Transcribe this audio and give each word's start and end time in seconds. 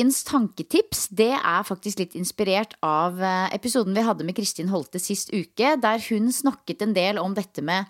Ukens 0.00 0.22
tanketips 0.24 1.10
det 1.12 1.34
er 1.36 1.64
faktisk 1.68 2.00
litt 2.00 2.14
inspirert 2.16 2.72
av 2.80 3.18
eh, 3.20 3.50
episoden 3.52 3.92
vi 3.92 4.04
hadde 4.06 4.24
med 4.24 4.32
Kristin 4.38 4.70
Holte 4.72 4.96
sist 4.96 5.28
uke, 5.28 5.74
der 5.76 6.00
hun 6.06 6.30
snakket 6.32 6.80
en 6.86 6.94
del 6.96 7.20
om 7.20 7.34
dette 7.36 7.60
med 7.60 7.84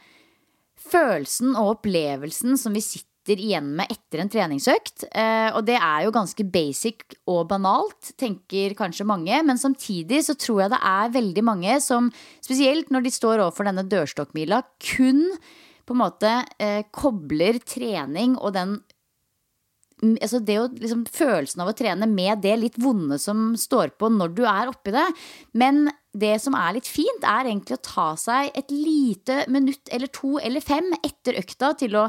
følelsen 0.90 1.54
og 1.54 1.76
opplevelsen 1.76 2.58
som 2.58 2.74
vi 2.74 2.82
sitter 2.82 3.38
igjen 3.38 3.70
med 3.78 3.94
etter 3.94 4.24
en 4.24 4.32
treningsøkt. 4.32 5.06
Eh, 5.06 5.54
og 5.54 5.62
det 5.70 5.78
er 5.78 6.08
jo 6.08 6.16
ganske 6.18 6.48
basic 6.50 7.06
og 7.30 7.44
banalt, 7.52 8.10
tenker 8.18 8.74
kanskje 8.74 9.06
mange. 9.06 9.38
Men 9.46 9.62
samtidig 9.62 10.24
så 10.26 10.34
tror 10.34 10.64
jeg 10.64 10.74
det 10.74 10.82
er 10.90 11.16
veldig 11.20 11.46
mange 11.46 11.78
som, 11.84 12.10
spesielt 12.42 12.90
når 12.90 13.06
de 13.06 13.14
står 13.20 13.44
overfor 13.44 13.70
denne 13.70 13.86
dørstokkmila, 13.86 14.64
kun 14.96 15.28
på 15.86 15.94
en 15.94 16.02
måte 16.02 16.34
eh, 16.58 16.82
kobler 16.90 17.62
trening 17.62 18.34
og 18.40 18.56
den 18.58 18.80
altså 20.00 20.40
det 20.44 20.56
å, 20.60 20.66
liksom, 20.72 21.04
følelsen 21.12 21.62
av 21.62 21.70
å 21.70 21.76
trene 21.76 22.08
med 22.10 22.42
det 22.44 22.56
litt 22.58 22.78
vonde 22.80 23.18
som 23.20 23.52
står 23.58 23.94
på 24.00 24.10
når 24.12 24.34
du 24.36 24.44
er 24.48 24.70
oppi 24.70 24.94
det. 24.94 25.06
Men 25.52 25.88
det 26.16 26.36
som 26.42 26.56
er 26.58 26.76
litt 26.78 26.90
fint, 26.90 27.24
er 27.26 27.46
egentlig 27.46 27.78
å 27.78 27.84
ta 27.86 28.08
seg 28.18 28.50
et 28.58 28.72
lite 28.74 29.44
minutt 29.52 29.92
eller 29.92 30.10
to 30.14 30.38
eller 30.42 30.64
fem 30.64 30.90
etter 31.02 31.38
økta 31.40 31.74
til 31.78 31.98
å 32.00 32.08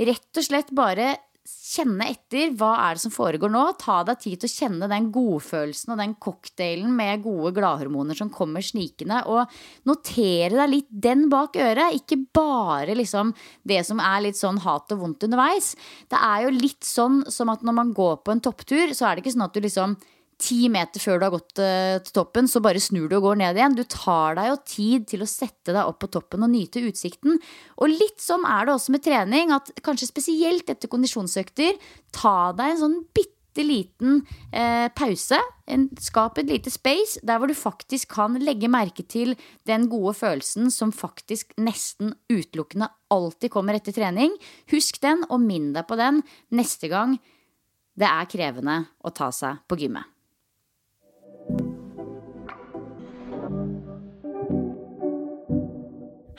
rett 0.00 0.40
og 0.40 0.46
slett 0.46 0.72
bare 0.74 1.14
kjenne 1.44 2.06
etter. 2.08 2.52
Hva 2.56 2.70
er 2.86 2.96
det 2.96 3.02
som 3.02 3.12
foregår 3.12 3.52
nå? 3.52 3.62
Ta 3.80 3.98
deg 4.06 4.20
tid 4.22 4.40
til 4.40 4.48
å 4.48 4.54
kjenne 4.54 4.88
den 4.90 5.10
godfølelsen 5.14 5.92
og 5.94 6.00
den 6.00 6.14
cocktailen 6.22 6.94
med 6.96 7.24
gode 7.26 7.52
gladhormoner 7.58 8.16
som 8.18 8.32
kommer 8.32 8.64
snikende. 8.64 9.20
Og 9.28 9.44
notere 9.88 10.56
deg 10.56 10.72
litt 10.72 10.90
den 11.08 11.26
bak 11.32 11.58
øret. 11.60 12.00
Ikke 12.00 12.20
bare 12.34 12.96
liksom 12.96 13.34
det 13.68 13.82
som 13.88 14.00
er 14.00 14.24
litt 14.28 14.40
sånn 14.40 14.62
hat 14.64 14.96
og 14.96 15.04
vondt 15.04 15.28
underveis. 15.28 15.74
Det 16.08 16.20
er 16.20 16.46
jo 16.46 16.56
litt 16.56 16.84
sånn 16.88 17.22
som 17.32 17.52
at 17.52 17.64
når 17.64 17.78
man 17.82 17.94
går 17.96 18.22
på 18.24 18.34
en 18.34 18.44
topptur, 18.44 18.96
så 18.96 19.08
er 19.08 19.16
det 19.16 19.24
ikke 19.24 19.36
sånn 19.36 19.48
at 19.48 19.56
du 19.56 19.64
liksom 19.64 19.98
ti 20.40 20.68
meter 20.72 21.02
før 21.02 21.20
du 21.20 21.26
har 21.26 21.34
gått 21.34 21.60
uh, 21.62 22.00
til 22.04 22.14
toppen, 22.16 22.48
så 22.50 22.62
bare 22.64 22.82
snur 22.82 23.08
du 23.10 23.18
og 23.18 23.28
går 23.28 23.40
ned 23.42 23.58
igjen. 23.60 23.76
Du 23.78 23.84
tar 23.88 24.38
deg 24.38 24.50
jo 24.50 24.56
tid 24.68 25.06
til 25.10 25.24
å 25.24 25.30
sette 25.30 25.74
deg 25.74 25.82
opp 25.82 26.00
på 26.02 26.10
toppen 26.16 26.46
og 26.46 26.52
nyte 26.52 26.82
utsikten. 26.84 27.38
Og 27.80 27.92
litt 27.92 28.22
sånn 28.22 28.46
er 28.48 28.66
det 28.66 28.76
også 28.76 28.94
med 28.94 29.04
trening, 29.04 29.54
at 29.54 29.72
kanskje 29.84 30.10
spesielt 30.10 30.70
etter 30.70 30.90
kondisjonsøkter, 30.92 31.78
ta 32.14 32.52
deg 32.56 32.74
en 32.74 32.82
sånn 32.82 32.98
bitte 33.14 33.64
liten 33.64 34.24
eh, 34.50 34.88
pause. 34.96 35.38
En, 35.70 35.86
skap 36.02 36.40
et 36.42 36.50
lite 36.50 36.72
space 36.74 37.22
der 37.24 37.38
hvor 37.38 37.50
du 37.50 37.54
faktisk 37.56 38.16
kan 38.16 38.38
legge 38.42 38.70
merke 38.72 39.06
til 39.06 39.36
den 39.68 39.86
gode 39.92 40.16
følelsen 40.18 40.72
som 40.74 40.92
faktisk 40.92 41.54
nesten 41.62 42.16
utelukkende 42.32 42.90
alltid 43.14 43.54
kommer 43.54 43.78
etter 43.78 43.94
trening. 43.96 44.34
Husk 44.74 44.98
den, 45.04 45.22
og 45.30 45.44
minn 45.44 45.72
deg 45.76 45.86
på 45.88 46.00
den 46.00 46.24
neste 46.54 46.90
gang 46.92 47.18
det 47.98 48.10
er 48.10 48.30
krevende 48.30 48.80
å 49.06 49.12
ta 49.14 49.30
seg 49.34 49.62
på 49.70 49.78
gymmet. 49.84 50.13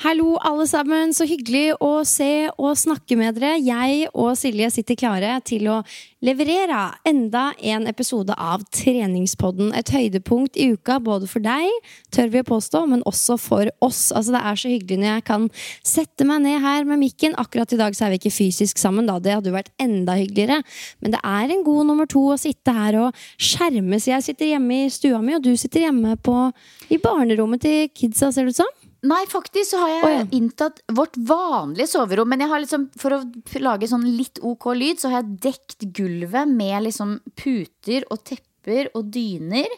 Hallo, 0.05 0.35
alle 0.37 0.67
sammen. 0.69 1.15
Så 1.17 1.25
hyggelig 1.25 1.79
å 1.81 2.03
se 2.05 2.45
og 2.61 2.75
snakke 2.77 3.15
med 3.17 3.39
dere. 3.39 3.55
Jeg 3.57 4.11
og 4.11 4.35
Silje 4.37 4.67
sitter 4.75 4.99
klare 4.99 5.31
til 5.49 5.65
å 5.73 5.79
leverere 6.21 6.91
enda 7.09 7.47
en 7.57 7.89
episode 7.89 8.35
av 8.37 8.61
Treningspodden. 8.69 9.71
Et 9.73 9.89
høydepunkt 9.89 10.59
i 10.61 10.67
uka 10.75 10.99
både 11.01 11.25
for 11.31 11.41
deg, 11.41 11.89
tør 12.13 12.29
vi 12.35 12.43
å 12.43 12.45
påstå, 12.45 12.83
men 12.93 13.01
også 13.09 13.39
for 13.41 13.73
oss. 13.81 14.11
Altså, 14.13 14.35
det 14.37 14.43
er 14.45 14.61
så 14.61 14.75
hyggelig 14.75 14.99
når 15.01 15.09
jeg 15.09 15.27
kan 15.31 15.49
sette 15.81 16.29
meg 16.29 16.45
ned 16.45 16.61
her 16.61 16.85
med 16.85 17.01
mikken. 17.01 17.33
Akkurat 17.41 17.73
i 17.73 17.81
dag 17.81 17.97
så 17.97 18.05
er 18.05 18.13
vi 18.13 18.21
ikke 18.21 18.35
fysisk 18.37 18.77
sammen, 18.77 19.09
da. 19.09 19.17
Det 19.17 19.33
hadde 19.39 19.49
jo 19.49 19.57
vært 19.57 19.73
enda 19.81 20.21
hyggeligere. 20.21 20.61
Men 21.01 21.17
det 21.17 21.25
er 21.25 21.49
en 21.49 21.65
god 21.65 21.89
nummer 21.89 22.13
to 22.13 22.27
å 22.29 22.37
sitte 22.45 22.77
her 22.77 23.01
og 23.07 23.25
skjermes. 23.41 24.05
Jeg 24.13 24.29
sitter 24.29 24.53
hjemme 24.53 24.83
i 24.85 24.93
stua 24.93 25.25
mi, 25.25 25.39
og 25.39 25.49
du 25.49 25.55
sitter 25.57 25.89
hjemme 25.89 26.13
på, 26.21 26.51
i 26.93 27.01
barnerommet 27.01 27.65
til 27.65 27.87
kidsa, 27.89 28.29
ser 28.29 28.45
det 28.45 28.53
ut 28.53 28.67
som. 28.67 28.84
Nei, 29.05 29.21
faktisk 29.29 29.73
så 29.73 29.83
har 29.83 29.91
jeg 29.91 30.03
oh, 30.05 30.13
ja. 30.13 30.23
inntatt 30.37 30.81
vårt 30.97 31.17
vanlige 31.17 31.91
soverom. 31.91 32.29
Men 32.31 32.45
jeg 32.45 32.51
har 32.51 32.63
liksom, 32.63 32.87
for 32.97 33.17
å 33.17 33.21
lage 33.61 33.89
sånn 33.91 34.07
litt 34.17 34.41
ok 34.41 34.71
lyd, 34.77 35.01
så 35.01 35.11
har 35.11 35.21
jeg 35.21 35.37
dekt 35.49 35.87
gulvet 35.95 36.49
med 36.49 36.87
liksom 36.87 37.19
puter 37.37 38.07
og 38.09 38.23
tepper 38.25 38.89
og 38.97 39.11
dyner. 39.13 39.69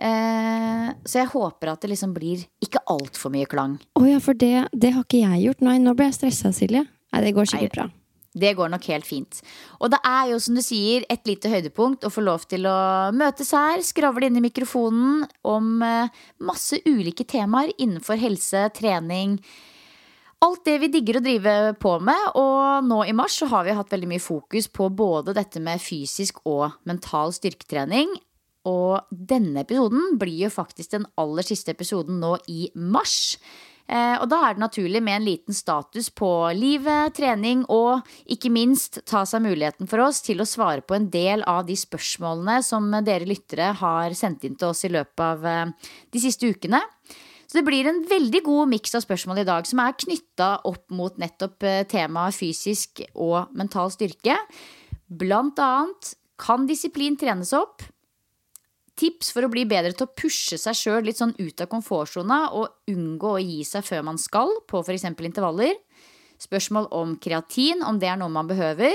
Eh, 0.00 0.88
så 1.04 1.20
jeg 1.20 1.32
håper 1.34 1.74
at 1.74 1.84
det 1.84 1.92
liksom 1.92 2.16
blir 2.16 2.46
ikke 2.64 2.80
altfor 2.88 3.34
mye 3.34 3.48
klang. 3.50 3.76
Å 4.00 4.06
ja, 4.08 4.20
for 4.24 4.38
det, 4.38 4.70
det 4.72 4.94
har 4.96 5.04
ikke 5.04 5.24
jeg 5.26 5.44
gjort. 5.48 5.64
Nei, 5.66 5.76
nå 5.82 5.96
ble 5.98 6.08
jeg 6.08 6.20
stressa, 6.22 6.54
Silje. 6.56 6.86
Nei, 7.10 7.24
det 7.26 7.34
går 7.36 7.50
sikkert 7.52 7.74
Nei. 7.74 7.76
bra. 7.76 7.99
Det 8.30 8.52
går 8.54 8.70
nok 8.70 8.84
helt 8.92 9.06
fint. 9.06 9.40
Og 9.82 9.90
det 9.90 9.98
er 10.06 10.28
jo, 10.30 10.38
som 10.38 10.54
du 10.54 10.62
sier, 10.62 11.02
et 11.10 11.26
lite 11.26 11.50
høydepunkt 11.50 12.06
å 12.06 12.12
få 12.14 12.22
lov 12.22 12.44
til 12.50 12.68
å 12.70 13.10
møtes 13.16 13.50
her, 13.56 13.82
skravle 13.82 14.28
inn 14.30 14.38
i 14.38 14.44
mikrofonen 14.44 15.24
om 15.50 15.82
eh, 15.82 16.22
masse 16.46 16.78
ulike 16.86 17.26
temaer 17.26 17.72
innenfor 17.76 18.20
helse, 18.22 18.68
trening. 18.76 19.40
Alt 20.40 20.62
det 20.64 20.78
vi 20.80 20.88
digger 20.94 21.18
å 21.18 21.24
drive 21.24 21.54
på 21.82 21.96
med. 22.06 22.22
Og 22.38 22.86
nå 22.86 23.02
i 23.04 23.16
mars 23.16 23.40
så 23.42 23.50
har 23.50 23.66
vi 23.66 23.74
hatt 23.76 23.90
veldig 23.92 24.12
mye 24.14 24.22
fokus 24.22 24.70
på 24.72 24.86
både 24.94 25.34
dette 25.36 25.60
med 25.60 25.82
fysisk 25.82 26.38
og 26.48 26.78
mental 26.88 27.34
styrketrening. 27.34 28.14
Og 28.70 29.10
denne 29.10 29.64
episoden 29.64 30.16
blir 30.20 30.46
jo 30.46 30.52
faktisk 30.54 30.94
den 30.94 31.08
aller 31.20 31.44
siste 31.44 31.74
episoden 31.74 32.22
nå 32.22 32.36
i 32.48 32.70
mars. 32.78 33.40
Eh, 33.90 34.16
Og 34.22 34.28
da 34.30 34.38
er 34.46 34.54
det 34.54 34.62
naturlig 34.62 35.02
med 35.02 35.18
en 35.18 35.26
liten 35.26 35.56
status 35.56 36.10
på 36.14 36.30
livet, 36.54 37.14
trening 37.16 37.64
og 37.68 38.06
ikke 38.30 38.52
minst 38.52 39.00
ta 39.04 39.24
seg 39.26 39.42
muligheten 39.42 39.90
for 39.90 40.04
oss 40.04 40.20
til 40.22 40.38
å 40.38 40.46
svare 40.46 40.84
på 40.84 40.94
en 40.94 41.08
del 41.10 41.42
av 41.50 41.64
de 41.66 41.74
spørsmålene 41.74 42.60
som 42.62 42.86
dere 43.02 43.26
lyttere 43.26 43.72
har 43.80 44.14
sendt 44.14 44.46
inn 44.46 44.54
til 44.54 44.70
oss 44.70 44.84
i 44.86 44.92
løpet 44.94 45.24
av 45.26 45.46
eh, 45.46 45.66
de 46.14 46.22
siste 46.22 46.46
ukene. 46.46 46.82
Så 47.50 47.58
det 47.58 47.66
blir 47.66 47.88
en 47.90 48.04
veldig 48.06 48.44
god 48.46 48.70
miks 48.70 48.94
av 48.94 49.02
spørsmål 49.02 49.42
i 49.42 49.48
dag 49.48 49.66
som 49.66 49.80
er 49.82 49.96
knytta 49.98 50.52
opp 50.70 50.84
mot 50.94 51.16
nettopp 51.18 51.66
eh, 51.66 51.82
temaet 51.90 52.38
fysisk 52.38 53.02
og 53.18 53.50
mental 53.58 53.90
styrke. 53.90 54.36
Blant 55.10 55.58
annet 55.58 56.12
kan 56.38 56.68
disiplin 56.70 57.18
trenes 57.18 57.50
opp? 57.58 57.82
Tips 59.00 59.30
for 59.32 59.46
å 59.46 59.50
bli 59.52 59.64
bedre 59.68 59.94
til 59.96 60.04
å 60.04 60.12
pushe 60.12 60.58
seg 60.60 60.76
sjøl 60.76 61.06
litt 61.06 61.20
sånn 61.20 61.32
ut 61.38 61.62
av 61.62 61.70
komfortsona 61.72 62.40
og 62.56 62.92
unngå 62.92 63.36
å 63.36 63.40
gi 63.40 63.62
seg 63.64 63.86
før 63.86 64.04
man 64.10 64.20
skal, 64.20 64.52
på 64.68 64.82
f.eks. 64.84 65.06
intervaller. 65.08 65.78
Spørsmål 66.40 66.90
om 66.96 67.16
kreatin, 67.20 67.84
om 67.84 68.00
det 68.00 68.10
er 68.12 68.20
noe 68.20 68.32
man 68.32 68.48
behøver. 68.50 68.92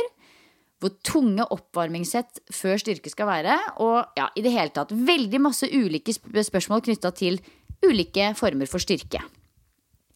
Hvor 0.81 0.93
tunge 1.07 1.45
oppvarmingssett 1.55 2.43
før 2.53 2.77
styrke 2.81 3.09
skal 3.09 3.31
være. 3.31 3.57
Og 3.81 4.17
ja, 4.19 4.29
i 4.37 4.45
det 4.45 4.53
hele 4.53 4.73
tatt 4.75 4.93
veldig 4.93 5.41
masse 5.41 5.69
ulike 5.71 6.13
spørsmål 6.13 6.85
knytta 6.85 7.13
til 7.17 7.39
ulike 7.85 8.33
former 8.37 8.69
for 8.69 8.83
styrke. 8.83 9.23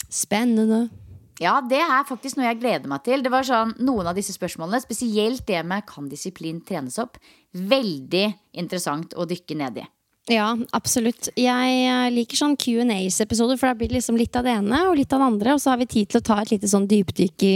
Spennende. 0.09 0.87
Ja, 1.39 1.59
det 1.63 1.79
er 1.79 2.07
faktisk 2.07 2.35
noe 2.37 2.49
jeg 2.49 2.59
gleder 2.59 2.91
meg 2.91 3.05
til. 3.05 3.23
Det 3.23 3.31
var 3.31 3.47
sånn, 3.47 3.71
Noen 3.87 4.09
av 4.11 4.17
disse 4.17 4.35
spørsmålene, 4.35 4.81
spesielt 4.83 5.45
det 5.47 5.61
med 5.67 5.85
kan 5.87 6.09
disiplin 6.11 6.59
trenes 6.67 6.99
opp, 6.99 7.15
veldig 7.55 8.25
interessant 8.59 9.15
å 9.15 9.27
dykke 9.29 9.57
ned 9.61 9.79
i. 9.79 9.85
Ja, 10.29 10.51
absolutt. 10.77 11.31
Jeg 11.39 11.77
eh, 11.89 12.07
liker 12.13 12.37
sånn 12.37 12.57
Q&As-episoder, 12.59 13.57
for 13.57 13.71
da 13.71 13.77
blir 13.77 13.89
det 13.89 13.97
liksom 13.97 14.19
litt 14.19 14.35
av 14.37 14.45
det 14.45 14.53
ene 14.59 14.83
og 14.89 14.99
litt 14.99 15.13
av 15.15 15.23
det 15.23 15.29
andre. 15.31 15.55
Og 15.55 15.63
så 15.63 15.73
har 15.73 15.79
vi 15.81 15.89
tid 15.89 16.11
til 16.11 16.19
å 16.19 16.27
ta 16.27 16.41
et 16.43 16.51
lite 16.53 16.69
sånn 16.69 16.85
dypdykk 16.91 17.45
i 17.47 17.53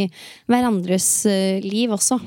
hverandres 0.50 1.10
uh, 1.30 1.62
liv 1.62 1.94
også. 1.94 2.18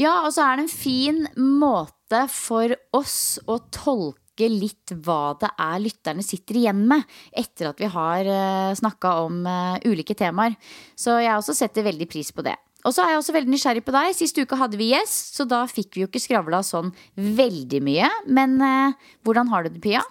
Ja, 0.00 0.24
og 0.24 0.32
så 0.34 0.48
er 0.48 0.58
det 0.58 0.66
en 0.66 0.72
fin 0.72 1.22
måte 1.36 2.24
for 2.32 2.72
oss 2.96 3.36
å 3.46 3.60
tolke 3.74 4.25
litt 4.52 4.92
hva 5.06 5.34
det 5.40 5.48
er 5.56 5.80
lytterne 5.80 6.24
sitter 6.24 6.60
igjen 6.60 6.84
med 6.90 7.02
etter 7.32 7.70
at 7.70 7.80
vi 7.80 7.88
har 7.90 8.28
uh, 8.28 8.76
snakka 8.76 9.16
om 9.24 9.42
uh, 9.48 9.80
ulike 9.88 10.16
temaer. 10.18 10.58
Så 10.98 11.16
jeg 11.22 11.32
også 11.32 11.56
setter 11.56 11.88
veldig 11.88 12.08
pris 12.12 12.32
på 12.36 12.44
det. 12.44 12.58
Og 12.86 12.94
så 12.94 13.02
er 13.02 13.14
jeg 13.14 13.20
også 13.20 13.34
veldig 13.34 13.50
nysgjerrig 13.50 13.82
på 13.86 13.94
deg. 13.94 14.12
Sist 14.14 14.38
uke 14.38 14.58
hadde 14.60 14.78
vi 14.78 14.92
gjest, 14.92 15.34
så 15.34 15.46
da 15.48 15.64
fikk 15.70 15.96
vi 15.96 16.04
jo 16.04 16.10
ikke 16.10 16.22
skravla 16.22 16.62
sånn 16.66 16.92
veldig 17.18 17.80
mye. 17.82 18.10
Men 18.30 18.60
eh, 18.62 19.08
hvordan 19.26 19.50
har 19.50 19.66
du 19.66 19.72
det, 19.74 19.82
Pia? 19.82 20.04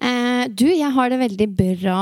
Eh, 0.00 0.48
du, 0.48 0.64
jeg 0.70 0.94
har 0.96 1.12
det 1.12 1.20
veldig 1.20 1.48
bra. 1.58 2.00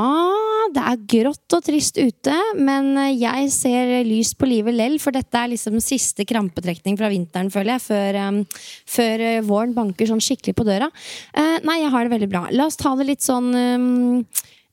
Det 0.75 0.83
er 0.87 1.01
grått 1.15 1.57
og 1.57 1.65
trist 1.67 1.99
ute, 1.99 2.37
men 2.61 2.93
eh, 3.01 3.17
jeg 3.19 3.49
ser 3.55 3.93
lyst 4.07 4.37
på 4.39 4.49
livet 4.51 4.77
lell, 4.77 4.99
for 5.03 5.15
dette 5.17 5.39
er 5.39 5.53
liksom 5.55 5.81
siste 5.83 6.27
krampetrekning 6.29 6.99
fra 7.01 7.11
vinteren, 7.13 7.51
føler 7.53 7.77
jeg, 7.77 7.85
før, 7.89 8.21
um, 8.29 8.41
før 8.89 9.25
våren 9.49 9.75
banker 9.77 10.11
sånn 10.11 10.23
skikkelig 10.25 10.57
på 10.59 10.67
døra. 10.69 10.91
Uh, 11.35 11.59
nei, 11.67 11.81
jeg 11.83 11.93
har 11.95 12.07
det 12.07 12.15
veldig 12.15 12.31
bra. 12.31 12.47
La 12.55 12.69
oss 12.69 12.79
ta 12.81 12.95
det 12.99 13.09
litt 13.09 13.25
sånn 13.27 13.51
um, 13.55 14.25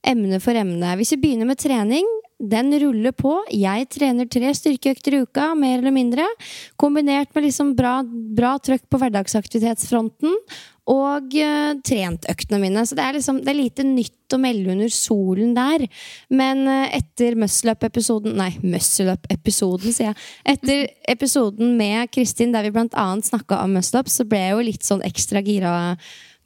emne 0.07 0.41
for 0.43 0.57
emne. 0.57 0.95
Hvis 0.99 1.15
vi 1.15 1.21
begynner 1.25 1.49
med 1.49 1.61
trening, 1.61 2.07
den 2.37 2.71
ruller 2.83 3.13
på. 3.17 3.33
Jeg 3.49 3.89
trener 3.93 4.29
tre 4.29 4.53
styrkeøkter 4.53 5.17
i 5.17 5.21
uka, 5.25 5.51
mer 5.57 5.79
eller 5.79 5.93
mindre. 5.93 6.25
Kombinert 6.77 7.33
med 7.35 7.47
liksom 7.47 7.73
bra, 7.77 7.99
bra 8.05 8.57
trøkk 8.61 8.85
på 8.89 8.99
hverdagsaktivitetsfronten. 9.01 10.35
Og 10.87 11.33
uh, 11.35 11.73
trentøktene 11.83 12.61
mine. 12.61 12.85
Så 12.87 12.95
det 12.95 13.03
er, 13.03 13.17
liksom, 13.17 13.41
det 13.43 13.51
er 13.51 13.57
lite 13.57 13.83
nytt 13.83 14.35
å 14.35 14.39
melde 14.39 14.71
under 14.71 14.93
solen 14.93 15.51
der. 15.57 15.83
Men 16.31 16.63
uh, 16.69 16.85
etter 16.95 17.35
muscle-up-episoden 17.41 18.37
Nei, 18.39 18.53
muscle-up-episoden, 18.63 19.91
sier 19.91 20.13
jeg. 20.13 20.29
Etter 20.53 20.85
episoden 21.11 21.75
med 21.79 22.13
Kristin 22.13 22.55
der 22.55 22.69
vi 22.69 22.85
annet 22.87 23.27
snakka 23.27 23.65
om 23.65 23.75
muscle-up, 23.75 24.07
så 24.13 24.23
ble 24.29 24.45
jeg 24.45 24.55
jo 24.55 24.67
litt 24.69 24.87
sånn 24.87 25.03
ekstra 25.09 25.43
gira 25.43 25.73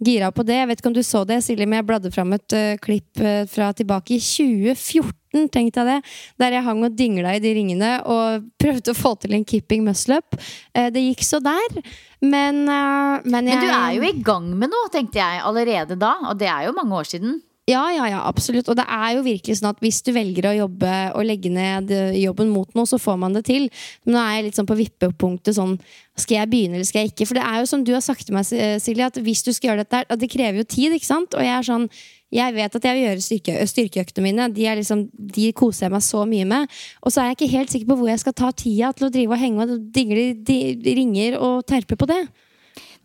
gira 0.01 0.31
på 0.33 0.45
det. 0.47 0.57
Jeg 0.59 0.69
vet 0.69 0.81
ikke 0.81 0.91
om 0.91 0.97
du 0.97 1.03
så 1.05 1.23
det, 1.27 1.41
Silje, 1.45 1.67
men 1.69 1.81
jeg 1.81 1.87
bladde 1.89 2.11
fram 2.13 2.33
et 2.35 2.57
uh, 2.57 2.75
klipp 2.81 3.21
uh, 3.21 3.43
fra 3.49 3.71
tilbake 3.77 4.17
i 4.17 4.21
2014. 4.21 5.17
Tenkte 5.53 5.79
jeg 5.79 5.87
det, 5.87 6.13
Der 6.43 6.57
jeg 6.57 6.65
hang 6.65 6.81
og 6.83 6.95
dingla 6.99 7.37
i 7.37 7.43
de 7.43 7.53
ringene 7.55 7.91
og 8.03 8.47
prøvde 8.61 8.91
å 8.91 8.97
få 8.97 9.13
til 9.21 9.37
en 9.37 9.45
keeping 9.47 9.85
muscle-up. 9.87 10.35
Uh, 10.75 10.89
det 10.93 11.05
gikk 11.05 11.23
så 11.27 11.41
der. 11.43 11.79
Men, 12.21 12.65
men, 12.67 13.47
jeg, 13.49 13.57
men 13.57 13.63
du 13.63 13.69
er 13.71 13.93
jo 13.95 14.03
i 14.05 14.17
gang 14.21 14.51
med 14.53 14.69
noe, 14.69 14.91
tenkte 14.93 15.21
jeg 15.21 15.41
allerede 15.41 15.97
da. 15.97 16.17
Og 16.29 16.37
det 16.37 16.51
er 16.51 16.67
jo 16.67 16.75
mange 16.77 16.99
år 16.99 17.09
siden. 17.15 17.39
Ja, 17.69 17.83
ja, 17.93 18.07
ja, 18.09 18.21
absolutt. 18.25 18.69
Og 18.71 18.75
det 18.79 18.87
er 18.89 19.11
jo 19.15 19.25
virkelig 19.25 19.59
sånn 19.59 19.69
at 19.69 19.81
hvis 19.83 19.99
du 20.01 20.09
velger 20.15 20.47
å 20.49 20.55
jobbe 20.63 20.93
og 21.13 21.25
legge 21.27 21.51
ned 21.53 21.91
jobben 22.17 22.49
mot 22.49 22.71
noe, 22.75 22.89
så 22.89 22.97
får 22.99 23.19
man 23.21 23.37
det 23.37 23.43
til. 23.47 23.67
Men 24.03 24.17
nå 24.17 24.21
er 24.21 24.31
jeg 24.33 24.47
litt 24.47 24.57
sånn 24.57 24.69
på 24.69 24.79
vippepunktet 24.79 25.57
sånn 25.59 25.75
Skal 26.17 26.41
jeg 26.41 26.49
begynne, 26.51 26.79
eller 26.79 26.89
skal 26.89 27.05
jeg 27.05 27.13
ikke? 27.13 27.27
For 27.29 27.37
det 27.37 27.45
er 27.45 27.61
jo 27.61 27.69
som 27.69 27.85
du 27.85 27.93
har 27.93 28.01
sagt 28.03 28.25
til 28.27 28.35
meg, 28.35 28.49
Silje, 28.49 29.05
at 29.07 29.21
hvis 29.21 29.45
du 29.45 29.53
skal 29.53 29.71
gjøre 29.71 29.85
dette 29.85 30.01
her, 30.01 30.17
det 30.19 30.31
krever 30.33 30.59
jo 30.59 30.67
tid, 30.67 30.97
ikke 30.97 31.07
sant? 31.07 31.37
Og 31.37 31.45
jeg 31.45 31.53
er 31.53 31.69
sånn 31.69 31.87
jeg 32.31 32.55
vet 32.55 32.75
at 32.77 32.85
jeg 32.87 32.95
vil 32.95 33.03
gjøre 33.03 33.23
styrke, 33.25 33.55
styrkeøktene 33.67 34.23
mine. 34.23 34.45
De, 34.55 34.67
liksom, 34.79 35.01
de, 35.11 35.49
koser 35.51 35.87
jeg 35.87 35.93
meg 35.97 36.05
så 36.05 36.21
mye 36.27 36.45
med. 36.47 36.77
Og 37.03 37.11
så 37.11 37.21
er 37.21 37.31
jeg 37.31 37.37
ikke 37.37 37.55
helt 37.57 37.73
sikker 37.73 37.89
på 37.89 37.97
hvor 37.99 38.07
jeg 38.07 38.21
skal 38.23 38.35
ta 38.39 38.51
tida 38.55 38.93
til 38.95 39.09
å 39.09 39.11
drive 39.11 39.35
og 39.35 39.41
henge 39.41 39.65
og 39.65 39.73
dingle 39.91 40.29
de 40.39 40.95
ringer 40.95 41.35
og 41.43 41.65
terpe 41.67 41.99
på 41.99 42.07
det. 42.07 42.21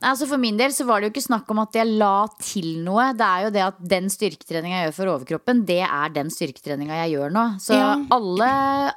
Altså 0.06 0.28
For 0.30 0.38
min 0.40 0.58
del 0.58 0.74
så 0.74 0.86
var 0.86 1.00
det 1.00 1.08
jo 1.08 1.14
ikke 1.16 1.24
snakk 1.24 1.50
om 1.50 1.60
at 1.64 1.74
jeg 1.76 1.96
la 1.98 2.28
til 2.38 2.68
noe. 2.84 3.08
Det 3.16 3.26
er 3.26 3.46
jo 3.46 3.50
det 3.56 3.64
at 3.64 3.82
den 3.94 4.06
styrketreninga 4.12 4.78
jeg 4.78 4.88
gjør 4.88 4.96
for 5.00 5.14
overkroppen, 5.16 5.64
det 5.66 5.82
er 5.86 6.14
den 6.14 6.30
styrketreninga 6.32 7.02
jeg 7.02 7.16
gjør 7.16 7.34
nå. 7.34 7.44
Så 7.62 7.74
ja. 7.78 7.90
alle, 8.14 8.52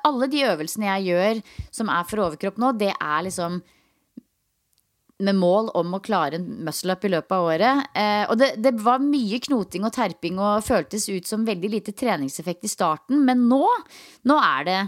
alle, 0.06 0.30
de 0.30 0.46
øvelsene 0.52 0.90
jeg 0.92 1.10
gjør 1.10 1.44
som 1.82 1.92
er 1.94 2.08
for 2.10 2.26
overkropp 2.28 2.62
nå, 2.62 2.74
det 2.78 2.94
er 2.94 3.26
liksom 3.26 3.60
med 5.20 5.36
mål 5.36 5.74
om 5.76 5.98
å 5.98 6.00
klare 6.00 6.38
en 6.38 6.46
muscle-up 6.64 7.04
i 7.04 7.12
løpet 7.12 7.34
av 7.36 7.48
året. 7.50 7.90
Eh, 7.92 8.22
og 8.32 8.38
det, 8.40 8.54
det, 8.64 8.72
var 8.80 9.02
mye 9.04 9.42
knoting 9.44 9.84
og 9.84 9.92
terping 9.96 10.40
og 10.40 10.64
føltes 10.64 11.10
ut 11.12 11.28
som 11.28 11.44
veldig 11.48 11.74
lite 11.74 11.96
treningseffekt 11.98 12.64
i 12.64 12.72
starten. 12.72 13.26
Men 13.28 13.44
nå, 13.50 13.66
nå 14.30 14.38
er 14.40 14.70
det 14.70 14.80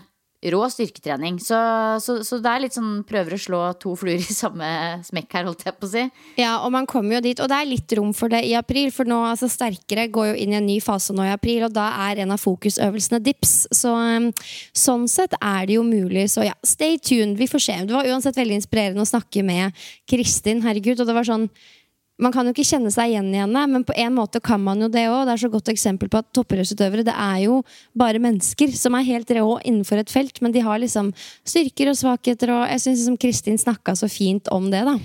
rå 0.50 0.62
styrketrening. 0.70 1.38
Så, 1.40 1.58
så, 2.02 2.18
så, 2.26 2.40
det 2.42 2.50
er 2.52 2.64
litt 2.64 2.76
sånn 2.78 3.04
prøver 3.08 3.36
å 3.36 3.42
slå 3.42 3.62
to 3.82 3.94
fluer 4.00 4.22
i 4.22 4.36
samme 4.36 4.68
smekk 5.06 5.36
her, 5.38 5.48
holdt 5.50 5.66
jeg 5.68 5.78
på 5.78 5.88
å 5.88 5.92
si. 5.92 6.06
Ja, 6.42 6.54
og 6.66 6.72
man 6.74 6.88
kommer 6.90 7.18
jo 7.18 7.24
dit. 7.28 7.42
Og 7.42 7.52
det 7.52 7.60
er 7.60 7.70
litt 7.70 7.96
rom 7.98 8.14
for 8.18 8.34
det 8.34 8.42
i 8.48 8.56
april, 8.58 8.90
for 8.96 9.10
nå 9.10 9.20
altså 9.28 9.50
Sterkere 9.52 10.08
går 10.14 10.32
jo 10.32 10.40
inn 10.42 10.56
i 10.56 10.60
en 10.60 10.68
ny 10.68 10.80
fase 10.84 11.14
nå 11.16 11.26
i 11.28 11.34
april, 11.34 11.68
og 11.68 11.76
da 11.76 11.90
er 12.08 12.24
en 12.24 12.34
av 12.34 12.42
fokusøvelsene 12.42 13.22
dips. 13.24 13.56
Så 13.76 13.94
um, 13.94 14.32
sånn 14.78 15.06
sett 15.12 15.36
er 15.38 15.68
det 15.70 15.78
jo 15.78 15.86
mulig. 15.86 16.26
Så 16.34 16.48
ja, 16.48 16.56
stay 16.66 16.98
tuned. 16.98 17.38
Vi 17.42 17.50
får 17.52 17.66
se. 17.68 17.78
Det 17.86 17.98
var 17.98 18.10
uansett 18.10 18.40
veldig 18.40 18.62
inspirerende 18.62 19.06
å 19.06 19.12
snakke 19.12 19.46
med 19.46 19.78
Kristin, 20.10 20.64
herregud. 20.66 21.04
Og 21.04 21.10
det 21.10 21.18
var 21.18 21.28
sånn 21.28 21.50
man 22.22 22.34
kan 22.34 22.46
jo 22.46 22.54
ikke 22.54 22.68
kjenne 22.68 22.92
seg 22.94 23.12
igjen 23.12 23.32
i 23.34 23.40
henne, 23.42 23.64
men 23.72 23.86
på 23.88 23.96
en 23.98 24.14
måte 24.16 24.42
kan 24.44 24.62
man 24.62 24.82
jo 24.84 24.90
det 24.92 25.08
òg. 25.10 25.24
Det 25.28 25.36
er 25.36 25.44
så 25.44 25.52
godt 25.54 25.72
eksempel 25.74 26.12
på 26.12 26.22
at 26.22 26.30
toppidrettsutøvere 26.38 27.06
det 27.08 27.16
er 27.16 27.40
jo 27.48 27.62
bare 27.98 28.22
mennesker 28.22 28.74
som 28.78 28.98
er 28.98 29.08
helt 29.08 29.34
rå 29.38 29.58
innenfor 29.66 30.02
et 30.02 30.14
felt, 30.14 30.42
men 30.46 30.54
de 30.54 30.64
har 30.66 30.82
liksom 30.82 31.10
styrker 31.48 31.92
og 31.92 31.98
svakheter, 31.98 32.54
og 32.54 32.68
jeg 32.70 32.86
syns 32.86 33.02
liksom 33.02 33.18
Kristin 33.22 33.60
snakka 33.62 33.98
så 33.98 34.10
fint 34.12 34.52
om 34.54 34.70
det, 34.74 34.86
da. 34.88 35.00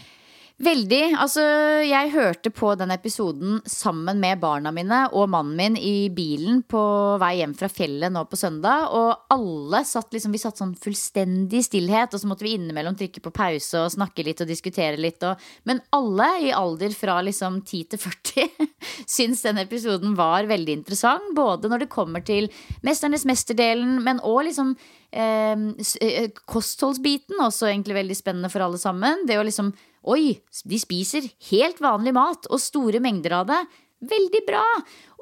Veldig. 0.56 1.10
Altså, 1.20 1.42
jeg 1.84 2.14
hørte 2.14 2.48
på 2.48 2.70
den 2.80 2.88
episoden 2.94 3.58
sammen 3.68 4.16
med 4.22 4.40
barna 4.40 4.70
mine 4.72 5.02
og 5.12 5.28
mannen 5.28 5.52
min 5.58 5.74
i 5.76 6.08
bilen 6.08 6.62
på 6.64 6.80
vei 7.20 7.34
hjem 7.42 7.52
fra 7.58 7.68
fjellet 7.68 8.14
nå 8.14 8.22
på 8.24 8.38
søndag. 8.40 8.86
Og 8.96 9.34
alle 9.36 9.82
satt 9.84 10.16
liksom 10.16 10.32
Vi 10.32 10.40
satt 10.40 10.56
sånn 10.56 10.72
fullstendig 10.80 11.60
stillhet, 11.66 12.14
og 12.16 12.22
så 12.22 12.30
måtte 12.30 12.46
vi 12.46 12.54
innimellom 12.56 12.96
trykke 12.96 13.20
på 13.20 13.34
pause 13.36 13.82
og 13.82 13.92
snakke 13.92 14.24
litt 14.24 14.40
og 14.40 14.48
diskutere 14.48 14.96
litt. 14.96 15.20
Og, 15.28 15.42
men 15.68 15.82
alle 15.96 16.30
i 16.48 16.54
alder 16.56 16.96
fra 16.96 17.18
liksom 17.26 17.60
10 17.60 17.92
til 17.92 18.00
40 18.00 18.70
syns 19.18 19.44
den 19.44 19.60
episoden 19.60 20.16
var 20.16 20.48
veldig 20.48 20.78
interessant. 20.80 21.34
Både 21.36 21.68
når 21.68 21.84
det 21.84 21.92
kommer 21.92 22.24
til 22.24 22.48
Mesternes 22.86 23.26
mesterdelen, 23.28 23.98
men 24.08 24.24
òg 24.24 24.46
liksom 24.48 24.72
eh, 25.12 25.68
eh, 26.00 26.32
kostholdsbiten. 26.48 27.36
Også 27.44 27.68
egentlig 27.68 28.00
veldig 28.00 28.16
spennende 28.16 28.52
for 28.52 28.64
alle 28.64 28.80
sammen. 28.80 29.28
Det 29.28 29.36
å 29.36 29.44
liksom 29.44 29.74
Oi, 30.06 30.36
de 30.64 30.78
spiser 30.78 31.26
helt 31.50 31.82
vanlig 31.82 32.14
mat, 32.14 32.46
og 32.50 32.62
store 32.62 33.00
mengder 33.02 33.40
av 33.40 33.50
det. 33.50 33.64
Veldig 34.06 34.42
bra! 34.46 34.64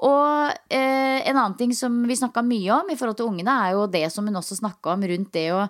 Og 0.05 0.53
eh, 0.69 1.23
en 1.25 1.39
annen 1.39 1.57
ting 1.57 1.73
som 1.77 2.03
vi 2.09 2.19
snakka 2.19 2.43
mye 2.45 2.83
om 2.83 2.91
i 2.93 2.99
forhold 2.99 3.17
til 3.21 3.31
ungene, 3.31 3.55
er 3.65 3.77
jo 3.77 3.89
det 3.89 4.09
som 4.13 4.27
hun 4.29 4.41
også 4.41 4.59
snakka 4.59 4.97
om 4.97 5.07
rundt 5.09 5.33
det 5.37 5.49
å 5.55 5.65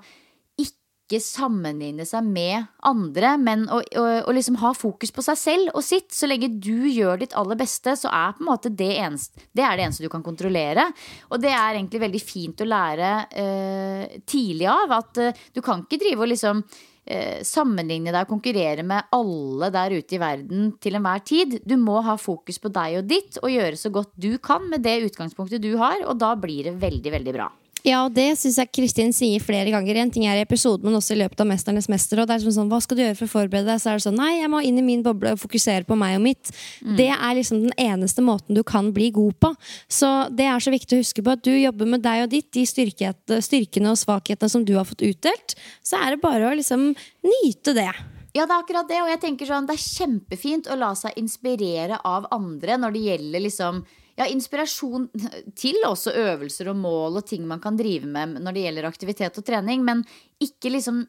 ikke 1.05 1.21
sammenligne 1.21 2.07
seg 2.09 2.25
med 2.25 2.65
andre, 2.89 3.35
men 3.37 3.67
å, 3.69 3.83
å, 3.85 4.05
å, 4.25 4.33
liksom 4.33 4.57
ha 4.63 4.71
fokus 4.73 5.13
på 5.13 5.23
seg 5.27 5.37
selv 5.37 5.75
og 5.77 5.85
sitt. 5.85 6.09
Så 6.17 6.27
lenge 6.27 6.49
du 6.49 6.89
gjør 6.89 7.21
ditt 7.21 7.37
aller 7.37 7.61
beste, 7.61 7.93
så 8.01 8.09
er 8.09 8.33
på 8.33 8.41
en 8.41 8.49
måte 8.49 8.73
det 8.73 8.89
eneste, 8.97 9.45
det 9.53 9.69
det 9.69 9.85
eneste 9.85 10.07
du 10.07 10.11
kan 10.11 10.25
kontrollere. 10.25 10.89
Og 11.29 11.45
det 11.45 11.53
er 11.53 11.77
egentlig 11.77 12.01
veldig 12.07 12.25
fint 12.25 12.65
å 12.65 12.71
lære 12.73 13.13
eh, 13.37 14.19
tidlig 14.25 14.67
av. 14.73 14.97
At 14.97 15.21
eh, 15.21 15.45
du 15.53 15.61
kan 15.61 15.85
ikke 15.85 16.01
drive 16.01 16.25
og 16.25 16.33
liksom 16.33 16.65
sammenligne 17.45 18.13
deg 18.15 18.25
og 18.25 18.31
konkurrere 18.33 18.85
med 18.87 19.11
alle 19.13 19.69
der 19.75 19.97
ute 19.99 20.17
i 20.17 20.21
verden 20.23 20.71
til 20.81 20.97
enhver 20.97 21.25
tid. 21.27 21.59
Du 21.65 21.77
må 21.81 21.99
ha 22.07 22.17
fokus 22.21 22.61
på 22.63 22.73
deg 22.73 23.01
og 23.03 23.11
ditt 23.11 23.37
og 23.43 23.53
gjøre 23.53 23.81
så 23.81 23.93
godt 23.93 24.15
du 24.17 24.33
kan 24.39 24.65
med 24.71 24.85
det 24.87 25.03
utgangspunktet 25.11 25.63
du 25.65 25.75
har, 25.81 26.01
og 26.09 26.17
da 26.23 26.33
blir 26.41 26.71
det 26.71 26.79
veldig, 26.81 27.13
veldig 27.19 27.37
bra. 27.37 27.51
Ja, 27.85 27.99
og 28.07 28.15
det 28.17 28.31
syns 28.41 28.57
jeg 28.57 28.71
Kristin 28.73 29.11
sier 29.13 29.43
flere 29.45 29.69
ganger. 29.69 29.99
En 30.01 30.11
ting 30.13 30.25
er 30.25 30.39
i 30.41 30.45
episoden, 30.47 30.87
men 30.89 30.97
også 30.97 31.13
i 31.13 31.19
løpet 31.21 31.43
av 31.43 31.49
'Mesternes 31.51 31.89
mester'. 31.93 32.23
Og 32.23 32.27
det 32.27 32.35
er 32.39 32.51
sånn, 32.51 32.71
Hva 32.71 32.81
skal 32.81 32.97
du 32.97 33.03
gjøre 33.03 33.17
for 33.19 33.27
å 33.27 33.35
forberede 33.35 33.69
deg? 33.69 33.81
Så 33.81 33.91
er 33.91 33.99
det 33.99 34.07
sånn 34.07 34.17
Nei, 34.17 34.41
jeg 34.41 34.49
må 34.49 34.65
inn 34.65 34.79
i 34.79 34.83
min 34.83 35.03
boble 35.03 35.33
og 35.33 35.39
fokusere 35.39 35.85
på 35.85 35.97
meg 35.97 36.17
og 36.17 36.23
mitt. 36.23 36.51
Mm. 36.81 36.97
Det 36.97 37.11
er 37.13 37.35
liksom 37.37 37.61
den 37.61 37.77
eneste 37.77 38.23
måten 38.25 38.55
du 38.55 38.63
kan 38.63 38.91
bli 38.91 39.11
god 39.11 39.35
på. 39.39 39.55
Så 39.87 40.31
det 40.35 40.47
er 40.47 40.59
så 40.65 40.73
viktig 40.73 40.97
å 40.97 41.03
huske 41.05 41.23
på 41.23 41.33
at 41.33 41.43
du 41.43 41.53
jobber 41.53 41.85
med 41.85 42.01
deg 42.01 42.25
og 42.25 42.31
ditt, 42.31 42.51
de 42.53 42.65
styrkene 42.65 43.91
og 43.91 44.01
svakhetene 44.01 44.49
som 44.49 44.65
du 44.65 44.75
har 44.77 44.85
fått 44.85 45.05
utdelt. 45.05 45.55
Så 45.85 46.01
er 46.01 46.17
det 46.17 46.23
bare 46.23 46.49
å 46.49 46.57
liksom 46.57 46.97
nyte 47.21 47.75
det. 47.75 47.93
Ja, 48.35 48.47
det 48.47 48.51
er 48.51 48.63
akkurat 48.65 48.89
det. 48.89 49.03
Og 49.03 49.11
jeg 49.13 49.21
tenker 49.21 49.47
sånn, 49.47 49.67
det 49.67 49.77
er 49.77 49.85
kjempefint 49.85 50.67
å 50.67 50.79
la 50.79 50.95
seg 50.95 51.13
inspirere 51.21 52.01
av 52.03 52.27
andre 52.33 52.79
når 52.81 52.97
det 52.97 53.05
gjelder 53.11 53.45
liksom 53.45 53.85
ja, 54.19 54.29
inspirasjon 54.31 55.09
til 55.61 55.81
også 55.89 56.15
øvelser 56.25 56.71
og 56.73 56.79
mål 56.81 57.21
og 57.23 57.27
ting 57.29 57.47
man 57.49 57.63
kan 57.63 57.79
drive 57.79 58.09
med 58.11 58.39
når 58.41 58.57
det 58.57 58.65
gjelder 58.69 58.89
aktivitet 58.91 59.41
og 59.41 59.47
trening, 59.47 59.85
men 59.87 60.05
ikke 60.43 60.73
liksom 60.75 61.05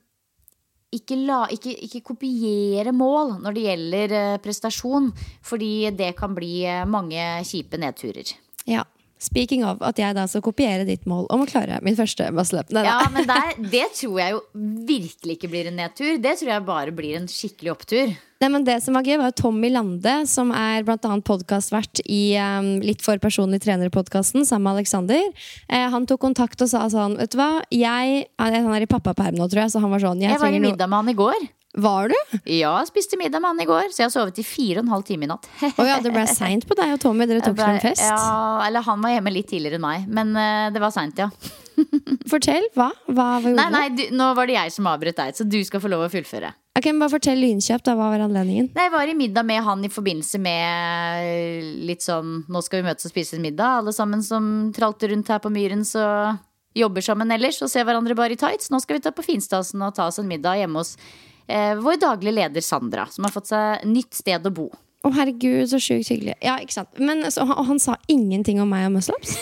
ikke, 0.96 1.18
la, 1.28 1.42
ikke, 1.52 1.74
ikke, 1.88 2.04
kopiere 2.14 2.94
mål 2.96 3.38
når 3.44 3.56
det 3.56 3.64
gjelder 3.66 4.14
eh, 4.16 4.36
prestasjon, 4.44 5.10
fordi 5.44 5.90
det 5.98 6.14
kan 6.16 6.36
bli 6.38 6.62
eh, 6.70 6.86
mange 6.88 7.20
kjipe 7.48 7.80
nedturer. 7.82 8.32
Ja, 8.70 8.86
speaking 9.26 9.66
of, 9.68 9.82
at 9.86 10.00
jeg 10.02 10.16
da 10.18 10.28
skal 10.30 10.44
kopiere 10.46 10.86
ditt 10.88 11.08
mål 11.10 11.28
om 11.34 11.44
å 11.44 11.50
klare 11.50 11.82
min 11.86 11.98
første 11.98 12.30
muscle-up. 12.36 12.72
Ja, 12.76 13.02
men 13.14 13.28
der, 13.30 13.56
det 13.74 13.88
tror 13.98 14.22
jeg 14.22 14.36
jo 14.38 14.44
virkelig 14.88 15.40
ikke 15.40 15.52
blir 15.52 15.72
en 15.72 15.80
nedtur. 15.82 16.16
Det 16.22 16.38
tror 16.40 16.54
jeg 16.54 16.66
bare 16.68 16.96
blir 16.96 17.20
en 17.20 17.28
skikkelig 17.32 17.74
opptur. 17.76 18.16
Nei, 18.44 18.50
men 18.52 18.66
det 18.68 18.76
som 18.84 18.98
var 18.98 19.08
gøy, 19.08 19.16
var 19.22 19.32
Tommy 19.34 19.70
Lande, 19.72 20.14
som 20.28 20.52
er 20.54 20.84
annet 20.84 21.26
podkastvert 21.26 22.02
i 22.04 22.36
um, 22.36 22.76
Litt 22.84 23.02
for 23.06 23.18
personlig 23.24 23.62
trener-podkasten 23.64 24.46
sammen 24.46 24.68
med 24.68 24.82
Alexander. 24.82 25.22
Eh, 25.70 25.88
han 25.92 26.08
tok 26.10 26.22
kontakt 26.26 26.62
og 26.62 26.70
sa 26.70 26.84
sånn, 26.92 27.16
vet 27.22 27.32
du 27.32 27.40
hva, 27.40 27.64
jeg 27.74 28.26
Han 28.42 28.74
er 28.76 28.84
i 28.84 28.90
pappaperm 28.92 29.40
nå, 29.40 29.48
tror 29.50 29.66
jeg, 29.66 29.74
så 29.74 29.82
han 29.84 29.94
var 29.94 30.04
sånn 30.04 30.22
jeg 30.22 30.36
Jeg 30.36 30.44
var 30.44 30.54
i 30.54 30.62
middag 30.64 30.92
med 30.92 31.02
han 31.02 31.14
i 31.16 31.18
går. 31.18 31.48
Var 31.76 32.12
du? 32.12 32.16
Ja, 32.48 32.72
jeg 32.80 32.88
spiste 32.88 33.20
middag 33.20 33.42
med 33.44 33.52
han 33.52 33.62
i 33.64 33.68
går, 33.68 33.92
så 33.92 34.04
jeg 34.04 34.08
har 34.08 34.14
sovet 34.14 34.40
i 34.40 34.46
fire 34.48 34.80
og 34.80 34.86
en 34.86 34.94
halv 34.94 35.04
time 35.08 35.28
i 35.28 35.30
natt. 35.32 35.48
Å 35.60 35.88
ja, 35.88 36.00
det 36.04 36.14
ble 36.16 36.24
seint 36.32 36.64
på 36.70 36.78
deg 36.78 36.96
og 36.96 37.02
Tommy. 37.04 37.28
Dere 37.28 37.44
tok 37.44 37.58
dere 37.60 37.76
en 37.76 37.84
fest. 37.84 38.06
Ja, 38.06 38.64
eller 38.64 38.86
han 38.86 39.04
var 39.04 39.12
hjemme 39.12 39.34
litt 39.36 39.50
tidligere 39.52 39.80
enn 39.80 39.84
meg, 39.84 40.08
men 40.08 40.32
uh, 40.38 40.72
det 40.72 40.84
var 40.84 40.94
seint, 40.96 41.20
ja. 41.20 41.28
Fortell. 42.32 42.70
Hva? 42.78 42.88
Hva, 43.10 43.26
hva 43.44 43.52
gjorde 43.52 43.58
Nei, 43.60 43.68
nei, 43.74 43.88
du, 43.92 44.06
nå 44.16 44.30
var 44.38 44.48
det 44.48 44.56
jeg 44.56 44.72
som 44.78 44.88
avbrøt 44.88 45.20
deg, 45.20 45.36
så 45.36 45.48
du 45.48 45.60
skal 45.68 45.84
få 45.84 45.92
lov 45.92 46.06
å 46.06 46.12
fullføre. 46.14 46.54
Ok, 46.76 46.90
men 46.92 47.04
Bare 47.04 47.16
fortell 47.18 47.40
lynkjapt. 47.44 47.92
Hva 47.92 48.10
var 48.14 48.24
anledningen? 48.24 48.72
Nei, 48.76 48.88
Jeg 48.88 48.96
var 48.96 49.12
i 49.12 49.18
middag 49.18 49.48
med 49.48 49.64
han 49.64 49.84
i 49.84 49.92
forbindelse 49.92 50.40
med 50.44 51.86
litt 51.88 52.04
sånn 52.04 52.42
Nå 52.52 52.64
skal 52.64 52.82
vi 52.82 52.90
møtes 52.90 53.08
og 53.08 53.14
spise 53.14 53.38
en 53.38 53.46
middag, 53.46 53.82
alle 53.82 53.96
sammen 53.96 54.24
som 54.24 54.74
tralte 54.76 55.12
rundt 55.12 55.32
her 55.32 55.44
på 55.44 55.52
Myren, 55.52 55.84
så 55.88 56.36
jobber 56.76 57.04
sammen 57.04 57.32
ellers 57.32 57.62
og 57.64 57.72
ser 57.72 57.88
hverandre 57.88 58.18
bare 58.18 58.36
i 58.36 58.40
tights. 58.40 58.72
Nå 58.72 58.82
skal 58.84 58.98
vi 58.98 59.06
ta 59.06 59.16
på 59.16 59.24
Finstasen 59.24 59.84
og 59.86 59.96
ta 59.96 60.10
oss 60.10 60.20
en 60.20 60.28
middag 60.28 60.60
hjemme 60.60 60.84
hos 60.84 60.98
eh, 60.98 61.35
vår 61.48 62.00
daglige 62.02 62.34
leder 62.34 62.64
Sandra, 62.66 63.06
som 63.12 63.28
har 63.28 63.34
fått 63.36 63.52
seg 63.52 63.86
nytt 63.90 64.18
sted 64.18 64.48
å 64.50 64.54
bo. 64.54 64.70
Å 65.06 65.12
herregud, 65.14 65.68
så 65.70 65.78
sjukt 65.78 66.10
hyggelig. 66.10 66.34
Ja, 66.42 66.56
ikke 66.64 66.80
sant? 66.80 66.96
Men 66.98 67.22
så, 67.30 67.46
han, 67.46 67.66
han 67.68 67.82
sa 67.82 68.00
ingenting 68.10 68.58
om 68.64 68.72
meg 68.74 68.88
og 68.88 68.96
muscle-ups? 68.96 69.36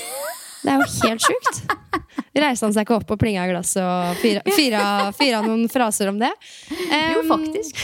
Det 0.64 0.72
er 0.72 0.80
jo 0.80 0.92
helt 1.10 1.26
sjukt. 1.30 1.64
Reiste 2.34 2.66
han 2.66 2.74
seg 2.74 2.86
ikke 2.88 2.96
opp 2.98 3.12
og 3.14 3.20
plinga 3.22 3.44
i 3.46 3.50
glasset 3.52 3.84
og 3.86 4.16
fyra, 4.18 4.42
fyra, 4.56 4.84
fyra 5.14 5.42
noen 5.46 5.68
fraser 5.70 6.10
om 6.10 6.18
det? 6.22 6.32
Jo, 6.90 7.22
Um, 7.24 7.30
faktisk. 7.30 7.78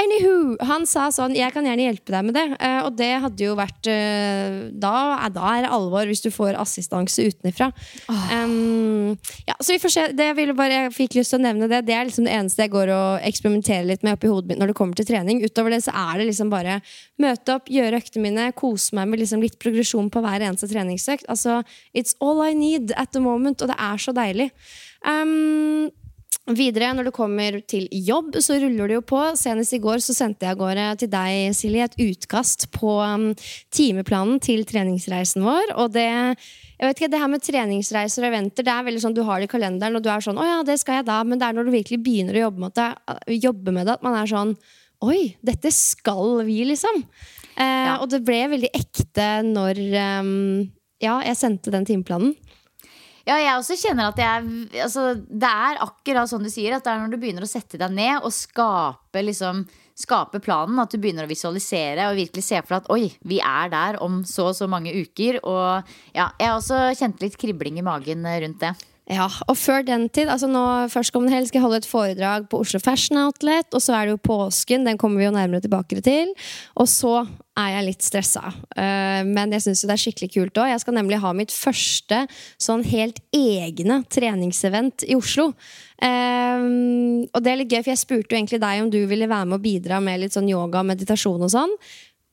Anywho, 0.00 0.56
han 0.64 0.84
sa 0.88 1.06
sånn 1.12 1.34
Jeg 1.36 1.52
kan 1.52 1.64
gjerne 1.66 1.84
hjelpe 1.84 2.12
deg 2.14 2.24
med 2.24 2.36
det. 2.36 2.44
Uh, 2.60 2.86
og 2.86 2.94
det 2.96 3.08
hadde 3.20 3.44
jo 3.44 3.54
vært 3.58 3.88
uh, 3.90 4.68
da, 4.72 4.92
er- 5.26 5.32
da 5.34 5.50
er 5.56 5.66
det 5.66 5.72
alvor 5.76 6.08
hvis 6.08 6.22
du 6.24 6.28
får 6.32 6.56
assistanse 6.60 7.24
utenfra. 7.26 7.68
Um, 8.30 9.16
ja, 9.48 9.56
så 9.60 9.74
vi 9.74 9.80
får 9.82 9.92
se. 9.92 10.04
Det 10.16 10.28
jeg, 10.30 10.36
ville 10.38 10.56
bare, 10.56 10.78
jeg 10.86 10.94
fikk 10.96 11.16
lyst 11.18 11.34
til 11.34 11.40
å 11.40 11.44
nevne 11.46 11.68
det. 11.72 11.82
Det 11.88 11.96
er 11.96 12.08
liksom 12.08 12.28
det 12.28 12.34
eneste 12.36 12.64
jeg 12.64 12.72
går 12.74 12.92
og 12.94 13.26
eksperimenterer 13.28 13.88
litt 13.90 14.06
med 14.06 14.16
oppi 14.16 14.30
hodet 14.32 14.52
mitt 14.52 14.62
når 14.62 14.72
det 14.72 14.78
kommer 14.78 14.98
til 14.98 15.08
trening. 15.08 15.42
Utover 15.44 15.74
det 15.76 15.82
så 15.86 15.94
er 16.06 16.20
det 16.22 16.28
liksom 16.30 16.52
bare 16.52 16.78
møte 17.22 17.56
opp, 17.58 17.68
gjøre 17.72 18.00
øktene 18.00 18.24
mine, 18.28 18.48
kose 18.56 18.96
meg 18.96 19.10
med 19.12 19.22
liksom 19.24 19.44
litt 19.44 19.58
progresjon 19.62 20.08
på 20.12 20.24
hver 20.24 20.44
eneste 20.48 20.68
treningsøkt. 20.72 21.28
Altså, 21.32 21.60
it's 21.96 22.15
all 22.20 22.42
I 22.44 22.54
need 22.54 22.92
at 22.96 23.12
the 23.12 23.20
moment, 23.20 23.62
og 23.62 23.68
det 23.68 23.78
er 23.78 24.02
så 24.02 24.12
deilig. 24.16 24.50
Um, 25.06 25.90
Videre, 26.46 26.92
når 26.94 27.08
det 27.08 27.14
kommer 27.16 27.56
til 27.66 27.88
jobb, 27.90 28.36
så 28.38 28.54
ruller 28.62 28.86
det 28.86 28.94
jo 28.94 29.02
på. 29.02 29.18
Senest 29.34 29.74
i 29.74 29.80
går 29.82 29.98
så 29.98 30.14
sendte 30.14 30.46
jeg 30.46 30.54
av 30.54 30.60
gårde 30.60 30.84
til 31.00 31.08
deg, 31.10 31.56
Silje, 31.58 31.88
et 31.88 31.96
utkast 32.04 32.68
på 32.70 32.92
um, 33.02 33.32
timeplanen 33.74 34.38
til 34.38 34.62
treningsreisen 34.68 35.42
vår. 35.42 35.74
Og 35.74 35.90
det 35.96 36.06
jeg 36.06 36.86
vet 36.86 37.00
ikke, 37.00 37.10
det 37.10 37.18
her 37.22 37.32
med 37.32 37.42
treningsreiser 37.42 38.22
og 38.22 38.28
eventer, 38.30 38.62
det 38.62 38.70
er 38.70 38.86
veldig 38.86 39.02
sånn 39.02 39.16
du 39.16 39.24
har 39.26 39.40
det 39.40 39.48
i 39.48 39.52
kalenderen, 39.56 39.96
og 39.98 40.04
du 40.04 40.10
er 40.12 40.22
sånn 40.22 40.38
'Å 40.38 40.44
ja, 40.46 40.62
det 40.62 40.78
skal 40.78 41.00
jeg 41.00 41.06
da', 41.08 41.24
men 41.26 41.40
det 41.40 41.48
er 41.48 41.56
når 41.56 41.64
du 41.66 41.72
virkelig 41.72 42.02
begynner 42.04 42.36
å 42.36 42.44
jobbe 42.46 42.60
med 42.60 42.74
det, 42.76 42.90
jobbe 43.42 43.72
med 43.72 43.86
det 43.86 43.94
at 43.96 44.04
man 44.06 44.14
er 44.14 44.26
sånn 44.30 44.56
'Oi, 45.02 45.34
dette 45.42 45.72
skal 45.72 46.44
vi', 46.46 46.64
liksom. 46.68 47.02
Eh, 47.56 47.86
Ja. 47.90 47.98
Og 47.98 48.10
det 48.10 48.22
ble 48.24 48.46
veldig 48.54 48.70
ekte 48.70 49.42
når 49.42 49.82
um, 50.20 50.70
ja, 51.02 51.18
jeg 51.24 51.38
sendte 51.38 51.72
den 51.74 51.86
timeplanen. 51.88 52.34
Ja, 53.26 53.40
jeg 53.42 53.56
også 53.58 53.74
kjenner 53.80 54.12
at 54.12 54.20
jeg 54.22 54.82
altså, 54.84 55.16
Det 55.18 55.48
er 55.50 55.80
akkurat 55.82 56.30
sånn 56.30 56.44
du 56.46 56.50
sier, 56.52 56.76
at 56.76 56.84
det 56.86 56.92
er 56.92 57.00
når 57.02 57.16
du 57.16 57.18
begynner 57.18 57.42
å 57.42 57.50
sette 57.50 57.80
deg 57.80 57.90
ned 57.96 58.20
og 58.22 58.30
skape 58.34 59.24
liksom 59.24 59.64
Skape 59.96 60.42
planen, 60.44 60.76
at 60.76 60.92
du 60.92 61.00
begynner 61.00 61.24
å 61.24 61.30
visualisere 61.30 62.10
og 62.10 62.18
virkelig 62.18 62.42
se 62.44 62.58
for 62.60 62.74
deg 62.74 62.82
at 62.82 62.90
oi, 62.92 63.06
vi 63.24 63.38
er 63.40 63.70
der 63.72 63.96
om 64.04 64.18
så 64.28 64.50
og 64.50 64.58
så 64.58 64.66
mange 64.68 64.92
uker. 64.92 65.38
Og 65.40 65.88
ja, 66.12 66.26
jeg 66.36 66.50
har 66.50 66.58
også 66.58 66.80
kjent 66.98 67.24
litt 67.24 67.38
kribling 67.40 67.78
i 67.80 67.84
magen 67.86 68.28
rundt 68.28 68.60
det. 68.60 68.74
Ja, 69.06 69.28
og 69.46 69.54
før 69.54 69.84
den 69.86 70.08
tid, 70.10 70.26
altså 70.26 70.48
nå 70.50 70.60
førstkommende 70.90 71.36
helg 71.36 71.46
skal 71.46 71.60
jeg 71.60 71.62
holde 71.62 71.78
et 71.78 71.86
foredrag 71.86 72.48
på 72.50 72.58
Oslo 72.64 72.80
Fashion 72.82 73.20
Outlet, 73.22 73.68
og 73.70 73.82
så 73.84 73.94
er 73.94 74.08
det 74.08 74.16
jo 74.16 74.22
påsken, 74.26 74.82
den 74.88 74.98
kommer 74.98 75.20
vi 75.22 75.28
jo 75.28 75.34
nærmere 75.34 75.62
tilbake 75.62 76.00
til. 76.02 76.32
Og 76.74 76.88
så 76.90 77.20
er 77.54 77.68
jeg 77.76 77.86
litt 77.86 78.02
stressa. 78.02 78.50
Eh, 78.74 79.22
men 79.28 79.54
jeg 79.54 79.62
syns 79.62 79.84
det 79.86 79.94
er 79.94 80.02
skikkelig 80.02 80.30
kult 80.34 80.58
òg. 80.58 80.72
Jeg 80.72 80.82
skal 80.82 80.96
nemlig 80.98 81.20
ha 81.22 81.30
mitt 81.38 81.54
første 81.54 82.24
sånn 82.58 82.82
helt 82.90 83.20
egne 83.30 84.00
treningsevent 84.10 85.06
i 85.06 85.14
Oslo. 85.14 85.52
Eh, 86.02 86.66
og 87.30 87.38
det 87.46 87.52
er 87.52 87.60
litt 87.62 87.70
gøy, 87.70 87.84
for 87.84 87.92
jeg 87.94 88.02
spurte 88.02 88.34
jo 88.34 88.40
egentlig 88.40 88.60
deg 88.64 88.82
om 88.82 88.90
du 88.90 88.98
ville 89.06 89.30
være 89.30 89.46
med 89.46 89.60
og 89.60 89.68
bidra 89.68 90.02
med 90.02 90.24
litt 90.24 90.34
sånn 90.34 90.50
yoga 90.50 90.82
og 90.82 90.90
meditasjon 90.90 91.46
og 91.46 91.54
sånn. 91.54 91.78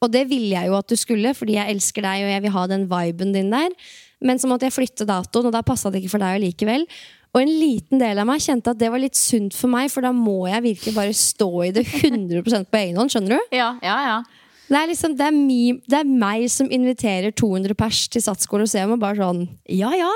Og 0.04 0.10
det 0.12 0.26
ville 0.32 0.52
jeg 0.58 0.68
jo 0.68 0.80
at 0.82 0.90
du 0.90 0.98
skulle, 1.00 1.38
fordi 1.38 1.56
jeg 1.56 1.78
elsker 1.78 2.04
deg 2.04 2.26
og 2.26 2.34
jeg 2.34 2.44
vil 2.44 2.56
ha 2.58 2.66
den 2.74 2.90
viben 2.90 3.38
din 3.38 3.54
der. 3.54 3.78
Men 4.24 4.40
så 4.40 4.50
måtte 4.50 4.68
jeg 4.68 4.76
flytte 4.76 5.08
datoen, 5.10 5.50
og 5.50 5.56
da 5.56 5.64
passa 5.66 5.92
det 5.92 6.02
ikke 6.02 6.16
for 6.16 6.24
deg 6.24 6.42
likevel. 6.44 6.88
Og 7.34 7.42
en 7.42 7.50
liten 7.50 8.02
del 8.02 8.20
av 8.22 8.28
meg 8.30 8.44
kjente 8.46 8.72
at 8.74 8.80
det 8.80 8.92
var 8.94 9.02
litt 9.02 9.18
sunt 9.18 9.56
for 9.58 9.72
meg, 9.72 9.90
for 9.90 10.06
da 10.06 10.14
må 10.14 10.44
jeg 10.52 10.66
virkelig 10.68 10.94
bare 10.96 11.16
stå 11.18 11.50
i 11.66 11.74
det 11.74 11.84
100% 11.90 12.70
på 12.70 12.82
egen 12.84 13.00
hånd. 13.02 13.14
Skjønner 13.14 13.38
du? 13.40 13.56
Ja, 13.58 13.74
ja, 13.84 13.98
ja. 14.06 14.18
Det 14.64 14.80
er 14.80 14.90
liksom, 14.90 15.16
det 15.20 15.26
er, 15.28 15.34
mi, 15.36 15.62
det 15.90 15.98
er 16.00 16.08
meg 16.08 16.46
som 16.50 16.70
inviterer 16.72 17.34
200 17.36 17.76
pers 17.78 18.06
til 18.14 18.24
Sats 18.24 18.48
Colosseum, 18.50 18.96
og 18.96 19.02
bare 19.02 19.20
sånn 19.20 19.44
Ja, 19.70 19.92
ja! 19.98 20.12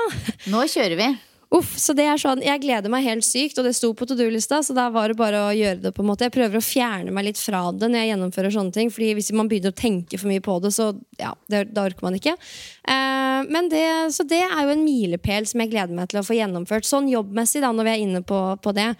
Nå 0.50 0.62
kjører 0.70 0.96
vi. 0.98 1.08
Uff, 1.48 1.70
så 1.80 1.94
det 1.96 2.04
er 2.04 2.18
sånn, 2.20 2.42
Jeg 2.44 2.60
gleder 2.60 2.92
meg 2.92 3.06
helt 3.06 3.24
sykt, 3.24 3.56
og 3.56 3.64
det 3.64 3.72
sto 3.76 3.88
på 3.96 4.04
to 4.04 4.12
do-lista, 4.18 4.58
så 4.60 4.74
da 4.76 4.88
var 4.92 5.08
det 5.08 5.16
bare 5.16 5.46
å 5.46 5.54
gjøre 5.56 5.80
det. 5.86 5.92
på 5.96 6.02
en 6.04 6.10
måte 6.10 6.26
Jeg 6.26 6.34
prøver 6.34 6.60
å 6.60 6.64
fjerne 6.64 7.14
meg 7.14 7.24
litt 7.30 7.40
fra 7.40 7.62
det 7.72 7.88
når 7.88 8.02
jeg 8.02 8.10
gjennomfører 8.12 8.52
sånne 8.52 8.74
ting. 8.76 8.90
Fordi 8.92 9.14
hvis 9.16 9.32
man 9.32 9.48
begynner 9.48 9.72
å 9.72 9.80
tenke 9.80 10.20
for 10.20 10.28
mye 10.28 10.44
på 10.44 10.58
det, 10.60 10.74
så 10.76 10.90
ja, 11.16 11.32
det, 11.48 11.72
da 11.72 11.86
orker 11.88 12.04
man 12.04 12.18
ikke. 12.18 12.36
Eh, 12.84 13.48
men 13.48 13.70
det, 13.72 14.12
Så 14.12 14.28
det 14.28 14.42
er 14.44 14.60
jo 14.60 14.74
en 14.74 14.84
milepæl 14.84 15.48
som 15.48 15.64
jeg 15.64 15.72
gleder 15.72 15.94
meg 15.94 16.12
til 16.12 16.20
å 16.20 16.26
få 16.26 16.36
gjennomført. 16.36 16.84
Sånn 16.84 17.08
jobbmessig, 17.08 17.64
da, 17.64 17.72
når 17.72 17.88
vi 17.88 17.94
er 17.96 18.04
inne 18.04 18.22
på, 18.22 18.42
på 18.60 18.76
det. 18.76 18.92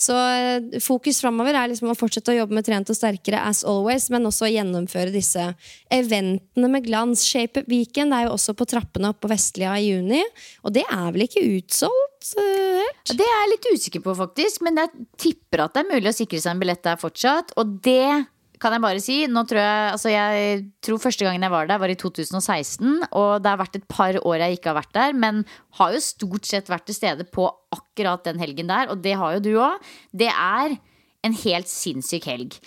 Så 0.00 0.16
eh, 0.16 0.80
fokus 0.80 1.20
framover 1.20 1.56
er 1.58 1.70
liksom 1.70 1.92
å 1.92 1.98
fortsette 1.98 2.32
å 2.32 2.38
jobbe 2.38 2.56
med 2.56 2.66
Trent 2.66 2.90
og 2.92 2.96
sterkere 2.96 3.42
as 3.44 3.62
always, 3.68 4.08
men 4.12 4.28
også 4.28 4.48
å 4.48 4.52
gjennomføre 4.52 5.12
disse 5.12 5.50
eventene 5.92 6.70
med 6.72 6.86
glans. 6.86 7.26
Shape 7.28 7.62
Up 7.62 7.68
Weekend 7.70 8.16
er 8.16 8.26
jo 8.26 8.34
også 8.38 8.56
på 8.56 8.68
trappene 8.70 9.12
oppe 9.12 9.26
på 9.26 9.34
Vestlia 9.34 9.76
i 9.76 9.90
juni. 9.90 10.22
Og 10.64 10.72
det 10.76 10.86
er 10.88 11.12
vel 11.12 11.26
ikke 11.28 11.44
utsolgt? 11.58 12.32
eh, 12.36 12.80
helt? 12.80 13.14
Det 13.16 13.26
er 13.26 13.38
jeg 13.42 13.52
litt 13.54 13.70
usikker 13.74 14.04
på, 14.04 14.16
faktisk. 14.18 14.64
Men 14.66 14.80
jeg 14.82 15.06
tipper 15.20 15.64
at 15.66 15.76
det 15.76 15.84
er 15.84 15.92
mulig 15.92 16.12
å 16.12 16.16
sikre 16.16 16.40
seg 16.42 16.54
en 16.54 16.62
billett 16.62 16.84
der 16.84 17.00
fortsatt. 17.00 17.54
Og 17.60 17.78
det 17.84 18.26
kan 18.60 18.74
jeg 18.76 18.84
bare 18.84 19.00
si. 19.02 19.16
Nå 19.30 19.42
tror 19.48 19.60
jeg, 19.62 19.86
altså 19.94 20.12
jeg 20.12 20.60
tror 20.84 21.00
Første 21.00 21.26
gangen 21.26 21.46
jeg 21.46 21.52
var 21.52 21.70
der, 21.70 21.80
var 21.80 21.92
i 21.92 21.96
2016. 21.98 23.06
Og 23.16 23.30
det 23.40 23.50
har 23.50 23.60
vært 23.60 23.80
et 23.80 23.88
par 23.90 24.18
år 24.20 24.44
jeg 24.44 24.58
ikke 24.58 24.72
har 24.72 24.80
vært 24.82 24.94
der. 24.96 25.16
Men 25.16 25.42
har 25.80 25.96
jo 25.96 26.04
stort 26.04 26.48
sett 26.48 26.70
vært 26.70 26.86
til 26.90 26.98
stede 26.98 27.26
på 27.32 27.48
akkurat 27.74 28.26
den 28.28 28.40
helgen 28.42 28.70
der. 28.70 28.92
Og 28.92 29.02
det 29.04 29.16
har 29.20 29.38
jo 29.38 29.44
du 29.48 29.52
òg. 29.56 29.90
Det 30.12 30.30
er 30.30 30.76
en 31.26 31.36
helt 31.44 31.68
sinnssyk 31.72 32.28
helg. 32.30 32.60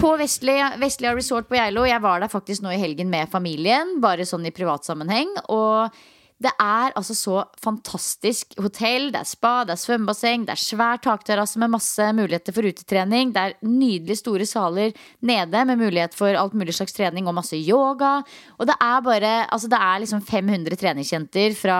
På 0.00 0.16
Vestlia, 0.18 0.72
Resort 1.14 1.48
på 1.48 1.56
Geilo. 1.56 1.84
Jeg 1.86 2.02
var 2.02 2.20
der 2.20 2.32
faktisk 2.32 2.64
nå 2.64 2.72
i 2.74 2.80
helgen 2.80 3.10
med 3.12 3.30
familien. 3.30 4.00
Bare 4.02 4.26
sånn 4.28 4.48
i 4.48 4.54
privatsammenheng. 4.54 5.30
Og 5.54 6.02
det 6.42 6.52
er 6.60 6.94
altså 6.98 7.14
så 7.16 7.42
fantastisk 7.62 8.56
hotell. 8.60 9.10
Det 9.14 9.20
er 9.20 9.28
spa, 9.28 9.52
det 9.68 9.76
er 9.76 9.82
svømmebasseng, 9.82 10.46
det 10.48 10.54
er 10.56 10.62
svær 10.62 11.00
takterrasse 11.02 11.60
med 11.62 11.72
masse 11.74 12.08
muligheter 12.16 12.54
for 12.56 12.66
utetrening. 12.66 13.32
Det 13.34 13.42
er 13.42 13.58
nydelig 13.68 14.18
store 14.20 14.46
saler 14.48 14.94
nede 15.22 15.64
med 15.68 15.80
mulighet 15.80 16.16
for 16.18 16.34
alt 16.38 16.56
mulig 16.58 16.74
slags 16.76 16.96
trening 16.96 17.28
og 17.30 17.36
masse 17.38 17.58
yoga. 17.58 18.18
Og 18.58 18.70
det 18.70 18.78
er 18.78 19.04
bare 19.04 19.32
Altså, 19.52 19.68
det 19.68 19.78
er 19.78 20.00
liksom 20.02 20.22
500 20.24 20.76
treningsjenter 20.80 21.54
fra 21.56 21.78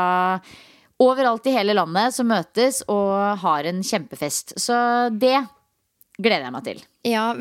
overalt 1.03 1.47
i 1.49 1.55
hele 1.55 1.75
landet 1.75 2.15
som 2.15 2.29
møtes 2.31 2.83
og 2.91 3.41
har 3.43 3.67
en 3.69 3.83
kjempefest. 3.87 4.55
Så 4.61 4.77
det 5.11 5.37
gleder 6.19 6.47
jeg 6.47 6.55
meg 6.55 6.69
til. 6.69 6.85
Ja, 7.09 7.33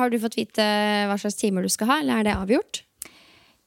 Har 0.00 0.10
du 0.10 0.18
fått 0.20 0.36
vite 0.36 0.66
hva 1.08 1.16
slags 1.20 1.38
timer 1.40 1.64
du 1.64 1.72
skal 1.72 1.92
ha, 1.92 2.00
eller 2.02 2.20
er 2.20 2.28
det 2.28 2.36
avgjort? 2.36 2.82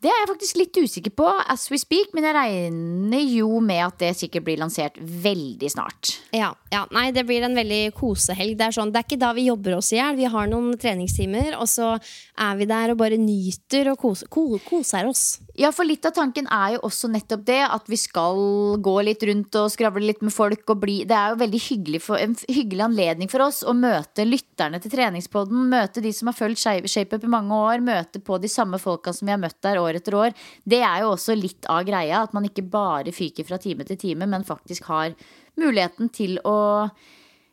Det 0.02 0.10
er 0.10 0.16
jeg 0.24 0.30
faktisk 0.32 0.58
litt 0.58 0.78
usikker 0.82 1.14
på 1.14 1.28
as 1.54 1.68
we 1.70 1.78
speak, 1.78 2.10
men 2.18 2.26
jeg 2.26 2.34
regner 2.34 3.22
jo 3.22 3.60
med 3.62 3.84
at 3.86 4.00
det 4.02 4.16
sikkert 4.18 4.48
blir 4.48 4.58
lansert 4.58 4.96
veldig 4.98 5.70
snart. 5.70 6.16
Ja, 6.34 6.50
ja, 6.74 6.88
nei, 6.90 7.12
det 7.14 7.28
blir 7.30 7.46
en 7.46 7.54
veldig 7.54 7.94
kosehelg. 8.00 8.56
Det 8.58 8.66
er, 8.66 8.74
sånn, 8.74 8.90
det 8.90 9.04
er 9.04 9.06
ikke 9.06 9.20
da 9.22 9.30
vi 9.38 9.46
jobber 9.46 9.78
oss 9.78 9.92
i 9.94 10.00
hjel. 10.00 10.18
Vi 10.18 10.32
har 10.34 10.50
noen 10.50 10.74
treningstimer, 10.82 11.54
og 11.54 11.70
så 11.70 11.92
er 12.02 12.58
vi 12.58 12.66
der 12.72 12.96
og 12.96 12.98
bare 13.04 13.20
nyter 13.22 13.92
og 13.94 14.00
koser, 14.02 14.32
ko, 14.34 14.48
koser 14.66 15.06
oss. 15.06 15.26
Ja, 15.60 15.70
for 15.76 15.86
litt 15.86 16.06
av 16.08 16.16
tanken 16.16 16.48
er 16.50 16.78
jo 16.78 16.82
også 16.88 17.12
nettopp 17.12 17.44
det 17.46 17.60
at 17.68 17.90
vi 17.92 18.00
skal 18.00 18.40
gå 18.82 18.96
litt 19.06 19.22
rundt 19.28 19.58
og 19.60 19.70
skravle 19.74 20.08
litt 20.08 20.24
med 20.24 20.34
folk 20.34 20.64
og 20.72 20.80
bli 20.82 21.02
Det 21.06 21.14
er 21.18 21.34
jo 21.34 21.42
veldig 21.42 21.60
hyggelig 21.68 22.02
for, 22.06 22.18
en 22.18 22.34
hyggelig 22.48 22.86
anledning 22.88 23.30
for 23.30 23.44
oss 23.46 23.62
å 23.68 23.76
møte 23.78 24.26
lytterne 24.26 24.80
til 24.82 24.94
treningspodden, 24.96 25.68
møte 25.70 26.02
de 26.02 26.14
som 26.16 26.32
har 26.32 26.38
fulgt 26.38 26.64
ShapeUp 26.64 27.28
i 27.28 27.32
mange 27.32 27.54
år, 27.54 27.84
møte 27.84 28.24
på 28.24 28.40
de 28.42 28.50
samme 28.50 28.80
folka 28.82 29.14
som 29.14 29.28
vi 29.28 29.36
har 29.36 29.42
møtt 29.42 29.60
der 29.62 29.82
år 29.82 29.91
år 29.92 30.00
etter 30.00 30.18
år. 30.18 30.34
Det 30.66 30.80
er 30.82 31.04
jo 31.04 31.12
også 31.14 31.36
litt 31.38 31.68
av 31.72 31.84
greia, 31.88 32.24
at 32.26 32.34
man 32.38 32.48
ikke 32.48 32.66
bare 32.72 33.14
fyker 33.16 33.46
fra 33.48 33.60
time 33.62 33.86
til 33.88 34.00
time, 34.02 34.28
men 34.32 34.48
faktisk 34.48 34.88
har 34.92 35.14
muligheten 35.60 36.10
til 36.16 36.38
å 36.48 36.58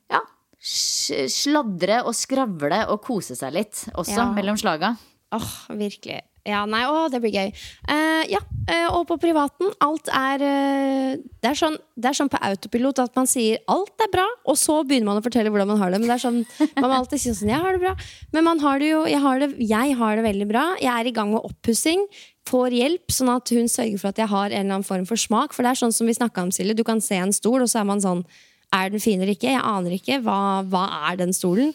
ja, 0.08 0.22
sladre 0.62 2.00
og 2.06 2.14
skravle 2.16 2.84
og 2.92 3.02
kose 3.06 3.36
seg 3.38 3.54
litt 3.56 3.84
også 3.94 4.16
Ja. 4.22 4.32
mellom 4.32 4.56
slaga. 4.60 4.96
Åh, 5.34 5.50
virkelig. 5.76 6.22
Ja, 6.48 6.62
nei, 6.68 6.84
å, 6.88 7.08
det 7.12 7.20
blir 7.20 7.34
gøy. 7.34 7.50
Uh, 7.84 8.24
ja, 8.30 8.40
uh, 8.40 8.96
og 8.96 9.02
på 9.10 9.18
privaten, 9.20 9.68
alt 9.84 10.08
er 10.14 10.44
uh, 10.44 11.10
det, 11.18 11.50
er 11.50 11.58
sånn, 11.58 11.76
det 11.98 12.10
er 12.10 12.16
sånn 12.16 12.30
på 12.32 12.40
autopilot 12.48 13.02
at 13.04 13.18
man 13.18 13.28
sier 13.28 13.60
alt 13.68 14.04
er 14.04 14.10
bra, 14.12 14.24
og 14.48 14.56
så 14.56 14.78
begynner 14.88 15.10
man 15.10 15.20
å 15.20 15.24
fortelle 15.24 15.52
hvordan 15.52 15.68
man 15.74 15.82
har 15.82 15.92
det. 15.92 16.00
Men 16.00 16.10
det 16.10 16.16
er 16.16 16.24
sånn, 16.24 16.40
Man 16.78 16.88
må 16.88 16.96
alltid 17.02 17.22
si 17.22 17.34
sånn, 17.36 17.52
jeg 17.52 17.60
har 17.60 17.76
det 17.76 17.82
bra. 17.84 17.94
Men 18.32 18.48
man 18.48 18.64
har 18.64 18.80
det 18.80 18.90
jo, 18.90 19.04
jeg 19.10 19.22
har 19.24 19.44
det, 19.44 19.50
jeg 19.60 19.94
har 20.00 20.18
det 20.18 20.26
veldig 20.26 20.48
bra. 20.48 20.64
Jeg 20.80 20.92
er 20.94 21.10
i 21.10 21.14
gang 21.20 21.32
med 21.34 21.44
oppussing. 21.44 22.04
Får 22.48 22.72
hjelp, 22.72 23.12
sånn 23.12 23.32
at 23.34 23.52
hun 23.52 23.68
sørger 23.68 24.00
for 24.00 24.12
at 24.12 24.20
jeg 24.22 24.32
har 24.32 24.48
en 24.48 24.54
eller 24.56 24.78
annen 24.78 24.88
form 24.88 25.04
for 25.08 25.20
smak. 25.20 25.52
For 25.56 25.66
det 25.66 25.74
er 25.74 25.82
sånn 25.82 25.94
som 25.94 26.08
vi 26.08 26.16
snakka 26.16 26.46
om, 26.46 26.52
Silje. 26.54 26.76
Du 26.78 26.86
kan 26.86 27.02
se 27.04 27.18
en 27.20 27.34
stol, 27.36 27.60
og 27.64 27.68
så 27.68 27.82
er 27.82 27.90
man 27.90 28.04
sånn 28.04 28.24
Er 28.72 28.90
den 28.92 29.00
fin 29.00 29.20
eller 29.20 29.32
ikke? 29.32 29.48
Jeg 29.48 29.64
aner 29.64 29.94
ikke. 29.96 30.18
Hva, 30.24 30.60
hva 30.68 30.84
er 31.08 31.16
den 31.20 31.32
stolen? 31.32 31.70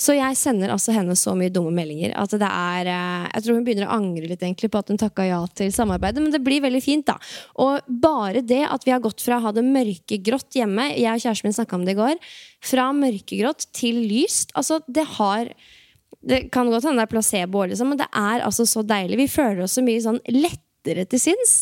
Så 0.00 0.14
jeg 0.16 0.36
sender 0.40 0.72
altså 0.72 0.94
henne 0.96 1.14
så 1.18 1.34
mye 1.36 1.52
dumme 1.52 1.74
meldinger 1.76 2.14
at 2.18 2.32
det 2.40 2.48
er 2.48 2.88
eh, 2.88 3.26
Jeg 3.34 3.44
tror 3.44 3.58
hun 3.58 3.66
begynner 3.66 3.88
å 3.88 3.96
angre 3.98 4.30
litt 4.30 4.40
egentlig 4.40 4.70
på 4.72 4.80
at 4.80 4.92
hun 4.92 5.00
takka 5.00 5.26
ja 5.28 5.40
til 5.56 5.72
samarbeidet, 5.74 6.22
men 6.24 6.32
det 6.32 6.42
blir 6.44 6.62
veldig 6.64 6.80
fint, 6.84 7.06
da. 7.10 7.18
Og 7.60 7.84
bare 8.02 8.44
det 8.44 8.62
at 8.68 8.86
vi 8.86 8.94
har 8.94 9.02
gått 9.04 9.20
fra 9.24 9.38
å 9.38 9.44
ha 9.44 9.52
det 9.56 9.66
mørkegrått 9.66 10.56
hjemme, 10.56 10.88
jeg 10.96 11.10
og 11.10 11.26
kjæresten 11.26 11.50
min 11.50 11.58
snakka 11.58 11.76
om 11.76 11.84
det 11.84 11.96
i 11.96 12.00
går, 12.00 12.32
fra 12.64 12.88
mørkegrått 12.96 13.68
til 13.76 14.00
lyst, 14.08 14.54
altså 14.56 14.80
det 14.88 15.06
har 15.18 15.52
det 16.20 16.50
kan 16.52 16.68
godt 16.68 16.84
hende 16.84 17.00
det 17.00 17.06
er 17.06 17.12
placebo, 17.14 17.64
liksom, 17.68 17.92
men 17.92 18.00
det 18.00 18.08
er 18.12 18.42
altså 18.44 18.66
så 18.68 18.82
deilig. 18.84 19.22
Vi 19.22 19.32
føler 19.32 19.64
oss 19.64 19.78
så 19.78 19.84
mye 19.84 20.02
sånn 20.04 20.18
lettere 20.34 21.06
til 21.08 21.22
sinns. 21.22 21.54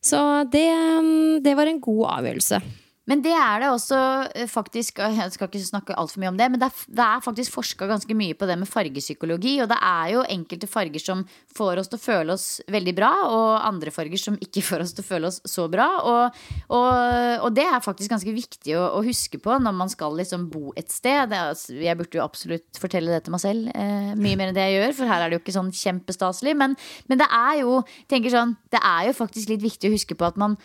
Så 0.00 0.20
det, 0.48 0.64
mm, 0.72 1.40
det 1.44 1.52
var 1.58 1.68
en 1.68 1.80
god 1.84 2.04
avgjørelse. 2.14 2.62
Men 3.08 3.22
det 3.24 3.32
er 3.32 3.62
det 3.62 3.70
også 3.72 3.98
eh, 4.36 4.48
faktisk 4.50 5.00
Jeg 5.00 5.32
skal 5.32 5.48
ikke 5.48 5.62
snakke 5.64 5.96
altfor 5.96 6.20
mye 6.22 6.32
om 6.32 6.38
det, 6.38 6.48
men 6.52 6.60
det 6.60 6.68
er, 6.68 6.82
det 6.98 7.04
er 7.04 7.24
faktisk 7.24 7.54
forska 7.56 7.88
ganske 7.88 8.16
mye 8.16 8.36
på 8.36 8.48
det 8.48 8.58
med 8.60 8.68
fargepsykologi. 8.68 9.54
Og 9.64 9.70
det 9.70 9.78
er 9.80 10.12
jo 10.12 10.24
enkelte 10.28 10.68
farger 10.70 11.02
som 11.02 11.24
får 11.56 11.80
oss 11.82 11.90
til 11.92 11.98
å 11.98 12.04
føle 12.04 12.36
oss 12.36 12.46
veldig 12.68 12.94
bra, 12.98 13.10
og 13.32 13.48
andre 13.64 13.92
farger 13.94 14.20
som 14.20 14.38
ikke 14.44 14.64
får 14.68 14.84
oss 14.84 14.94
til 14.96 15.06
å 15.06 15.08
føle 15.08 15.30
oss 15.32 15.40
så 15.48 15.66
bra. 15.72 15.88
Og, 16.08 16.40
og, 16.68 16.90
og 17.46 17.56
det 17.56 17.66
er 17.68 17.84
faktisk 17.84 18.12
ganske 18.12 18.34
viktig 18.36 18.76
å, 18.76 18.84
å, 18.98 19.04
huske 19.08 19.40
på 19.40 19.56
når 19.62 19.76
man 19.78 19.92
skal 19.92 20.16
liksom 20.18 20.48
bo 20.52 20.74
et 20.76 20.92
sted. 20.92 21.32
Er- 21.32 21.56
jeg 21.78 21.96
burde 21.96 22.20
jo 22.20 22.24
absolutt 22.24 22.80
fortelle 22.80 23.14
det 23.14 23.22
til 23.24 23.34
meg 23.34 23.42
selv, 23.42 23.70
eh, 23.72 24.12
mye 24.18 24.36
mer 24.36 24.50
enn 24.50 24.58
det 24.58 24.66
jeg 24.68 24.82
gjør, 24.82 24.98
for 25.00 25.12
her 25.12 25.24
er 25.24 25.30
det 25.30 25.38
jo 25.38 25.44
ikke 25.44 25.56
sånn 25.56 25.72
kjempestaselig. 25.74 26.56
Men, 26.58 26.76
men 27.08 27.22
det 27.22 27.28
er 27.32 27.62
jo 27.62 27.80
tenker 28.10 28.34
sånn, 28.34 28.58
det 28.72 28.82
er 28.84 29.08
jo 29.08 29.16
faktisk 29.16 29.54
litt 29.54 29.64
viktig 29.64 29.88
å 29.88 29.96
huske 29.96 30.18
på 30.18 30.28
at 30.28 30.36
man 30.40 30.58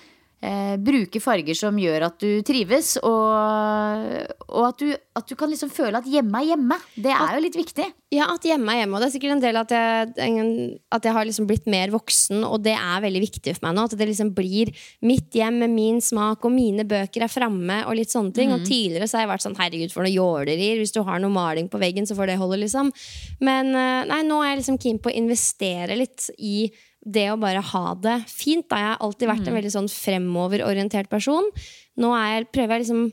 eh, 0.44 0.76
bruke 0.84 1.22
farger 1.24 1.58
som 1.58 1.78
gjør 1.80 2.08
at 2.10 2.20
du 2.22 2.44
trives, 2.46 2.96
og, 3.02 4.44
og 4.50 4.68
at, 4.68 4.82
du, 4.84 4.92
at 4.92 5.30
du 5.30 5.36
kan 5.40 5.52
liksom 5.52 5.72
føle 5.74 6.00
at 6.00 6.10
hjemme 6.10 6.42
er 6.42 6.54
hjemme. 6.54 6.78
Det 6.96 7.14
er 7.16 7.38
jo 7.38 7.44
litt 7.46 7.58
viktig. 7.58 7.88
Ja, 8.14 8.28
at 8.30 8.46
hjemme 8.46 8.76
er 8.76 8.84
hjemme. 8.84 8.98
Og 8.98 9.02
det 9.02 9.08
er 9.08 9.14
sikkert 9.16 9.36
en 9.38 9.44
del 9.44 9.58
at 9.58 9.74
jeg, 9.74 10.68
at 10.94 11.08
jeg 11.08 11.16
har 11.16 11.28
liksom 11.28 11.48
blitt 11.50 11.70
mer 11.72 11.94
voksen, 11.94 12.44
og 12.46 12.62
det 12.66 12.76
er 12.78 13.04
veldig 13.06 13.24
viktig 13.24 13.56
for 13.58 13.68
meg 13.68 13.78
nå. 13.78 13.88
At 13.88 13.98
det 13.98 14.10
liksom 14.12 14.34
blir 14.38 14.74
mitt 15.08 15.34
hjem 15.34 15.64
med 15.64 15.74
min 15.74 16.00
smak, 16.04 16.46
og 16.46 16.54
mine 16.54 16.86
bøker 16.90 17.26
er 17.26 17.34
framme, 17.34 17.82
og 17.88 17.98
litt 17.98 18.14
sånne 18.14 18.36
ting. 18.36 18.54
Og 18.54 18.66
tidligere 18.68 19.10
så 19.10 19.20
har 19.20 19.28
jeg 19.28 19.34
vært 19.34 19.48
sånn 19.48 19.60
herregud, 19.60 19.96
for 19.96 20.06
noe 20.06 20.14
jålerier. 20.14 20.82
Hvis 20.82 20.94
du 20.96 21.02
har 21.08 21.24
noe 21.24 21.34
maling 21.34 21.72
på 21.72 21.82
veggen, 21.82 22.10
så 22.10 22.18
får 22.20 22.34
det 22.34 22.40
holde, 22.42 22.62
liksom. 22.66 22.94
Men 23.44 23.74
eh, 23.74 24.02
nei, 24.12 24.24
nå 24.28 24.42
er 24.44 24.54
jeg 24.54 24.64
liksom 24.64 24.82
keen 24.82 25.02
på 25.02 25.12
å 25.12 25.18
investere 25.24 25.98
litt 25.98 26.30
i 26.38 26.68
det 27.04 27.26
å 27.32 27.40
bare 27.40 27.64
ha 27.74 27.84
det 28.00 28.20
fint. 28.32 28.66
Da. 28.70 28.80
Jeg 28.80 28.92
har 28.94 29.04
alltid 29.04 29.30
vært 29.30 29.50
en 29.50 29.58
veldig 29.58 29.74
sånn 29.74 29.92
fremoverorientert 29.92 31.12
person. 31.12 31.50
Nå 32.00 32.14
er 32.16 32.30
jeg, 32.38 32.50
prøver 32.56 32.78
jeg 32.78 32.86
liksom 32.86 33.04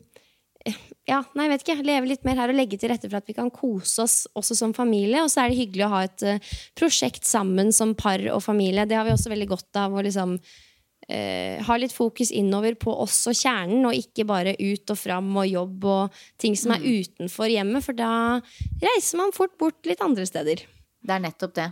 ja, 1.09 1.23
nei, 1.35 1.47
jeg 1.47 1.50
vet 1.52 1.62
ikke, 1.64 1.85
leve 1.88 2.11
litt 2.11 2.26
mer 2.26 2.38
her 2.38 2.52
og 2.52 2.59
legge 2.59 2.78
til 2.78 2.92
rette 2.92 3.09
for 3.09 3.18
at 3.18 3.26
vi 3.26 3.35
kan 3.35 3.50
kose 3.50 4.04
oss 4.04 4.16
også 4.38 4.56
som 4.59 4.75
familie. 4.76 5.23
Og 5.25 5.30
så 5.32 5.42
er 5.42 5.50
det 5.50 5.59
hyggelig 5.59 5.87
å 5.87 5.92
ha 5.94 6.02
et 6.06 6.26
uh, 6.26 6.56
prosjekt 6.78 7.26
sammen 7.26 7.73
som 7.75 7.97
par 7.99 8.22
og 8.31 8.42
familie. 8.44 8.87
Det 8.87 8.98
har 8.98 9.09
vi 9.09 9.14
også 9.14 9.33
veldig 9.33 9.48
godt 9.50 9.81
av 9.81 9.96
å 9.96 10.05
liksom 10.07 10.37
uh, 10.37 11.55
ha 11.66 11.79
litt 11.81 11.96
fokus 11.96 12.31
innover 12.37 12.76
på 12.79 12.94
oss 13.03 13.24
og 13.31 13.38
kjernen, 13.38 13.88
og 13.88 13.96
ikke 13.96 14.29
bare 14.29 14.55
ut 14.61 14.92
og 14.92 15.00
fram 15.00 15.33
og 15.40 15.48
jobb 15.50 15.88
og 15.96 16.20
ting 16.40 16.59
som 16.59 16.76
er 16.76 16.85
utenfor 16.85 17.50
hjemmet, 17.50 17.87
for 17.87 17.96
da 17.96 18.12
reiser 18.85 19.22
man 19.22 19.35
fort 19.35 19.57
bort 19.59 19.88
litt 19.88 20.05
andre 20.05 20.29
steder. 20.29 20.62
Det 21.01 21.17
er 21.17 21.23
nettopp 21.25 21.55
det. 21.57 21.69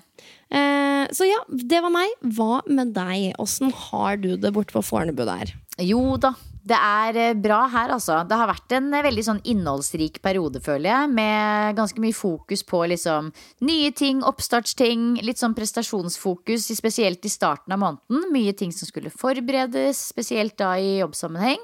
Eh, 0.48 1.04
så 1.14 1.28
ja, 1.28 1.40
det 1.48 1.82
var 1.84 1.92
meg. 1.92 2.12
Hva 2.36 2.62
med 2.66 2.94
deg? 2.96 3.32
Åssen 3.42 3.72
har 3.88 4.20
du 4.22 4.34
det 4.40 4.52
borte 4.56 4.76
på 4.76 4.84
Fornebu 4.84 5.24
der? 5.28 5.52
Jo 5.84 6.16
da, 6.20 6.32
det 6.68 6.76
er 6.76 7.18
eh, 7.20 7.36
bra 7.38 7.62
her, 7.70 7.92
altså. 7.94 8.22
Det 8.28 8.36
har 8.36 8.50
vært 8.50 8.74
en 8.76 8.88
eh, 8.92 9.04
veldig 9.04 9.24
sånn 9.24 9.40
innholdsrik 9.48 10.20
periode, 10.24 10.60
føler 10.64 10.90
jeg. 10.90 11.12
Med 11.16 11.78
ganske 11.78 12.02
mye 12.02 12.16
fokus 12.16 12.64
på 12.66 12.82
liksom 12.92 13.30
nye 13.68 13.92
ting, 13.96 14.24
oppstartsting. 14.26 15.20
Litt 15.24 15.40
sånn 15.40 15.56
prestasjonsfokus, 15.56 16.68
spesielt 16.78 17.24
i 17.24 17.32
starten 17.32 17.76
av 17.76 17.82
måneden. 17.84 18.28
Mye 18.34 18.56
ting 18.58 18.74
som 18.74 18.90
skulle 18.90 19.12
forberedes, 19.14 20.02
spesielt 20.12 20.58
da 20.60 20.74
i 20.80 20.98
jobbsammenheng. 21.02 21.62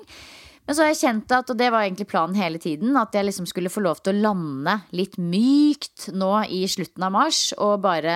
Men 0.65 0.77
så 0.77 0.81
har 0.81 0.95
jeg 0.95 1.01
kjent 1.03 1.33
at, 1.37 1.51
og 1.53 1.59
det 1.61 1.67
var 1.73 1.85
egentlig 1.85 2.07
planen 2.09 2.39
hele 2.39 2.59
tiden, 2.61 2.95
at 2.97 3.13
jeg 3.13 3.27
liksom 3.27 3.45
skulle 3.49 3.73
få 3.73 3.83
lov 3.85 3.99
til 4.01 4.15
å 4.15 4.23
lande 4.31 4.79
litt 4.97 5.19
mykt 5.21 6.07
nå 6.17 6.31
i 6.49 6.63
slutten 6.73 7.05
av 7.05 7.13
mars. 7.13 7.41
Og 7.61 7.83
bare 7.85 8.15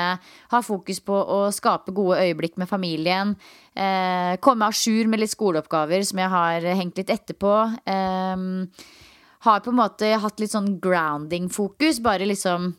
ha 0.55 0.61
fokus 0.65 1.03
på 1.05 1.13
å 1.13 1.43
skape 1.53 1.93
gode 1.97 2.23
øyeblikk 2.25 2.57
med 2.57 2.71
familien. 2.71 3.37
Eh, 3.77 4.41
komme 4.41 4.65
à 4.65 4.73
jour 4.73 5.13
med 5.13 5.21
litt 5.21 5.35
skoleoppgaver 5.35 6.07
som 6.09 6.25
jeg 6.25 6.33
har 6.33 6.71
hengt 6.81 6.97
litt 7.03 7.13
etterpå. 7.13 7.55
Eh, 7.85 8.97
har 9.45 9.61
på 9.61 9.71
en 9.71 9.81
måte 9.83 10.17
hatt 10.19 10.41
litt 10.41 10.57
sånn 10.57 10.79
grounding-fokus. 10.81 12.01
Bare 12.03 12.27
liksom 12.27 12.73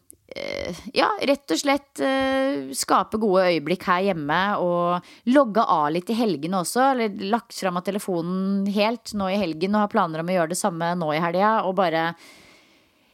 ja, 0.94 1.08
rett 1.26 1.54
og 1.54 1.60
slett 1.60 2.02
eh, 2.06 2.70
skape 2.78 3.18
gode 3.22 3.48
øyeblikk 3.50 3.88
her 3.90 4.04
hjemme 4.10 4.42
og 4.62 5.08
logge 5.32 5.64
av 5.64 5.88
litt 5.96 6.12
i 6.14 6.18
helgene 6.18 6.62
også. 6.62 6.92
Eller 6.94 7.32
lagt 7.32 7.56
fram 7.58 7.80
av 7.80 7.88
telefonen 7.88 8.68
helt 8.74 9.16
nå 9.18 9.32
i 9.32 9.40
helgen 9.42 9.76
og 9.76 9.86
har 9.86 9.94
planer 9.94 10.24
om 10.24 10.30
å 10.30 10.38
gjøre 10.38 10.54
det 10.54 10.60
samme 10.62 10.94
nå 11.00 11.10
i 11.16 11.24
helga. 11.24 11.56
Og 11.66 11.76
bare 11.80 12.12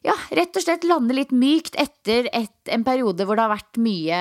ja, 0.05 0.13
rett 0.37 0.53
og 0.53 0.61
slett 0.61 0.85
lande 0.85 1.15
litt 1.17 1.33
mykt 1.33 1.77
etter 1.81 2.29
et, 2.35 2.53
en 2.69 2.85
periode 2.85 3.25
hvor 3.25 3.37
det 3.37 3.45
har 3.47 3.55
vært 3.55 3.79
mye, 3.81 4.19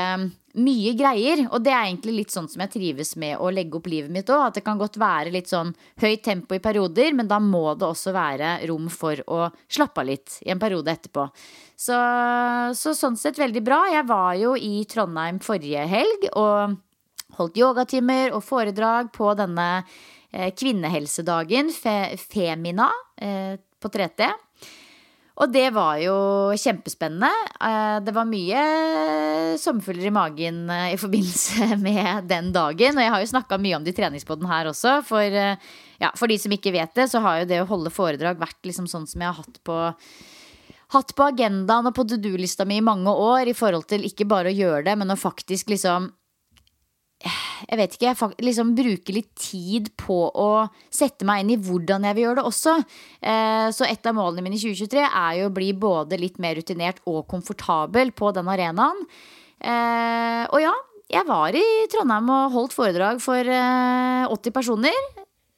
mye 0.57 0.94
greier. 0.96 1.44
Og 1.50 1.61
det 1.66 1.74
er 1.74 1.90
egentlig 1.90 2.14
litt 2.22 2.33
sånn 2.33 2.48
som 2.48 2.62
jeg 2.64 2.72
trives 2.76 3.14
med 3.20 3.37
å 3.37 3.50
legge 3.52 3.76
opp 3.80 3.90
livet 3.90 4.12
mitt 4.14 4.30
òg. 4.33 4.46
At 4.46 4.59
det 4.59 4.64
kan 4.64 4.80
godt 4.80 4.96
være 5.02 5.35
litt 5.35 5.52
sånn 5.52 5.74
høyt 6.00 6.24
tempo 6.24 6.57
i 6.57 6.62
perioder, 6.64 7.12
men 7.16 7.28
da 7.28 7.40
må 7.42 7.66
det 7.76 7.90
også 7.90 8.14
være 8.16 8.57
rom 8.70 8.88
for 8.92 9.20
å 9.28 9.50
slappe 9.68 10.00
av 10.00 10.09
litt 10.09 10.38
i 10.46 10.54
en 10.54 10.62
periode 10.62 10.94
etterpå. 10.94 11.28
Så, 11.74 11.96
så 12.78 12.94
sånn 12.94 13.16
sett 13.18 13.38
veldig 13.40 13.62
bra. 13.66 13.80
Jeg 13.90 14.06
var 14.06 14.34
jo 14.38 14.54
i 14.54 14.84
Trondheim 14.90 15.40
forrige 15.42 15.82
helg 15.90 16.28
og 16.32 16.76
holdt 17.38 17.58
yogatimer 17.58 18.34
og 18.37 18.44
foredrag 18.46 19.10
på 19.14 19.32
denne 19.38 19.68
eh, 20.30 20.52
kvinnehelsedagen, 20.54 21.72
fe, 21.74 22.14
Femina, 22.20 22.90
eh, 23.18 23.56
på 23.82 23.90
3T. 23.90 24.28
Og 25.34 25.50
det 25.50 25.64
var 25.74 25.98
jo 25.98 26.14
kjempespennende. 26.62 27.26
Eh, 27.58 27.96
Det 28.06 28.14
var 28.14 28.28
mye 28.30 28.60
sommerfugler 29.58 30.06
i 30.06 30.14
magen 30.14 30.60
i 30.70 30.94
forbindelse 31.02 31.74
med 31.82 32.30
den 32.30 32.52
dagen. 32.54 32.94
Og 32.94 33.02
jeg 33.02 33.14
har 33.16 33.24
jo 33.24 33.32
snakka 33.32 33.58
mye 33.58 33.80
om 33.80 33.88
det 33.88 33.98
i 33.98 34.46
her 34.46 34.70
også. 34.70 35.00
For, 35.02 35.26
ja, 35.26 36.12
for 36.14 36.30
de 36.30 36.38
som 36.38 36.54
ikke 36.54 36.72
vet 36.78 36.94
det, 36.94 37.10
så 37.10 37.18
har 37.18 37.42
jo 37.42 37.50
det 37.50 37.60
å 37.64 37.66
holde 37.66 37.90
foredrag 37.90 38.38
vært 38.38 38.62
liksom 38.62 38.87
sånn 38.87 39.10
som 39.10 39.20
jeg 39.26 39.32
har 39.32 39.42
hatt 39.42 39.58
på 39.66 39.80
Hatt 40.94 41.14
på 41.16 41.26
agendaen 41.26 41.88
og 41.90 41.94
på 41.96 42.04
to 42.07 42.18
do-lista 42.22 42.66
mi 42.68 42.78
i 42.78 42.85
mange 42.85 43.11
år 43.11 43.50
i 43.50 43.57
forhold 43.57 43.88
til 43.90 44.07
ikke 44.07 44.28
bare 44.30 44.52
å 44.52 44.54
gjøre 44.54 44.85
det, 44.87 44.94
men 45.00 45.11
å 45.11 45.18
faktisk 45.18 45.72
liksom 45.74 46.12
jeg 47.24 47.78
vet 47.78 47.94
ikke, 47.96 48.11
jeg 48.11 48.44
liksom 48.44 48.72
bruke 48.76 49.14
litt 49.16 49.30
tid 49.40 49.88
på 50.00 50.16
å 50.28 50.48
sette 50.92 51.24
meg 51.24 51.44
inn 51.44 51.54
i 51.54 51.61
hvordan 51.62 52.04
jeg 52.04 52.16
vil 52.18 52.26
gjøre 52.26 52.40
det 52.42 52.48
også. 52.50 52.74
Eh, 53.24 53.68
Så 53.72 53.87
et 53.88 54.07
av 54.07 54.16
målene 54.18 54.44
mine 54.44 54.59
i 54.59 54.61
2023 54.61 55.07
er 55.07 55.38
jo 55.38 55.48
å 55.48 55.54
bli 55.54 55.70
både 55.72 56.18
litt 56.20 56.37
mer 56.42 56.59
rutinert 56.59 57.00
og 57.09 57.24
komfortabel 57.30 58.12
på 58.12 58.33
den 58.37 58.50
arenaen. 58.52 59.07
Eh, 59.61 60.44
Og 60.52 60.61
ja, 60.61 60.74
jeg 61.09 61.24
var 61.28 61.57
i 61.57 61.64
Trondheim 61.92 62.28
og 62.28 62.52
holdt 62.52 62.76
foredrag 62.76 63.22
for 63.24 63.40
eh, 63.40 64.28
80 64.28 64.52
personer. 64.52 65.00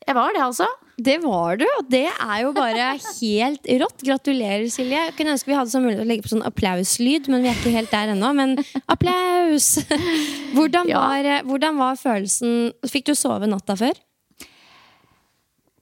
Jeg 0.06 0.14
var 0.14 0.34
det, 0.36 0.42
altså. 0.44 0.66
Det 0.96 1.16
var 1.20 1.58
du, 1.60 1.64
og 1.76 1.88
det 1.92 2.06
er 2.08 2.36
jo 2.40 2.52
bare 2.56 2.84
helt 2.96 3.66
rått. 3.82 4.04
Gratulerer, 4.06 4.64
Silje. 4.72 4.96
Jeg 5.10 5.14
kunne 5.18 5.34
ønske 5.34 5.50
vi 5.50 5.56
hadde 5.58 5.72
sånn 5.74 5.82
mulighet 5.84 6.00
til 6.00 6.06
å 6.06 6.10
legge 6.12 6.24
på 6.24 6.30
sånn 6.32 6.46
applauslyd, 6.48 7.28
men 7.32 7.44
vi 7.44 7.50
er 7.50 7.58
ikke 7.58 7.72
helt 7.74 7.92
der 7.92 8.14
ennå. 8.14 8.30
Men 8.38 8.54
applaus! 8.88 9.68
Hvordan 10.56 10.88
Ja. 10.88 11.02
var, 11.02 11.28
hvordan 11.44 11.76
var 11.82 11.98
følelsen 12.00 12.70
Fikk 12.88 13.10
du 13.10 13.14
sove 13.18 13.50
natta 13.50 13.76
før? 13.76 13.98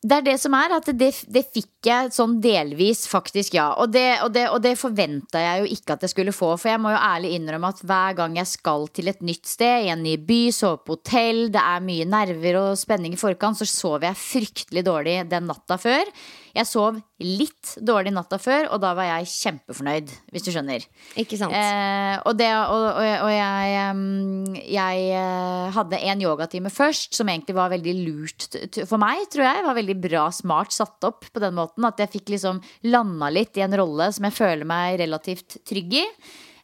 Det 0.05 0.17
er 0.19 0.25
det 0.27 0.35
som 0.37 0.53
er, 0.57 0.75
at 0.77 0.88
det, 1.01 1.11
det 1.33 1.43
fikk 1.49 1.88
jeg 1.88 2.11
sånn 2.12 2.37
delvis, 2.45 3.07
faktisk, 3.09 3.55
ja. 3.57 3.71
Og 3.81 3.88
det, 3.95 4.21
og 4.25 4.35
det, 4.35 4.43
det 4.67 4.75
forventa 4.77 5.40
jeg 5.40 5.62
jo 5.62 5.79
ikke 5.79 5.97
at 5.97 6.05
jeg 6.05 6.12
skulle 6.12 6.35
få. 6.37 6.51
For 6.61 6.75
jeg 6.75 6.83
må 6.85 6.93
jo 6.93 7.01
ærlig 7.01 7.33
innrømme 7.38 7.71
at 7.73 7.81
hver 7.88 8.19
gang 8.19 8.37
jeg 8.37 8.51
skal 8.53 8.85
til 8.93 9.09
et 9.09 9.25
nytt 9.25 9.49
sted, 9.49 9.87
i 9.87 9.93
en 9.95 10.05
ny 10.05 10.19
by, 10.21 10.40
sove 10.53 10.83
på 10.85 10.99
hotell, 10.99 11.47
det 11.55 11.62
er 11.62 11.87
mye 11.88 12.09
nerver 12.09 12.61
og 12.61 12.81
spenning 12.81 13.17
i 13.17 13.21
forkant, 13.21 13.61
så 13.61 13.69
sover 13.69 14.11
jeg 14.11 14.21
fryktelig 14.21 14.85
dårlig 14.85 15.23
den 15.33 15.49
natta 15.49 15.81
før. 15.81 16.12
Jeg 16.55 16.69
sov 16.71 17.01
litt 17.19 17.73
dårlig 17.83 18.12
natta 18.14 18.38
før, 18.38 18.69
og 18.75 18.79
da 18.83 18.93
var 18.95 19.09
jeg 19.09 19.31
kjempefornøyd, 19.33 20.12
hvis 20.31 20.47
du 20.47 20.53
skjønner. 20.55 20.87
Ikke 21.19 21.38
sant? 21.40 21.55
Eh, 21.57 22.14
og, 22.23 22.37
det, 22.38 22.51
og, 22.55 22.85
og, 22.93 23.09
og 23.27 23.33
jeg, 23.35 24.62
jeg 24.77 25.09
eh, 25.19 25.75
hadde 25.75 26.03
en 26.12 26.23
yogatime 26.23 26.71
først 26.71 27.19
som 27.19 27.31
egentlig 27.33 27.57
var 27.59 27.75
veldig 27.75 27.95
lurt 28.05 28.49
for 28.85 29.03
meg, 29.03 29.27
tror 29.33 29.49
jeg. 29.49 29.67
Var 29.67 29.79
veldig 29.81 29.99
bra, 30.07 30.29
smart 30.35 30.75
satt 30.77 31.09
opp 31.09 31.27
på 31.35 31.43
den 31.43 31.59
måten. 31.59 31.87
At 31.88 32.03
jeg 32.05 32.12
fikk 32.14 32.35
liksom 32.37 32.62
landa 32.87 33.33
litt 33.35 33.59
i 33.59 33.64
en 33.67 33.75
rolle 33.83 34.11
som 34.14 34.29
jeg 34.29 34.38
føler 34.38 34.69
meg 34.69 35.01
relativt 35.03 35.59
trygg 35.67 35.99
i. 36.05 36.05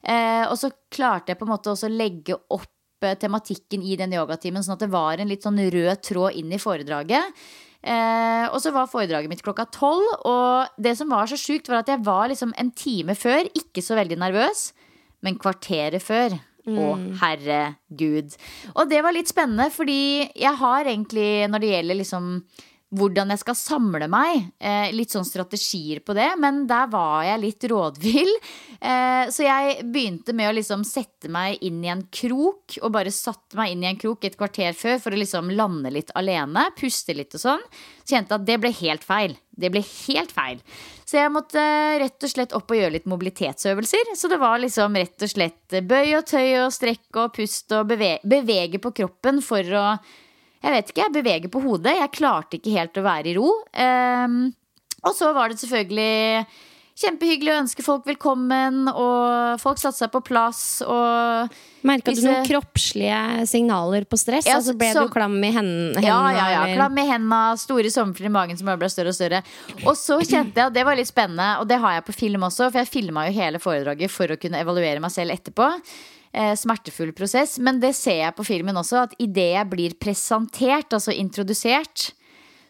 Eh, 0.06 0.44
og 0.46 0.56
så 0.56 0.70
klarte 0.92 1.32
jeg 1.32 1.40
på 1.40 1.48
en 1.48 1.52
måte 1.52 1.72
også 1.72 1.90
å 1.90 1.92
legge 1.92 2.38
opp 2.54 3.04
eh, 3.04 3.18
tematikken 3.20 3.82
i 3.84 3.98
den 4.00 4.14
yogatimen, 4.16 4.64
sånn 4.64 4.78
at 4.78 4.86
det 4.86 4.92
var 4.94 5.20
en 5.20 5.28
litt 5.28 5.44
sånn 5.44 5.60
rød 5.60 6.06
tråd 6.06 6.38
inn 6.40 6.54
i 6.54 6.62
foredraget. 6.62 7.42
Eh, 7.80 8.46
og 8.52 8.58
så 8.60 8.72
var 8.74 8.90
foredraget 8.92 9.32
mitt 9.32 9.42
klokka 9.44 9.64
tolv, 9.72 10.04
og 10.28 10.80
det 10.80 10.92
som 10.98 11.12
var 11.12 11.30
så 11.30 11.38
sjukt, 11.40 11.70
var 11.70 11.80
at 11.80 11.92
jeg 11.92 12.04
var 12.04 12.28
liksom 12.28 12.52
en 12.60 12.72
time 12.76 13.16
før 13.16 13.48
ikke 13.56 13.84
så 13.84 13.96
veldig 13.96 14.20
nervøs, 14.20 14.70
men 15.24 15.40
kvarteret 15.40 16.02
før. 16.04 16.38
Å, 16.70 16.90
herregud. 17.22 18.34
Og 18.76 18.90
det 18.90 18.98
var 19.02 19.14
litt 19.16 19.30
spennende, 19.30 19.70
fordi 19.72 20.28
jeg 20.38 20.52
har 20.60 20.86
egentlig, 20.86 21.48
når 21.50 21.62
det 21.62 21.70
gjelder 21.70 21.98
liksom 21.98 22.26
hvordan 22.90 23.30
jeg 23.30 23.42
skal 23.44 23.56
samle 23.58 24.08
meg. 24.10 24.48
Eh, 24.58 24.90
litt 24.94 25.12
sånn 25.14 25.26
strategier 25.26 26.00
på 26.02 26.14
det, 26.16 26.28
men 26.42 26.64
der 26.70 26.88
var 26.90 27.22
jeg 27.26 27.42
litt 27.44 27.66
rådvill. 27.70 28.32
Eh, 28.80 29.30
så 29.30 29.44
jeg 29.46 29.84
begynte 29.92 30.34
med 30.36 30.50
å 30.50 30.54
liksom 30.56 30.82
sette 30.88 31.30
meg 31.30 31.60
inn 31.66 31.82
i 31.84 31.92
en 31.92 32.02
krok, 32.10 32.78
og 32.82 32.94
bare 32.94 33.12
satte 33.14 33.58
meg 33.58 33.74
inn 33.74 33.84
i 33.84 33.90
en 33.92 34.00
krok 34.00 34.26
et 34.26 34.38
kvarter 34.40 34.74
før 34.76 34.98
for 35.02 35.14
å 35.14 35.20
liksom 35.20 35.52
lande 35.54 35.92
litt 35.94 36.10
alene, 36.18 36.70
puste 36.78 37.14
litt 37.14 37.36
og 37.38 37.44
sånn. 37.44 37.66
Så 38.02 38.16
kjente 38.16 38.34
at 38.34 38.46
det 38.48 38.56
ble 38.62 38.72
helt 38.80 39.06
feil. 39.06 39.36
Det 39.60 39.70
ble 39.70 39.82
helt 39.84 40.32
feil. 40.34 40.62
Så 41.06 41.18
jeg 41.18 41.34
måtte 41.34 41.60
rett 42.00 42.26
og 42.26 42.32
slett 42.32 42.54
opp 42.56 42.72
og 42.72 42.80
gjøre 42.80 42.94
litt 42.96 43.06
mobilitetsøvelser. 43.10 44.14
Så 44.18 44.30
det 44.32 44.40
var 44.40 44.58
liksom 44.62 44.96
rett 44.98 45.26
og 45.26 45.30
slett 45.30 45.78
bøy 45.86 46.16
og 46.18 46.26
tøy 46.30 46.48
og 46.64 46.74
strekk 46.74 47.20
og 47.22 47.36
pust 47.36 47.76
og 47.76 47.92
bevege, 47.92 48.22
bevege 48.24 48.82
på 48.82 48.94
kroppen 49.02 49.38
for 49.44 49.78
å 49.78 49.86
jeg 50.60 50.72
vet 50.76 50.90
ikke, 50.92 51.04
jeg 51.06 51.14
beveger 51.14 51.52
på 51.52 51.62
hodet. 51.64 51.96
Jeg 51.98 52.12
klarte 52.16 52.58
ikke 52.58 52.74
helt 52.76 52.98
å 53.00 53.06
være 53.06 53.32
i 53.32 53.36
ro. 53.38 53.52
Um, 53.72 54.42
og 55.00 55.14
så 55.16 55.30
var 55.32 55.48
det 55.48 55.60
selvfølgelig 55.62 56.44
kjempehyggelig 57.00 57.52
å 57.54 57.60
ønske 57.62 57.84
folk 57.84 58.04
velkommen, 58.04 58.82
og 58.90 59.60
folk 59.62 59.78
satte 59.80 59.96
seg 60.02 60.10
på 60.12 60.20
plass. 60.26 60.82
Og 60.84 61.54
Merka 61.88 62.12
du 62.12 62.20
noen 62.26 62.44
kroppslige 62.44 63.46
signaler 63.48 64.04
på 64.04 64.18
stress? 64.20 64.44
Ja, 64.50 64.58
altså 64.58 64.74
Ble 64.76 64.90
så- 64.92 65.06
du 65.06 65.14
klam 65.14 65.38
i 65.42 65.52
hendene? 65.54 66.02
ja, 66.04 66.20
ja, 66.36 66.46
ja. 66.52 66.74
Klam 66.74 66.98
i 66.98 67.06
hendene, 67.08 67.56
store 67.56 67.88
sommerfugler 67.88 68.28
i 68.28 68.36
magen 68.36 68.58
som 68.60 68.66
bare 68.68 68.82
ble 68.82 68.90
større 68.92 69.14
og 69.14 69.16
større. 69.16 69.42
Og 69.86 69.96
så 69.96 70.20
kjente 70.20 70.60
jeg, 70.60 70.66
og 70.66 70.74
det 70.74 70.84
var 70.84 70.96
litt 70.96 71.08
spennende, 71.08 71.58
og 71.60 71.68
det 71.68 71.80
har 71.80 71.96
jeg 71.96 72.04
på 72.04 72.18
film 72.20 72.42
også, 72.42 72.68
for 72.70 72.82
jeg 72.84 72.92
filma 72.92 73.26
jo 73.30 73.32
hele 73.40 73.58
foredraget 73.58 74.10
for 74.10 74.26
å 74.26 74.36
kunne 74.36 74.60
evaluere 74.60 75.00
meg 75.00 75.10
selv 75.10 75.32
etterpå. 75.32 75.72
Eh, 76.32 76.54
smertefull 76.54 77.10
prosess. 77.12 77.58
Men 77.58 77.80
det 77.82 77.90
ser 77.98 78.20
jeg 78.20 78.36
på 78.36 78.46
filmen 78.46 78.76
også, 78.78 79.04
at 79.08 79.14
idet 79.18 79.50
jeg 79.56 79.70
blir 79.72 79.96
presentert, 79.98 80.92
altså 80.94 81.14
introdusert, 81.16 82.12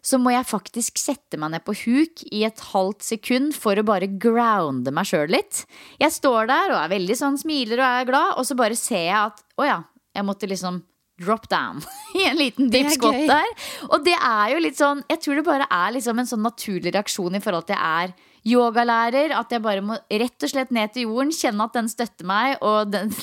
så 0.01 0.17
må 0.17 0.33
jeg 0.33 0.49
faktisk 0.49 0.97
sette 0.97 1.37
meg 1.37 1.53
ned 1.53 1.65
på 1.67 1.75
huk 1.83 2.23
i 2.33 2.47
et 2.49 2.63
halvt 2.71 3.05
sekund 3.05 3.53
for 3.53 3.77
å 3.77 3.85
bare 3.85 4.09
grounde 4.09 4.89
meg 4.97 5.11
sjøl 5.11 5.29
litt. 5.37 5.67
Jeg 6.01 6.15
står 6.15 6.49
der 6.49 6.73
og 6.73 6.79
er 6.81 6.95
veldig 6.95 7.19
sånn 7.21 7.37
smiler 7.41 7.83
og 7.83 7.89
er 7.89 8.09
glad, 8.09 8.39
og 8.41 8.49
så 8.49 8.57
bare 8.57 8.79
ser 8.81 9.05
jeg 9.11 9.19
at 9.19 9.45
å 9.61 9.69
ja, 9.69 9.77
jeg 10.17 10.25
måtte 10.25 10.49
liksom 10.49 10.81
drop 11.21 11.45
down 11.53 11.85
i 12.17 12.25
en 12.31 12.41
liten 12.41 12.73
deep 12.73 12.95
gøy. 12.97 13.27
der. 13.29 13.53
Og 13.91 14.01
det 14.09 14.17
er 14.17 14.55
jo 14.55 14.65
litt 14.65 14.79
sånn 14.79 15.03
Jeg 15.11 15.21
tror 15.21 15.37
det 15.37 15.45
bare 15.45 15.67
er 15.69 15.93
liksom 15.93 16.17
en 16.17 16.29
sånn 16.33 16.47
naturlig 16.49 16.95
reaksjon 16.97 17.37
i 17.37 17.43
forhold 17.45 17.69
til 17.69 17.77
at 17.77 17.85
jeg 17.85 18.09
er 18.09 18.30
yogalærer. 18.47 19.35
At 19.37 19.53
jeg 19.53 19.63
bare 19.65 19.85
må 19.85 19.99
rett 20.09 20.47
og 20.47 20.53
slett 20.53 20.73
ned 20.75 20.95
til 20.95 21.09
jorden, 21.09 21.35
kjenne 21.35 21.67
at 21.67 21.77
den 21.77 21.91
støtter 21.93 22.29
meg, 22.29 22.57
og 22.61 22.91
den 22.93 23.15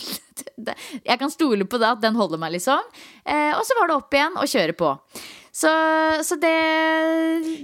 Jeg 1.08 1.18
kan 1.18 1.32
stole 1.34 1.66
på 1.66 1.80
det, 1.82 1.90
at 1.98 2.02
den 2.04 2.18
holder 2.18 2.40
meg, 2.42 2.54
liksom. 2.58 2.82
Eh, 3.26 3.54
og 3.58 3.64
så 3.66 3.78
var 3.80 3.90
det 3.90 3.98
opp 3.98 4.14
igjen 4.14 4.38
og 4.38 4.50
kjøre 4.52 4.76
på. 4.78 4.92
Så, 5.58 5.72
så 6.26 6.38
det, 6.38 6.56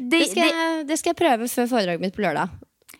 det, 0.01 0.09
Det 0.09 0.21
skal, 0.31 0.49
jeg, 0.49 0.85
det 0.89 0.97
skal 0.97 1.13
jeg 1.13 1.19
prøve 1.19 1.49
før 1.51 1.69
foredraget 1.75 2.01
mitt 2.01 2.15
på 2.15 2.23
lørdag. 2.25 2.53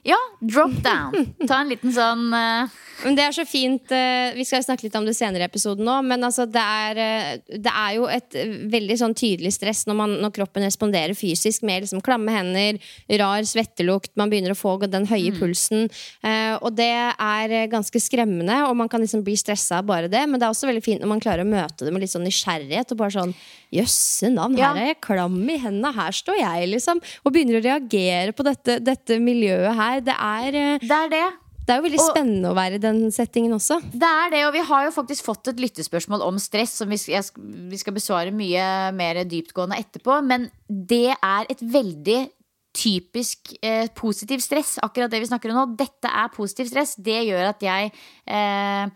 Ja, 0.04 0.20
drop 0.40 0.76
down. 0.84 1.34
Ta 1.48 1.62
en 1.64 1.72
liten 1.72 1.94
sånn 1.96 2.28
uh... 2.36 2.80
Men 3.04 3.16
det 3.18 3.24
er 3.26 3.34
så 3.36 3.44
fint 3.48 3.92
uh, 3.92 4.36
Vi 4.36 4.46
skal 4.48 4.62
snakke 4.64 4.86
litt 4.86 4.96
om 4.96 5.06
det 5.08 5.16
senere 5.18 5.44
i 5.44 5.48
episoden 5.48 5.88
òg, 5.90 6.04
men 6.08 6.24
altså 6.24 6.46
det, 6.48 6.62
er, 6.62 7.00
uh, 7.00 7.56
det 7.56 7.72
er 7.72 7.96
jo 7.98 8.06
et 8.12 8.38
veldig 8.72 8.98
sånn 9.00 9.16
tydelig 9.18 9.54
stress 9.56 9.86
når, 9.90 9.98
man, 9.98 10.16
når 10.24 10.34
kroppen 10.36 10.68
responderer 10.68 11.16
fysisk 11.18 11.66
med 11.68 11.86
liksom 11.86 12.04
klamme 12.06 12.36
hender, 12.36 12.80
rar 13.20 13.48
svettelukt, 13.48 14.14
man 14.20 14.32
begynner 14.32 14.54
å 14.54 14.60
få 14.60 14.76
den 14.84 15.08
høye 15.08 15.34
pulsen. 15.38 15.88
eh, 16.26 16.56
og 16.60 16.74
det 16.76 16.90
er 17.12 17.54
ganske 17.72 18.00
skremmende, 18.02 18.56
og 18.68 18.76
man 18.80 18.90
kan 18.92 19.04
liksom 19.04 19.24
bli 19.26 19.36
stressa 19.40 19.80
av 19.80 19.88
bare 19.88 20.10
det. 20.12 20.24
Men 20.28 20.40
det 20.40 20.48
er 20.48 20.54
også 20.56 20.70
veldig 20.70 20.84
fint 20.84 21.04
når 21.04 21.12
man 21.14 21.22
klarer 21.24 21.46
å 21.46 21.50
møte 21.50 21.86
det 21.86 21.94
med 21.94 22.04
litt 22.04 22.14
sånn 22.14 22.26
nysgjerrighet. 22.28 22.94
Og 22.94 23.00
bare 23.00 23.16
sånn 23.16 23.36
Jøsse 23.74 24.30
navn, 24.30 24.58
her 24.60 24.78
er 24.78 24.92
jeg 24.92 25.00
klam 25.02 25.38
i 25.50 25.56
hendene, 25.58 25.90
her 25.96 26.14
står 26.14 26.38
jeg, 26.38 26.68
liksom. 26.76 27.00
Og 27.26 27.34
begynner 27.34 27.58
å 27.58 27.64
reagere 27.64 28.36
på 28.36 28.46
dette, 28.46 28.78
dette 28.86 29.18
miljøet 29.22 29.74
her. 29.80 29.93
Det 30.02 30.16
er, 30.18 30.48
eh, 30.48 30.78
Det 30.80 30.92
er 30.92 31.10
det. 31.10 31.24
det 31.66 31.70
er 31.70 31.82
jo 31.82 31.88
veldig 31.88 32.00
Og- 32.00 32.16
spennende 32.16 32.50
å 32.52 32.56
være 32.56 32.76
i 32.76 32.78
den 32.78 33.12
settingen 33.12 33.54
også. 33.54 33.82
Det 33.92 34.04
er 34.10 34.30
det, 34.32 34.46
og 34.46 34.54
vi 34.54 34.60
har 34.64 34.86
jo 34.86 34.92
faktisk 34.92 35.24
fått 35.24 35.48
et 35.48 35.58
lyttespørsmål 35.58 36.22
om 36.22 36.36
stress 36.40 36.72
som 36.74 36.90
vi 36.90 36.96
jeg 36.98 37.24
vi 37.70 37.78
skal 37.78 37.94
besvare 37.94 38.32
mye 38.34 38.94
mer 38.94 39.24
dyptgående 39.24 39.78
etterpå. 39.78 40.24
Men 40.26 40.50
det 40.70 41.16
er 41.22 41.46
et 41.50 41.60
veldig 41.60 42.30
typisk 42.74 43.54
eh, 43.62 43.88
positiv 43.94 44.40
stress, 44.42 44.80
akkurat 44.82 45.10
det 45.12 45.20
vi 45.22 45.28
snakker 45.30 45.52
om 45.52 45.60
nå. 45.70 45.78
Dette 45.78 46.10
er 46.10 46.30
positiv 46.30 46.66
stress. 46.72 46.96
Det 46.96 47.28
gjør 47.28 47.50
at 47.50 47.60
jeg 47.62 47.92
eh, 48.28 48.88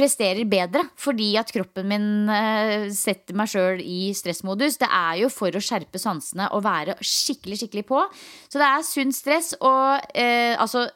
presterer 0.00 0.48
bedre 0.48 0.86
fordi 1.00 1.34
at 1.40 1.52
kroppen 1.54 1.88
min 1.90 2.08
eh, 2.32 2.88
setter 2.94 3.36
meg 3.38 3.50
sjøl 3.52 3.84
i 3.84 4.10
stressmodus. 4.16 4.80
Det 4.80 4.88
er 4.88 5.22
jo 5.24 5.30
for 5.32 5.54
å 5.54 5.62
skjerpe 5.62 6.00
sansene 6.00 6.48
og 6.56 6.64
være 6.66 6.96
skikkelig, 7.04 7.60
skikkelig 7.62 7.86
på. 7.90 8.02
Så 8.48 8.60
det 8.60 8.68
er 8.68 8.86
sunt 8.86 9.16
stress. 9.16 9.54
Og 9.60 10.12
eh, 10.16 10.56
altså 10.56 10.88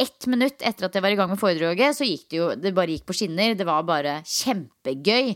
ett 0.00 0.26
minutt 0.32 0.62
etter 0.64 0.88
at 0.88 0.96
jeg 0.96 1.04
var 1.04 1.12
i 1.12 1.18
gang 1.18 1.30
med 1.32 1.40
foredraget, 1.40 1.96
så 1.98 2.06
gikk 2.08 2.30
det 2.30 2.38
jo 2.38 2.46
Det 2.56 2.72
bare 2.76 2.94
gikk 2.94 3.08
på 3.08 3.16
skinner. 3.16 3.56
Det 3.58 3.66
var 3.68 3.84
bare 3.88 4.20
kjempegøy. 4.24 5.34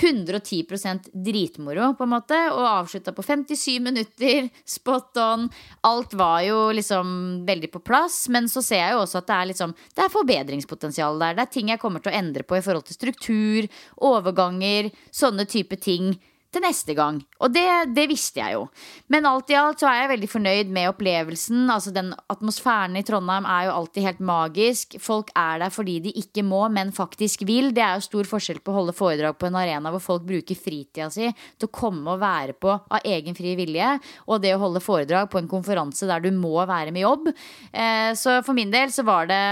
110% 0.00 1.10
dritmoro, 1.12 1.92
på 1.94 2.06
en 2.06 2.12
måte. 2.14 2.38
Og 2.52 2.66
avslutta 2.66 3.14
på 3.14 3.22
57 3.22 3.78
minutter. 3.84 4.48
Spot 4.76 5.22
on. 5.22 5.48
Alt 5.86 6.14
var 6.18 6.42
jo 6.46 6.58
liksom 6.74 7.14
veldig 7.46 7.70
på 7.72 7.82
plass. 7.84 8.24
Men 8.28 8.50
så 8.50 8.62
ser 8.64 8.82
jeg 8.82 8.96
jo 8.96 9.04
også 9.04 9.22
at 9.22 9.30
det 9.30 9.38
er 9.38 9.50
liksom 9.52 9.74
Det 9.94 10.04
er 10.04 10.14
forbedringspotensial 10.14 11.18
der. 11.22 11.38
Det 11.38 11.46
er 11.46 11.54
ting 11.56 11.72
jeg 11.72 11.82
kommer 11.82 12.02
til 12.02 12.12
å 12.12 12.18
endre 12.18 12.46
på 12.46 12.58
i 12.58 12.64
forhold 12.64 12.88
til 12.88 12.98
struktur, 12.98 13.68
overganger, 14.10 14.90
sånne 15.14 15.46
type 15.50 15.78
ting 15.80 16.14
til 16.54 16.64
neste 16.64 16.94
gang. 16.96 17.20
Og 17.42 17.52
det, 17.54 17.66
det 17.96 18.06
visste 18.10 18.40
jeg 18.40 18.56
jo. 18.56 18.64
Men 19.12 19.26
alt 19.28 19.50
i 19.52 19.58
alt 19.58 19.82
så 19.82 19.88
er 19.90 20.02
jeg 20.02 20.12
veldig 20.14 20.30
fornøyd 20.30 20.72
med 20.74 20.90
opplevelsen. 20.92 21.66
Altså 21.72 21.92
den 21.94 22.12
Atmosfæren 22.32 22.96
i 22.98 23.04
Trondheim 23.06 23.48
er 23.50 23.68
jo 23.68 23.76
alltid 23.80 24.06
helt 24.08 24.22
magisk. 24.24 24.96
Folk 25.02 25.32
er 25.38 25.64
der 25.64 25.74
fordi 25.74 25.98
de 26.06 26.14
ikke 26.22 26.44
må, 26.46 26.62
men 26.72 26.94
faktisk 26.94 27.44
vil. 27.48 27.72
Det 27.74 27.84
er 27.84 27.98
jo 27.98 28.06
stor 28.08 28.30
forskjell 28.30 28.62
på 28.64 28.72
å 28.72 28.78
holde 28.80 28.96
foredrag 28.96 29.38
på 29.38 29.50
en 29.50 29.60
arena 29.60 29.92
hvor 29.94 30.04
folk 30.04 30.26
bruker 30.28 30.58
fritida 30.58 31.10
si 31.12 31.28
til 31.28 31.68
å 31.68 31.74
komme 31.74 32.14
og 32.14 32.22
være 32.22 32.56
på 32.58 32.72
av 32.74 33.04
egen 33.04 33.36
fri 33.36 33.54
vilje, 33.58 33.94
og 34.28 34.42
det 34.42 34.54
å 34.54 34.60
holde 34.62 34.82
foredrag 34.84 35.30
på 35.32 35.40
en 35.40 35.50
konferanse 35.50 36.08
der 36.08 36.22
du 36.24 36.30
må 36.34 36.56
være 36.68 36.94
med 36.94 37.04
jobb. 37.04 37.30
Eh, 37.72 38.12
så 38.18 38.40
for 38.46 38.56
min 38.56 38.72
del 38.72 38.92
så 38.94 39.04
var 39.06 39.28
det 39.30 39.42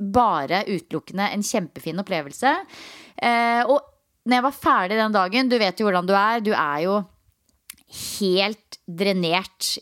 bare 0.00 0.64
utelukkende 0.68 1.28
en 1.34 1.44
kjempefin 1.44 2.00
opplevelse. 2.00 2.54
Eh, 3.20 3.62
og 3.68 3.89
når 4.30 4.38
jeg 4.38 4.46
var 4.46 4.60
ferdig 4.62 4.98
den 5.00 5.14
dagen, 5.16 5.50
du 5.50 5.58
vet 5.58 5.80
jo 5.80 5.88
hvordan 5.88 6.06
du 6.06 6.14
er, 6.14 6.42
du 6.44 6.52
er 6.54 6.84
jo 6.84 7.00
helt 8.20 8.78
drenert 8.86 9.72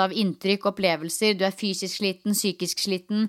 av 0.00 0.12
inntrykk, 0.12 0.70
opplevelser. 0.70 1.36
Du 1.36 1.44
er 1.44 1.52
fysisk 1.56 2.00
sliten, 2.00 2.32
psykisk 2.32 2.80
sliten. 2.80 3.28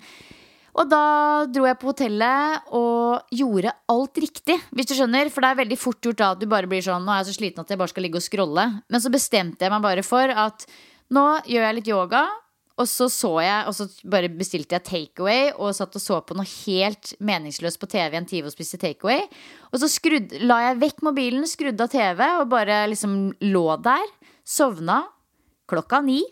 Og 0.80 0.88
da 0.88 1.46
dro 1.52 1.66
jeg 1.68 1.80
på 1.82 1.90
hotellet 1.90 2.70
og 2.78 3.34
gjorde 3.36 3.74
alt 3.92 4.20
riktig, 4.24 4.56
hvis 4.72 4.88
du 4.88 4.96
skjønner. 4.96 5.32
For 5.34 5.44
det 5.44 5.52
er 5.52 5.62
veldig 5.64 5.80
fort 5.80 6.00
gjort 6.06 6.22
da 6.22 6.30
at 6.36 6.40
du 6.40 6.48
bare 6.48 6.70
blir 6.72 6.84
sånn 6.86 7.04
Nå 7.04 7.12
er 7.12 7.24
jeg 7.24 7.34
så 7.34 7.40
sliten 7.42 7.66
at 7.66 7.74
jeg 7.74 7.82
bare 7.82 7.92
skal 7.92 8.06
ligge 8.08 8.22
og 8.22 8.24
scrolle. 8.24 8.68
Men 8.88 9.04
så 9.04 9.12
bestemte 9.12 9.66
jeg 9.66 9.74
meg 9.74 9.84
bare 9.84 10.06
for 10.08 10.32
at 10.32 10.64
nå 11.12 11.26
gjør 11.50 11.68
jeg 11.68 11.80
litt 11.80 11.92
yoga. 11.92 12.24
Og 12.80 12.88
så 12.88 13.10
så 13.12 13.34
jeg, 13.44 13.68
og 13.68 13.76
så 13.76 13.90
bare 14.08 14.32
bestilte 14.32 14.78
jeg 14.78 14.88
takeaway 14.88 15.50
og 15.58 15.76
satt 15.76 15.98
og 16.00 16.04
så 16.04 16.22
på 16.24 16.38
noe 16.38 16.48
helt 16.48 17.12
meningsløst 17.20 17.80
på 17.82 17.90
TV 17.92 18.16
en 18.16 18.28
time 18.30 18.48
og 18.48 18.56
spiste 18.56 18.80
takeaway. 18.80 19.26
Og 19.74 19.82
så 19.82 19.90
skrudd, 19.92 20.38
la 20.48 20.62
jeg 20.70 20.80
vekk 20.86 21.04
mobilen, 21.10 21.48
skrudde 21.50 21.84
av 21.84 21.92
TV 21.92 22.24
og 22.40 22.48
bare 22.54 22.86
liksom 22.92 23.18
lå 23.52 23.66
der. 23.84 24.06
Sovna. 24.48 25.04
klokka 25.70 26.00
ni. 26.02 26.24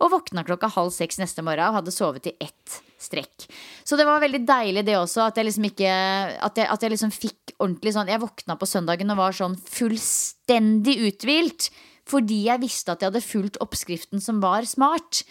Og 0.00 0.08
våkna 0.14 0.42
klokka 0.48 0.70
halv 0.72 0.94
seks 0.96 1.20
neste 1.20 1.44
morgen 1.44 1.68
og 1.68 1.82
hadde 1.82 1.92
sovet 1.92 2.30
i 2.30 2.32
ett 2.40 2.78
strekk. 3.00 3.44
Så 3.84 3.98
det 4.00 4.06
var 4.08 4.22
veldig 4.22 4.40
deilig 4.48 4.86
det 4.88 4.96
også, 4.96 5.26
at 5.28 5.36
jeg 5.36 5.48
liksom 5.48 5.66
ikke 5.68 5.92
At 6.40 6.56
jeg, 6.56 6.66
at 6.72 6.82
jeg 6.82 6.92
liksom 6.94 7.12
fikk 7.12 7.54
ordentlig 7.58 7.92
sånn 7.94 8.08
Jeg 8.08 8.22
våkna 8.22 8.56
på 8.56 8.68
søndagen 8.68 9.12
og 9.12 9.20
var 9.20 9.36
sånn 9.36 9.58
fullstendig 9.60 10.96
uthvilt. 11.04 11.68
Fordi 12.08 12.46
jeg 12.48 12.64
visste 12.64 12.92
at 12.92 13.04
jeg 13.04 13.12
hadde 13.12 13.24
fulgt 13.24 13.60
oppskriften 13.62 14.24
som 14.24 14.40
var 14.42 14.64
smart. 14.64 15.22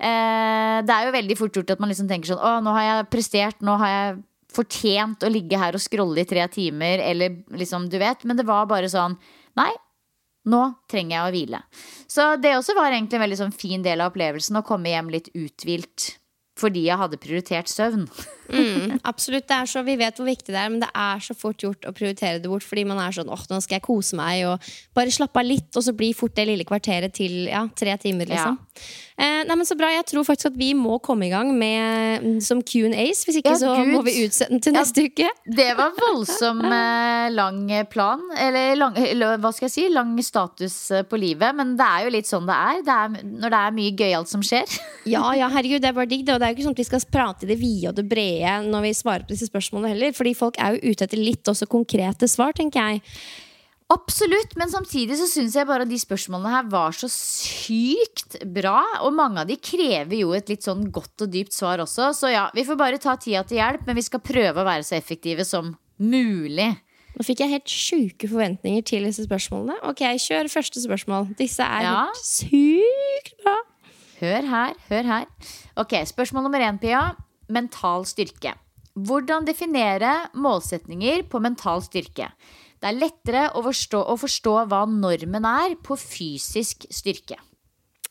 Eh, 0.00 0.78
det 0.86 0.94
er 0.94 1.06
jo 1.06 1.12
veldig 1.12 1.36
fort 1.36 1.56
gjort 1.58 1.74
at 1.74 1.82
man 1.82 1.90
liksom 1.92 2.08
tenker 2.08 2.30
sånn 2.30 2.40
Å, 2.40 2.54
nå 2.64 2.72
har 2.72 2.86
jeg 2.86 3.08
prestert, 3.12 3.58
nå 3.60 3.74
har 3.82 3.90
jeg 3.92 4.14
fortjent 4.50 5.26
å 5.26 5.30
ligge 5.30 5.58
her 5.60 5.76
og 5.76 5.82
scrolle 5.84 6.22
i 6.22 6.28
tre 6.28 6.46
timer, 6.50 7.02
eller 7.04 7.36
liksom, 7.52 7.86
du 7.92 7.98
vet. 8.00 8.24
Men 8.24 8.40
det 8.40 8.48
var 8.48 8.70
bare 8.70 8.88
sånn 8.90 9.18
Nei, 9.58 9.70
nå 10.48 10.62
trenger 10.88 11.16
jeg 11.16 11.26
å 11.26 11.34
hvile. 11.34 11.60
Så 12.08 12.26
det 12.40 12.54
også 12.56 12.76
var 12.78 12.94
egentlig 12.94 13.18
en 13.18 13.24
veldig 13.26 13.40
sånn 13.42 13.54
fin 13.54 13.84
del 13.84 14.00
av 14.00 14.12
opplevelsen, 14.12 14.60
å 14.60 14.66
komme 14.66 14.92
hjem 14.92 15.10
litt 15.12 15.28
uthvilt 15.34 16.14
fordi 16.60 16.82
jeg 16.88 17.00
hadde 17.00 17.20
prioritert 17.20 17.70
søvn. 17.72 18.06
Mm, 18.50 18.98
absolutt. 19.10 19.46
det 19.48 19.56
er 19.56 19.70
så, 19.70 19.82
Vi 19.86 19.96
vet 20.00 20.18
hvor 20.18 20.28
viktig 20.28 20.52
det 20.52 20.60
er, 20.60 20.72
men 20.72 20.82
det 20.82 20.90
er 20.94 21.22
så 21.24 21.36
fort 21.38 21.62
gjort 21.62 21.86
å 21.88 21.94
prioritere 21.96 22.40
det 22.42 22.50
bort 22.50 22.66
fordi 22.66 22.86
man 22.88 23.00
er 23.02 23.14
sånn 23.14 23.30
åh, 23.30 23.44
nå 23.50 23.60
skal 23.62 23.78
jeg 23.78 23.86
kose 23.86 24.18
meg 24.18 24.46
og 24.48 24.72
bare 24.96 25.14
slappe 25.14 25.40
av 25.40 25.46
litt, 25.46 25.70
og 25.76 25.86
så 25.86 25.94
blir 25.96 26.16
fort 26.16 26.34
det 26.36 26.48
lille 26.48 26.66
kvarteret 26.68 27.14
til 27.16 27.46
ja, 27.50 27.66
tre 27.76 27.96
timer, 28.00 28.30
liksom. 28.30 28.58
Ja. 28.58 29.06
Eh, 29.20 29.42
nei, 29.44 29.56
men 29.58 29.68
Så 29.68 29.76
bra. 29.76 29.90
Jeg 29.92 30.06
tror 30.08 30.24
faktisk 30.24 30.48
at 30.54 30.56
vi 30.58 30.70
må 30.76 30.96
komme 31.04 31.26
i 31.28 31.32
gang 31.32 31.50
med 31.56 32.24
mm, 32.24 32.38
som 32.44 32.62
Q&As. 32.64 33.24
Hvis 33.26 33.40
ikke 33.40 33.52
ja, 33.52 33.58
så 33.60 33.74
Gud. 33.76 33.90
må 33.92 34.00
vi 34.06 34.14
utsette 34.24 34.54
den 34.54 34.62
til 34.64 34.74
neste 34.74 35.04
uke. 35.10 35.28
Det 35.44 35.68
var 35.76 35.92
voldsom 35.98 36.62
eh, 36.78 37.28
lang 37.34 37.60
plan. 37.92 38.22
Eller 38.40 38.78
lang, 38.80 38.96
hva 38.96 39.52
skal 39.52 39.68
jeg 39.68 39.74
si? 39.74 39.86
Lang 39.92 40.14
status 40.24 40.78
eh, 40.96 41.04
på 41.04 41.20
livet. 41.20 41.52
Men 41.56 41.74
det 41.76 41.88
er 41.88 42.06
jo 42.06 42.14
litt 42.16 42.30
sånn 42.30 42.48
det 42.48 42.56
er, 42.56 42.80
det 42.86 42.96
er 42.96 43.28
når 43.28 43.54
det 43.54 43.60
er 43.60 43.76
mye 43.76 43.96
gøyalt 44.00 44.32
som 44.32 44.44
skjer. 44.46 44.78
ja, 45.04 45.26
ja, 45.36 45.50
herregud, 45.54 45.84
det 45.84 45.92
er 45.92 45.98
bare 46.00 46.10
digg. 46.10 46.24
Det, 46.24 46.38
og 46.38 46.40
det 46.40 46.48
er 46.48 46.54
jo 46.54 46.58
ikke 46.58 46.68
sånn 46.70 46.78
at 46.78 46.84
vi 46.84 46.88
skal 46.88 47.06
prate 47.18 47.44
i 47.44 47.52
det 47.52 47.60
vide 47.60 47.92
og 47.92 48.00
det 48.00 48.06
brede 48.08 48.39
når 48.66 48.88
vi 48.88 48.96
svarer 48.96 49.26
på 49.26 49.34
disse 49.34 49.50
spørsmålene 49.50 49.94
heller. 49.94 50.16
Fordi 50.16 50.34
folk 50.38 50.58
er 50.60 50.76
jo 50.76 50.90
ute 50.92 51.06
etter 51.06 51.20
litt 51.20 51.50
også 51.50 51.68
konkrete 51.70 52.28
svar, 52.30 52.56
tenker 52.56 52.92
jeg. 52.94 53.04
Absolutt, 53.90 54.52
men 54.54 54.70
samtidig 54.70 55.16
så 55.18 55.26
syns 55.26 55.56
jeg 55.58 55.66
bare 55.66 55.86
de 55.88 55.96
spørsmålene 55.98 56.52
her 56.52 56.68
var 56.70 56.94
så 56.94 57.08
sykt 57.10 58.36
bra. 58.54 58.84
Og 59.02 59.16
mange 59.16 59.42
av 59.42 59.48
de 59.50 59.56
krever 59.58 60.20
jo 60.20 60.30
et 60.36 60.52
litt 60.52 60.66
sånn 60.66 60.84
godt 60.94 61.26
og 61.26 61.32
dypt 61.32 61.56
svar 61.56 61.82
også. 61.82 62.12
Så 62.14 62.30
ja, 62.30 62.46
vi 62.54 62.62
får 62.68 62.78
bare 62.78 63.00
ta 63.02 63.16
tida 63.18 63.42
til 63.48 63.58
hjelp, 63.58 63.82
men 63.88 63.98
vi 63.98 64.06
skal 64.06 64.22
prøve 64.22 64.62
å 64.62 64.68
være 64.68 64.86
så 64.86 64.94
effektive 64.98 65.46
som 65.48 65.72
mulig. 65.98 66.70
Nå 67.16 67.26
fikk 67.26 67.42
jeg 67.42 67.52
helt 67.56 67.72
sjuke 67.72 68.30
forventninger 68.30 68.84
til 68.86 69.08
disse 69.08 69.26
spørsmålene. 69.26 69.80
Ok, 69.90 70.04
kjør 70.22 70.52
første 70.52 70.82
spørsmål. 70.84 71.32
Disse 71.40 71.66
er 71.66 71.88
ja. 71.88 72.04
sykt 72.22 73.34
bra. 73.42 73.56
Hør 74.20 74.46
her, 74.52 74.78
hør 74.92 75.10
her. 75.16 75.26
Ok, 75.80 75.98
spørsmål 76.06 76.46
nummer 76.46 76.62
én, 76.62 76.78
Pia. 76.78 77.08
Mental 77.52 78.06
styrke. 78.08 78.54
Hvordan 79.00 79.46
definere 79.46 80.30
målsetninger 80.34 81.24
på 81.30 81.42
mental 81.42 81.82
styrke? 81.84 82.30
Det 82.80 82.88
er 82.88 82.96
lettere 82.96 83.44
å 83.54 83.62
forstå, 83.64 84.00
å 84.00 84.16
forstå 84.18 84.56
hva 84.70 84.82
normen 84.88 85.46
er 85.46 85.76
på 85.84 85.96
fysisk 86.00 86.88
styrke. 86.90 87.36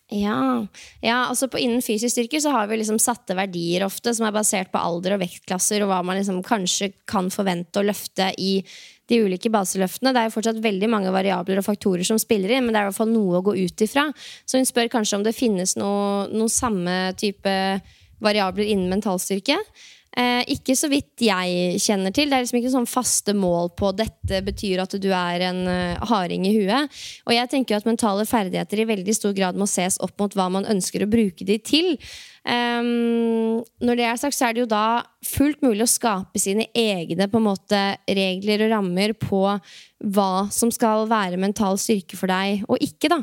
Ja. 0.09 0.65
ja, 1.05 1.17
altså 1.29 1.45
på 1.53 1.59
Innen 1.61 1.83
fysisk 1.85 2.15
styrke 2.15 2.39
så 2.41 2.49
har 2.55 2.69
vi 2.69 2.79
liksom 2.79 2.97
satte 3.01 3.35
verdier 3.37 3.83
ofte 3.85 4.09
som 4.17 4.25
er 4.25 4.33
basert 4.33 4.71
på 4.73 4.81
alder 4.81 5.13
og 5.15 5.21
vektklasser, 5.21 5.83
og 5.85 5.91
hva 5.91 5.99
man 6.05 6.17
liksom 6.17 6.39
kanskje 6.45 6.91
kan 7.09 7.29
forvente 7.33 7.81
å 7.81 7.85
løfte 7.85 8.31
i 8.41 8.55
de 9.09 9.19
ulike 9.25 9.51
baseløftene. 9.53 10.13
Det 10.13 10.21
er 10.21 10.29
jo 10.29 10.35
fortsatt 10.37 10.63
veldig 10.63 10.89
mange 10.89 11.13
variabler 11.13 11.61
og 11.61 11.67
faktorer 11.67 12.05
som 12.05 12.17
spiller 12.21 12.55
inn, 12.55 12.65
men 12.65 12.73
det 12.73 12.81
er 12.81 12.87
i 12.87 12.89
hvert 12.89 12.97
fall 12.97 13.13
noe 13.13 13.37
å 13.37 13.45
gå 13.45 13.53
ut 13.57 13.85
ifra. 13.85 14.07
Så 14.49 14.57
hun 14.57 14.69
spør 14.69 14.89
kanskje 14.97 15.19
om 15.19 15.25
det 15.25 15.37
finnes 15.37 15.75
noe, 15.77 16.25
noe 16.33 16.49
samme 16.53 16.97
type 17.19 17.53
variabler 18.23 18.69
innen 18.69 18.91
mentalstyrke. 18.91 19.57
Eh, 20.17 20.41
ikke 20.55 20.73
så 20.73 20.89
vidt 20.89 21.21
jeg 21.21 21.77
kjenner 21.83 22.13
til. 22.15 22.31
Det 22.31 22.37
er 22.37 22.43
liksom 22.43 22.59
ikke 22.59 22.71
sånn 22.73 22.89
faste 22.89 23.35
mål 23.37 23.69
på 23.77 23.91
dette 23.93 24.41
betyr 24.45 24.81
at 24.81 24.95
du 24.97 25.07
er 25.13 25.43
en 25.51 25.61
uh, 25.69 26.07
harding 26.09 26.47
i 26.49 26.55
huet. 26.55 26.97
Og 27.29 27.35
jeg 27.35 27.51
tenker 27.51 27.77
at 27.77 27.87
mentale 27.87 28.25
ferdigheter 28.27 28.81
i 28.81 28.87
veldig 28.89 29.15
stor 29.15 29.35
grad 29.37 29.59
må 29.59 29.69
ses 29.69 29.99
opp 30.03 30.17
mot 30.19 30.33
hva 30.33 30.49
man 30.51 30.67
ønsker 30.69 31.05
å 31.05 31.11
bruke 31.11 31.45
de 31.45 31.59
til. 31.61 31.93
Um, 32.41 33.61
når 33.85 33.99
det 33.99 34.07
er 34.09 34.19
sagt, 34.19 34.37
så 34.37 34.49
er 34.49 34.57
det 34.57 34.63
jo 34.63 34.71
da 34.71 35.03
fullt 35.25 35.61
mulig 35.61 35.85
å 35.85 35.91
skape 35.91 36.41
sine 36.41 36.65
egne 36.73 37.29
på 37.29 37.37
en 37.37 37.49
måte, 37.51 37.83
regler 38.09 38.65
og 38.65 38.73
rammer 38.73 39.13
på 39.19 39.43
hva 39.99 40.47
som 40.53 40.71
skal 40.71 41.03
være 41.09 41.39
mental 41.39 41.75
styrke 41.79 42.15
for 42.15 42.31
deg 42.31 42.63
og 42.69 42.79
ikke. 42.83 43.11
da. 43.11 43.19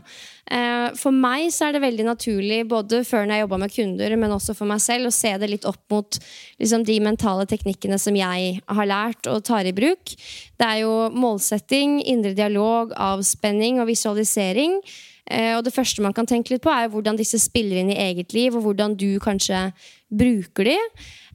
Uh, 0.46 0.92
for 0.98 1.14
meg 1.14 1.48
så 1.54 1.68
er 1.68 1.76
det 1.76 1.82
veldig 1.86 2.06
naturlig, 2.06 2.60
både 2.68 3.02
før 3.08 3.24
når 3.24 3.38
jeg 3.38 3.44
jobba 3.46 3.60
med 3.62 3.74
kunder, 3.76 4.16
men 4.20 4.36
også 4.36 4.56
for 4.58 4.68
meg 4.68 4.82
selv, 4.84 5.08
å 5.08 5.14
se 5.14 5.32
det 5.40 5.50
litt 5.50 5.66
opp 5.68 5.80
mot 5.92 6.20
liksom, 6.60 6.84
de 6.86 7.00
mentale 7.04 7.48
teknikkene 7.48 7.98
som 8.02 8.16
jeg 8.18 8.60
har 8.60 8.90
lært 8.92 9.32
og 9.32 9.42
tar 9.48 9.68
i 9.68 9.74
bruk. 9.76 10.14
Det 10.56 10.68
er 10.68 10.84
jo 10.84 10.94
målsetting, 11.16 12.00
indre 12.04 12.36
dialog, 12.36 12.92
avspenning 12.92 13.80
og 13.80 13.90
visualisering. 13.90 14.80
Eh, 15.26 15.56
og 15.56 15.64
det 15.66 15.74
første 15.74 16.04
man 16.04 16.14
kan 16.14 16.28
tenke 16.28 16.54
litt 16.54 16.62
på, 16.62 16.70
er 16.70 16.90
hvordan 16.92 17.18
disse 17.18 17.40
spiller 17.42 17.80
inn 17.80 17.90
i 17.90 17.98
eget 17.98 18.34
liv, 18.36 18.54
og 18.54 18.62
hvordan 18.66 18.94
du 18.98 19.16
kanskje 19.22 19.70
bruker 20.06 20.68
de. 20.70 20.76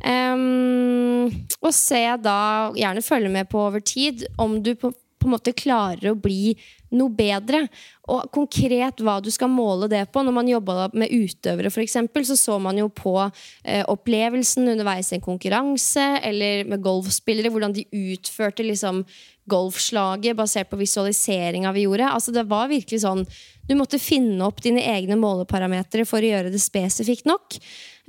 Um, 0.01 1.27
og 1.59 1.73
se 1.75 1.99
da, 2.23 2.71
gjerne 2.77 3.03
følge 3.05 3.29
med 3.29 3.49
på 3.51 3.59
over 3.67 3.83
tid, 3.83 4.23
om 4.41 4.61
du 4.63 4.73
på, 4.79 4.93
på 5.21 5.29
en 5.29 5.35
måte 5.35 5.53
klarer 5.55 6.11
å 6.11 6.17
bli 6.17 6.55
noe 6.97 7.13
bedre. 7.15 7.63
Og 8.11 8.27
konkret 8.33 9.01
hva 9.05 9.19
du 9.23 9.29
skal 9.31 9.51
måle 9.51 9.87
det 9.91 10.03
på. 10.11 10.23
Når 10.25 10.35
man 10.35 10.49
jobba 10.49 10.89
med 10.97 11.13
utøvere, 11.13 11.71
for 11.71 11.83
eksempel, 11.83 12.25
så 12.27 12.35
så 12.39 12.57
man 12.59 12.79
jo 12.81 12.89
på 12.91 13.15
eh, 13.21 13.83
opplevelsen 13.85 14.73
underveis 14.73 15.11
i 15.13 15.19
en 15.19 15.25
konkurranse, 15.25 16.07
eller 16.25 16.65
med 16.67 16.83
golfspillere, 16.83 17.53
hvordan 17.53 17.77
de 17.77 17.87
utførte 17.91 18.65
liksom 18.65 19.05
golfslaget 19.51 20.37
basert 20.37 20.69
på 20.69 20.79
visualiseringa 20.79 21.71
vi 21.75 21.87
gjorde. 21.87 22.09
Altså 22.11 22.33
Det 22.35 22.45
var 22.49 22.69
virkelig 22.71 23.01
sånn 23.03 23.25
Du 23.67 23.73
måtte 23.77 24.01
finne 24.01 24.43
opp 24.45 24.61
dine 24.63 24.83
egne 24.83 25.17
måleparametere 25.19 26.05
for 26.05 26.21
å 26.21 26.31
gjøre 26.33 26.51
det 26.53 26.61
spesifikt 26.61 27.27
nok. 27.29 27.57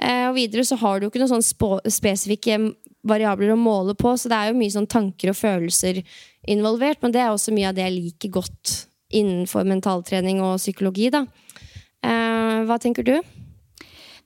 Eh, 0.02 0.26
og 0.28 0.36
videre 0.36 0.64
så 0.66 0.78
har 0.80 0.98
du 0.98 1.06
jo 1.06 1.12
ikke 1.12 1.22
noen 1.22 1.38
sånn 1.38 1.90
spesifikke 1.92 2.58
variabler 3.06 3.52
å 3.54 3.58
måle 3.58 3.94
på, 3.98 4.14
så 4.16 4.30
det 4.30 4.38
er 4.38 4.50
jo 4.50 4.58
mye 4.60 4.74
sånn 4.74 4.90
tanker 4.90 5.32
og 5.32 5.38
følelser 5.38 6.02
involvert. 6.50 7.02
Men 7.02 7.14
det 7.14 7.22
er 7.22 7.32
også 7.32 7.54
mye 7.54 7.70
av 7.70 7.76
det 7.78 7.86
jeg 7.86 7.96
liker 7.98 8.34
godt 8.38 8.74
innenfor 9.12 9.66
mentaltrening 9.68 10.40
og 10.44 10.60
psykologi. 10.60 11.10
da. 11.12 11.26
Eh, 12.02 12.62
hva 12.68 12.78
tenker 12.82 13.06
du? 13.06 13.16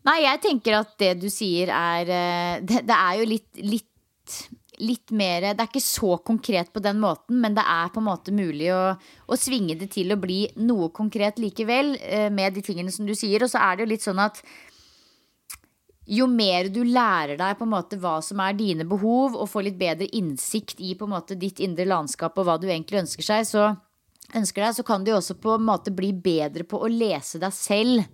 Nei, 0.06 0.20
jeg 0.22 0.42
tenker 0.44 0.78
at 0.78 0.94
det 1.02 1.16
du 1.18 1.26
sier 1.32 1.72
er 1.74 2.12
eh, 2.14 2.60
Det, 2.62 2.84
det 2.86 2.94
er 2.94 3.18
jo 3.18 3.26
litt, 3.26 3.48
litt 3.58 3.90
litt 4.82 5.12
mer 5.16 5.40
Det 5.54 5.62
er 5.62 5.68
ikke 5.70 5.82
så 5.82 6.16
konkret 6.24 6.72
på 6.72 6.82
den 6.84 6.98
måten, 7.00 7.38
men 7.40 7.54
det 7.56 7.64
er 7.64 7.90
på 7.92 8.02
en 8.02 8.08
måte 8.10 8.34
mulig 8.34 8.68
å, 8.74 8.96
å 8.96 9.38
svinge 9.38 9.76
det 9.78 9.88
til 9.94 10.12
å 10.12 10.18
bli 10.20 10.42
noe 10.60 10.90
konkret 10.94 11.40
likevel, 11.42 11.94
eh, 12.00 12.28
med 12.32 12.56
de 12.56 12.64
tingene 12.64 12.92
som 12.92 13.08
du 13.08 13.14
sier. 13.16 13.42
Og 13.44 13.52
så 13.52 13.62
er 13.62 13.76
det 13.76 13.86
jo 13.86 13.92
litt 13.94 14.04
sånn 14.04 14.20
at 14.22 14.42
jo 16.06 16.28
mer 16.30 16.68
du 16.70 16.82
lærer 16.86 17.34
deg 17.38 17.56
på 17.58 17.66
en 17.66 17.72
måte 17.72 17.98
hva 17.98 18.18
som 18.22 18.40
er 18.44 18.54
dine 18.58 18.86
behov, 18.88 19.34
og 19.34 19.50
får 19.50 19.66
litt 19.66 19.80
bedre 19.80 20.06
innsikt 20.14 20.80
i 20.80 20.94
på 20.98 21.08
en 21.08 21.16
måte 21.16 21.38
ditt 21.38 21.60
indre 21.64 21.88
landskap 21.88 22.38
og 22.38 22.46
hva 22.46 22.56
du 22.62 22.68
egentlig 22.68 23.02
ønsker 23.02 23.26
seg, 23.26 23.48
så, 23.48 23.72
ønsker 24.38 24.62
deg, 24.62 24.76
så 24.78 24.86
kan 24.86 25.06
du 25.06 25.12
også 25.16 25.38
på 25.42 25.56
en 25.56 25.66
måte 25.66 25.94
bli 25.94 26.12
bedre 26.14 26.66
på 26.68 26.78
å 26.78 26.90
lese 26.90 27.42
deg 27.42 27.54
selv. 27.54 28.06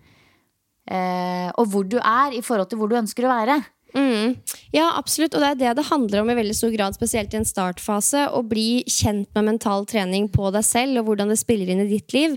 Eh, 0.88 1.48
og 1.52 1.68
hvor 1.70 1.86
du 1.86 1.98
er 2.00 2.34
i 2.34 2.42
forhold 2.42 2.72
til 2.72 2.80
hvor 2.80 2.90
du 2.90 2.98
ønsker 2.98 3.28
å 3.28 3.34
være. 3.34 3.60
Mm. 3.92 4.36
Ja, 4.72 4.86
absolutt. 4.96 5.34
Og 5.36 5.42
det 5.42 5.48
er 5.50 5.58
det 5.60 5.72
det 5.76 5.88
handler 5.90 6.22
om 6.22 6.30
i 6.32 6.36
veldig 6.36 6.54
stor 6.56 6.72
grad, 6.72 6.96
spesielt 6.96 7.34
i 7.34 7.38
en 7.40 7.48
startfase. 7.48 8.24
Å 8.32 8.40
bli 8.46 8.84
kjent 8.88 9.28
med 9.36 9.46
mental 9.50 9.84
trening 9.88 10.30
på 10.32 10.48
deg 10.54 10.64
selv 10.64 11.02
og 11.02 11.10
hvordan 11.10 11.32
det 11.32 11.38
spiller 11.40 11.72
inn 11.72 11.84
i 11.84 11.90
ditt 11.90 12.14
liv. 12.16 12.36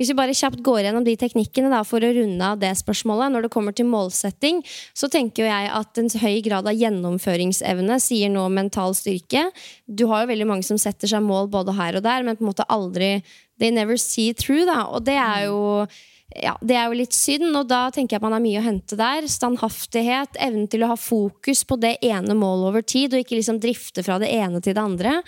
Hvis 0.00 0.10
vi 0.10 0.16
bare 0.18 0.36
kjapt 0.36 0.62
går 0.64 0.86
gjennom 0.86 1.04
de 1.06 1.16
teknikkene 1.20 1.70
da, 1.72 1.82
for 1.86 2.02
å 2.02 2.12
runde 2.16 2.48
av 2.48 2.58
det 2.62 2.72
spørsmålet, 2.80 3.34
når 3.34 3.46
det 3.46 3.52
kommer 3.54 3.76
til 3.76 3.88
målsetting, 3.90 4.62
så 4.96 5.10
tenker 5.12 5.48
jeg 5.50 5.70
at 5.76 6.00
en 6.00 6.10
høy 6.24 6.40
grad 6.46 6.70
av 6.70 6.80
gjennomføringsevne 6.80 8.00
sier 8.02 8.32
noe 8.32 8.48
om 8.48 8.58
mental 8.58 8.96
styrke. 8.96 9.46
Du 9.86 10.06
har 10.10 10.24
jo 10.24 10.32
veldig 10.32 10.48
mange 10.50 10.66
som 10.66 10.80
setter 10.80 11.10
seg 11.10 11.22
mål 11.24 11.52
både 11.52 11.76
her 11.76 12.00
og 12.00 12.06
der, 12.06 12.24
men 12.24 12.38
på 12.38 12.46
en 12.46 12.52
måte 12.54 12.68
aldri 12.72 13.18
They 13.54 13.70
never 13.70 13.94
see 13.96 14.32
through, 14.34 14.66
da. 14.66 14.80
Og 14.90 15.04
det 15.06 15.14
er 15.14 15.44
jo 15.46 15.86
ja, 16.32 16.54
det 16.60 16.74
er 16.74 16.88
jo 16.88 16.96
litt 16.98 17.14
synd, 17.14 17.52
og 17.54 17.68
da 17.70 17.86
tenker 17.92 18.16
jeg 18.16 18.18
at 18.18 18.24
man 18.24 18.34
har 18.34 18.42
mye 18.42 18.58
å 18.58 18.64
hente 18.64 18.96
der. 18.98 19.26
Standhaftighet, 19.30 20.38
evnen 20.42 20.66
til 20.70 20.82
å 20.82 20.90
ha 20.94 20.96
fokus 20.98 21.62
på 21.68 21.76
det 21.78 21.98
ene 22.02 22.34
målet 22.38 22.70
over 22.70 22.86
tid, 22.86 23.14
og 23.14 23.22
ikke 23.22 23.36
liksom 23.38 23.60
drifte 23.62 24.02
fra 24.06 24.16
det 24.22 24.32
ene 24.34 24.62
til 24.64 24.74
det 24.74 24.82
andre. 24.82 25.18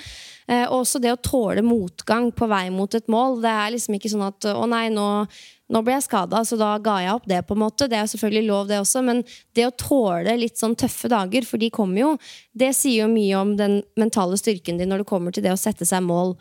Eh, 0.48 0.64
også 0.72 0.98
det 1.02 1.12
å 1.14 1.20
tåle 1.20 1.62
motgang 1.66 2.32
på 2.34 2.48
vei 2.50 2.64
mot 2.74 2.96
et 2.96 3.12
mål. 3.12 3.38
Det 3.44 3.52
er 3.52 3.76
liksom 3.76 3.98
ikke 3.98 4.10
sånn 4.10 4.26
at 4.26 4.48
'å 4.50 4.66
nei, 4.66 4.88
nå, 4.88 5.28
nå 5.70 5.84
ble 5.84 5.94
jeg 5.94 6.08
skada, 6.08 6.42
så 6.42 6.58
da 6.58 6.78
ga 6.78 6.98
jeg 7.04 7.14
opp 7.14 7.26
det', 7.26 7.46
på 7.46 7.54
en 7.54 7.64
måte. 7.66 7.88
Det 7.88 7.98
er 8.00 8.10
selvfølgelig 8.10 8.46
lov, 8.48 8.66
det 8.66 8.80
også, 8.80 9.04
men 9.04 9.24
det 9.54 9.66
å 9.66 9.76
tåle 9.76 10.38
litt 10.38 10.58
sånn 10.58 10.74
tøffe 10.74 11.08
dager, 11.08 11.44
for 11.44 11.58
de 11.58 11.70
kommer 11.70 12.00
jo, 12.00 12.18
det 12.54 12.74
sier 12.74 13.06
jo 13.06 13.14
mye 13.14 13.34
om 13.36 13.56
den 13.56 13.82
mentale 13.96 14.34
styrken 14.34 14.78
din 14.78 14.88
når 14.88 15.04
det 15.04 15.12
kommer 15.12 15.30
til 15.30 15.44
det 15.44 15.52
å 15.52 15.60
sette 15.60 15.86
seg 15.86 16.02
mål. 16.02 16.36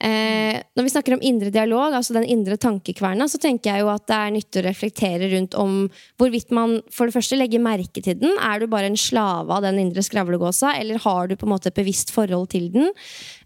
Eh, 0.00 0.56
når 0.76 0.86
vi 0.86 0.92
snakker 0.94 1.12
om 1.12 1.24
indre 1.28 1.50
dialog, 1.52 1.92
altså 1.92 2.14
den 2.16 2.24
indre 2.32 2.56
tankekverna, 2.60 3.26
så 3.28 3.36
tenker 3.40 3.74
jeg 3.74 3.82
jo 3.82 3.90
at 3.92 4.06
det 4.08 4.16
er 4.16 4.32
nyttig 4.32 4.62
å 4.62 4.64
reflektere 4.64 5.28
rundt 5.34 5.56
om 5.60 5.74
hvorvidt 6.20 6.54
man 6.56 6.78
for 6.88 7.04
det 7.04 7.16
første 7.18 7.36
legger 7.36 7.60
merke 7.60 8.00
til 8.00 8.16
den. 8.16 8.32
Er 8.40 8.62
du 8.62 8.70
bare 8.72 8.88
en 8.88 8.96
slave 8.96 9.52
av 9.52 9.66
den 9.66 9.80
indre 9.82 10.04
skravlegåsa, 10.06 10.72
eller 10.80 11.02
har 11.04 11.28
du 11.28 11.36
på 11.36 11.44
en 11.44 11.52
måte 11.52 11.68
et 11.68 11.76
bevisst 11.76 12.14
forhold 12.16 12.48
til 12.54 12.70
den? 12.72 12.88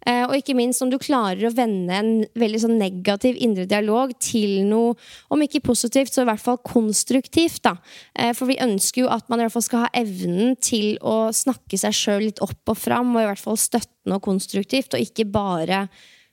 Eh, 0.07 0.23
og 0.29 0.37
ikke 0.38 0.55
minst 0.55 0.85
om 0.85 0.93
du 0.93 0.99
klarer 1.03 1.43
å 1.49 1.55
vende 1.57 1.99
en 1.99 2.12
veldig 2.38 2.62
sånn 2.67 2.79
negativ 2.79 3.38
indre 3.43 3.67
dialog 3.67 4.14
til 4.23 4.62
noe, 4.69 4.95
om 5.35 5.43
ikke 5.43 5.64
positivt, 5.64 6.14
så 6.14 6.23
i 6.23 6.31
hvert 6.31 6.45
fall 6.45 6.62
konstruktivt. 6.62 7.64
da. 7.67 7.77
Eh, 8.14 8.31
for 8.37 8.47
vi 8.47 8.61
ønsker 8.62 9.05
jo 9.05 9.11
at 9.11 9.27
man 9.29 9.40
i 9.40 9.49
hvert 9.49 9.59
fall 9.59 9.67
skal 9.67 9.87
ha 9.88 9.95
evnen 9.97 10.55
til 10.62 10.99
å 11.03 11.33
snakke 11.35 11.79
seg 11.81 11.97
sjøl 11.97 12.29
litt 12.29 12.43
opp 12.45 12.71
og 12.71 12.79
fram, 12.79 13.17
og 13.17 13.25
i 13.25 13.31
hvert 13.33 13.43
fall 13.43 13.59
støttende 13.59 14.21
og 14.21 14.23
konstruktivt, 14.23 14.95
og 14.95 15.03
ikke 15.03 15.27
bare 15.27 15.88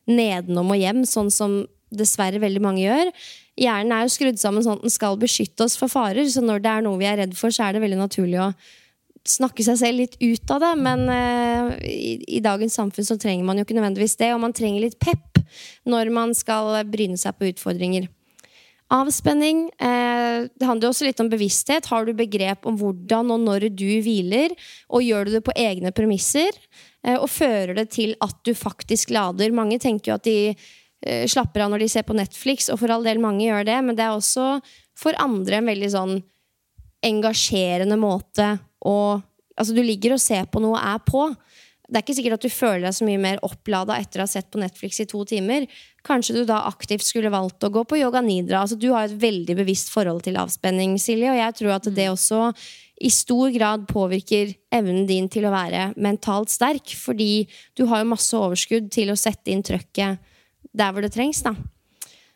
nedenom 0.10 0.74
og 0.74 0.80
hjem, 0.80 1.06
sånn 1.08 1.32
som 1.34 1.62
dessverre 1.92 2.40
veldig 2.42 2.62
mange 2.64 2.86
gjør. 2.86 3.12
Hjernen 3.60 3.94
er 3.96 4.06
jo 4.06 4.14
skrudd 4.14 4.40
sammen 4.40 4.64
sånn 4.64 4.80
at 4.80 4.86
den 4.86 4.94
skal 4.94 5.20
beskytte 5.20 5.66
oss 5.68 5.76
for 5.80 5.92
farer, 5.92 6.24
så 6.32 6.44
når 6.44 6.64
det 6.64 6.72
er 6.72 6.86
noe 6.86 7.00
vi 7.02 7.10
er 7.10 7.20
redd 7.20 7.36
for, 7.38 7.54
så 7.54 7.68
er 7.68 7.76
det 7.76 7.84
veldig 7.84 8.00
naturlig 8.00 8.40
å 8.42 8.52
snakke 9.28 9.64
seg 9.66 9.78
selv 9.78 10.02
litt 10.02 10.16
ut 10.22 10.54
av 10.56 10.64
det. 10.64 10.72
Men 10.82 11.04
uh, 11.12 11.76
i, 11.86 12.16
i, 12.38 12.40
dagens 12.44 12.80
samfunn 12.80 13.08
så 13.08 13.20
trenger 13.22 13.46
man 13.48 13.60
jo 13.60 13.68
ikke 13.68 13.78
nødvendigvis 13.78 14.18
det, 14.22 14.32
og 14.34 14.42
man 14.46 14.56
trenger 14.56 14.88
litt 14.88 14.98
pep 15.02 15.44
når 15.90 16.14
man 16.16 16.34
skal 16.38 16.80
bryne 16.90 17.20
seg 17.20 17.38
på 17.38 17.52
utfordringer. 17.52 18.08
Avspenning. 18.92 19.70
Eh, 19.80 20.48
det 20.52 20.68
handler 20.68 20.90
også 20.90 21.06
litt 21.08 21.20
om 21.24 21.30
bevissthet. 21.32 21.88
Har 21.88 22.04
du 22.04 22.12
begrep 22.16 22.68
om 22.68 22.76
hvordan 22.80 23.32
og 23.32 23.44
når 23.46 23.70
du 23.72 23.88
hviler, 24.04 24.52
og 24.92 25.06
gjør 25.06 25.30
du 25.30 25.38
det 25.38 25.44
på 25.48 25.56
egne 25.56 25.94
premisser? 25.96 26.52
Eh, 27.06 27.18
og 27.18 27.30
fører 27.32 27.76
det 27.78 27.90
til 27.96 28.16
at 28.22 28.38
du 28.46 28.54
faktisk 28.58 29.14
lader? 29.14 29.54
Mange 29.56 29.80
tenker 29.82 30.12
jo 30.12 30.20
at 30.20 30.28
de 30.28 30.38
eh, 30.52 31.26
slapper 31.30 31.66
av 31.66 31.74
når 31.74 31.86
de 31.86 31.90
ser 31.96 32.06
på 32.08 32.18
Netflix, 32.18 32.70
og 32.70 32.82
for 32.82 32.94
all 32.94 33.06
del 33.08 33.22
mange 33.24 33.46
gjør 33.48 33.68
det, 33.70 33.80
men 33.88 33.98
det 33.98 34.06
er 34.06 34.16
også 34.16 34.54
for 34.98 35.18
andre 35.22 35.62
en 35.62 35.72
veldig 35.72 35.92
sånn 35.96 36.16
engasjerende 37.06 38.00
måte 38.00 38.56
å 38.86 38.98
Altså, 39.62 39.76
du 39.76 39.82
ligger 39.84 40.16
og 40.16 40.22
ser 40.24 40.48
på 40.50 40.62
noe 40.64 40.80
og 40.80 40.86
er 40.90 41.02
på 41.06 41.20
det 41.92 42.00
er 42.00 42.06
ikke 42.06 42.16
sikkert 42.16 42.38
at 42.38 42.46
du 42.46 42.54
føler 42.54 42.86
deg 42.86 42.96
så 42.96 43.06
mye 43.06 43.20
mer 43.20 43.42
opplada 43.44 43.98
etter 44.00 44.22
å 44.22 44.24
ha 44.24 44.32
sett 44.32 44.48
på 44.50 44.62
Netflix 44.62 45.02
i 45.04 45.06
to 45.12 45.26
timer. 45.28 45.66
Kanskje 46.08 46.38
du 46.38 46.46
da 46.48 46.62
aktivt 46.70 47.04
skulle 47.04 47.34
valgt 47.34 47.66
å 47.68 47.70
gå 47.74 47.84
på 47.84 48.00
yoga 48.00 48.22
nidra. 48.24 48.62
Altså, 48.64 48.78
du 48.80 48.88
har 48.94 49.10
et 49.10 49.18
veldig 49.20 49.58
bevisst 49.60 49.92
forhold 49.92 50.24
til 50.24 50.40
avspenning, 50.40 50.96
Silje, 51.04 51.34
og 51.34 51.40
jeg 51.42 51.58
tror 51.60 51.76
at 51.76 51.90
det 51.92 52.08
mm. 52.08 52.14
også 52.16 52.40
i 53.02 53.10
stor 53.14 53.50
grad 53.54 53.88
påvirker 53.90 54.54
evnen 54.74 55.08
din 55.10 55.30
til 55.32 55.48
å 55.48 55.54
være 55.54 55.92
mentalt 56.02 56.54
sterk, 56.54 56.94
fordi 56.98 57.48
du 57.78 57.88
har 57.90 58.04
jo 58.04 58.12
masse 58.14 58.38
overskudd 58.38 58.92
til 58.94 59.12
å 59.12 59.20
sette 59.20 59.54
inn 59.54 59.64
trøkket 59.66 60.22
der 60.72 60.94
hvor 60.94 61.04
det 61.04 61.14
trengs. 61.16 61.42
da. 61.46 61.56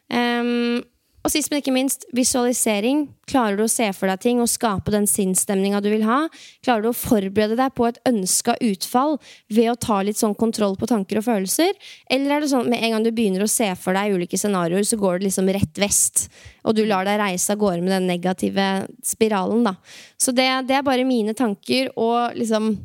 Um, 0.09 0.81
og 1.25 1.31
sist, 1.33 1.49
men 1.49 1.61
ikke 1.61 1.73
minst, 1.73 2.03
visualisering. 2.13 3.07
Klarer 3.25 3.57
du 3.57 3.63
å 3.65 3.71
se 3.71 3.87
for 3.97 4.09
deg 4.11 4.21
ting 4.21 4.41
og 4.43 4.49
skape 4.51 4.93
den 4.93 5.07
sinnsstemninga 5.09 5.79
du 5.81 5.87
vil 5.89 6.03
ha? 6.05 6.19
Klarer 6.65 6.85
du 6.85 6.89
å 6.91 6.97
forberede 6.97 7.57
deg 7.57 7.73
på 7.73 7.87
et 7.87 7.97
ønska 8.05 8.53
utfall 8.61 9.17
ved 9.49 9.71
å 9.71 9.77
ta 9.81 9.97
litt 10.05 10.19
sånn 10.21 10.35
kontroll 10.37 10.77
på 10.77 10.89
tanker 10.91 11.17
og 11.17 11.25
følelser? 11.25 11.71
Eller 12.13 12.35
er 12.35 12.45
det 12.45 12.51
sånn 12.51 12.67
at 12.67 12.73
med 12.75 12.85
en 12.85 12.93
gang 12.93 13.07
du 13.07 13.09
begynner 13.15 13.45
å 13.45 13.49
se 13.49 13.71
for 13.81 13.97
deg 13.97 14.13
ulike 14.13 14.37
scenarioer, 14.37 14.85
så 14.85 14.99
går 15.01 15.17
det 15.17 15.31
liksom 15.31 15.49
rett 15.57 15.81
vest, 15.81 16.27
og 16.61 16.77
du 16.77 16.83
lar 16.85 17.09
deg 17.09 17.17
reise 17.23 17.55
av 17.55 17.61
gårde 17.63 17.81
med 17.81 17.95
den 17.95 18.09
negative 18.11 18.67
spiralen, 19.05 19.65
da. 19.65 19.73
Så 20.21 20.35
det, 20.35 20.45
det 20.69 20.77
er 20.77 20.85
bare 20.85 21.07
mine 21.09 21.33
tanker 21.37 21.89
og 21.97 22.37
liksom 22.37 22.75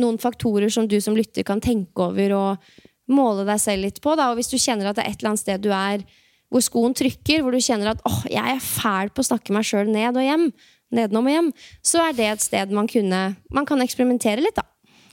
noen 0.00 0.16
faktorer 0.16 0.72
som 0.72 0.88
du 0.88 0.96
som 1.04 1.16
lytter 1.18 1.44
kan 1.44 1.60
tenke 1.60 2.08
over 2.08 2.32
og 2.38 2.72
måle 3.12 3.44
deg 3.44 3.60
selv 3.60 3.84
litt 3.84 4.00
på. 4.00 4.16
Da. 4.16 4.30
Og 4.32 4.40
hvis 4.40 4.48
du 4.48 4.56
kjenner 4.56 4.88
at 4.88 4.96
det 4.96 5.04
er 5.04 5.12
et 5.12 5.20
eller 5.20 5.34
annet 5.34 5.44
sted 5.44 5.60
du 5.60 5.72
er 5.76 6.04
hvor 6.52 6.64
skoen 6.64 6.94
trykker, 6.96 7.42
hvor 7.42 7.54
du 7.54 7.62
kjenner 7.62 7.94
at 7.94 8.02
åh, 8.04 8.20
oh, 8.20 8.28
jeg 8.30 8.56
er 8.56 8.62
fæl 8.62 9.12
på 9.12 9.24
å 9.24 9.28
snakke 9.32 9.54
meg 9.56 9.66
sjøl 9.66 9.90
ned 9.90 10.18
og 10.20 10.26
hjem, 10.26 10.48
nedenom 10.92 11.28
og 11.28 11.36
hjem, 11.36 11.52
så 11.84 12.04
er 12.04 12.16
det 12.18 12.28
et 12.28 12.44
sted 12.44 12.74
man, 12.76 12.90
kunne, 12.90 13.22
man 13.54 13.68
kan 13.68 13.80
eksperimentere 13.84 14.44
litt, 14.44 14.58
da. 14.58 14.66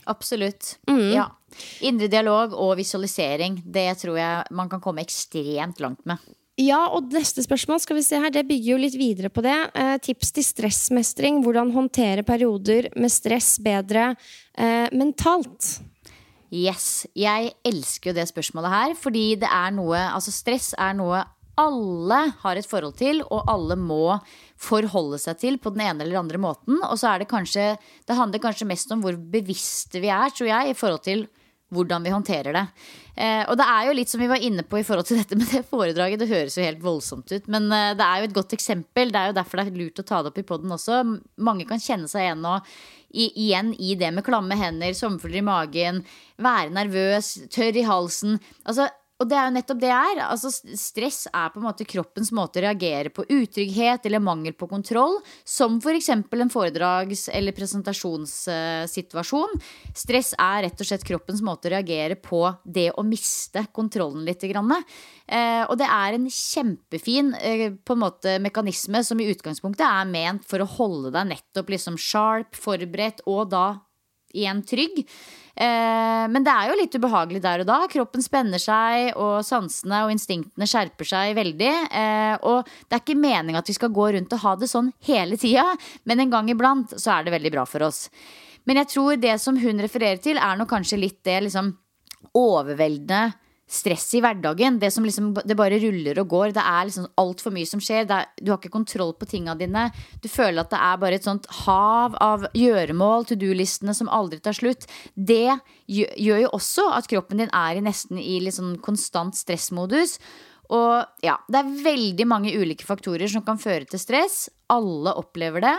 Absolutt. 0.09 0.75
Mm. 0.89 1.13
Ja. 1.13 1.29
Indre 1.85 2.09
dialog 2.11 2.53
og 2.57 2.75
visualisering, 2.79 3.61
det 3.65 3.91
tror 4.01 4.19
jeg 4.19 4.57
man 4.57 4.69
kan 4.71 4.83
komme 4.83 5.05
ekstremt 5.05 5.81
langt 5.83 6.03
med. 6.09 6.21
Ja, 6.59 6.81
og 6.91 7.13
neste 7.15 7.43
spørsmål 7.45 7.79
skal 7.79 7.95
vi 7.95 8.03
se 8.03 8.19
her, 8.19 8.31
det 8.35 8.43
bygger 8.49 8.73
jo 8.73 8.79
litt 8.81 8.97
videre 8.99 9.29
på 9.31 9.43
det. 9.45 9.55
Eh, 9.79 9.93
tips 10.03 10.33
til 10.35 10.43
stressmestring. 10.43 11.39
Hvordan 11.45 11.71
håndtere 11.71 12.25
perioder 12.27 12.89
med 12.99 13.13
stress 13.13 13.53
bedre 13.63 14.09
eh, 14.11 14.89
mentalt. 14.91 15.77
Yes. 16.49 17.05
Jeg 17.17 17.53
elsker 17.67 18.11
jo 18.11 18.17
det 18.17 18.29
spørsmålet 18.29 18.73
her, 18.73 18.95
fordi 18.97 19.25
det 19.41 19.49
er 19.49 19.75
noe 19.75 19.99
Altså, 20.09 20.33
stress 20.33 20.71
er 20.77 20.95
noe 20.97 21.25
alle 21.59 22.19
har 22.39 22.55
et 22.55 22.67
forhold 22.67 22.95
til, 22.99 23.19
og 23.27 23.49
alle 23.51 23.75
må 23.75 24.15
forholde 24.59 25.19
seg 25.19 25.41
til 25.41 25.57
på 25.59 25.73
den 25.75 25.83
ene 25.83 26.05
eller 26.05 26.21
andre 26.21 26.39
måten. 26.41 26.79
Og 26.87 26.95
så 26.99 27.11
er 27.11 27.19
det 27.19 27.31
kanskje 27.31 27.73
Det 28.07 28.15
handler 28.15 28.39
kanskje 28.39 28.69
mest 28.69 28.91
om 28.95 29.03
hvor 29.03 29.17
bevisste 29.19 29.99
vi 29.99 30.11
er, 30.13 30.31
tror 30.31 30.47
jeg, 30.47 30.71
i 30.71 30.77
forhold 30.77 31.03
til 31.03 31.27
hvordan 31.69 32.01
vi 32.01 32.13
håndterer 32.13 32.55
det. 32.55 32.63
Eh, 33.13 33.43
og 33.45 33.57
det 33.59 33.65
er 33.69 33.83
jo 33.85 33.95
litt 33.97 34.09
som 34.09 34.21
vi 34.21 34.29
var 34.31 34.41
inne 34.41 34.63
på 34.65 34.79
i 34.79 34.85
forhold 34.85 35.05
til 35.05 35.19
dette 35.19 35.37
med 35.37 35.51
det 35.51 35.61
foredraget. 35.69 36.21
Det 36.21 36.29
høres 36.31 36.57
jo 36.57 36.65
helt 36.65 36.81
voldsomt 36.81 37.29
ut, 37.29 37.49
men 37.51 37.67
eh, 37.75 37.91
det 37.99 38.05
er 38.05 38.21
jo 38.21 38.29
et 38.29 38.37
godt 38.39 38.55
eksempel. 38.57 39.11
Det 39.13 39.19
er 39.19 39.29
jo 39.29 39.35
derfor 39.37 39.61
det 39.61 39.67
er 39.67 39.77
lurt 39.83 40.01
å 40.01 40.07
ta 40.07 40.23
det 40.23 40.31
opp 40.31 40.39
i 40.41 40.47
poden 40.49 40.73
også. 40.73 41.03
Mange 41.45 41.67
kan 41.69 41.83
kjenne 41.83 42.09
seg 42.09 42.25
igjen, 42.25 42.41
og, 42.49 42.65
i, 43.09 43.29
igjen 43.45 43.73
i 43.79 43.95
det 43.99 44.11
med 44.13 44.25
klamme 44.27 44.57
hender, 44.59 44.93
sommerfugler 44.97 45.41
i 45.41 45.45
magen, 45.45 46.03
være 46.37 46.73
nervøs, 46.75 47.35
tørr 47.53 47.79
i 47.81 47.85
halsen. 47.87 48.39
Altså, 48.65 48.89
og 49.19 49.27
det 49.27 49.35
er 49.35 49.49
jo 49.49 49.55
nettopp 49.57 49.79
det 49.81 49.89
er. 49.91 50.21
Altså, 50.23 50.49
stress 50.79 51.25
er 51.27 51.49
på 51.51 51.59
en 51.59 51.65
måte 51.67 51.87
kroppens 51.87 52.31
måte 52.35 52.61
å 52.61 52.63
reagere 52.63 53.11
på 53.11 53.25
utrygghet 53.27 54.05
eller 54.07 54.23
mangel 54.23 54.55
på 54.55 54.69
kontroll, 54.71 55.17
som 55.43 55.75
f.eks. 55.83 56.07
For 56.29 56.39
en 56.39 56.53
foredrags- 56.53 57.27
eller 57.35 57.55
presentasjonssituasjon. 57.57 59.59
Stress 59.91 60.31
er 60.39 60.63
rett 60.69 60.79
og 60.79 60.87
slett 60.87 61.03
kroppens 61.07 61.43
måte 61.43 61.67
å 61.67 61.73
reagere 61.75 62.15
på 62.15 62.45
det 62.63 62.93
å 62.95 63.03
miste 63.03 63.65
kontrollen 63.75 64.23
litt. 64.23 64.39
Eh, 64.39 65.63
og 65.67 65.75
det 65.81 65.91
er 65.91 66.15
en 66.15 66.31
kjempefin 66.31 67.35
eh, 67.35 67.65
en 67.75 67.99
måte, 67.99 68.37
mekanisme 68.39 69.03
som 69.03 69.19
i 69.19 69.27
utgangspunktet 69.33 69.83
er 69.83 70.07
ment 70.07 70.47
for 70.47 70.63
å 70.63 70.71
holde 70.79 71.11
deg 71.11 71.33
nettopp 71.33 71.75
liksom 71.75 71.99
sharp, 71.99 72.55
forberedt 72.55 73.19
og 73.27 73.51
da 73.51 73.67
igjen 74.35 74.63
trygg. 74.63 75.03
Eh, 75.59 76.25
men 76.31 76.45
det 76.45 76.53
er 76.53 76.69
jo 76.69 76.77
litt 76.79 76.93
ubehagelig 76.95 77.41
der 77.43 77.63
og 77.63 77.67
da. 77.67 77.79
Kroppen 77.91 78.23
spenner 78.23 78.61
seg, 78.63 79.11
og 79.19 79.41
sansene 79.43 80.05
og 80.05 80.13
instinktene 80.13 80.67
skjerper 80.69 81.09
seg 81.09 81.33
veldig. 81.39 81.73
Eh, 81.99 82.35
og 82.47 82.69
det 82.87 82.95
er 82.95 83.03
ikke 83.03 83.19
meninga 83.19 83.59
at 83.59 83.71
vi 83.71 83.75
skal 83.75 83.91
gå 83.95 84.07
rundt 84.15 84.35
og 84.37 84.43
ha 84.45 84.55
det 84.59 84.71
sånn 84.71 84.93
hele 85.09 85.39
tida, 85.39 85.65
men 86.07 86.23
en 86.23 86.31
gang 86.31 86.53
iblant 86.53 86.95
så 86.95 87.17
er 87.17 87.27
det 87.27 87.35
veldig 87.35 87.53
bra 87.57 87.67
for 87.67 87.89
oss. 87.89 88.07
Men 88.69 88.79
jeg 88.81 88.91
tror 88.93 89.19
det 89.19 89.35
som 89.41 89.59
hun 89.59 89.83
refererer 89.83 90.21
til, 90.23 90.39
er 90.39 90.57
nok 90.59 90.71
kanskje 90.71 91.01
litt 91.01 91.19
det 91.27 91.39
liksom 91.47 91.73
overveldende 92.37 93.31
stress 93.69 94.07
i 94.17 94.21
hverdagen. 94.23 94.79
Det 94.81 94.89
som 94.91 95.05
liksom, 95.05 95.31
det 95.45 95.57
bare 95.57 95.77
ruller 95.81 96.19
og 96.23 96.31
går. 96.33 96.53
Det 96.57 96.63
er 96.65 96.87
liksom 96.89 97.07
altfor 97.21 97.53
mye 97.53 97.69
som 97.69 97.81
skjer. 97.83 98.09
Er, 98.09 98.27
du 98.41 98.51
har 98.51 98.57
ikke 98.57 98.73
kontroll 98.73 99.13
på 99.17 99.27
tinga 99.29 99.55
dine. 99.59 99.87
Du 100.23 100.29
føler 100.31 100.63
at 100.63 100.73
det 100.73 100.81
er 100.81 100.99
bare 101.01 101.19
et 101.19 101.27
sånt 101.27 101.45
hav 101.63 102.17
av 102.23 102.47
gjøremål, 102.57 103.29
to 103.29 103.37
do-listene 103.39 103.93
som 103.97 104.09
aldri 104.09 104.41
tar 104.43 104.57
slutt. 104.57 104.89
Det 105.13 105.59
gjør 105.89 106.45
jo 106.45 106.53
også 106.57 106.89
at 106.97 107.09
kroppen 107.11 107.43
din 107.43 107.53
er 107.53 107.81
nesten 107.85 108.21
i 108.21 108.39
litt 108.43 108.57
sånn 108.57 108.79
konstant 108.83 109.37
stressmodus. 109.37 110.17
Og 110.73 111.25
ja, 111.25 111.39
det 111.49 111.61
er 111.61 111.75
veldig 111.85 112.29
mange 112.29 112.53
ulike 112.57 112.85
faktorer 112.85 113.29
som 113.29 113.45
kan 113.45 113.61
føre 113.61 113.85
til 113.89 114.01
stress. 114.01 114.47
Alle 114.69 115.13
opplever 115.17 115.63
det. 115.65 115.77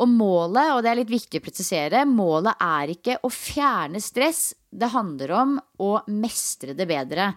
Og 0.00 0.08
målet, 0.08 0.72
og 0.74 0.82
det 0.84 0.92
er 0.92 1.00
litt 1.02 1.12
viktig 1.12 1.40
å 1.40 1.44
presisere, 1.44 2.04
målet 2.08 2.60
er 2.64 2.94
ikke 2.94 3.18
å 3.26 3.30
fjerne 3.32 4.00
stress. 4.00 4.54
Det 4.70 4.92
handler 4.94 5.34
om 5.36 5.58
å 5.82 5.90
mestre 6.08 6.76
det 6.78 6.86
bedre. 6.88 7.34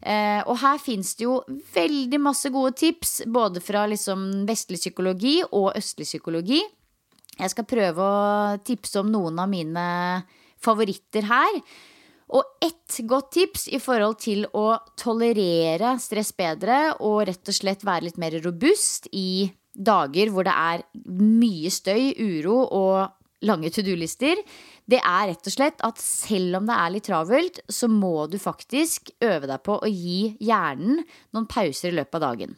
Eh, 0.00 0.42
og 0.44 0.58
her 0.60 0.78
fins 0.82 1.14
det 1.16 1.24
jo 1.24 1.40
veldig 1.74 2.20
masse 2.22 2.50
gode 2.52 2.76
tips, 2.76 3.22
både 3.32 3.62
fra 3.64 3.86
liksom 3.88 4.44
vestlig 4.48 4.82
psykologi 4.82 5.38
og 5.48 5.72
østlig 5.74 6.06
psykologi. 6.10 6.60
Jeg 7.36 7.52
skal 7.52 7.68
prøve 7.68 8.04
å 8.04 8.56
tipse 8.64 9.00
om 9.00 9.10
noen 9.12 9.40
av 9.40 9.50
mine 9.50 9.86
favoritter 10.62 11.26
her. 11.28 11.60
Og 12.36 12.64
ett 12.64 12.96
godt 13.06 13.30
tips 13.36 13.68
i 13.70 13.78
forhold 13.78 14.18
til 14.24 14.46
å 14.56 14.80
tolerere 14.98 15.94
stress 16.02 16.32
bedre 16.34 16.96
og 16.98 17.22
rett 17.28 17.52
og 17.52 17.54
slett 17.54 17.84
være 17.86 18.08
litt 18.08 18.18
mer 18.18 18.34
robust 18.42 19.06
i 19.14 19.46
dager 19.76 20.32
hvor 20.32 20.46
det 20.46 20.54
er 20.56 20.84
mye 21.04 21.70
støy, 21.72 22.14
uro 22.16 22.62
og 22.64 23.46
lange 23.46 23.70
to 23.70 23.84
do-lister, 23.84 24.40
det 24.88 25.00
er 25.02 25.30
rett 25.30 25.48
og 25.48 25.52
slett 25.52 25.82
at 25.86 26.00
selv 26.00 26.60
om 26.60 26.68
det 26.68 26.76
er 26.78 26.92
litt 26.94 27.06
travelt, 27.08 27.60
så 27.68 27.88
må 27.90 28.26
du 28.30 28.38
faktisk 28.40 29.10
øve 29.24 29.48
deg 29.50 29.62
på 29.66 29.78
å 29.80 29.90
gi 29.90 30.36
hjernen 30.40 31.02
noen 31.34 31.48
pauser 31.50 31.90
i 31.90 31.98
løpet 31.98 32.18
av 32.20 32.24
dagen. 32.30 32.54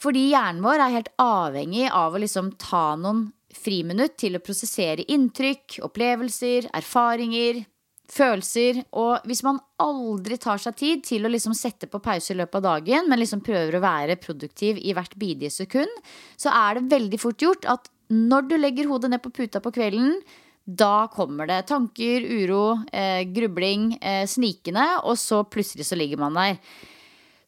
Fordi 0.00 0.26
hjernen 0.30 0.64
vår 0.64 0.82
er 0.84 0.96
helt 0.98 1.12
avhengig 1.22 1.88
av 1.88 2.14
å 2.14 2.20
liksom 2.20 2.52
ta 2.60 2.92
noen 3.00 3.30
friminutt 3.54 4.18
til 4.20 4.36
å 4.36 4.42
prosessere 4.44 5.06
inntrykk, 5.14 5.78
opplevelser, 5.86 6.68
erfaringer, 6.74 7.62
følelser. 8.10 8.82
Og 9.00 9.24
hvis 9.28 9.42
man 9.46 9.60
aldri 9.82 10.38
tar 10.40 10.60
seg 10.62 10.76
tid 10.80 11.04
til 11.08 11.26
å 11.26 11.32
liksom 11.32 11.56
sette 11.56 11.88
på 11.90 12.02
pause 12.04 12.34
i 12.34 12.38
løpet 12.38 12.60
av 12.60 12.66
dagen, 12.68 13.10
men 13.10 13.20
liksom 13.20 13.42
prøver 13.44 13.78
å 13.78 13.84
være 13.84 14.20
produktiv 14.22 14.80
i 14.80 14.94
hvert 14.96 15.16
bidige 15.20 15.52
sekund, 15.54 15.90
så 16.36 16.52
er 16.54 16.78
det 16.78 16.92
veldig 16.94 17.20
fort 17.22 17.44
gjort 17.44 17.68
at 17.70 17.90
når 18.14 18.48
du 18.50 18.56
legger 18.60 18.90
hodet 18.90 19.10
ned 19.10 19.22
på 19.24 19.32
puta 19.34 19.62
på 19.64 19.72
kvelden, 19.74 20.18
da 20.64 21.06
kommer 21.12 21.48
det 21.48 21.66
tanker, 21.68 22.24
uro, 22.24 22.78
eh, 22.92 23.24
grubling, 23.28 23.98
eh, 24.00 24.24
snikende, 24.26 24.84
og 25.04 25.18
så 25.20 25.42
plutselig 25.44 25.84
så 25.84 25.96
ligger 25.96 26.20
man 26.20 26.34
der. 26.34 26.56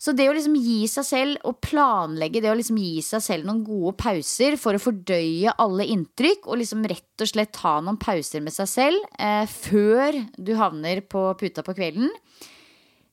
Så 0.07 0.13
det 0.15 0.29
å 0.31 0.35
liksom 0.37 0.55
gi 0.55 0.85
seg 0.87 1.03
selv 1.03 1.47
og 1.51 1.57
planlegge 1.67 2.39
det 2.39 2.53
å 2.53 2.55
liksom 2.55 2.77
gi 2.79 3.01
seg 3.03 3.25
selv 3.25 3.49
noen 3.49 3.65
gode 3.67 3.97
pauser 3.99 4.55
for 4.61 4.79
å 4.79 4.83
fordøye 4.83 5.57
alle 5.59 5.89
inntrykk, 5.91 6.47
og 6.47 6.61
liksom 6.61 6.85
rett 6.87 7.25
og 7.25 7.31
slett 7.33 7.51
ta 7.57 7.81
noen 7.83 7.99
pauser 7.99 8.45
med 8.45 8.55
seg 8.55 8.71
selv 8.71 9.09
eh, 9.19 9.43
før 9.51 10.21
du 10.39 10.53
havner 10.61 11.03
på 11.03 11.25
puta 11.41 11.67
på 11.67 11.75
kvelden, 11.75 12.13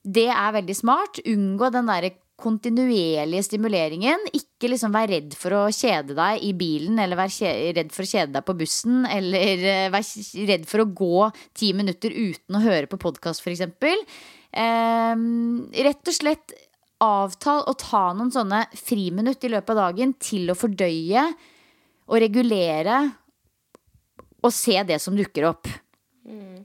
det 0.04 0.28
er 0.30 0.54
veldig 0.54 0.76
smart. 0.78 1.18
Unngå 1.26 1.72
den 1.74 1.90
derre 1.90 2.12
kontinuerlige 2.38 3.42
stimuleringen. 3.46 4.28
Ikke 4.36 4.70
liksom 4.70 4.94
vær 4.94 5.08
redd 5.10 5.34
for 5.38 5.56
å 5.56 5.62
kjede 5.74 6.14
deg 6.14 6.44
i 6.46 6.52
bilen, 6.54 7.00
eller 7.02 7.18
vær 7.18 7.32
redd 7.74 7.90
for 7.94 8.04
å 8.04 8.10
kjede 8.10 8.36
deg 8.36 8.46
på 8.46 8.56
bussen, 8.62 9.02
eller 9.10 9.66
eh, 9.72 9.88
vær 9.90 10.06
redd 10.52 10.70
for 10.70 10.84
å 10.84 10.90
gå 11.02 11.26
ti 11.58 11.72
minutter 11.74 12.14
uten 12.14 12.58
å 12.58 12.62
høre 12.62 12.90
på 12.90 13.00
podkast, 13.02 13.42
f.eks. 13.42 13.66
Eh, 14.54 15.26
rett 15.88 16.12
og 16.12 16.18
slett 16.22 16.54
avtal 17.04 17.62
å 17.68 17.74
ta 17.78 18.06
noen 18.16 18.32
sånne 18.34 18.64
friminutt 18.78 19.44
i 19.44 19.52
løpet 19.52 19.74
av 19.74 19.80
dagen 19.88 20.14
til 20.20 20.50
å 20.50 20.58
fordøye 20.58 21.26
og 22.04 22.20
regulere 22.20 23.00
og 24.44 24.52
se 24.52 24.76
det 24.84 25.00
som 25.00 25.16
dukker 25.16 25.46
opp. 25.48 25.68
Mm. 26.28 26.64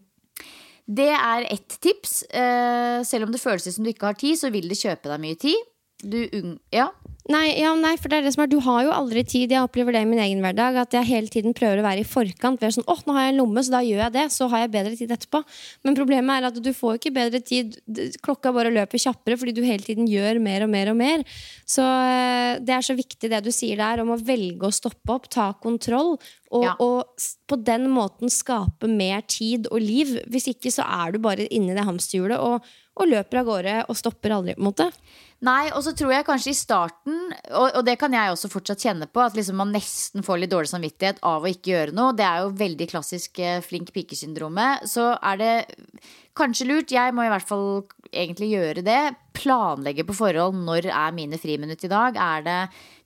Det 0.90 1.12
er 1.14 1.46
ett 1.54 1.76
tips. 1.80 2.24
Eh, 2.24 3.00
selv 3.06 3.28
om 3.28 3.34
det 3.34 3.42
føles 3.42 3.68
som 3.76 3.86
du 3.86 3.92
ikke 3.92 4.10
har 4.10 4.18
tid, 4.20 4.40
så 4.40 4.50
vil 4.52 4.68
det 4.72 4.80
kjøpe 4.80 5.12
deg 5.12 5.22
mye 5.22 5.38
tid. 5.40 5.68
Du, 6.00 6.20
ja. 6.72 6.90
Nei, 7.30 7.60
ja, 7.60 7.76
nei, 7.78 7.92
for 8.00 8.10
det 8.10 8.20
er 8.20 8.26
det 8.26 8.32
som 8.34 8.42
er 8.42 8.50
Du 8.50 8.58
har 8.66 8.86
jo 8.88 8.94
aldri 8.96 9.22
tid. 9.28 9.52
Jeg 9.54 9.62
opplever 9.62 9.94
det 9.94 10.02
i 10.02 10.08
min 10.10 10.22
egen 10.24 10.40
hverdag. 10.42 10.80
At 10.82 10.96
jeg 10.96 11.06
hele 11.06 11.30
tiden 11.30 11.54
prøver 11.54 11.82
å 11.82 11.86
være 11.86 12.02
i 12.02 12.08
forkant. 12.08 12.62
Ved 12.62 12.74
sånn, 12.74 12.88
åh, 12.90 13.04
nå 13.06 13.14
har 13.14 13.28
jeg 13.28 13.36
en 13.36 13.42
lomme, 13.44 13.64
så 13.66 13.76
da 13.76 13.82
gjør 13.86 14.02
jeg 14.06 14.16
det. 14.16 14.24
Så 14.34 14.48
har 14.50 14.64
jeg 14.64 14.72
bedre 14.74 14.96
tid 14.98 15.14
etterpå. 15.14 15.44
Men 15.86 15.98
problemet 16.00 16.40
er 16.40 16.50
at 16.50 16.58
du 16.64 16.72
får 16.74 16.98
ikke 16.98 17.14
bedre 17.20 17.44
tid. 17.46 17.78
Klokka 18.26 18.54
bare 18.56 18.74
løper 18.74 19.04
kjappere 19.04 19.38
fordi 19.38 19.54
du 19.60 19.62
hele 19.68 19.86
tiden 19.86 20.10
gjør 20.10 20.42
mer 20.42 20.66
og 20.66 20.74
mer 20.74 20.94
og 20.94 20.98
mer. 21.04 21.28
Så 21.70 21.86
eh, 21.86 22.58
det 22.66 22.78
er 22.80 22.90
så 22.90 22.98
viktig 22.98 23.30
det 23.30 23.44
du 23.46 23.52
sier 23.54 23.78
der 23.78 24.02
om 24.02 24.16
å 24.16 24.18
velge 24.18 24.66
å 24.66 24.74
stoppe 24.74 25.20
opp, 25.20 25.30
ta 25.30 25.52
kontroll. 25.62 26.16
Og, 26.50 26.66
ja. 26.66 26.74
og, 26.82 27.30
på 27.50 27.58
den 27.62 27.92
måten 27.94 28.32
skape 28.34 28.90
mer 28.90 29.22
tid 29.30 29.70
og 29.70 29.84
liv. 29.84 30.18
Hvis 30.32 30.50
ikke 30.56 30.74
så 30.74 30.88
er 30.88 31.14
du 31.14 31.22
bare 31.22 31.46
inni 31.54 31.78
det 31.78 31.86
hamsterhjulet 31.86 32.42
og, 32.42 32.66
og 33.00 33.10
løper 33.10 33.42
av 33.42 33.50
gårde 33.50 33.76
og 33.88 33.98
stopper 33.98 34.36
aldri. 34.36 34.56
på 34.58 34.64
en 34.64 34.70
måte 34.70 34.92
Nei, 35.40 35.70
og 35.72 35.80
så 35.86 35.94
tror 35.96 36.12
jeg 36.12 36.26
kanskje 36.28 36.52
i 36.52 36.58
starten, 36.58 37.20
og, 37.56 37.70
og 37.80 37.84
det 37.88 37.94
kan 38.02 38.12
jeg 38.12 38.34
også 38.34 38.50
fortsatt 38.52 38.82
kjenne 38.84 39.08
på, 39.08 39.22
at 39.24 39.38
liksom 39.38 39.56
man 39.62 39.72
nesten 39.72 40.26
får 40.26 40.42
litt 40.42 40.52
dårlig 40.52 40.68
samvittighet 40.74 41.22
av 41.24 41.46
å 41.46 41.52
ikke 41.52 41.72
gjøre 41.72 41.96
noe. 41.96 42.16
Det 42.18 42.26
er 42.28 42.42
jo 42.44 42.58
veldig 42.60 42.88
klassisk 42.92 43.40
eh, 43.40 43.62
flink 43.64 43.94
pike-syndromet. 43.96 44.84
Så 44.92 45.14
er 45.16 45.40
det 45.40 45.54
kanskje 46.36 46.68
lurt, 46.68 46.92
jeg 46.92 47.16
må 47.16 47.24
i 47.24 47.32
hvert 47.32 47.48
fall 47.48 47.70
egentlig 48.12 48.52
gjøre 48.52 48.84
det, 48.84 49.00
planlegge 49.40 50.04
på 50.04 50.18
forhold. 50.18 50.60
når 50.68 50.92
er 50.92 51.16
mine 51.16 51.40
friminutt 51.40 51.88
i 51.88 51.94
dag. 51.94 52.20
Er 52.20 52.44
det 52.44 52.60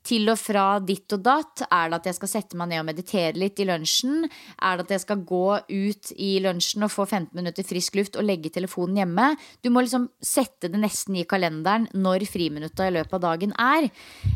til 0.04 0.30
og 0.32 0.39
fra 0.39 0.66
ditt 0.84 1.14
og 1.16 1.24
datt? 1.26 1.64
Er 1.70 1.89
det 1.91 1.99
at 1.99 2.10
jeg 2.10 2.18
skal 2.20 2.32
sette 2.32 2.60
meg 2.60 2.72
ned 2.72 2.84
og 2.84 2.88
meditere 2.89 3.39
litt 3.39 3.60
i 3.64 3.68
lunsjen? 3.68 4.28
Er 4.60 4.78
det 4.78 4.88
at 4.88 4.95
jeg 4.97 5.04
skal 5.06 5.24
gå 5.28 5.45
ut 5.70 6.14
i 6.18 6.32
lunsjen 6.43 6.86
og 6.86 6.93
få 6.93 7.08
15 7.08 7.32
minutter 7.38 7.68
frisk 7.68 7.97
luft 7.99 8.20
og 8.20 8.28
legge 8.28 8.51
telefonen 8.54 9.01
hjemme? 9.01 9.30
Du 9.64 9.72
må 9.74 9.84
liksom 9.84 10.10
sette 10.24 10.72
det 10.72 10.82
nesten 10.82 11.20
i 11.20 11.28
kalenderen 11.30 11.89
når 11.95 12.28
friminutta 12.30 12.89
i 12.89 12.95
løpet 12.97 13.18
av 13.20 13.26
dagen 13.30 13.56
er. 13.60 13.89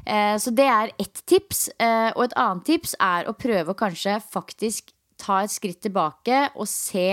Eh, 0.05 0.35
så 0.41 0.53
det 0.55 0.69
er 0.71 0.95
ett 0.99 1.23
tips. 1.27 1.67
Eh, 1.79 2.11
og 2.15 2.27
et 2.27 2.37
annet 2.39 2.67
tips 2.71 2.95
er 3.03 3.27
å 3.27 3.35
prøve 3.37 3.73
å 3.73 3.79
kanskje 3.79 4.19
faktisk 4.31 4.93
ta 5.17 5.41
et 5.43 5.53
skritt 5.53 5.81
tilbake 5.83 6.47
og 6.55 6.67
se 6.69 7.09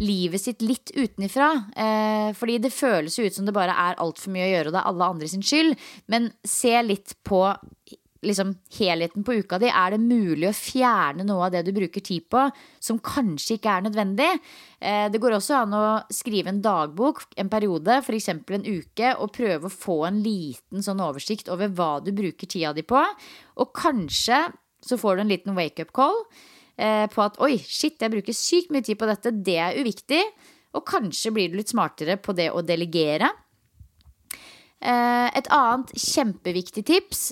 livet 0.00 0.42
sitt 0.42 0.62
litt 0.64 0.92
utenifra. 0.96 1.50
Eh, 1.76 2.30
fordi 2.36 2.58
det 2.64 2.74
føles 2.74 3.18
jo 3.18 3.26
ut 3.26 3.36
som 3.36 3.46
det 3.46 3.56
bare 3.56 3.76
er 3.76 4.00
altfor 4.00 4.32
mye 4.34 4.48
å 4.48 4.52
gjøre, 4.54 4.70
og 4.70 4.76
det 4.76 4.82
er 4.82 4.92
alle 4.92 5.10
andre 5.14 5.30
sin 5.30 5.44
skyld. 5.44 5.76
Men 6.12 6.30
se 6.46 6.74
litt 6.82 7.14
på 7.26 7.42
liksom, 8.26 8.54
helheten 8.78 9.24
på 9.24 9.36
uka 9.40 9.58
di. 9.60 9.68
Er 9.68 9.94
det 9.94 10.00
mulig 10.02 10.48
å 10.50 10.56
fjerne 10.56 11.24
noe 11.26 11.46
av 11.46 11.54
det 11.54 11.64
du 11.66 11.72
bruker 11.76 12.04
tid 12.04 12.28
på, 12.32 12.46
som 12.82 13.00
kanskje 13.04 13.58
ikke 13.58 13.76
er 13.76 13.86
nødvendig? 13.88 14.30
Eh, 14.80 15.06
det 15.12 15.20
går 15.22 15.36
også 15.36 15.62
an 15.62 15.76
å 15.76 15.84
skrive 16.12 16.52
en 16.52 16.62
dagbok 16.64 17.24
en 17.40 17.52
periode, 17.52 18.00
f.eks. 18.00 18.30
en 18.34 18.68
uke, 18.68 19.14
og 19.16 19.34
prøve 19.36 19.68
å 19.68 19.74
få 19.74 20.00
en 20.08 20.22
liten 20.24 20.84
sånn 20.84 21.02
oversikt 21.04 21.52
over 21.52 21.72
hva 21.72 21.98
du 22.04 22.12
bruker 22.16 22.50
tida 22.50 22.74
di 22.76 22.86
på. 22.86 23.04
Og 23.60 23.76
kanskje 23.76 24.46
så 24.80 24.96
får 24.96 25.16
du 25.16 25.26
en 25.26 25.34
liten 25.34 25.56
wake-up 25.56 25.92
call 25.92 26.24
på 26.80 27.20
at 27.20 27.36
oi, 27.44 27.58
shit, 27.60 27.98
jeg 28.00 28.12
bruker 28.12 28.36
sykt 28.36 28.70
mye 28.72 28.84
tid 28.86 28.96
på 28.96 29.08
dette, 29.10 29.34
det 29.44 29.58
er 29.60 29.76
uviktig. 29.76 30.22
Og 30.78 30.84
kanskje 30.86 31.32
blir 31.34 31.50
du 31.50 31.58
litt 31.58 31.72
smartere 31.72 32.16
på 32.22 32.34
det 32.38 32.48
å 32.54 32.62
delegere. 32.64 33.28
Eh, 34.80 35.28
et 35.36 35.50
annet 35.52 35.92
kjempeviktig 35.92 36.84
tips, 36.88 37.24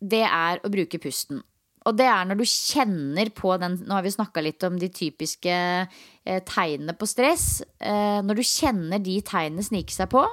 det 0.00 0.24
er 0.24 0.62
å 0.64 0.70
bruke 0.72 1.00
pusten. 1.02 1.42
Og 1.84 1.96
det 1.98 2.06
er 2.08 2.24
når 2.24 2.38
du 2.40 2.46
kjenner 2.48 3.28
på 3.36 3.50
den 3.60 3.76
Nå 3.84 3.98
har 3.98 4.04
vi 4.06 4.14
snakka 4.14 4.40
litt 4.40 4.64
om 4.64 4.78
de 4.80 4.88
typiske 4.88 5.52
eh, 5.52 6.40
tegnene 6.48 6.94
på 6.96 7.08
stress. 7.08 7.60
Eh, 7.76 8.20
når 8.24 8.40
du 8.40 8.44
kjenner 8.46 9.02
de 9.04 9.18
tegnene 9.26 9.64
snike 9.64 9.92
seg 9.92 10.08
på, 10.14 10.24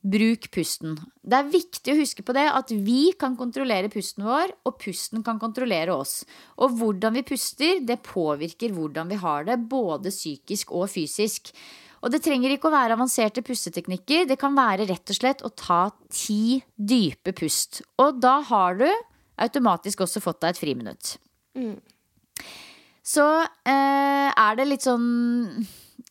Bruk 0.00 0.46
pusten. 0.54 0.94
Det 1.20 1.36
er 1.36 1.50
viktig 1.52 1.92
å 1.92 1.98
huske 1.98 2.24
på 2.24 2.32
det 2.32 2.46
at 2.48 2.70
vi 2.72 3.10
kan 3.20 3.34
kontrollere 3.36 3.90
pusten 3.92 4.24
vår, 4.24 4.54
og 4.64 4.78
pusten 4.80 5.24
kan 5.26 5.40
kontrollere 5.42 5.92
oss. 5.92 6.22
Og 6.56 6.78
hvordan 6.80 7.18
vi 7.18 7.26
puster, 7.28 7.82
det 7.84 8.00
påvirker 8.06 8.72
hvordan 8.72 9.12
vi 9.12 9.20
har 9.20 9.44
det, 9.48 9.58
både 9.68 10.12
psykisk 10.14 10.72
og 10.72 10.88
fysisk. 10.92 11.52
Og 12.00 12.14
det 12.14 12.22
trenger 12.24 12.54
ikke 12.54 12.70
å 12.70 12.72
være 12.72 12.96
avanserte 12.96 13.44
pusteteknikker. 13.44 14.24
Det 14.30 14.38
kan 14.40 14.56
være 14.56 14.88
rett 14.88 15.12
og 15.12 15.18
slett 15.18 15.44
å 15.44 15.52
ta 15.52 15.82
ti 16.08 16.62
dype 16.74 17.34
pust. 17.36 17.82
Og 18.00 18.22
da 18.24 18.38
har 18.48 18.80
du 18.80 18.88
automatisk 19.40 20.06
også 20.06 20.24
fått 20.24 20.40
deg 20.40 20.54
et 20.54 20.62
friminutt. 20.62 21.12
Mm. 21.60 21.76
Så 23.04 23.26
eh, 23.68 24.28
er 24.32 24.56
det 24.56 24.68
litt 24.68 24.86
sånn 24.86 25.60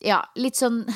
Ja, 0.00 0.22
litt 0.40 0.56
sånn 0.56 0.86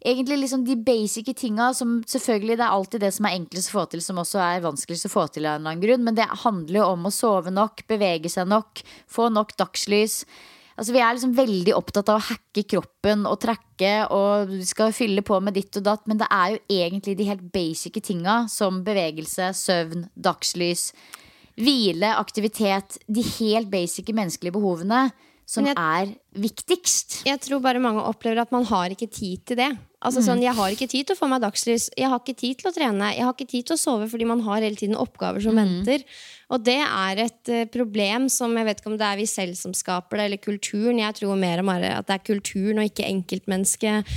egentlig 0.00 0.38
liksom 0.40 0.64
de 0.64 0.78
basic 0.80 1.28
tinga 1.36 1.68
som 1.76 1.98
selvfølgelig 2.08 2.56
det 2.56 2.64
er 2.64 2.76
alltid 2.78 3.02
det 3.04 3.12
som 3.12 3.28
er 3.28 3.36
enklest 3.36 3.68
å 3.68 3.74
få 3.74 3.84
til, 3.92 4.02
som 4.04 4.20
også 4.22 4.40
er 4.40 4.64
vanskeligst 4.64 5.08
å 5.10 5.12
få 5.12 5.26
til 5.28 5.44
av 5.44 5.58
en 5.58 5.60
eller 5.60 5.74
annen 5.74 5.84
grunn. 5.84 6.06
Men 6.06 6.16
det 6.16 6.28
handler 6.44 6.80
jo 6.80 6.86
om 6.94 7.08
å 7.08 7.12
sove 7.14 7.52
nok, 7.52 7.84
bevege 7.90 8.32
seg 8.32 8.48
nok, 8.48 8.80
få 9.12 9.28
nok 9.34 9.52
dagslys. 9.60 10.22
Altså 10.76 10.92
Vi 10.92 11.00
er 11.00 11.16
liksom 11.16 11.36
veldig 11.36 11.76
opptatt 11.76 12.10
av 12.12 12.20
å 12.20 12.26
hacke 12.30 12.64
kroppen 12.68 13.28
og 13.28 13.38
trekke 13.44 13.92
og 14.12 14.50
vi 14.50 14.64
skal 14.68 14.92
fylle 14.96 15.24
på 15.24 15.38
med 15.40 15.56
ditt 15.56 15.76
og 15.80 15.86
datt, 15.86 16.04
men 16.08 16.20
det 16.20 16.28
er 16.32 16.56
jo 16.56 16.64
egentlig 16.80 17.16
de 17.16 17.28
helt 17.28 17.46
basic 17.52 18.00
tinga 18.04 18.42
som 18.52 18.82
bevegelse, 18.84 19.52
søvn, 19.56 20.08
dagslys, 20.16 20.90
hvile, 21.56 22.12
aktivitet. 22.16 22.98
De 23.08 23.24
helt 23.36 23.72
basic 23.72 24.12
menneskelige 24.12 24.56
behovene 24.56 25.08
som 25.46 25.66
jeg, 25.68 25.76
er 25.78 26.10
viktigst. 26.42 27.20
Jeg 27.26 27.38
tror 27.44 27.60
bare 27.62 27.82
mange 27.82 28.02
opplever 28.02 28.42
at 28.42 28.54
man 28.54 28.66
har 28.66 28.90
ikke 28.90 29.06
tid 29.06 29.44
til 29.46 29.60
det. 29.60 29.68
Altså 30.02 30.20
mm. 30.20 30.26
sånn, 30.26 30.42
Jeg 30.42 30.54
har 30.58 30.74
ikke 30.74 30.88
tid 30.90 31.06
til 31.06 31.16
å 31.16 31.20
få 31.20 31.28
meg 31.30 31.44
dagslys, 31.44 31.88
jeg 31.96 32.10
har 32.10 32.18
ikke 32.20 32.36
tid 32.38 32.60
til 32.60 32.70
å 32.70 32.74
trene, 32.74 33.12
jeg 33.14 33.24
har 33.24 33.36
ikke 33.36 33.48
tid 33.52 33.68
til 33.68 33.78
å 33.78 33.80
sove 33.80 34.08
fordi 34.10 34.26
man 34.28 34.42
har 34.46 34.64
hele 34.66 34.78
tiden 34.78 34.98
oppgaver 34.98 35.42
som 35.44 35.54
mm. 35.56 35.62
venter. 35.62 36.04
Og 36.54 36.62
det 36.62 36.78
er 36.78 37.22
et 37.24 37.50
uh, 37.50 37.64
problem 37.72 38.28
som 38.32 38.54
jeg 38.54 38.68
vet 38.68 38.82
ikke 38.82 38.92
om 38.92 38.98
det 39.00 39.06
er 39.08 39.18
vi 39.18 39.28
selv 39.30 39.56
som 39.58 39.74
skaper 39.74 40.20
det, 40.20 40.26
eller 40.28 40.42
kulturen. 40.42 41.00
Jeg 41.02 41.18
tror 41.18 41.38
mer 41.40 41.62
og 41.62 41.68
mer 41.70 41.86
at 41.96 42.06
det 42.06 42.18
er 42.18 42.26
kulturen 42.28 42.82
og 42.82 42.90
ikke 42.90 43.08
enkeltmennesket 43.08 44.12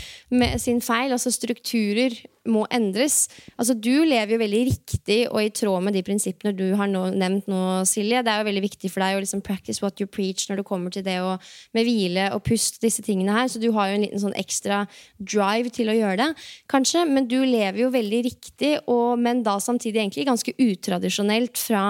sin 0.61 0.83
feil. 0.85 1.15
Altså 1.15 1.33
strukturer 1.33 2.19
må 2.49 2.65
endres. 2.73 3.27
Altså 3.59 3.75
Du 3.77 4.03
lever 4.07 4.33
jo 4.35 4.41
veldig 4.41 4.61
riktig 4.69 5.19
og 5.29 5.41
i 5.43 5.51
tråd 5.53 5.83
med 5.85 5.95
de 5.95 6.03
prinsippene 6.05 6.53
du 6.55 6.65
har 6.79 6.89
nå, 6.89 7.05
nevnt 7.19 7.49
nå, 7.51 7.61
Silje. 7.89 8.23
Det 8.25 8.31
er 8.31 8.41
jo 8.41 8.49
veldig 8.49 8.63
viktig 8.65 8.91
for 8.91 9.03
deg 9.03 9.17
å 9.17 9.23
liksom 9.23 9.43
practice 9.45 9.83
what 9.83 9.99
you 10.01 10.07
preach 10.09 10.47
når 10.49 10.61
det 10.61 10.67
kommer 10.69 10.93
til 10.93 11.05
det 11.05 11.19
å, 11.23 11.35
med 11.77 11.87
hvile 11.87 12.29
og 12.35 12.43
pust, 12.47 12.79
disse 12.83 13.03
tingene 13.05 13.35
her. 13.35 13.49
Så 13.51 13.61
du 13.61 13.69
har 13.75 13.89
jo 13.89 13.99
en 13.99 14.05
liten 14.05 14.23
sånn 14.23 14.37
ekstra 14.39 14.83
drive 15.17 15.73
til 15.75 15.91
å 15.91 15.97
gjøre 15.97 16.19
det, 16.23 16.29
kanskje. 16.71 17.05
Men 17.09 17.29
du 17.29 17.39
lever 17.43 17.83
jo 17.83 17.91
veldig 17.93 18.23
riktig, 18.29 18.73
og, 18.87 19.19
men 19.21 19.43
da 19.45 19.57
samtidig 19.63 20.03
egentlig 20.03 20.27
ganske 20.29 20.55
utradisjonelt 20.59 21.59
fra 21.59 21.83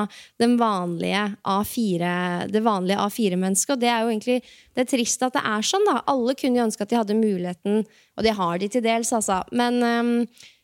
vanlige 0.48 1.24
A4, 1.44 2.12
det 2.48 2.62
vanlige 2.64 3.00
A4-mennesket. 3.04 3.74
Og 3.76 3.82
det 3.82 3.90
er 3.92 4.04
jo 4.04 4.12
egentlig 4.14 4.38
det 4.76 4.86
er 4.86 4.92
trist 4.94 5.26
at 5.26 5.36
det 5.36 5.44
er 5.44 5.66
sånn. 5.66 5.88
da. 5.88 5.98
Alle 6.08 6.36
kunne 6.40 6.62
jo 6.62 6.68
ønske 6.68 6.86
at 6.86 6.94
de 6.94 7.00
hadde 7.00 7.18
muligheten, 7.20 7.84
og 8.16 8.24
det 8.24 8.38
har 8.38 8.62
de 8.62 8.70
til 8.72 8.86
dels, 8.86 9.12
altså. 9.16 9.42
Men 9.52 9.84
um, 9.84 10.14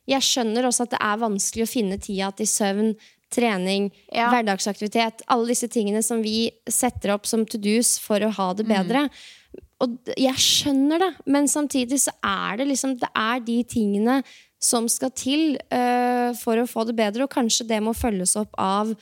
jeg 0.07 0.23
skjønner 0.23 0.67
også 0.67 0.85
at 0.85 0.95
det 0.95 1.01
er 1.03 1.21
vanskelig 1.25 1.65
å 1.65 1.71
finne 1.71 1.99
tida 1.99 2.31
til 2.37 2.49
søvn, 2.49 2.93
trening, 3.35 3.89
ja. 4.13 4.29
hverdagsaktivitet. 4.31 5.25
Alle 5.33 5.49
disse 5.51 5.67
tingene 5.71 6.03
som 6.05 6.21
vi 6.23 6.51
setter 6.71 7.15
opp 7.15 7.27
som 7.27 7.43
to 7.43 7.59
do's 7.59 7.97
for 7.99 8.23
å 8.23 8.31
ha 8.37 8.51
det 8.55 8.67
bedre. 8.69 9.07
Mm. 9.09 9.61
og 9.83 10.11
jeg 10.15 10.39
skjønner 10.39 11.01
det, 11.03 11.11
men 11.27 11.49
samtidig 11.51 11.99
så 11.99 12.13
er 12.23 12.61
det 12.61 12.69
liksom 12.69 12.95
Det 13.01 13.09
er 13.11 13.41
de 13.43 13.57
tingene 13.67 14.21
som 14.61 14.87
skal 14.87 15.11
til 15.11 15.57
uh, 15.73 16.31
for 16.39 16.61
å 16.61 16.69
få 16.69 16.85
det 16.87 16.95
bedre, 16.95 17.25
og 17.25 17.33
kanskje 17.33 17.67
det 17.67 17.81
må 17.83 17.93
følges 17.93 18.37
opp 18.39 18.55
av 18.57 18.95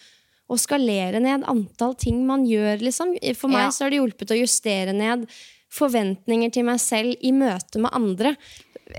å 0.53 0.61
skalere 0.61 1.19
ned 1.23 1.43
antall 1.49 1.95
ting 1.99 2.21
man 2.29 2.45
gjør, 2.47 2.79
liksom. 2.85 3.15
For 3.35 3.49
meg 3.51 3.67
Ja. 3.67 3.69
så 3.73 3.85
har 3.85 3.89
det 3.93 3.99
hjulpet 4.01 4.31
å 4.35 4.39
justere 4.39 4.93
ned 4.93 5.27
forventninger 5.73 6.51
til 6.53 6.67
meg 6.69 6.79
selv 6.83 7.17
i 7.21 7.31
møte 7.35 7.81
med 7.81 7.91
andre. 7.97 8.35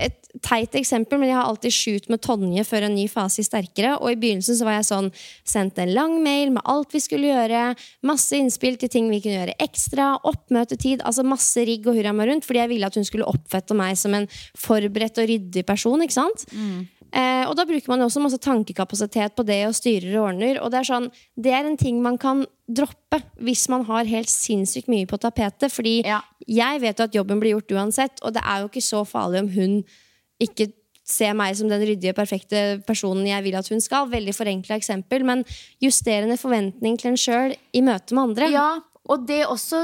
Et 0.01 0.15
teit 0.43 0.73
eksempel, 0.75 1.19
men 1.21 1.29
jeg 1.29 1.37
har 1.37 1.47
alltid 1.47 1.71
shoot 1.71 2.07
med 2.11 2.19
Tonje 2.25 2.65
før 2.67 2.87
en 2.87 2.95
ny 2.97 3.05
fase 3.07 3.39
i 3.39 3.45
Sterkere. 3.45 3.93
Og 4.01 4.09
i 4.11 4.17
begynnelsen 4.19 4.57
så 4.57 4.65
var 4.67 4.73
jeg 4.81 4.87
sånn 4.89 5.11
Sendte 5.45 5.83
en 5.85 5.93
lang 5.93 6.17
mail 6.25 6.51
med 6.51 6.65
alt 6.65 6.91
vi 6.91 6.99
skulle 6.99 7.29
gjøre. 7.29 7.61
Masse 8.03 8.35
innspill 8.35 8.75
til 8.81 8.89
ting 8.91 9.07
vi 9.09 9.21
kunne 9.21 9.37
gjøre 9.45 9.55
ekstra. 9.63 10.19
Oppmøtetid. 10.27 11.05
Altså 11.05 11.23
masse 11.23 11.63
rigg 11.69 11.87
og 11.87 11.95
hurra 11.95 12.11
meg 12.17 12.27
rundt. 12.27 12.43
Fordi 12.43 12.59
jeg 12.65 12.69
ville 12.73 12.89
at 12.89 12.95
hun 12.99 13.07
skulle 13.07 13.29
oppfatte 13.29 13.77
meg 13.77 13.95
som 14.01 14.13
en 14.17 14.27
forberedt 14.57 15.21
og 15.21 15.29
ryddig 15.31 15.63
person. 15.65 16.01
ikke 16.01 16.17
sant? 16.17 16.43
Eh, 17.15 17.45
og 17.47 17.55
da 17.55 17.63
bruker 17.63 17.87
man 17.87 18.01
jo 18.03 18.09
også 18.09 18.19
masse 18.19 18.39
tankekapasitet 18.43 19.35
på 19.37 19.45
det 19.47 19.61
og 19.69 19.75
styrer 19.77 20.17
og 20.19 20.25
ordner. 20.33 20.57
Og 20.59 20.71
det 20.73 20.81
er 20.81 20.87
sånn, 20.89 21.05
det 21.39 21.53
er 21.55 21.63
en 21.69 21.77
ting 21.79 22.01
man 22.03 22.17
kan 22.19 22.43
droppe 22.67 23.21
hvis 23.39 23.69
man 23.71 23.85
har 23.87 24.09
helt 24.09 24.27
sinnssykt 24.31 24.89
mye 24.91 25.07
på 25.07 25.19
tapetet. 25.23 25.71
Fordi 25.71 26.01
Ja. 26.03 26.21
jeg 26.45 26.81
vet 26.81 26.97
jo 26.99 27.03
at 27.07 27.15
jobben 27.15 27.39
blir 27.39 27.55
gjort 27.55 27.71
uansett, 27.71 28.19
og 28.21 28.33
det 28.33 28.43
er 28.43 28.61
jo 28.61 28.67
ikke 28.67 28.83
så 28.83 29.05
farlig 29.07 29.39
om 29.45 29.49
hun 29.55 29.83
ikke 30.41 30.73
ser 31.05 31.33
meg 31.37 31.55
som 31.55 31.69
den 31.69 31.85
ryddige, 31.85 32.15
perfekte 32.17 32.81
personen 32.85 33.27
jeg 33.27 33.43
vil 33.43 33.55
at 33.55 33.67
hun 33.69 33.79
skal. 33.79 34.07
Veldig 34.09 34.33
forenkla 34.35 34.75
eksempel, 34.75 35.23
men 35.23 35.45
justerende 35.79 36.35
forventning 36.35 36.97
til 36.97 37.11
en 37.13 37.17
sjøl 37.21 37.55
i 37.73 37.81
møte 37.85 38.11
med 38.17 38.23
andre. 38.31 38.49
Ja, 38.51 38.79
og 39.05 39.25
det 39.29 39.43
også, 39.45 39.83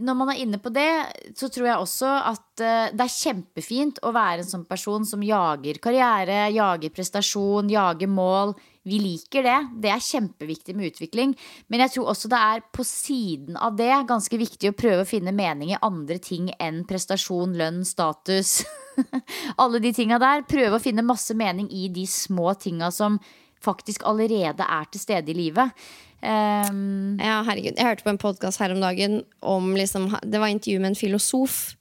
når 0.00 0.16
man 0.16 0.30
er 0.32 0.38
inne 0.40 0.58
på 0.62 0.70
det, 0.72 0.88
så 1.36 1.50
tror 1.52 1.66
jeg 1.68 1.80
også 1.82 2.12
at 2.30 2.62
eh, 2.64 2.92
det 2.96 3.04
er 3.04 3.12
kjempefint 3.12 4.00
å 4.00 4.12
være 4.14 4.40
en 4.40 4.48
sånn 4.54 4.64
person 4.68 5.04
som 5.04 5.24
jager 5.24 5.80
karriere, 5.84 6.46
jager 6.54 6.94
prestasjon, 6.94 7.68
jager 7.68 8.08
mål. 8.08 8.54
Vi 8.88 9.00
liker 9.00 9.44
det. 9.44 9.58
Det 9.84 9.92
er 9.92 10.06
kjempeviktig 10.06 10.76
med 10.76 10.94
utvikling. 10.94 11.36
Men 11.68 11.84
jeg 11.84 11.94
tror 11.96 12.14
også 12.14 12.32
det 12.32 12.40
er 12.40 12.64
på 12.72 12.88
siden 12.88 13.60
av 13.60 13.76
det 13.76 13.92
ganske 14.08 14.40
viktig 14.40 14.72
å 14.72 14.76
prøve 14.76 15.04
å 15.04 15.08
finne 15.08 15.36
mening 15.36 15.74
i 15.74 15.80
andre 15.84 16.16
ting 16.24 16.48
enn 16.56 16.86
prestasjon, 16.88 17.56
lønn, 17.60 17.84
status. 17.88 18.62
Alle 19.62 19.80
de 19.84 19.92
tinga 19.92 20.20
der. 20.22 20.48
Prøve 20.48 20.80
å 20.80 20.84
finne 20.84 21.04
masse 21.04 21.36
mening 21.36 21.68
i 21.68 21.90
de 21.92 22.08
små 22.08 22.56
tinga 22.56 22.88
som 22.92 23.20
faktisk 23.64 24.04
allerede 24.08 24.64
er 24.64 24.88
til 24.92 25.00
stede 25.00 25.32
i 25.32 25.38
livet. 25.38 25.72
Ehm, 26.24 27.20
Ja, 27.20 27.42
herregud. 27.44 27.76
Jeg 27.76 27.86
hørte 27.86 28.06
på 28.06 28.14
en 28.14 28.18
podkast 28.18 28.60
her 28.62 28.72
om 28.72 28.80
dagen 28.80 29.22
om 29.42 29.74
liksom, 29.76 30.10
Det 30.22 30.40
var 30.40 30.48
intervju 30.48 30.80
med 30.80 30.94
en 30.94 30.98
filosof. 30.98 31.76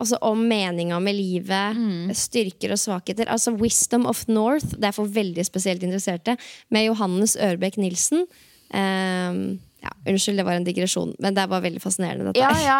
Altså 0.00 0.16
om 0.24 0.38
meninga 0.48 0.98
med 1.00 1.14
livet, 1.14 1.76
styrker 2.16 2.72
og 2.72 2.78
svakheter. 2.80 3.28
Altså 3.28 3.52
Wisdom 3.52 4.06
of 4.06 4.24
North, 4.28 4.72
det 4.78 4.88
er 4.88 4.96
for 4.96 5.04
veldig 5.04 5.44
spesielt 5.44 5.82
interesserte, 5.82 6.38
med 6.70 6.86
Johannes 6.86 7.36
Ørbekk 7.36 7.76
Nilsen. 7.76 8.24
Um, 8.72 9.60
ja, 9.82 9.90
unnskyld, 10.08 10.38
det 10.40 10.46
var 10.46 10.56
en 10.56 10.64
digresjon, 10.64 11.12
men 11.18 11.36
det 11.36 11.44
var 11.50 11.60
veldig 11.60 11.82
fascinerende. 11.82 12.32
Ja, 12.38 12.52
ja. 12.64 12.78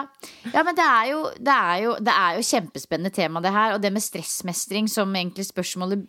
ja 0.53 0.63
men 0.65 0.77
det 0.77 0.87
er, 0.87 1.05
jo, 1.11 1.21
det, 1.37 1.57
er 1.57 1.83
jo, 1.85 1.93
det 2.01 2.15
er 2.15 2.39
jo 2.39 2.47
kjempespennende 2.51 3.13
tema, 3.13 3.43
det 3.45 3.53
her. 3.53 3.75
Og 3.75 3.83
det 3.85 3.93
med 3.93 4.05
stressmestring, 4.05 4.89
som 4.89 5.13
egentlig 5.17 5.49
spørsmålet 5.49 6.07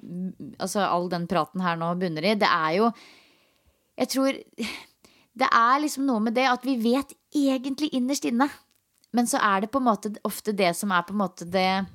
Altså 0.60 0.84
all 0.86 1.10
den 1.12 1.28
praten 1.28 1.64
her 1.64 1.76
nå 1.80 1.92
bunner 2.00 2.24
i, 2.24 2.38
det 2.40 2.48
er 2.48 2.78
jo 2.78 2.92
Jeg 4.00 4.12
tror 4.16 4.40
Det 5.38 5.48
er 5.48 5.80
liksom 5.84 6.06
noe 6.08 6.20
med 6.24 6.34
det 6.36 6.48
at 6.52 6.66
vi 6.68 6.76
vet 6.82 7.14
egentlig 7.36 7.90
innerst 7.96 8.26
inne. 8.28 8.48
Men 9.16 9.26
så 9.28 9.38
er 9.44 9.58
det 9.64 9.72
på 9.72 9.80
en 9.82 9.90
måte 9.90 10.08
ofte 10.28 10.52
det 10.56 10.72
som 10.78 10.92
er 10.96 11.04
på 11.08 11.14
en 11.16 11.24
måte 11.24 11.44
det 11.48 11.86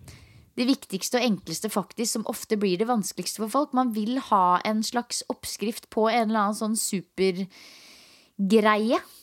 det 0.57 0.65
viktigste 0.65 1.19
og 1.21 1.25
enkleste 1.27 1.69
faktisk, 1.69 2.15
som 2.15 2.23
ofte 2.33 2.57
blir 2.57 2.81
det 2.81 2.89
vanskeligste 2.89 3.43
for 3.43 3.53
folk. 3.53 3.75
Man 3.77 3.91
vil 3.93 4.17
ha 4.31 4.57
en 4.65 4.81
slags 4.81 5.21
oppskrift 5.29 5.91
på 5.93 6.07
en 6.09 6.31
eller 6.31 6.47
annen 6.47 6.57
sånn 6.57 6.79
supergreie 6.81 7.51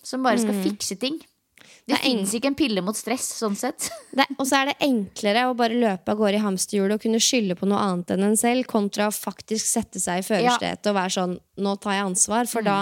som 0.05 0.22
bare 0.26 0.41
skal 0.43 0.59
fikse 0.61 0.95
ting. 1.01 1.18
Det, 1.18 1.95
Det 1.95 1.99
fins 2.03 2.34
ikke 2.38 2.49
en 2.51 2.59
pille 2.59 2.82
mot 2.86 2.97
stress, 2.97 3.26
sånn 3.39 3.57
sett. 3.57 3.88
Og 4.39 4.45
så 4.45 4.53
er 4.59 4.66
det 4.70 4.82
enklere 4.86 5.47
å 5.49 5.57
bare 5.57 5.80
løpe 5.80 6.11
av 6.14 6.18
gårde 6.22 6.38
i 6.38 6.43
hamsterhjulet 6.43 6.95
og 6.99 7.03
kunne 7.07 7.24
skylde 7.24 7.55
på 7.57 7.70
noe 7.72 7.82
annet 7.82 8.14
enn 8.14 8.28
en 8.30 8.38
selv, 8.39 8.61
kontra 8.70 9.09
å 9.09 9.16
faktisk 9.16 9.66
sette 9.66 9.99
seg 10.03 10.16
i 10.22 10.28
førersetet 10.28 10.91
og 10.91 10.97
være 10.99 11.16
sånn 11.18 11.36
Nå 11.64 11.72
tar 11.82 11.93
jeg 11.97 12.07
ansvar, 12.11 12.43
for 12.49 12.61
da 12.66 12.78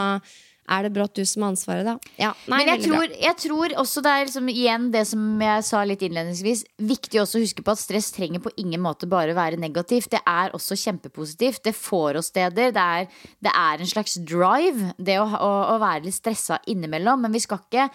er 0.69 0.85
det 0.85 0.91
brått 0.95 1.17
du 1.17 1.23
som 1.27 1.43
har 1.43 1.51
ansvaret, 1.51 1.87
da. 1.87 1.95
Ja, 2.21 2.31
nei, 2.51 2.61
Men 2.61 2.69
jeg 2.69 2.83
tror, 2.85 3.15
jeg 3.25 3.37
tror 3.41 3.75
også 3.81 4.03
det 4.05 4.11
er 4.13 4.27
liksom, 4.27 4.51
igjen 4.53 4.87
det 4.93 5.03
som 5.09 5.25
jeg 5.43 5.65
sa 5.67 5.81
litt 5.87 6.05
innledningsvis, 6.05 6.63
viktig 6.91 7.21
også 7.23 7.39
å 7.39 7.43
huske 7.43 7.65
på 7.65 7.73
at 7.73 7.81
stress 7.81 8.11
trenger 8.15 8.43
på 8.43 8.53
ingen 8.61 8.83
måte 8.83 9.09
bare 9.09 9.35
være 9.37 9.59
negativt. 9.61 10.11
Det 10.13 10.21
er 10.21 10.55
også 10.57 10.77
kjempepositivt. 10.79 11.63
Det 11.65 11.75
får 11.75 12.21
oss 12.21 12.31
steder. 12.31 12.71
Det 12.75 12.87
er, 13.01 13.27
det 13.43 13.51
er 13.51 13.81
en 13.83 13.91
slags 13.91 14.15
drive, 14.21 14.93
det 14.97 15.19
å, 15.19 15.27
å, 15.27 15.51
å 15.75 15.77
være 15.81 16.05
litt 16.07 16.19
stressa 16.19 16.61
innimellom. 16.71 17.25
Men 17.25 17.35
vi 17.35 17.43
skal 17.43 17.63
ikke 17.65 17.89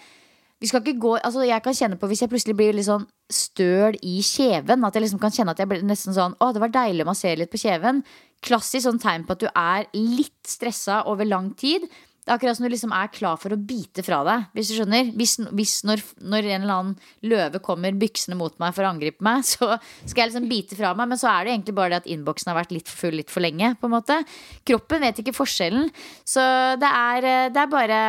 vi 0.57 0.69
skal 0.71 0.81
ikke 0.81 1.01
gå, 1.01 1.11
altså 1.21 1.45
Jeg 1.45 1.61
kan 1.65 1.75
kjenne 1.77 1.99
på 2.01 2.09
hvis 2.09 2.23
jeg 2.25 2.33
plutselig 2.33 2.57
blir 2.57 2.77
litt 2.77 2.89
sånn 2.89 3.05
støl 3.33 3.99
i 4.01 4.21
kjeven. 4.25 4.85
At 4.89 4.97
jeg 4.97 5.05
liksom 5.05 5.21
kan 5.21 5.35
kjenne 5.35 5.53
at 5.53 5.61
jeg 5.61 5.69
blir 5.69 5.85
nesten 5.85 6.17
sånn 6.17 6.37
Å, 6.41 6.53
det 6.55 6.63
var 6.63 6.73
deilig 6.73 7.05
å 7.05 7.11
massere 7.11 7.41
litt 7.43 7.53
på 7.53 7.61
kjeven. 7.61 8.01
Klassisk 8.45 8.87
sånn 8.87 9.01
tegn 9.03 9.27
på 9.29 9.37
at 9.37 9.45
du 9.45 9.49
er 9.53 9.89
litt 9.93 10.49
stressa 10.49 11.03
over 11.11 11.29
lang 11.29 11.53
tid. 11.61 11.85
Det 12.27 12.33
er 12.33 12.41
akkurat 12.41 12.59
som 12.59 12.67
du 12.67 12.73
liksom 12.73 12.91
er 12.91 13.11
klar 13.15 13.37
for 13.39 13.55
å 13.55 13.59
bite 13.71 14.03
fra 14.03 14.19
deg. 14.27 14.49
Hvis 14.57 14.73
du 14.73 14.75
skjønner 14.81 15.13
Hvis, 15.15 15.37
hvis 15.55 15.75
når, 15.87 16.03
når 16.27 16.49
en 16.49 16.65
eller 16.65 16.75
annen 16.75 16.97
løve 17.23 17.61
kommer 17.63 17.95
byksende 17.95 18.35
mot 18.41 18.57
meg 18.59 18.75
for 18.75 18.83
å 18.83 18.91
angripe 18.91 19.23
meg, 19.23 19.47
så 19.53 19.77
skal 20.03 20.25
jeg 20.25 20.33
liksom 20.33 20.51
bite 20.51 20.79
fra 20.79 20.91
meg. 20.99 21.13
Men 21.13 21.21
så 21.23 21.31
er 21.31 21.47
det 21.47 21.55
egentlig 21.55 21.77
bare 21.79 21.95
det 21.95 22.03
at 22.03 22.11
innboksen 22.11 22.51
har 22.51 22.59
vært 22.59 22.75
litt 22.75 22.91
full 22.91 23.15
litt 23.21 23.31
for 23.31 23.47
lenge. 23.47 23.77
på 23.79 23.87
en 23.87 23.95
måte 23.95 24.19
Kroppen 24.67 25.07
vet 25.07 25.23
ikke 25.23 25.37
forskjellen. 25.37 25.87
Så 26.27 26.43
det 26.83 26.91
er, 26.91 27.31
eh, 27.31 27.49
det 27.55 27.63
er 27.63 27.71
bare 27.71 28.03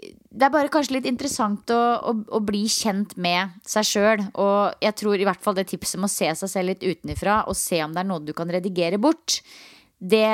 det 0.00 0.46
er 0.46 0.52
bare 0.54 0.70
kanskje 0.72 0.94
litt 0.94 1.08
interessant 1.10 1.72
å, 1.74 1.80
å, 2.06 2.14
å 2.38 2.40
bli 2.44 2.62
kjent 2.70 3.16
med 3.20 3.58
seg 3.66 3.88
sjøl. 3.88 4.22
Og 4.38 4.78
jeg 4.80 4.96
tror 5.02 5.18
i 5.18 5.26
hvert 5.26 5.42
fall 5.42 5.58
det 5.58 5.66
tipset 5.72 5.98
med 6.00 6.06
å 6.08 6.14
se 6.14 6.30
seg 6.38 6.52
selv 6.52 6.70
litt 6.70 6.86
utenfra 6.86 7.42
og 7.50 7.58
se 7.58 7.82
om 7.84 7.92
det 7.92 8.04
er 8.04 8.08
noe 8.08 8.22
du 8.24 8.32
kan 8.36 8.50
redigere 8.52 9.00
bort. 9.02 9.40
Det, 10.00 10.24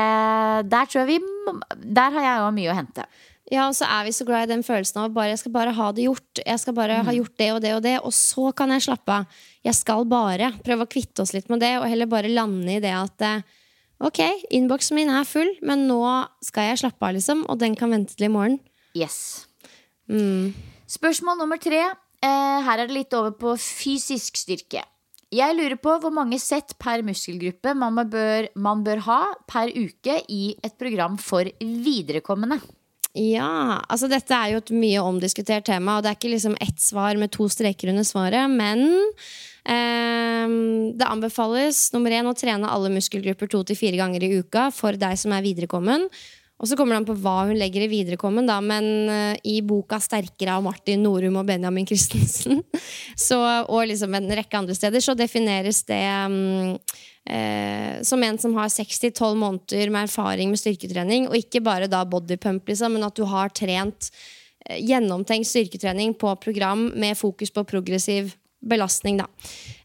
der 0.70 0.86
tror 0.86 1.02
jeg 1.02 1.16
vi 1.16 1.54
Der 1.82 2.12
har 2.14 2.22
jeg 2.22 2.44
òg 2.44 2.52
mye 2.54 2.70
å 2.70 2.76
hente. 2.76 3.06
Ja, 3.46 3.68
og 3.68 3.76
så 3.78 3.86
er 3.86 4.06
vi 4.06 4.14
så 4.14 4.24
glad 4.26 4.48
i 4.48 4.50
den 4.50 4.64
følelsen 4.66 5.04
av 5.04 5.12
bare, 5.14 5.30
jeg 5.30 5.44
skal 5.44 5.52
bare 5.54 5.74
ha 5.76 5.90
det 5.94 6.08
gjort. 6.08 6.40
Jeg 6.40 6.58
skal 6.58 6.74
bare 6.74 6.96
ha 7.06 7.12
gjort 7.14 7.36
det 7.38 7.50
og 7.54 7.60
det 7.62 7.74
og 7.76 7.82
det, 7.84 7.94
og 8.02 8.14
så 8.14 8.50
kan 8.58 8.72
jeg 8.74 8.82
slappe 8.88 9.20
av. 9.20 9.36
Jeg 9.66 9.78
skal 9.78 10.02
bare 10.10 10.50
prøve 10.66 10.86
å 10.86 10.90
kvitte 10.90 11.22
oss 11.22 11.34
litt 11.34 11.46
med 11.52 11.62
det, 11.62 11.76
og 11.78 11.86
heller 11.86 12.10
bare 12.10 12.32
lande 12.32 12.74
i 12.74 12.80
det 12.82 12.90
at 12.90 13.22
eh, 13.22 13.44
ok, 14.02 14.20
innboksen 14.50 14.98
min 14.98 15.12
er 15.14 15.28
full, 15.30 15.52
men 15.62 15.86
nå 15.86 16.00
skal 16.46 16.72
jeg 16.72 16.82
slappe 16.82 17.06
av, 17.06 17.14
liksom, 17.18 17.44
og 17.46 17.62
den 17.62 17.78
kan 17.78 17.94
vente 17.94 18.18
til 18.18 18.26
i 18.26 18.32
morgen. 18.34 18.58
Yes. 18.98 19.46
Spørsmål 20.90 21.38
nummer 21.38 21.62
tre. 21.62 21.84
Eh, 22.26 22.58
her 22.66 22.82
er 22.82 22.90
det 22.90 22.98
litt 22.98 23.14
over 23.14 23.34
på 23.38 23.54
fysisk 23.62 24.42
styrke. 24.42 24.82
Jeg 25.34 25.56
lurer 25.58 25.74
på 25.82 25.96
hvor 26.02 26.12
mange 26.14 26.38
sett 26.38 26.76
per 26.78 27.02
muskelgruppe 27.06 27.72
man 27.74 27.98
bør, 28.10 28.46
man 28.54 28.84
bør 28.86 29.02
ha 29.08 29.20
per 29.50 29.72
uke 29.74 30.20
i 30.30 30.54
et 30.62 30.76
program 30.78 31.18
for 31.18 31.48
viderekommende. 31.60 32.60
Ja, 33.16 33.80
altså 33.88 34.10
dette 34.12 34.36
er 34.36 34.52
jo 34.52 34.60
et 34.60 34.70
mye 34.76 35.00
omdiskutert 35.00 35.64
tema, 35.70 35.96
og 35.96 36.04
det 36.04 36.10
er 36.10 36.18
ikke 36.18 36.34
liksom 36.34 36.56
ett 36.60 36.78
svar 36.82 37.16
med 37.16 37.32
to 37.32 37.48
streker 37.48 37.88
under 37.88 38.04
svaret, 38.04 38.52
men 38.52 38.84
eh, 39.64 40.56
det 41.00 41.08
anbefales 41.08 41.86
nummer 41.96 42.12
én 42.12 42.28
å 42.28 42.36
trene 42.36 42.68
alle 42.68 42.92
muskelgrupper 42.92 43.50
to 43.50 43.62
til 43.66 43.80
fire 43.80 43.98
ganger 44.02 44.26
i 44.26 44.34
uka 44.36 44.68
for 44.74 45.00
deg 45.00 45.16
som 45.18 45.32
er 45.32 45.46
viderekommen. 45.48 46.10
Og 46.56 46.68
så 46.68 46.76
kommer 46.76 46.94
det 46.94 47.02
an 47.02 47.08
på 47.08 47.16
hva 47.20 47.34
hun 47.50 47.58
legger 47.60 47.84
i 47.84 47.90
viderekommen, 47.90 48.46
da, 48.48 48.56
men 48.64 48.86
uh, 49.10 49.34
i 49.44 49.58
boka 49.64 49.98
'Sterkere' 50.00 50.54
av 50.56 50.64
Martin 50.64 51.02
Norum 51.04 51.36
og 51.42 51.50
Benjamin 51.50 51.88
Christensen, 51.88 52.62
og 53.72 53.82
liksom 53.90 54.16
en 54.16 54.32
rekke 54.38 54.62
andre 54.62 54.76
steder, 54.76 55.04
så 55.04 55.16
defineres 55.18 55.82
det 55.88 56.00
um, 56.24 56.78
uh, 57.28 57.92
som 58.00 58.24
en 58.24 58.40
som 58.40 58.56
har 58.56 58.72
6-12 58.72 59.36
måneder 59.36 59.92
med 59.92 60.08
erfaring 60.08 60.48
med 60.52 60.62
styrketrening, 60.62 61.28
og 61.28 61.36
ikke 61.36 61.60
bare 61.60 61.90
da 61.92 62.06
bodypump, 62.08 62.64
liksom, 62.72 62.96
men 62.96 63.04
at 63.04 63.20
du 63.20 63.26
har 63.28 63.52
trent 63.52 64.08
uh, 64.64 64.80
gjennomtenkt 64.80 65.52
styrketrening 65.52 66.16
på 66.16 66.32
program 66.40 66.88
med 66.96 67.20
fokus 67.20 67.52
på 67.52 67.68
progressiv 67.68 68.32
belastning, 68.68 69.20
da. 69.20 69.28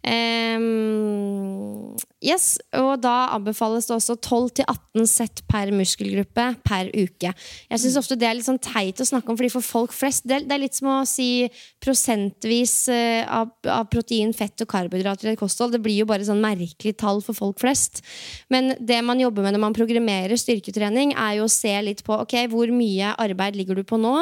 Um, 0.02 1.94
yes, 2.26 2.56
og 2.74 3.04
da 3.04 3.28
anbefales 3.36 3.86
det 3.86 3.94
også 3.94 4.16
12-18 4.18 5.06
sett 5.06 5.44
per 5.46 5.70
muskelgruppe 5.76 6.48
per 6.66 6.90
uke. 6.96 7.30
Jeg 7.30 7.82
syns 7.84 8.00
ofte 8.02 8.18
det 8.18 8.26
er 8.26 8.40
litt 8.40 8.48
sånn 8.48 8.58
teit 8.62 8.98
å 8.98 9.06
snakke 9.06 9.30
om, 9.30 9.38
fordi 9.38 9.52
for 9.54 9.66
folk 9.66 9.94
flest 9.94 10.26
Det, 10.26 10.40
det 10.50 10.56
er 10.56 10.64
litt 10.64 10.78
som 10.78 10.90
å 10.90 10.96
si 11.10 11.46
prosentvis 11.84 12.74
eh, 12.94 13.22
av, 13.30 13.54
av 13.70 13.86
protein, 13.94 14.34
fett 14.34 14.66
og 14.66 14.72
karbohydrater 14.74 15.30
i 15.30 15.36
et 15.36 15.42
kosthold. 15.42 15.76
Det 15.76 15.84
blir 15.86 16.00
jo 16.02 16.10
bare 16.10 16.26
sånn 16.26 16.42
merkelig 16.42 16.96
tall 16.98 17.22
for 17.26 17.38
folk 17.38 17.62
flest. 17.62 18.02
Men 18.50 18.74
det 18.80 19.04
man 19.06 19.22
jobber 19.22 19.46
med 19.46 19.56
når 19.56 19.66
man 19.68 19.78
programmerer 19.78 20.40
styrketrening, 20.40 21.14
er 21.14 21.38
jo 21.38 21.46
å 21.46 21.54
se 21.54 21.76
litt 21.86 22.02
på 22.08 22.18
ok, 22.26 22.40
hvor 22.50 22.74
mye 22.74 23.14
arbeid 23.22 23.60
ligger 23.60 23.78
du 23.78 23.86
på 23.86 24.02
nå. 24.02 24.16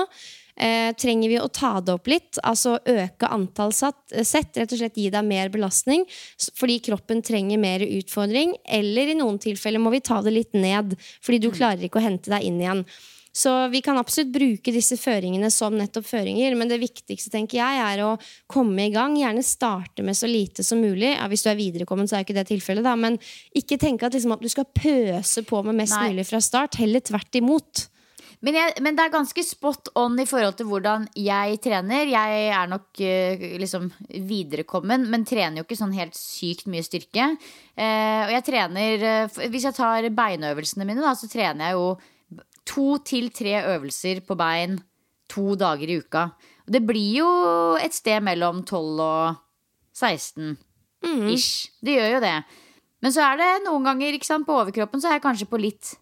Eh, 0.60 0.89
trenger 0.99 1.32
vi 1.32 1.38
å 1.39 1.47
ta 1.47 1.78
det 1.80 1.93
opp 1.95 2.10
litt? 2.12 2.39
Altså 2.43 2.76
øke 2.84 3.30
antall 3.32 3.72
satt, 3.76 4.01
sett, 4.28 4.57
rett 4.60 4.74
og 4.76 4.82
slett 4.82 4.97
gi 4.99 5.07
deg 5.14 5.24
mer 5.24 5.51
belastning 5.53 6.03
fordi 6.60 6.82
kroppen 6.89 7.24
trenger 7.24 7.62
mer 7.62 7.86
utfordring? 7.86 8.57
Eller 8.68 9.14
i 9.14 9.16
noen 9.16 9.39
tilfeller 9.39 9.80
må 9.80 9.93
vi 9.93 10.03
ta 10.03 10.20
det 10.26 10.36
litt 10.36 10.57
ned 10.57 10.97
fordi 11.24 11.39
du 11.45 11.53
klarer 11.55 11.88
ikke 11.88 12.01
å 12.01 12.07
hente 12.10 12.34
deg 12.34 12.49
inn 12.49 12.60
igjen. 12.60 12.84
Så 13.32 13.51
vi 13.72 13.80
kan 13.86 13.97
absolutt 14.01 14.34
bruke 14.34 14.74
disse 14.74 14.97
føringene 14.99 15.51
som 15.53 15.76
nettopp 15.78 16.07
føringer, 16.10 16.55
men 16.57 16.68
det 16.68 16.80
viktigste 16.82 17.32
tenker 17.32 17.60
jeg 17.60 17.84
er 17.84 18.01
å 18.03 18.16
komme 18.49 18.88
i 18.88 18.91
gang. 18.91 19.16
Gjerne 19.20 19.43
starte 19.45 20.03
med 20.03 20.18
så 20.18 20.28
lite 20.28 20.66
som 20.66 20.82
mulig. 20.82 21.14
Ja, 21.14 21.30
hvis 21.30 21.45
du 21.45 21.51
er 21.51 21.60
viderekommen, 21.60 22.10
så 22.10 22.18
er 22.18 22.26
ikke 22.26 22.36
det 22.36 22.47
tilfellet, 22.49 22.84
da. 22.84 22.97
Men 22.99 23.20
ikke 23.55 23.78
tenke 23.80 24.10
at, 24.10 24.18
liksom, 24.18 24.34
at 24.36 24.43
du 24.43 24.49
skal 24.51 24.68
pøse 24.74 25.45
på 25.47 25.62
med 25.70 25.78
mest 25.78 25.95
Nei. 25.95 26.10
mulig 26.10 26.26
fra 26.28 26.41
start. 26.43 26.82
Heller 26.82 27.05
tvert 27.05 27.39
imot. 27.39 27.86
Men, 28.46 28.56
jeg, 28.56 28.76
men, 28.80 28.96
det 28.96 29.04
er 29.04 29.12
ganske 29.12 29.44
spot 29.44 29.90
on 30.00 30.14
i 30.22 30.26
forhold 30.28 30.56
til 30.60 30.70
hvordan 30.70 31.10
jeg 31.20 31.58
trener. 31.64 32.08
Jeg 32.08 32.46
er 32.56 32.70
nok 32.72 33.02
uh, 33.04 33.44
liksom 33.60 33.90
viderekommen, 34.30 35.10
men 35.12 35.26
trener 35.28 35.60
jo 35.60 35.66
ikke 35.68 35.80
sånn 35.80 35.96
helt 35.98 36.16
sykt 36.16 36.70
mye 36.72 36.86
styrke. 36.86 37.34
Uh, 37.76 38.22
og 38.30 38.32
jeg 38.38 38.46
trener 38.48 39.04
uh, 39.28 39.42
Hvis 39.52 39.68
jeg 39.68 39.76
tar 39.76 40.08
beinøvelsene 40.16 40.88
mine, 40.88 41.04
da, 41.04 41.12
så 41.20 41.28
trener 41.32 41.68
jeg 41.68 41.80
jo 41.80 41.92
to 42.70 42.88
til 43.04 43.28
tre 43.36 43.58
øvelser 43.74 44.24
på 44.24 44.38
bein 44.40 44.80
to 45.30 45.54
dager 45.60 45.92
i 45.92 46.00
uka. 46.00 46.30
Og 46.68 46.74
det 46.74 46.84
blir 46.86 47.20
jo 47.20 47.30
et 47.82 47.96
sted 47.96 48.24
mellom 48.24 48.64
12 48.64 49.04
og 49.04 49.40
16 50.00 50.56
mm. 51.04 51.28
ish. 51.34 51.74
Det 51.84 51.98
gjør 51.98 52.16
jo 52.16 52.22
det. 52.24 52.38
Men 53.04 53.16
så 53.16 53.26
er 53.26 53.40
det 53.40 53.50
noen 53.66 53.88
ganger 53.88 54.20
sant, 54.24 54.48
på 54.48 54.56
overkroppen 54.56 55.02
så 55.02 55.10
er 55.10 55.20
jeg 55.20 55.28
kanskje 55.28 55.50
på 55.50 55.60
litt 55.60 55.98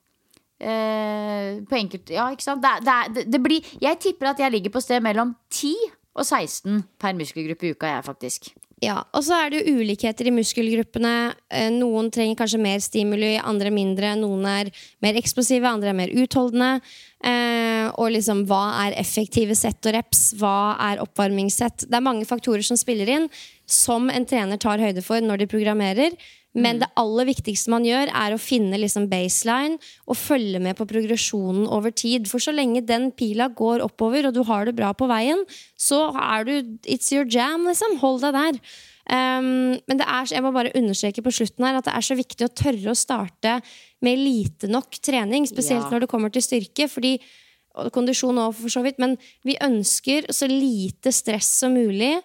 eh, 0.60 1.64
På 1.68 1.80
enkelt 1.80 2.10
Ja, 2.14 2.30
ikke 2.34 2.46
sant. 2.46 2.64
Det, 2.64 2.94
det, 3.16 3.26
det, 3.32 3.42
blir 3.44 3.74
Jeg 3.82 4.00
tipper 4.04 4.34
at 4.34 4.40
jeg 4.40 4.54
ligger 4.54 4.74
på 4.74 4.84
sted 4.84 5.04
mellom 5.04 5.36
10 5.50 5.74
og 6.18 6.26
16 6.26 6.82
per 6.98 7.14
muskelgruppe 7.14 7.68
i 7.68 7.76
uka, 7.76 7.92
jeg, 7.92 8.06
faktisk. 8.08 8.50
Ja, 8.78 9.00
Og 9.14 9.24
så 9.26 9.34
er 9.34 9.50
det 9.50 9.64
jo 9.64 9.80
ulikheter 9.80 10.28
i 10.30 10.34
muskelgruppene. 10.36 11.34
Eh, 11.50 11.70
noen 11.74 12.12
trenger 12.14 12.38
kanskje 12.38 12.60
mer 12.62 12.82
stimuli, 12.86 13.32
andre 13.42 13.72
mindre. 13.74 14.12
Noen 14.20 14.46
er 14.46 14.70
mer 15.02 15.18
eksplosive, 15.18 15.66
andre 15.66 15.90
er 15.90 15.98
mer 15.98 16.14
utholdende. 16.14 16.84
Eh, 17.26 17.90
og 17.98 18.12
liksom, 18.14 18.44
hva 18.46 18.86
er 18.86 19.00
effektive 19.02 19.58
sett 19.58 19.82
og 19.90 19.98
reps? 19.98 20.36
Hva 20.38 20.76
er 20.92 21.02
oppvarmingssett? 21.02 21.88
Det 21.90 21.98
er 21.98 22.06
mange 22.06 22.30
faktorer 22.30 22.62
som 22.66 22.78
spiller 22.78 23.10
inn, 23.10 23.26
som 23.66 24.12
en 24.14 24.30
trener 24.30 24.62
tar 24.62 24.78
høyde 24.78 25.02
for 25.02 25.26
når 25.26 25.42
de 25.42 25.50
programmerer. 25.50 26.14
Men 26.58 26.78
mm. 26.78 26.82
det 26.82 26.90
aller 27.00 27.30
viktigste 27.30 27.72
man 27.74 27.86
gjør, 27.86 28.10
er 28.10 28.34
å 28.34 28.42
finne 28.42 28.80
liksom 28.82 29.08
baseline 29.12 29.78
og 30.10 30.18
følge 30.20 30.62
med 30.64 30.78
på 30.80 30.88
progresjonen 30.90 31.70
over 31.70 31.94
tid. 31.94 32.28
For 32.32 32.44
så 32.44 32.54
lenge 32.56 32.86
den 32.88 33.12
pila 33.16 33.50
går 33.54 33.86
oppover, 33.86 34.28
og 34.28 34.36
du 34.36 34.44
har 34.50 34.68
det 34.68 34.76
bra 34.78 34.92
på 34.98 35.10
veien, 35.10 35.44
så 35.78 36.08
er 36.12 36.48
du 36.48 36.54
It's 36.88 37.12
your 37.14 37.28
jam, 37.30 37.68
liksom. 37.70 38.00
Hold 38.02 38.26
deg 38.26 38.38
der. 38.38 38.62
Um, 39.08 39.78
men 39.88 40.00
det 40.02 40.04
er, 40.04 40.26
jeg 40.34 40.44
må 40.44 40.52
bare 40.52 40.74
understreke 40.76 41.24
på 41.24 41.32
slutten 41.32 41.64
her 41.64 41.78
at 41.80 41.86
det 41.88 41.94
er 41.96 42.04
så 42.04 42.18
viktig 42.18 42.44
å 42.44 42.52
tørre 42.52 42.92
å 42.92 42.98
starte 42.98 43.60
med 44.04 44.20
lite 44.20 44.68
nok 44.72 44.98
trening. 45.00 45.48
Spesielt 45.48 45.86
ja. 45.86 45.92
når 45.94 46.06
det 46.06 46.12
kommer 46.12 46.34
til 46.34 46.44
styrke. 46.44 46.90
fordi 46.92 47.18
og 47.78 47.92
kondisjon 47.94 48.40
òg, 48.42 48.56
for 48.58 48.74
så 48.74 48.82
vidt. 48.86 48.98
Men 49.02 49.16
vi 49.46 49.58
ønsker 49.62 50.32
så 50.34 50.50
lite 50.50 51.14
stress 51.14 51.50
som 51.62 51.76
mulig 51.78 52.16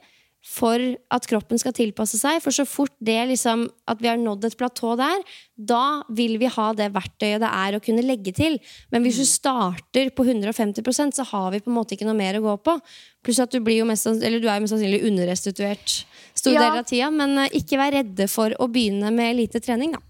for 0.42 0.82
at 1.14 1.26
kroppen 1.30 1.60
skal 1.60 1.74
tilpasse 1.76 2.18
seg. 2.18 2.40
For 2.42 2.54
så 2.54 2.66
fort 2.68 2.94
det 2.98 3.18
liksom, 3.30 3.68
at 3.88 4.02
vi 4.02 4.10
har 4.10 4.20
nådd 4.20 4.48
et 4.48 4.58
platå 4.58 4.96
der, 4.98 5.22
da 5.68 6.02
vil 6.12 6.38
vi 6.40 6.50
ha 6.50 6.68
det 6.76 6.90
verktøyet 6.94 7.42
det 7.42 7.50
er 7.50 7.76
å 7.76 7.82
kunne 7.84 8.04
legge 8.04 8.34
til. 8.36 8.58
Men 8.94 9.06
hvis 9.06 9.20
du 9.20 9.26
mm. 9.26 9.32
starter 9.32 10.12
på 10.16 10.26
150% 10.26 11.18
så 11.18 11.26
har 11.32 11.50
vi 11.54 11.62
på 11.62 11.72
en 11.72 11.78
måte 11.78 11.96
ikke 11.96 12.08
noe 12.08 12.18
mer 12.18 12.38
å 12.38 12.44
gå 12.44 12.56
på. 12.68 12.78
Pluss 13.22 13.38
at 13.42 13.52
du, 13.54 13.60
blir 13.62 13.78
jo 13.78 13.86
mest, 13.86 14.08
eller 14.08 14.42
du 14.42 14.48
er 14.48 14.58
jo 14.58 14.64
mest 14.64 14.74
sannsynlig 14.74 15.04
underrestituert 15.06 16.00
stor 16.34 16.56
ja. 16.56 16.62
del 16.64 16.80
av 16.80 16.86
tida. 16.88 17.10
Men 17.14 17.36
eh, 17.44 17.54
ikke 17.60 17.78
vær 17.78 17.94
redde 17.94 18.26
for 18.30 18.54
å 18.58 18.66
begynne 18.72 19.12
med 19.14 19.36
lite 19.38 19.62
trening, 19.62 19.94
da. 19.94 20.02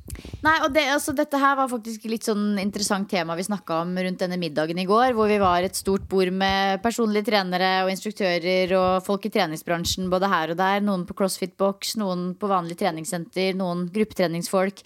Nei, 0.43 0.55
og 0.65 0.73
det, 0.75 0.85
altså, 0.93 1.15
Dette 1.17 1.39
her 1.41 1.57
var 1.59 1.71
faktisk 1.71 2.05
litt 2.11 2.27
sånn 2.27 2.59
interessant 2.61 3.09
tema 3.11 3.37
vi 3.39 3.47
snakka 3.47 3.83
om 3.85 3.95
rundt 3.97 4.21
denne 4.21 4.39
middagen 4.41 4.81
i 4.81 4.89
går. 4.89 5.13
Hvor 5.17 5.31
vi 5.31 5.41
var 5.43 5.65
et 5.67 5.79
stort 5.79 6.07
bord 6.11 6.33
med 6.35 6.83
personlige 6.85 7.29
trenere 7.31 7.73
og 7.85 7.93
instruktører 7.93 8.77
og 8.79 8.91
folk 9.07 9.29
i 9.29 9.33
treningsbransjen 9.35 10.11
både 10.13 10.31
her 10.33 10.55
og 10.55 10.61
der. 10.61 10.85
Noen 10.85 11.07
på 11.09 11.17
CrossFit-boks, 11.19 11.97
noen 12.01 12.31
på 12.39 12.51
vanlig 12.51 12.79
treningssenter, 12.81 13.53
noen 13.59 13.89
gruppetreningsfolk. 13.93 14.85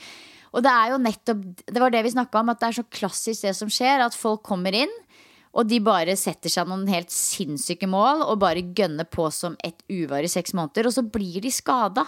Og 0.54 0.62
det 0.64 0.72
er 0.72 0.92
jo 0.92 1.00
nettopp 1.02 1.42
Det 1.66 1.82
var 1.82 1.92
det 1.92 2.04
vi 2.06 2.14
snakka 2.14 2.40
om, 2.40 2.52
at 2.52 2.60
det 2.60 2.68
er 2.68 2.78
så 2.78 2.86
klassisk 2.98 3.48
det 3.48 3.56
som 3.58 3.72
skjer. 3.72 4.04
At 4.04 4.16
folk 4.18 4.44
kommer 4.46 4.76
inn 4.76 4.92
og 5.56 5.64
de 5.70 5.78
bare 5.80 6.16
setter 6.20 6.52
seg 6.52 6.68
noen 6.68 6.84
helt 6.90 7.12
sinnssyke 7.12 7.88
mål 7.88 8.26
og 8.26 8.42
bare 8.42 8.64
gønner 8.76 9.08
på 9.08 9.30
som 9.32 9.56
et 9.64 9.78
uvar 9.88 10.24
i 10.24 10.30
seks 10.30 10.52
måneder. 10.56 10.88
Og 10.88 10.96
så 10.98 11.04
blir 11.04 11.40
de 11.44 11.52
skada. 11.54 12.04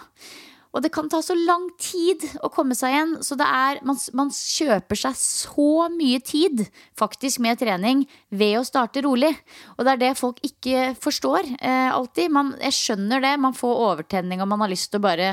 Og 0.77 0.83
det 0.85 0.91
kan 0.93 1.09
ta 1.09 1.23
så 1.25 1.33
lang 1.33 1.65
tid 1.81 2.27
å 2.45 2.51
komme 2.53 2.77
seg 2.77 2.93
igjen. 2.93 3.15
Så 3.25 3.39
det 3.41 3.47
er, 3.49 3.81
man, 3.89 3.97
man, 4.19 4.29
kjøper 4.35 5.01
seg 5.01 5.17
så 5.17 5.87
mye 5.95 6.21
tid 6.21 6.67
faktisk 6.99 7.41
med 7.45 7.63
trening 7.63 8.05
ved 8.29 8.59
å 8.61 8.67
starte 8.69 9.03
rolig. 9.07 9.33
Og 9.79 9.87
det 9.87 9.95
er 9.95 10.03
det 10.03 10.13
folk 10.21 10.45
ikke 10.45 10.93
forstår 11.01 11.49
eh, 11.57 11.89
alltid. 11.89 12.29
Man, 12.35 12.53
jeg 12.61 12.77
skjønner 12.77 13.25
det. 13.25 13.33
Man 13.41 13.57
får 13.57 13.83
overtenning 13.87 14.45
og 14.45 14.53
man 14.53 14.67
har 14.67 14.75
lyst 14.75 14.93
til 14.93 15.01
å 15.01 15.09
bare 15.09 15.33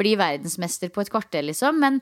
bli 0.00 0.16
verdensmester 0.16 0.88
på 0.88 1.04
et 1.04 1.12
kvarter, 1.12 1.44
liksom. 1.44 1.76
Men 1.82 2.00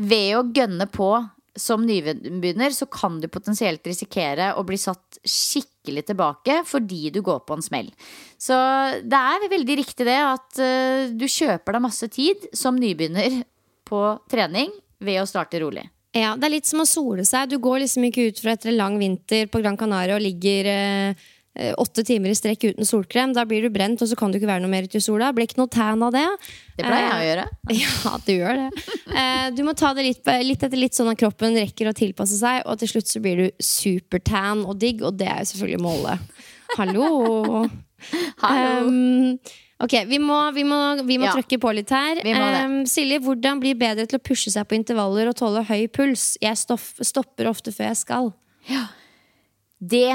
ved 0.00 0.38
å 0.38 0.46
gønne 0.56 0.86
på 0.90 1.12
som 1.58 1.82
nybegynner 1.84 2.72
så 2.72 2.86
kan 2.90 3.18
du 3.20 3.26
potensielt 3.28 3.84
risikere 3.86 4.52
å 4.56 4.64
bli 4.66 4.78
satt 4.80 5.18
skikkelig 5.26 6.06
tilbake 6.08 6.60
fordi 6.68 7.10
du 7.12 7.20
går 7.26 7.42
på 7.46 7.56
en 7.58 7.64
smell. 7.64 7.90
Så 8.40 8.56
det 9.02 9.18
er 9.18 9.48
veldig 9.50 9.78
riktig 9.82 10.06
det 10.08 10.18
at 10.22 10.60
uh, 10.62 11.10
du 11.10 11.26
kjøper 11.26 11.76
deg 11.76 11.84
masse 11.84 12.10
tid 12.12 12.46
som 12.56 12.78
nybegynner 12.80 13.42
på 13.90 14.04
trening 14.30 14.72
ved 15.02 15.20
å 15.22 15.28
starte 15.28 15.60
rolig. 15.62 15.88
Ja, 16.14 16.34
Det 16.38 16.48
er 16.48 16.56
litt 16.56 16.66
som 16.66 16.82
å 16.82 16.88
sole 16.88 17.24
seg. 17.26 17.50
Du 17.50 17.60
går 17.62 17.84
liksom 17.84 18.08
ikke 18.08 18.30
ut 18.30 18.40
fra 18.42 18.54
etter 18.56 18.72
en 18.72 18.80
lang 18.80 18.96
vinter 18.98 19.50
på 19.50 19.60
Gran 19.62 19.78
Canaria 19.78 20.16
og 20.16 20.24
ligger 20.24 20.70
Eh, 20.70 21.28
åtte 21.82 22.04
timer 22.06 22.30
i 22.30 22.36
strekk 22.38 22.62
uten 22.70 22.86
solkrem. 22.86 23.32
Da 23.34 23.42
blir 23.48 23.64
du 23.64 23.72
brent, 23.74 24.00
og 24.00 24.08
så 24.08 24.16
kan 24.16 24.30
du 24.30 24.38
ikke 24.38 24.48
være 24.48 24.62
noe 24.62 24.70
mer 24.72 24.86
ute 24.86 25.00
i 25.00 25.04
sola. 25.04 25.32
Blir 25.34 25.48
ikke 25.48 25.58
noe 25.58 25.72
tan 25.72 26.02
av 26.06 26.12
det. 26.14 26.26
Det 26.78 26.84
pleier 26.86 27.08
jeg 27.08 27.16
å 27.16 27.26
gjøre. 27.26 27.46
Eh, 27.66 27.80
ja, 27.82 28.12
du 28.26 28.32
gjør 28.32 28.60
det. 28.60 28.84
Eh, 29.10 29.46
du 29.56 29.62
må 29.66 29.74
ta 29.78 29.90
det 29.96 30.06
litt, 30.06 30.30
litt, 30.46 30.62
etter 30.62 30.78
litt, 30.78 30.96
sånn 30.96 31.10
at 31.12 31.20
kroppen 31.20 31.58
rekker 31.58 31.90
å 31.90 31.96
tilpasse 31.96 32.38
seg, 32.38 32.62
og 32.64 32.78
til 32.80 32.92
slutt 32.94 33.10
så 33.10 33.22
blir 33.24 33.42
du 33.42 33.64
supertan 33.64 34.62
og 34.64 34.78
digg, 34.80 35.02
og 35.06 35.18
det 35.20 35.28
er 35.30 35.42
jo 35.42 35.50
selvfølgelig 35.52 35.82
målet. 35.84 36.46
Hallo! 36.78 37.64
Hallo. 38.44 38.88
Um, 38.88 39.38
ok, 39.82 39.98
vi 40.08 40.18
må, 40.22 40.38
vi 40.56 40.64
må, 40.64 40.78
vi 41.04 41.18
må 41.20 41.28
ja. 41.28 41.34
trykke 41.36 41.60
på 41.60 41.74
litt 41.76 41.92
her. 41.92 42.22
Um, 42.24 42.80
Silje, 42.88 43.20
hvordan 43.24 43.60
bli 43.60 43.74
bedre 43.78 44.06
til 44.08 44.20
å 44.20 44.24
pushe 44.24 44.52
seg 44.54 44.68
på 44.70 44.78
intervaller 44.78 45.28
og 45.28 45.36
tåle 45.40 45.66
høy 45.68 45.84
puls? 45.92 46.32
Jeg 46.40 46.56
stoff, 46.60 46.94
stopper 47.04 47.50
ofte 47.50 47.74
før 47.74 47.90
jeg 47.90 48.00
skal. 48.06 48.32
Ja. 48.70 48.86
Det 49.80 50.08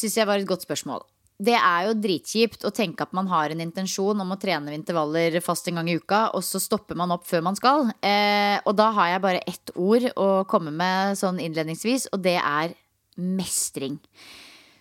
syns 0.00 0.18
jeg 0.18 0.28
var 0.28 0.40
et 0.40 0.48
godt 0.48 0.66
spørsmål. 0.66 1.04
Det 1.40 1.54
er 1.56 1.86
jo 1.86 1.96
dritkjipt 1.96 2.66
å 2.68 2.72
tenke 2.74 3.06
at 3.06 3.14
man 3.16 3.30
har 3.30 3.52
en 3.52 3.62
intensjon 3.64 4.18
om 4.20 4.34
å 4.34 4.38
trene 4.40 4.74
intervaller 4.76 5.38
fast 5.40 5.70
en 5.70 5.80
gang 5.80 5.88
i 5.88 5.96
uka, 5.96 6.26
og 6.36 6.44
så 6.44 6.60
stopper 6.60 6.98
man 7.00 7.14
opp 7.14 7.24
før 7.28 7.46
man 7.46 7.56
skal. 7.56 7.88
Eh, 8.04 8.58
og 8.68 8.76
da 8.76 8.90
har 8.98 9.14
jeg 9.14 9.24
bare 9.24 9.40
ett 9.48 9.72
ord 9.72 10.04
å 10.20 10.28
komme 10.50 10.74
med 10.74 11.16
sånn 11.20 11.40
innledningsvis, 11.40 12.10
og 12.12 12.20
det 12.26 12.36
er 12.36 12.76
mestring. 13.16 13.96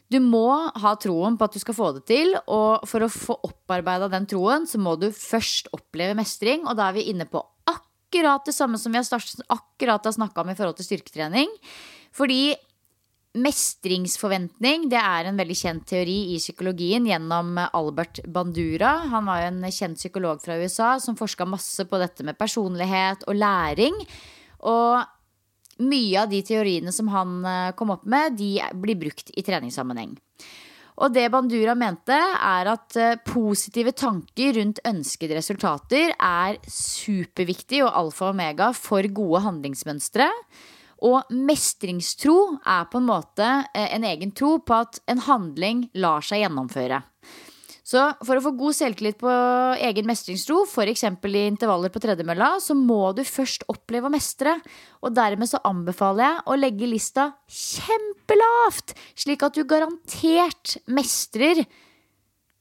Du 0.09 0.17
må 0.19 0.49
ha 0.81 0.95
troen 0.99 1.37
på 1.37 1.47
at 1.47 1.55
du 1.55 1.61
skal 1.61 1.77
få 1.77 1.93
det 1.95 2.03
til, 2.09 2.33
og 2.49 2.83
for 2.89 3.05
å 3.05 3.11
få 3.13 3.37
opparbeida 3.45 4.09
den 4.11 4.27
troen, 4.27 4.65
så 4.67 4.81
må 4.81 4.97
du 4.99 5.11
først 5.15 5.69
oppleve 5.75 6.17
mestring, 6.17 6.65
og 6.65 6.75
da 6.79 6.89
er 6.89 6.97
vi 6.97 7.07
inne 7.13 7.29
på 7.29 7.43
akkurat 7.69 8.43
det 8.49 8.57
samme 8.57 8.81
som 8.81 8.91
vi 8.91 8.99
har 8.99 9.29
akkurat 9.53 10.09
har 10.09 10.15
snakka 10.15 10.43
om 10.43 10.51
i 10.51 10.57
forhold 10.57 10.79
til 10.81 10.89
styrketrening. 10.89 11.53
Fordi 12.15 12.57
Mestringsforventning 13.39 14.87
det 14.91 14.99
er 14.99 15.29
en 15.29 15.37
veldig 15.39 15.55
kjent 15.55 15.85
teori 15.87 16.17
i 16.33 16.39
psykologien 16.41 17.05
gjennom 17.07 17.55
Albert 17.67 18.21
Bandura. 18.27 18.97
Han 19.13 19.29
var 19.29 19.43
jo 19.43 19.51
en 19.51 19.69
kjent 19.71 19.99
psykolog 20.01 20.41
fra 20.43 20.57
USA 20.59 20.95
som 20.99 21.17
forska 21.19 21.47
masse 21.47 21.85
på 21.87 22.01
dette 22.01 22.25
med 22.27 22.39
personlighet 22.39 23.23
og 23.29 23.39
læring. 23.39 23.95
Og 24.67 24.99
mye 25.79 26.23
av 26.23 26.31
de 26.31 26.41
teoriene 26.45 26.91
som 26.95 27.11
han 27.13 27.37
eh, 27.47 27.75
kom 27.79 27.93
opp 27.95 28.03
med, 28.09 28.35
de 28.39 28.57
blir 28.81 28.99
brukt 28.99 29.31
i 29.31 29.45
treningssammenheng. 29.45 30.17
Og 30.99 31.13
det 31.15 31.29
Bandura 31.31 31.75
mente, 31.79 32.15
er 32.15 32.71
at 32.73 32.97
eh, 32.99 33.19
positive 33.23 33.93
tanker 33.95 34.57
rundt 34.59 34.81
ønskede 34.87 35.37
resultater 35.39 36.11
er 36.15 36.59
superviktig 36.67 37.85
og 37.85 37.93
alfa 38.03 38.27
og 38.27 38.35
omega 38.35 38.73
for 38.75 39.07
gode 39.15 39.45
handlingsmønstre. 39.47 40.27
Og 41.05 41.29
mestringstro 41.31 42.35
er 42.67 42.89
på 42.91 42.99
en 42.99 43.07
måte 43.07 43.47
eh, 43.73 43.87
en 43.95 44.07
egen 44.07 44.33
tro 44.35 44.57
på 44.59 44.81
at 44.83 44.99
en 45.11 45.21
handling 45.29 45.87
lar 45.99 46.25
seg 46.25 46.43
gjennomføre. 46.43 47.01
Så 47.89 48.03
for 48.21 48.37
å 48.37 48.43
få 48.43 48.51
god 48.53 48.75
selvtillit 48.77 49.17
på 49.17 49.31
egen 49.81 50.05
mestringstro, 50.05 50.61
f.eks. 50.67 51.07
i 51.09 51.45
intervaller 51.47 51.89
på 51.89 52.01
tredemølla, 52.03 52.51
så 52.61 52.75
må 52.77 53.15
du 53.17 53.23
først 53.25 53.65
oppleve 53.71 54.05
å 54.05 54.13
mestre. 54.13 54.59
Og 55.01 55.15
dermed 55.17 55.49
så 55.49 55.61
anbefaler 55.65 56.27
jeg 56.27 56.43
å 56.45 56.57
legge 56.59 56.89
lista 56.91 57.31
kjempelavt, 57.49 58.93
slik 59.17 59.45
at 59.47 59.57
du 59.57 59.65
garantert 59.65 60.75
mestrer 60.85 61.63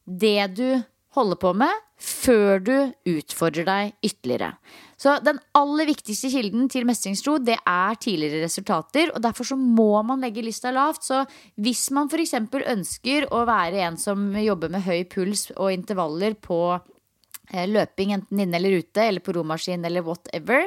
det 0.08 0.40
du 0.56 0.80
holder 1.18 1.42
på 1.44 1.52
med, 1.60 1.84
før 1.98 2.62
du 2.62 2.76
utfordrer 3.10 3.68
deg 3.68 3.96
ytterligere. 4.06 4.54
Så 4.98 5.14
den 5.22 5.38
aller 5.54 5.86
viktigste 5.86 6.30
kilden 6.32 6.66
til 6.72 6.86
mestringstro 6.88 7.36
det 7.38 7.54
er 7.62 7.98
tidligere 8.02 8.42
resultater. 8.42 9.12
og 9.14 9.22
Derfor 9.22 9.46
så 9.52 9.56
må 9.58 10.02
man 10.02 10.24
legge 10.24 10.42
lista 10.42 10.72
lavt. 10.74 11.06
Så 11.06 11.22
hvis 11.54 11.84
man 11.94 12.10
f.eks. 12.10 12.34
ønsker 12.74 13.28
å 13.30 13.44
være 13.46 13.84
en 13.86 13.98
som 14.00 14.32
jobber 14.42 14.72
med 14.74 14.82
høy 14.88 15.04
puls 15.10 15.52
og 15.54 15.70
intervaller 15.70 16.34
på 16.34 16.60
eh, 16.74 17.68
løping, 17.70 18.16
enten 18.16 18.42
inne 18.42 18.58
eller 18.58 18.80
ute, 18.82 19.04
eller 19.04 19.22
på 19.22 19.36
romaskin 19.38 19.86
eller 19.86 20.02
whatever, 20.02 20.66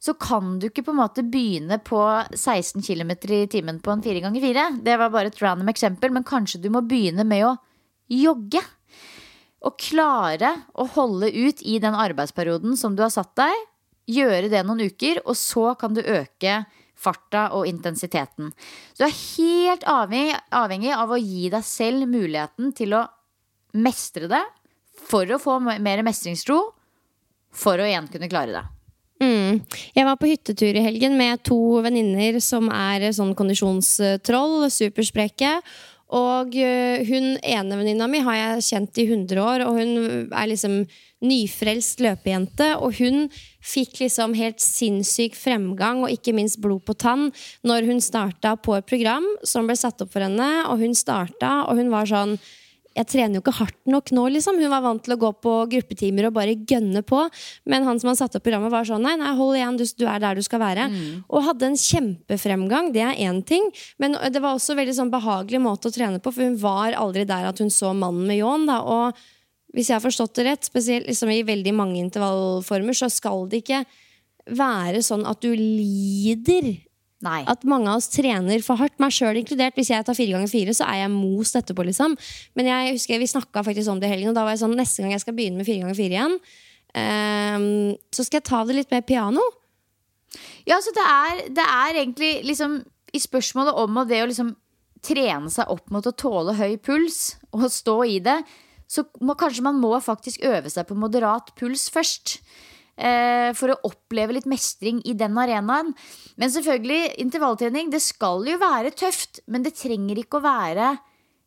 så 0.00 0.14
kan 0.16 0.54
du 0.56 0.70
ikke 0.70 0.86
på 0.86 0.94
en 0.94 1.02
måte 1.02 1.26
begynne 1.28 1.76
på 1.84 2.00
16 2.32 2.80
km 2.80 3.12
i 3.28 3.44
timen 3.52 3.82
på 3.84 3.92
en 3.92 4.00
4x4. 4.00 4.68
Det 4.80 4.96
var 4.96 5.12
bare 5.12 5.28
et 5.28 5.42
random 5.44 5.68
eksempel, 5.68 6.16
men 6.16 6.24
kanskje 6.24 6.62
du 6.64 6.70
må 6.72 6.80
begynne 6.80 7.28
med 7.28 7.44
å 7.44 7.58
jogge. 8.08 8.64
Å 9.60 9.72
klare 9.76 10.54
å 10.72 10.86
holde 10.94 11.28
ut 11.34 11.60
i 11.62 11.78
den 11.82 11.96
arbeidsperioden 11.96 12.78
som 12.80 12.96
du 12.96 13.02
har 13.04 13.12
satt 13.12 13.34
deg, 13.38 13.66
gjøre 14.10 14.48
det 14.52 14.62
noen 14.66 14.86
uker, 14.88 15.20
og 15.26 15.36
så 15.38 15.74
kan 15.78 15.94
du 15.94 16.00
øke 16.00 16.62
farta 17.00 17.48
og 17.56 17.68
intensiteten. 17.68 18.50
Så 18.92 19.04
du 19.04 19.06
er 19.06 19.20
helt 19.20 19.86
avhengig, 19.88 20.34
avhengig 20.52 20.92
av 20.96 21.12
å 21.12 21.20
gi 21.20 21.48
deg 21.52 21.64
selv 21.66 22.08
muligheten 22.10 22.74
til 22.76 22.96
å 22.96 23.06
mestre 23.76 24.28
det 24.30 24.42
for 25.10 25.28
å 25.30 25.40
få 25.40 25.60
mer 25.62 26.04
mestringstro, 26.06 26.58
for 27.50 27.80
å 27.80 27.88
igjen 27.88 28.08
kunne 28.12 28.28
klare 28.30 28.54
det. 28.58 28.66
Mm. 29.20 29.60
Jeg 29.92 30.06
var 30.06 30.16
på 30.16 30.30
hyttetur 30.30 30.76
i 30.76 30.84
helgen 30.84 31.18
med 31.18 31.42
to 31.44 31.58
venninner 31.84 32.38
som 32.40 32.70
er 32.72 33.10
sånn 33.12 33.34
kondisjonstroll, 33.36 34.70
superspreke. 34.72 35.58
Og 36.16 36.56
eh, 36.58 37.06
hun 37.06 37.36
ene 37.38 37.78
venninna 37.78 38.08
mi 38.10 38.22
har 38.26 38.38
jeg 38.38 38.66
kjent 38.66 38.98
i 38.98 39.06
100 39.06 39.38
år, 39.42 39.64
og 39.66 39.78
hun 39.78 39.92
er 40.26 40.48
liksom 40.50 40.80
nyfrelst 41.22 42.02
løpejente. 42.02 42.72
Og 42.82 42.98
hun 42.98 43.28
fikk 43.62 44.00
liksom 44.02 44.34
helt 44.38 44.62
sinnssyk 44.64 45.38
fremgang 45.38 46.02
og 46.02 46.14
ikke 46.14 46.34
minst 46.34 46.58
blod 46.62 46.82
på 46.88 46.96
tann 46.98 47.28
når 47.66 47.86
hun 47.90 48.02
starta 48.02 48.56
på 48.58 48.74
et 48.78 48.88
program 48.88 49.26
som 49.46 49.68
ble 49.68 49.78
satt 49.78 50.02
opp 50.02 50.10
for 50.16 50.26
henne, 50.26 50.50
og 50.66 50.82
hun 50.82 50.96
starta, 50.98 51.60
og 51.68 51.78
hun 51.78 51.92
var 51.94 52.10
sånn 52.10 52.38
jeg 52.98 53.06
trener 53.06 53.38
jo 53.38 53.42
ikke 53.44 53.54
hardt 53.60 53.78
nok 53.90 54.10
nå, 54.14 54.24
liksom. 54.34 54.58
Hun 54.58 54.72
var 54.72 54.82
vant 54.82 55.02
til 55.06 55.14
å 55.14 55.18
gå 55.20 55.30
på 55.44 55.52
gruppetimer 55.70 56.26
og 56.26 56.34
bare 56.34 56.56
gønne 56.58 57.04
på. 57.06 57.22
Men 57.70 57.86
han 57.86 58.00
som 58.02 58.10
hadde 58.10 58.18
satt 58.18 58.38
opp 58.38 58.44
programmet, 58.46 58.72
var 58.74 58.88
sånn 58.88 59.04
nei, 59.06 59.14
nei, 59.20 59.30
hold 59.38 59.58
igjen, 59.58 59.78
du, 59.78 59.84
du 60.02 60.06
er 60.10 60.22
der 60.22 60.38
du 60.38 60.42
skal 60.42 60.62
være. 60.62 60.88
Mm. 60.90 61.22
Og 61.30 61.46
hadde 61.46 61.68
en 61.70 61.78
kjempefremgang, 61.78 62.90
det 62.96 63.04
er 63.06 63.22
én 63.28 63.40
ting. 63.46 63.70
Men 64.02 64.18
det 64.34 64.42
var 64.42 64.58
også 64.58 64.74
veldig 64.78 64.96
sånn 64.98 65.14
behagelig 65.14 65.62
måte 65.62 65.90
å 65.90 65.94
trene 65.94 66.18
på, 66.22 66.34
for 66.34 66.48
hun 66.48 66.58
var 66.60 66.98
aldri 66.98 67.24
der 67.30 67.46
at 67.52 67.62
hun 67.62 67.70
så 67.70 67.94
mannen 67.94 68.26
med 68.26 68.40
ljåen. 68.40 68.66
Og 68.80 69.22
hvis 69.76 69.92
jeg 69.92 70.00
har 70.00 70.04
forstått 70.04 70.40
det 70.40 70.48
rett, 70.50 70.66
spesielt 70.66 71.06
liksom 71.06 71.30
i 71.30 71.44
veldig 71.46 71.76
mange 71.78 72.00
intervallformer, 72.02 72.96
så 72.96 73.10
skal 73.12 73.46
det 73.50 73.62
ikke 73.62 73.84
være 74.50 75.02
sånn 75.06 75.22
at 75.30 75.38
du 75.44 75.52
lider 75.54 76.72
Nei. 77.24 77.42
At 77.52 77.66
mange 77.68 77.90
av 77.92 78.00
oss 78.00 78.08
trener 78.08 78.62
for 78.64 78.80
hardt, 78.80 78.96
meg 79.02 79.12
sjøl 79.12 79.36
inkludert. 79.36 79.76
Hvis 79.76 79.90
jeg 79.92 80.04
tar 80.06 80.16
fire 80.16 80.38
ganger 80.38 80.48
fire, 80.48 80.74
så 80.76 80.86
er 80.88 81.02
jeg 81.02 81.12
most 81.12 81.58
etterpå, 81.58 81.84
liksom. 81.90 82.16
Men 82.56 82.70
jeg 82.70 82.94
husker 82.96 83.20
vi 83.20 83.28
snakka 83.28 83.64
faktisk 83.66 83.92
om 83.92 84.00
det 84.00 84.08
i 84.08 84.14
helgen, 84.14 84.32
og 84.32 84.38
da 84.38 84.46
var 84.46 84.56
jeg 84.56 84.62
sånn 84.62 84.76
neste 84.78 85.04
gang 85.04 85.12
jeg 85.12 85.24
skal 85.26 85.36
begynne 85.36 85.60
med 85.60 85.68
fire 85.68 85.84
ganger 85.84 85.98
fire 85.98 86.16
igjen, 86.16 86.38
um, 86.96 87.66
så 88.16 88.24
skal 88.24 88.40
jeg 88.40 88.48
ta 88.48 88.62
det 88.64 88.78
litt 88.78 88.94
mer 88.94 89.04
piano. 89.04 89.44
Ja, 90.68 90.78
så 90.80 90.94
det 90.96 91.04
er, 91.04 91.44
det 91.60 91.66
er 91.66 92.00
egentlig 92.04 92.32
liksom 92.48 92.80
i 93.12 93.20
spørsmålet 93.20 93.76
om 93.82 94.00
og 94.00 94.08
det 94.08 94.22
å 94.22 94.30
liksom 94.30 94.54
trene 95.04 95.50
seg 95.52 95.70
opp 95.72 95.92
mot 95.92 96.06
å 96.06 96.16
tåle 96.16 96.54
høy 96.56 96.76
puls 96.80 97.36
og 97.56 97.68
stå 97.72 97.96
i 98.06 98.18
det, 98.24 98.38
så 98.90 99.04
må, 99.22 99.36
kanskje 99.38 99.64
man 99.64 99.78
må 99.80 99.92
faktisk 100.02 100.44
øve 100.46 100.70
seg 100.72 100.88
på 100.88 100.98
moderat 100.98 101.52
puls 101.58 101.88
først. 101.92 102.38
Eh, 103.00 103.50
for 103.56 103.72
å 103.72 103.78
oppleve 103.88 104.34
litt 104.36 104.48
mestring 104.50 104.98
i 105.08 105.14
den 105.16 105.38
arenaen. 105.40 105.94
Men 106.40 106.52
selvfølgelig, 106.52 107.14
intervalltrening 107.22 107.92
det 107.92 108.02
skal 108.04 108.44
jo 108.48 108.58
være 108.60 108.92
tøft, 108.92 109.40
men 109.48 109.64
det 109.64 109.76
trenger 109.78 110.20
ikke 110.20 110.40
å 110.40 110.44
være 110.44 110.90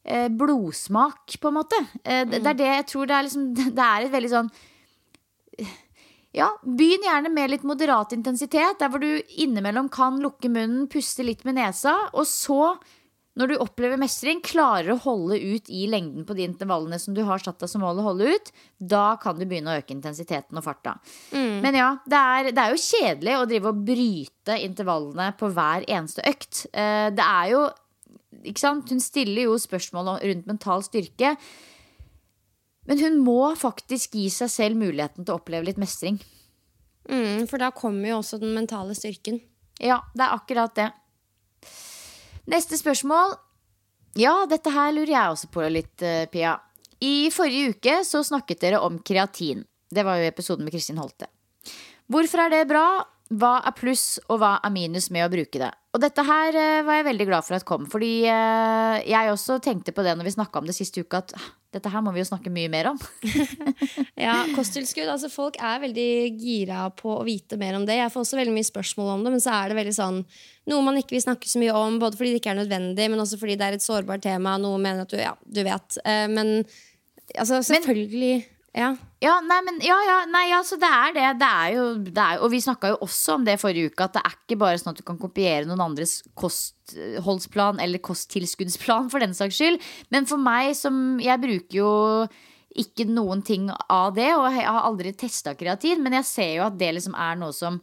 eh, 0.02 0.30
blodsmak, 0.34 1.38
på 1.38 1.52
en 1.52 1.58
måte. 1.60 1.78
Eh, 2.02 2.24
det, 2.26 2.42
det, 2.42 2.56
er 2.56 2.60
det 2.62 2.72
jeg 2.72 2.88
tror 2.94 3.10
det 3.10 3.18
er 3.18 3.28
liksom 3.28 3.46
Det 3.78 3.90
er 3.90 4.08
et 4.08 4.16
veldig 4.16 4.32
sånn 4.34 4.54
ja, 6.34 6.48
Begynn 6.66 7.06
gjerne 7.06 7.30
med 7.30 7.52
litt 7.52 7.66
moderat 7.70 8.16
intensitet, 8.16 8.80
der 8.80 8.90
hvor 8.90 9.04
du 9.04 9.22
innimellom 9.38 9.92
kan 9.94 10.18
lukke 10.24 10.50
munnen, 10.50 10.88
puste 10.90 11.22
litt 11.22 11.46
med 11.46 11.60
nesa, 11.60 11.94
og 12.18 12.26
så 12.26 12.74
når 13.40 13.50
du 13.50 13.54
opplever 13.64 13.98
mestring, 13.98 14.44
klarer 14.46 14.92
å 14.94 15.00
holde 15.02 15.40
ut 15.42 15.70
i 15.74 15.88
lengden 15.90 16.26
på 16.28 16.36
de 16.38 16.46
intervallene 16.46 17.00
som 17.02 17.16
du 17.18 17.24
har 17.26 17.42
satt 17.42 17.58
deg 17.64 17.72
som 17.72 17.82
mål 17.82 18.02
å 18.04 18.08
holde 18.12 18.30
ut, 18.36 18.52
da 18.78 19.16
kan 19.22 19.40
du 19.40 19.48
begynne 19.50 19.74
å 19.74 19.80
øke 19.82 19.96
intensiteten 19.96 20.60
og 20.60 20.66
farta. 20.68 21.00
Mm. 21.34 21.56
Men 21.66 21.80
ja, 21.80 21.90
det 22.06 22.20
er, 22.20 22.52
det 22.54 22.62
er, 22.62 22.76
jo 22.76 22.84
kjedelig 22.84 23.38
å 23.40 23.48
drive 23.50 23.72
og 23.72 23.82
bryte 23.90 24.60
intervallene 24.68 25.32
på 25.40 25.50
hver 25.56 25.88
eneste 25.90 26.26
økt. 26.30 26.68
Eh, 26.70 27.10
det 27.16 27.26
er 27.26 27.54
jo 27.56 27.64
ikke 28.44 28.64
sant? 28.64 28.94
Hun 28.94 29.02
stiller 29.02 29.48
jo 29.48 29.58
spørsmål 29.62 30.18
rundt 30.22 30.50
mental 30.50 30.86
styrke. 30.86 31.34
Men 32.90 33.00
hun 33.00 33.22
må 33.24 33.54
faktisk 33.58 34.18
gi 34.20 34.28
seg 34.34 34.52
selv 34.52 34.82
muligheten 34.82 35.24
til 35.24 35.34
å 35.34 35.40
oppleve 35.40 35.70
litt 35.70 35.82
mestring. 35.82 36.20
Mm, 37.10 37.48
for 37.50 37.60
da 37.60 37.72
kommer 37.76 38.12
jo 38.12 38.20
også 38.22 38.40
den 38.42 38.54
mentale 38.56 38.96
styrken. 38.98 39.42
Ja, 39.82 40.04
det 40.14 40.26
er 40.26 40.36
akkurat 40.36 40.76
det. 40.78 40.92
Neste 42.52 42.78
spørsmål. 42.78 43.38
Ja, 44.20 44.44
dette 44.50 44.72
her 44.74 44.92
lurer 44.94 45.14
jeg 45.14 45.36
også 45.36 45.50
på 45.54 45.64
litt, 45.72 46.02
eh, 46.02 46.26
Pia. 46.30 46.58
I 47.02 47.30
forrige 47.32 47.74
uke 47.74 48.04
så 48.06 48.24
snakket 48.24 48.60
dere 48.62 48.80
om 48.80 49.00
kreatin. 49.00 49.64
Det 49.90 50.04
var 50.04 50.18
jo 50.18 50.28
episoden 50.28 50.64
med 50.66 50.74
Kristin 50.74 50.98
Holte. 50.98 51.28
Hvorfor 52.10 52.46
er 52.46 52.50
det 52.50 52.68
bra? 52.68 53.06
Hva 53.32 53.56
er 53.64 53.74
pluss, 53.78 54.20
og 54.28 54.42
hva 54.42 54.58
er 54.60 54.72
minus 54.74 55.08
med 55.14 55.24
å 55.26 55.32
bruke 55.32 55.62
det? 55.62 55.72
Og 55.94 56.02
dette 56.02 56.24
her 56.26 56.56
uh, 56.58 56.84
var 56.88 57.00
jeg 57.00 57.06
veldig 57.08 57.26
glad 57.30 57.46
for 57.46 57.56
at 57.56 57.66
kom, 57.70 57.86
fordi 57.90 58.26
uh, 58.28 58.98
jeg 59.06 59.30
også 59.32 59.60
tenkte 59.64 59.94
på 59.96 60.04
det 60.06 60.16
når 60.18 60.28
vi 60.28 60.34
snakka 60.36 60.60
om 60.60 60.68
det 60.68 60.76
siste 60.76 61.04
uka, 61.06 61.22
at 61.24 61.36
uh, 61.38 61.48
dette 61.74 61.90
her 61.90 62.04
må 62.06 62.12
vi 62.14 62.22
jo 62.22 62.28
snakke 62.28 62.52
mye 62.54 62.70
mer 62.70 62.92
om. 62.92 63.00
ja, 64.26 64.36
kosttilskudd. 64.54 65.08
Altså 65.10 65.32
folk 65.34 65.58
er 65.62 65.82
veldig 65.86 66.10
gira 66.38 66.88
på 66.98 67.16
å 67.16 67.26
vite 67.26 67.58
mer 67.62 67.78
om 67.78 67.88
det. 67.88 67.98
Jeg 68.02 68.14
får 68.14 68.26
også 68.26 68.40
veldig 68.42 68.56
mye 68.58 68.70
spørsmål 68.70 69.14
om 69.16 69.26
det, 69.26 69.34
men 69.34 69.46
så 69.46 69.56
er 69.56 69.72
det 69.72 69.80
veldig 69.80 69.96
sånn 69.98 70.20
noe 70.70 70.86
man 70.86 71.00
ikke 71.00 71.18
vil 71.18 71.26
snakke 71.26 71.50
så 71.50 71.62
mye 71.62 71.74
om, 71.78 71.98
både 72.02 72.20
fordi 72.20 72.36
det 72.36 72.42
ikke 72.44 72.54
er 72.54 72.62
nødvendig, 72.62 73.08
men 73.10 73.24
også 73.24 73.40
fordi 73.42 73.58
det 73.60 73.68
er 73.68 73.78
et 73.78 73.86
sårbart 73.86 74.26
tema. 74.26 74.58
Noe 74.62 74.82
mener 74.82 75.08
at 75.08 75.14
du, 75.14 75.18
ja, 75.22 75.34
du 75.44 75.62
vet. 75.66 75.98
men 76.34 76.60
altså, 77.34 77.64
selvfølgelig 77.66 78.36
men, 78.38 78.53
ja. 78.74 78.94
Ja, 79.24 79.38
nei, 79.46 79.60
men, 79.64 79.78
ja, 79.86 79.96
ja, 80.04 80.16
nei, 80.28 80.48
altså, 80.52 80.76
det 80.82 80.90
er 80.90 81.14
det. 81.16 81.28
det, 81.40 81.50
er 81.50 81.76
jo, 81.78 81.84
det 82.04 82.24
er, 82.24 82.40
og 82.44 82.52
vi 82.52 82.60
snakka 82.64 82.92
jo 82.92 82.98
også 83.06 83.38
om 83.38 83.46
det 83.48 83.60
forrige 83.62 83.94
uke, 83.94 84.08
at 84.08 84.18
det 84.18 84.24
er 84.26 84.36
ikke 84.36 84.60
bare 84.66 84.82
sånn 84.82 84.92
at 84.92 85.00
du 85.00 85.06
kan 85.08 85.20
kopiere 85.22 85.68
noen 85.70 85.84
andres 85.86 86.18
kostholdsplan 86.40 87.80
eller 87.84 88.04
kosttilskuddsplan, 88.04 89.08
for 89.14 89.24
den 89.24 89.38
saks 89.38 89.62
skyld. 89.62 89.80
Men 90.12 90.28
for 90.30 90.42
meg 90.42 90.74
som 90.80 91.22
Jeg 91.24 91.40
bruker 91.40 91.78
jo 91.78 91.94
ikke 92.74 93.06
noen 93.06 93.44
ting 93.46 93.70
av 93.72 94.16
det, 94.18 94.32
og 94.36 94.48
jeg 94.50 94.66
har 94.66 94.86
aldri 94.90 95.14
testa 95.16 95.54
kreatin, 95.56 96.02
men 96.04 96.18
jeg 96.18 96.30
ser 96.30 96.54
jo 96.58 96.68
at 96.68 96.78
det 96.80 96.94
liksom 96.98 97.16
er 97.16 97.38
noe 97.40 97.56
som 97.56 97.82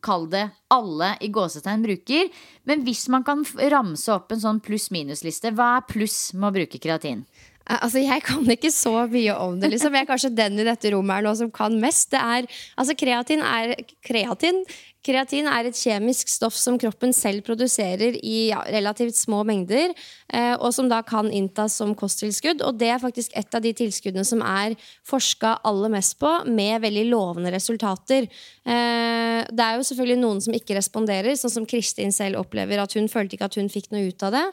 Kall 0.00 0.28
det 0.32 0.46
alle 0.72 1.10
i 1.20 1.28
gåsetegn 1.34 1.82
bruker. 1.84 2.30
Men 2.64 2.84
hvis 2.86 3.02
man 3.12 3.24
kan 3.26 3.42
ramse 3.72 4.08
opp 4.14 4.30
en 4.32 4.40
sånn 4.40 4.60
pluss-minus-liste, 4.64 5.50
hva 5.52 5.74
er 5.76 5.88
pluss 5.90 6.30
med 6.32 6.48
å 6.48 6.54
bruke 6.54 6.80
kreatin? 6.80 7.24
Altså, 7.66 8.00
Jeg 8.02 8.22
kan 8.26 8.46
ikke 8.50 8.70
så 8.74 9.06
mye 9.10 9.34
om 9.38 9.60
det. 9.60 9.70
liksom 9.70 9.94
Jeg 9.94 10.02
er 10.06 10.08
kanskje 10.08 10.34
den 10.34 10.58
i 10.58 10.64
dette 10.66 10.90
rommet 10.94 11.20
her 11.20 11.26
nå 11.28 11.34
som 11.38 11.50
kan 11.54 11.76
mest. 11.80 12.10
Det 12.10 12.18
er, 12.20 12.48
altså 12.76 12.96
Kreatin 12.98 13.44
er 13.46 13.74
kreatin. 14.06 14.64
Kreatin 15.06 15.46
er 15.48 15.64
et 15.64 15.78
kjemisk 15.78 16.28
stoff 16.28 16.56
som 16.60 16.76
kroppen 16.80 17.14
selv 17.16 17.40
produserer 17.46 18.18
i 18.20 18.50
ja, 18.50 18.60
relativt 18.68 19.16
små 19.16 19.40
mengder, 19.48 19.94
eh, 20.28 20.52
og 20.58 20.74
som 20.76 20.90
da 20.90 21.00
kan 21.06 21.30
inntas 21.32 21.78
som 21.80 21.94
kosttilskudd. 21.96 22.60
Og 22.66 22.76
det 22.80 22.90
er 22.92 23.00
faktisk 23.00 23.32
et 23.38 23.56
av 23.56 23.64
de 23.64 23.72
tilskuddene 23.76 24.26
som 24.28 24.44
er 24.44 24.76
forska 25.08 25.56
aller 25.64 25.94
mest 25.96 26.18
på, 26.20 26.30
med 26.52 26.84
veldig 26.84 27.06
lovende 27.08 27.52
resultater. 27.54 28.28
Eh, 28.60 29.40
det 29.48 29.64
er 29.64 29.78
jo 29.78 29.86
selvfølgelig 29.88 30.20
noen 30.20 30.44
som 30.44 30.56
ikke 30.56 30.76
responderer, 30.76 31.32
sånn 31.38 31.54
som 31.56 31.68
Kristin 31.68 32.12
selv 32.12 32.42
opplever 32.42 32.82
at 32.82 32.92
hun 32.98 33.08
følte 33.08 33.38
ikke 33.38 33.48
at 33.48 33.56
hun 33.56 33.72
fikk 33.72 33.88
noe 33.94 34.10
ut 34.12 34.28
av 34.28 34.36
det. 34.36 34.44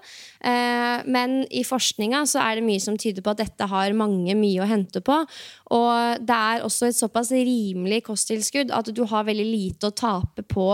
Eh, 0.47 1.03
men 1.11 1.41
i 1.51 1.65
forskninga 1.67 2.23
så 2.29 2.39
er 2.45 2.57
det 2.61 2.67
mye 2.69 2.83
som 2.83 2.95
tyder 2.95 3.25
på 3.25 3.35
at 3.35 3.43
dette 3.43 3.67
har 3.67 3.99
mange 3.99 4.37
mye 4.39 4.63
å 4.63 4.69
hente 4.71 5.03
på. 5.03 5.19
Og 5.75 6.23
det 6.23 6.37
er 6.37 6.63
også 6.63 6.87
et 6.87 6.95
såpass 6.95 7.33
rimelig 7.35 8.03
kosttilskudd 8.07 8.71
at 8.75 8.91
du 8.95 9.03
har 9.09 9.27
veldig 9.27 9.47
lite 9.47 9.89
å 9.89 9.95
tape 9.95 10.45
på 10.47 10.67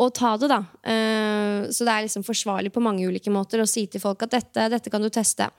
å 0.00 0.08
ta 0.16 0.34
det. 0.40 0.48
da. 0.48 0.60
Eh, 0.80 1.68
så 1.68 1.84
det 1.84 1.94
er 1.94 2.06
liksom 2.06 2.24
forsvarlig 2.24 2.72
på 2.72 2.82
mange 2.84 3.04
ulike 3.04 3.32
måter 3.32 3.60
å 3.60 3.68
si 3.68 3.86
til 3.90 4.00
folk 4.00 4.24
at 4.24 4.38
dette, 4.38 4.68
dette 4.72 4.92
kan 4.92 5.04
du 5.04 5.10
teste. 5.12 5.50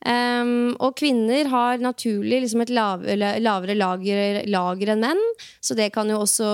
Um, 0.00 0.72
og 0.80 0.94
kvinner 0.96 1.48
har 1.52 1.80
naturlig 1.84 2.38
liksom 2.46 2.62
et 2.64 2.70
lavere, 2.72 3.34
lavere 3.36 3.74
lager, 3.76 4.38
lager 4.48 4.94
enn 4.94 5.02
menn, 5.04 5.20
så 5.60 5.76
det 5.76 5.90
kan 5.92 6.08
jo 6.08 6.22
også 6.22 6.48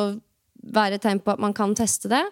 være 0.74 0.98
et 0.98 1.04
tegn 1.06 1.20
på 1.22 1.30
at 1.30 1.42
man 1.42 1.54
kan 1.54 1.74
teste 1.78 2.10
det. 2.10 2.24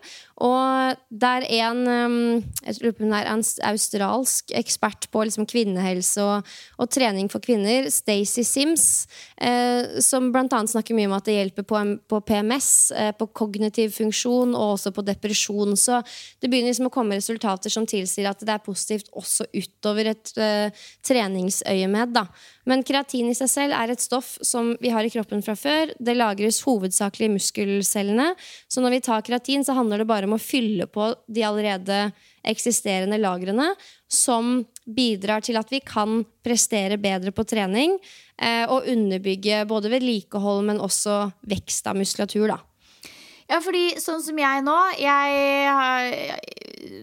Og 0.42 0.98
det 1.14 1.30
er 1.30 1.44
en 1.62 1.80
um, 1.86 2.42
jeg 2.64 2.78
tror 2.78 2.94
hun 2.98 3.12
er 3.14 3.28
en 3.30 3.42
australsk 3.68 4.50
ekspert 4.56 5.06
på 5.12 5.22
liksom 5.26 5.46
kvinnehelse 5.46 6.22
og, 6.24 6.54
og, 6.78 6.90
trening 6.90 7.28
for 7.30 7.44
kvinner, 7.44 7.86
Stacey 7.92 8.42
Sims, 8.46 9.06
eh, 9.36 10.00
som 10.02 10.30
bl.a. 10.34 10.48
snakker 10.48 10.96
mye 10.96 11.10
om 11.10 11.16
at 11.16 11.28
det 11.28 11.36
hjelper 11.36 11.66
på, 11.68 11.82
på 12.10 12.20
PMS, 12.26 12.70
eh, 12.96 13.12
på 13.16 13.28
kognitiv 13.36 13.94
funksjon 13.94 14.56
og 14.56 14.74
også 14.74 14.94
på 14.96 15.04
depresjon. 15.06 15.76
Så 15.78 16.00
det 16.42 16.50
begynner 16.50 16.72
liksom 16.72 16.90
å 16.90 16.94
komme 16.94 17.18
resultater 17.18 17.72
som 17.72 17.86
tilsier 17.86 18.30
at 18.30 18.42
det 18.42 18.56
er 18.56 18.64
positivt 18.64 19.12
også 19.14 19.48
utover 19.54 20.10
et 20.14 20.34
eh, 20.40 20.84
treningsøyemed. 21.06 22.14
Da. 22.16 22.26
Men 22.68 22.84
kreatin 22.86 23.28
i 23.30 23.36
seg 23.36 23.50
selv 23.52 23.76
er 23.76 23.92
et 23.92 24.02
stoff 24.02 24.34
som 24.44 24.72
vi 24.80 24.92
har 24.94 25.04
i 25.04 25.12
kroppen 25.12 25.44
fra 25.44 25.56
før. 25.58 25.92
Det 26.00 26.16
lagres 26.16 26.62
hovedsakelig 26.64 27.28
i 27.28 27.34
muskelcellene. 27.36 28.30
Så 28.70 28.82
når 28.82 28.96
vi 28.96 29.04
tar 29.04 29.24
kreatin, 29.26 29.64
så 29.66 29.76
handler 29.76 30.02
det 30.02 30.08
bare 30.08 30.23
bare 30.24 30.32
om 30.32 30.38
å 30.38 30.42
fylle 30.42 30.86
på 30.88 31.12
de 31.28 31.44
allerede 31.44 32.12
eksisterende 32.44 33.18
lagrene, 33.20 33.74
som 34.08 34.64
bidrar 34.84 35.44
til 35.44 35.56
at 35.56 35.70
vi 35.72 35.80
kan 35.84 36.24
prestere 36.44 36.98
bedre 37.00 37.32
på 37.32 37.44
trening 37.44 37.96
eh, 38.38 38.64
og 38.68 38.88
underbygge 38.88 39.64
både 39.68 39.92
vedlikehold, 39.92 40.64
men 40.64 40.82
også 40.82 41.30
vekst 41.48 41.86
av 41.88 41.96
muskulatur. 41.96 42.48
da. 42.48 42.60
Ja, 43.48 43.60
fordi 43.60 44.00
sånn 44.00 44.22
som 44.24 44.38
jeg 44.40 44.64
nå 44.64 44.76
jeg 44.96 45.40
har, 45.68 46.06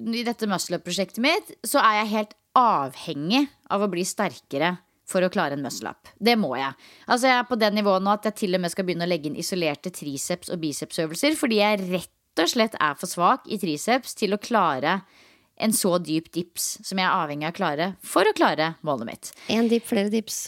I 0.01 0.23
dette 0.25 0.49
muscle 0.49 0.79
up-prosjektet 0.79 1.21
mitt 1.21 1.51
så 1.61 1.81
er 1.83 2.01
jeg 2.01 2.13
helt 2.15 2.37
avhengig 2.57 3.45
av 3.71 3.85
å 3.85 3.91
bli 3.91 4.03
sterkere 4.05 4.79
for 5.11 5.23
å 5.23 5.29
klare 5.31 5.57
en 5.57 5.63
muscle 5.63 5.91
up. 5.91 6.09
Det 6.17 6.37
må 6.39 6.53
jeg. 6.55 6.71
Altså 7.11 7.29
Jeg 7.29 7.37
er 7.37 7.47
på 7.49 7.59
det 7.59 7.71
nivået 7.75 8.03
nå 8.03 8.13
at 8.13 8.25
jeg 8.29 8.39
til 8.45 8.57
og 8.57 8.63
med 8.63 8.73
skal 8.73 8.87
begynne 8.87 9.05
å 9.05 9.11
legge 9.11 9.29
inn 9.29 9.39
isolerte 9.39 9.91
triceps- 9.93 10.51
og 10.53 10.61
bicepsøvelser 10.63 11.37
fordi 11.39 11.61
jeg 11.61 11.85
rett 11.91 12.15
og 12.39 12.47
slett 12.47 12.77
er 12.79 12.95
for 12.99 13.11
svak 13.11 13.49
i 13.51 13.59
triceps 13.59 14.15
til 14.17 14.35
å 14.35 14.41
klare 14.41 15.01
en 15.61 15.75
så 15.75 15.97
dyp 16.01 16.31
dips 16.33 16.79
som 16.85 16.97
jeg 16.97 17.05
er 17.05 17.13
avhengig 17.13 17.49
av 17.49 17.53
å 17.53 17.59
klare 17.59 17.91
for 18.01 18.27
å 18.27 18.33
klare 18.37 18.73
målet 18.87 19.11
mitt. 19.11 19.35
En 19.51 19.69
dip, 19.71 19.85
flere 19.89 20.09
dips. 20.13 20.47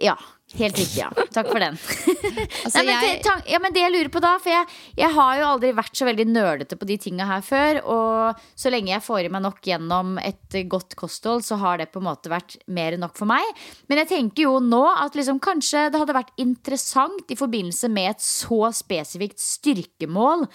Ja. 0.00 0.16
Helt 0.54 0.76
riktig, 0.78 1.00
ja. 1.00 1.08
Takk 1.32 1.48
for 1.48 1.62
den. 1.62 1.76
altså, 2.64 2.82
Nei, 2.82 2.84
men, 2.84 3.04
jeg... 3.08 3.22
ja, 3.48 3.58
men 3.62 3.74
det 3.74 3.80
jeg 3.80 3.92
lurer 3.94 4.10
på 4.12 4.20
da 4.22 4.34
For 4.42 4.52
jeg, 4.52 4.66
jeg 5.00 5.08
har 5.16 5.38
jo 5.40 5.46
aldri 5.48 5.70
vært 5.74 5.96
så 5.98 6.06
veldig 6.06 6.26
nølete 6.30 6.78
på 6.78 6.86
de 6.86 6.98
tinga 7.00 7.26
her 7.26 7.42
før. 7.42 7.80
Og 7.90 8.44
så 8.58 8.70
lenge 8.70 8.92
jeg 8.92 9.02
får 9.06 9.24
i 9.24 9.32
meg 9.34 9.42
nok 9.46 9.64
gjennom 9.66 10.18
et 10.22 10.58
godt 10.70 10.94
kosthold, 11.00 11.42
så 11.46 11.58
har 11.62 11.80
det 11.80 11.88
på 11.94 12.02
en 12.02 12.06
måte 12.10 12.30
vært 12.30 12.58
mer 12.66 12.94
enn 12.94 13.02
nok 13.06 13.16
for 13.18 13.30
meg. 13.30 13.46
Men 13.88 14.02
jeg 14.02 14.12
tenker 14.12 14.46
jo 14.46 14.60
nå 14.62 14.84
at 14.92 15.16
liksom, 15.18 15.40
kanskje 15.42 15.88
det 15.94 16.02
hadde 16.02 16.18
vært 16.20 16.34
interessant 16.44 17.34
i 17.34 17.40
forbindelse 17.40 17.90
med 17.90 18.12
et 18.12 18.26
så 18.26 18.68
spesifikt 18.76 19.42
styrkemål 19.42 20.46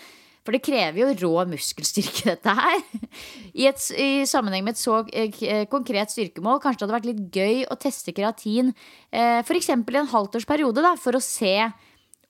for 0.49 0.57
det 0.57 0.65
krever 0.65 0.97
jo 0.97 1.27
rå 1.27 1.43
muskelstyrke, 1.51 2.23
dette 2.31 2.53
her. 2.57 2.79
I, 3.53 3.67
et, 3.69 3.83
I, 3.93 4.25
sammenheng 4.25 4.65
med 4.65 4.73
et 4.73 4.81
så 4.81 5.03
eh, 5.13 5.61
konkret 5.69 6.09
styrkemål. 6.09 6.57
Kanskje 6.63 6.81
det 6.81 6.87
hadde 6.87 6.95
vært 6.95 7.09
litt 7.11 7.37
gøy 7.37 7.61
å 7.69 7.77
teste 7.77 8.15
kreatin 8.17 8.71
eh, 9.13 9.43
f.eks. 9.43 9.69
i 9.69 9.75
en 9.77 10.09
halvtårsperiode, 10.09 10.81
da, 10.81 10.95
for 10.97 11.13
å 11.13 11.21
se 11.21 11.53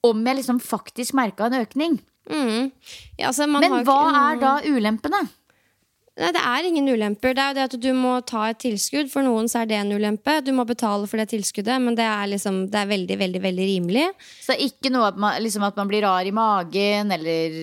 om 0.03 0.27
jeg 0.27 0.39
liksom 0.41 0.59
faktisk 0.59 1.15
merka 1.15 1.47
en 1.47 1.61
økning. 1.61 1.95
Mm. 2.27 2.73
Ja, 3.15 3.29
altså, 3.31 3.47
Men 3.47 3.79
hva 3.87 3.99
ikke... 4.03 4.19
er 4.19 4.43
da 4.43 4.53
ulempene? 4.67 5.23
Nei, 6.19 6.31
det 6.35 6.41
er 6.43 6.65
ingen 6.67 6.89
ulemper. 6.89 7.35
Det 7.35 7.43
er 7.43 7.51
jo 7.51 7.57
det 7.57 7.65
at 7.69 7.75
du 7.79 7.89
må 7.95 8.13
ta 8.27 8.49
et 8.49 8.59
tilskudd. 8.59 9.11
For 9.11 9.23
noen 9.23 9.47
så 9.51 9.61
er 9.61 9.69
det 9.69 9.77
en 9.79 9.93
ulempe. 9.95 10.39
Du 10.43 10.51
må 10.55 10.65
betale 10.67 11.07
for 11.07 11.21
det 11.21 11.29
tilskuddet, 11.31 11.79
men 11.83 11.95
det 11.95 12.07
er, 12.07 12.25
liksom, 12.33 12.65
det 12.71 12.81
er 12.81 12.89
veldig 12.89 13.19
veldig, 13.21 13.41
veldig 13.45 13.67
rimelig. 13.73 14.07
Så 14.41 14.51
det 14.51 14.57
er 14.57 14.71
ikke 14.71 14.91
noe 14.93 15.11
at 15.13 15.19
man, 15.21 15.37
liksom 15.43 15.63
at 15.67 15.79
man 15.79 15.91
blir 15.91 16.03
rar 16.03 16.27
i 16.27 16.33
magen 16.35 17.13
eller 17.15 17.59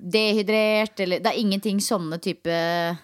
dehydrert 0.00 1.00
eller 1.04 1.22
Det 1.22 1.30
er 1.30 1.40
ingenting 1.40 1.80
sånne 1.84 2.18
type 2.22 2.50
eh, 2.50 2.98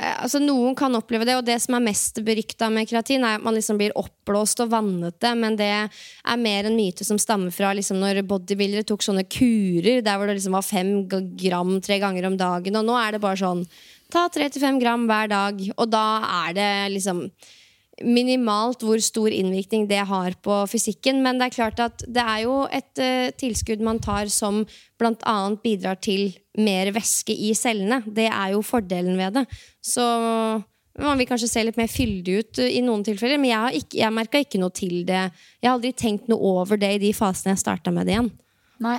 Altså 0.00 0.40
Noen 0.40 0.72
kan 0.78 0.94
oppleve 0.96 1.26
det, 1.28 1.34
og 1.36 1.44
det 1.44 1.58
som 1.60 1.76
er 1.76 1.84
mest 1.84 2.22
berykta 2.24 2.70
med 2.72 2.88
kreatin, 2.88 3.24
er 3.26 3.36
at 3.36 3.44
man 3.44 3.56
liksom 3.56 3.76
blir 3.80 3.92
oppblåst 4.00 4.62
og 4.64 4.70
vannete, 4.72 5.34
men 5.36 5.58
det 5.60 5.68
er 5.68 6.40
mer 6.40 6.68
en 6.68 6.76
myte 6.78 7.04
som 7.04 7.20
stammer 7.20 7.52
fra 7.52 7.74
liksom 7.76 8.00
når 8.00 8.22
bodybuildere 8.28 8.86
tok 8.88 9.04
sånne 9.04 9.26
kurer 9.28 10.00
der 10.00 10.16
hvor 10.16 10.30
det 10.30 10.38
liksom 10.38 10.56
var 10.56 10.64
fem 10.64 10.94
gram 11.10 11.76
tre 11.84 12.00
ganger 12.00 12.30
om 12.30 12.38
dagen, 12.40 12.80
og 12.80 12.88
nå 12.88 12.96
er 12.96 13.16
det 13.16 13.24
bare 13.26 13.42
sånn 13.42 13.66
Ta 14.10 14.26
3-5 14.32 14.80
gram 14.82 15.06
hver 15.08 15.30
dag, 15.30 15.64
og 15.76 15.90
da 15.92 16.04
er 16.44 16.54
det 16.56 16.70
liksom 16.96 17.24
minimalt 18.00 18.82
hvor 18.84 19.00
stor 19.04 19.32
innvirkning 19.32 19.86
det 19.90 20.00
har 20.08 20.36
på 20.44 20.56
fysikken. 20.70 21.20
Men 21.24 21.40
det 21.40 21.50
er 21.50 21.56
klart 21.56 21.82
at 21.84 22.04
det 22.06 22.24
er 22.24 22.44
jo 22.46 22.56
et 22.72 23.02
uh, 23.02 23.28
tilskudd 23.40 23.84
man 23.84 24.00
tar 24.02 24.30
som 24.32 24.62
bl.a. 25.00 25.36
bidrar 25.62 26.00
til 26.02 26.32
mer 26.60 26.92
væske 26.96 27.34
i 27.34 27.52
cellene. 27.56 28.02
Det 28.06 28.28
er 28.30 28.54
jo 28.54 28.64
fordelen 28.66 29.20
ved 29.20 29.40
det. 29.40 29.46
Så 29.84 30.04
man 31.00 31.20
vil 31.20 31.28
kanskje 31.28 31.50
se 31.52 31.64
litt 31.64 31.78
mer 31.80 31.90
fyldig 31.90 32.40
ut 32.40 32.64
i 32.66 32.80
noen 32.84 33.04
tilfeller, 33.06 33.40
men 33.40 33.52
jeg, 33.52 33.62
har 33.64 33.78
ikke, 33.78 34.00
jeg 34.02 34.16
merka 34.16 34.42
ikke 34.42 34.60
noe 34.60 34.74
til 34.74 35.00
det. 35.08 35.28
Jeg 35.60 35.68
har 35.68 35.76
aldri 35.78 35.94
tenkt 35.96 36.28
noe 36.32 36.56
over 36.60 36.80
det 36.80 36.96
i 36.96 37.00
de 37.04 37.14
fasene 37.16 37.54
jeg 37.54 37.62
starta 37.62 37.94
med 37.94 38.08
det 38.08 38.16
igjen. 38.16 38.34
Nei. 38.84 38.98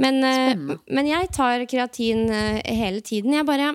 Men, 0.00 0.22
uh, 0.24 0.76
men 0.90 1.08
jeg 1.08 1.32
tar 1.36 1.66
kreatin 1.70 2.26
hele 2.66 3.02
tiden. 3.06 3.34
Jeg 3.38 3.46
bare 3.48 3.74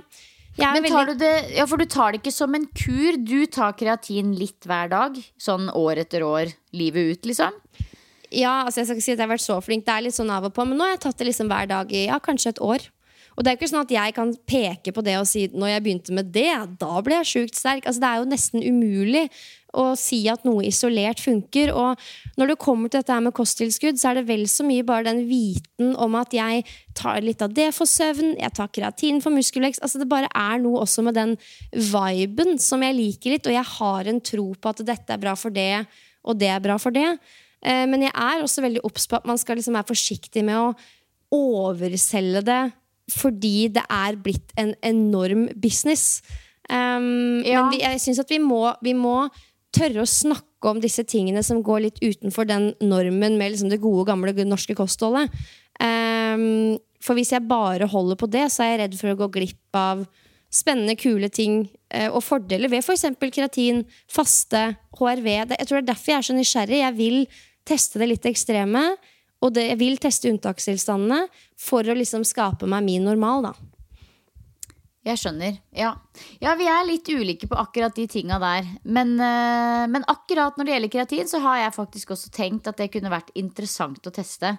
men 0.56 0.86
tar 0.88 1.10
du 1.10 1.18
det, 1.20 1.34
ja, 1.58 1.66
for 1.68 1.82
du 1.82 1.86
tar 1.90 2.14
det 2.14 2.22
ikke 2.22 2.32
som 2.32 2.56
en 2.56 2.68
kur. 2.72 3.18
Du 3.20 3.46
tar 3.52 3.76
kreatin 3.76 4.34
litt 4.40 4.68
hver 4.68 4.92
dag. 4.94 5.18
Sånn 5.42 5.68
år 5.76 6.06
etter 6.06 6.24
år, 6.24 6.54
livet 6.76 7.12
ut, 7.12 7.30
liksom. 7.32 7.58
Ja, 8.32 8.64
altså 8.64 8.82
jeg 8.82 8.88
skal 8.88 8.98
ikke 8.98 9.06
si 9.06 9.14
at 9.14 9.20
jeg 9.20 9.26
har 9.28 9.34
vært 9.36 9.46
så 9.46 9.60
flink. 9.64 9.86
Det 9.88 9.96
er 9.96 10.06
litt 10.08 10.18
sånn 10.18 10.32
av 10.34 10.48
og 10.48 10.56
på. 10.56 10.66
Men 10.68 10.80
nå 10.80 10.88
har 10.88 10.96
jeg 10.96 11.04
tatt 11.08 11.22
det 11.22 11.30
liksom 11.30 11.52
hver 11.52 11.68
dag 11.72 11.92
i 11.92 12.06
ja, 12.08 12.20
kanskje 12.24 12.56
et 12.56 12.64
år. 12.64 12.88
Og 13.36 13.44
det 13.44 13.52
er 13.52 13.58
ikke 13.60 13.68
sånn 13.68 13.84
at 13.84 13.92
jeg 13.92 14.16
kan 14.16 14.32
peke 14.48 14.94
på 14.96 15.04
det 15.04 15.18
og 15.20 15.28
si 15.28 15.46
når 15.52 15.74
jeg 15.74 15.84
begynte 15.86 16.16
med 16.16 16.32
det, 16.36 16.52
da 16.80 17.02
ble 17.04 17.20
jeg 17.20 17.32
sjukt 17.34 17.60
sterk. 17.60 17.84
Altså, 17.84 18.04
det 18.04 18.12
er 18.12 18.22
jo 18.22 18.30
nesten 18.32 18.64
umulig 18.64 19.26
å 19.78 19.92
si 20.00 20.22
at 20.32 20.46
noe 20.48 20.66
isolert 20.68 21.22
funker. 21.24 21.72
Og 21.76 22.02
når 22.40 22.52
det 22.52 22.58
kommer 22.62 22.92
til 22.92 23.02
dette 23.02 23.14
her 23.14 23.24
med 23.26 23.36
kosttilskudd, 23.38 24.00
så 24.02 24.12
er 24.12 24.20
det 24.20 24.26
vel 24.30 24.46
så 24.52 24.66
mye 24.68 24.86
bare 24.88 25.08
den 25.10 25.24
viten 25.30 25.94
om 26.02 26.18
at 26.20 26.36
jeg 26.36 26.66
tar 26.98 27.22
litt 27.26 27.44
av 27.46 27.54
det 27.56 27.70
for 27.76 27.90
søvn, 27.90 28.36
jeg 28.40 28.56
tar 28.58 28.72
kreatin 28.74 29.22
for 29.24 29.36
muskelvekst. 29.36 29.84
Altså, 29.84 30.02
det 30.02 30.10
bare 30.12 30.32
er 30.32 30.62
noe 30.64 30.84
også 30.86 31.06
med 31.06 31.18
den 31.20 31.36
viben 31.74 32.60
som 32.62 32.84
jeg 32.86 32.98
liker 32.98 33.36
litt, 33.36 33.50
og 33.50 33.58
jeg 33.58 33.72
har 33.76 34.12
en 34.12 34.22
tro 34.24 34.52
på 34.56 34.72
at 34.72 34.86
dette 34.88 35.16
er 35.16 35.22
bra 35.22 35.36
for 35.40 35.54
det, 35.54 35.86
og 36.26 36.40
det 36.40 36.50
er 36.54 36.64
bra 36.64 36.80
for 36.82 36.96
det. 36.96 37.18
Eh, 37.66 37.86
men 37.90 38.08
jeg 38.08 38.14
er 38.14 38.44
også 38.44 38.64
veldig 38.66 38.84
obs 38.88 39.08
på 39.10 39.20
at 39.20 39.28
man 39.28 39.40
skal 39.42 39.60
liksom 39.60 39.78
være 39.78 39.92
forsiktig 39.92 40.46
med 40.48 40.62
å 40.62 40.74
overselge 41.36 42.44
det 42.46 42.64
fordi 43.12 43.68
det 43.70 43.84
er 43.92 44.16
blitt 44.18 44.54
en 44.58 44.72
enorm 44.82 45.48
business. 45.62 46.24
Um, 46.66 47.44
ja. 47.46 47.62
Men 47.62 47.76
vi, 47.76 47.82
jeg 47.84 48.02
syns 48.02 48.22
at 48.24 48.32
vi 48.34 48.40
må, 48.42 48.64
vi 48.82 48.96
må, 48.98 49.28
tørre 49.76 50.04
å 50.04 50.10
snakke 50.10 50.72
om 50.72 50.82
disse 50.82 51.04
tingene 51.08 51.44
som 51.46 51.62
går 51.66 51.84
litt 51.86 52.02
utenfor 52.02 52.48
den 52.50 52.72
normen 52.84 53.38
med 53.40 53.54
liksom 53.54 53.72
det 53.72 53.82
gode, 53.84 54.08
gamle 54.10 54.34
norske 54.48 54.76
kostholdet. 54.78 55.34
Um, 55.80 56.78
for 57.04 57.18
hvis 57.18 57.34
jeg 57.36 57.48
bare 57.50 57.90
holder 57.92 58.18
på 58.20 58.30
det, 58.32 58.48
så 58.54 58.64
er 58.64 58.72
jeg 58.72 58.82
redd 58.84 59.00
for 59.00 59.12
å 59.12 59.20
gå 59.20 59.30
glipp 59.36 59.78
av 59.78 60.06
spennende, 60.56 60.96
kule 60.98 61.30
ting 61.30 61.66
uh, 61.94 62.10
og 62.10 62.24
fordeler 62.24 62.72
ved 62.72 62.86
f.eks. 62.86 63.10
For 63.20 63.34
kreatin, 63.34 63.84
faste, 64.12 64.72
HRV. 64.96 65.30
Det, 65.52 65.60
jeg 65.60 65.70
tror 65.70 65.82
det 65.82 65.84
er 65.84 65.92
derfor 65.92 66.14
jeg 66.14 66.22
er 66.22 66.30
så 66.30 66.38
nysgjerrig. 66.38 66.82
Jeg 66.82 66.98
vil 66.98 67.20
teste 67.68 68.02
det 68.02 68.10
litt 68.14 68.30
ekstreme. 68.30 68.88
Og 69.44 69.54
det, 69.54 69.68
jeg 69.74 69.82
vil 69.82 69.98
teste 70.02 70.32
unntakstilstandene 70.32 71.26
for 71.60 71.86
å 71.86 71.98
liksom 71.98 72.24
skape 72.26 72.70
meg 72.72 72.86
min 72.88 73.06
normal, 73.06 73.52
da. 73.52 73.75
Jeg 75.06 75.22
skjønner. 75.22 75.60
Ja. 75.78 75.92
ja. 76.42 76.56
vi 76.58 76.66
er 76.66 76.88
litt 76.88 77.10
ulike 77.14 77.46
på 77.50 77.58
akkurat 77.62 77.94
de 77.94 78.08
tinga 78.10 78.40
der. 78.42 78.66
Men, 78.90 79.14
uh, 79.20 79.86
men, 79.92 80.06
akkurat 80.10 80.58
når 80.58 80.66
det 80.66 80.74
gjelder 80.74 80.94
kreatin, 80.96 81.30
så 81.30 81.42
har 81.44 81.60
jeg 81.62 81.76
faktisk 81.76 82.16
også 82.16 82.32
tenkt 82.34 82.70
at 82.72 82.82
det 82.82 82.90
kunne 82.94 83.14
vært 83.14 83.30
interessant 83.38 84.02
å 84.10 84.14
teste. 84.16 84.56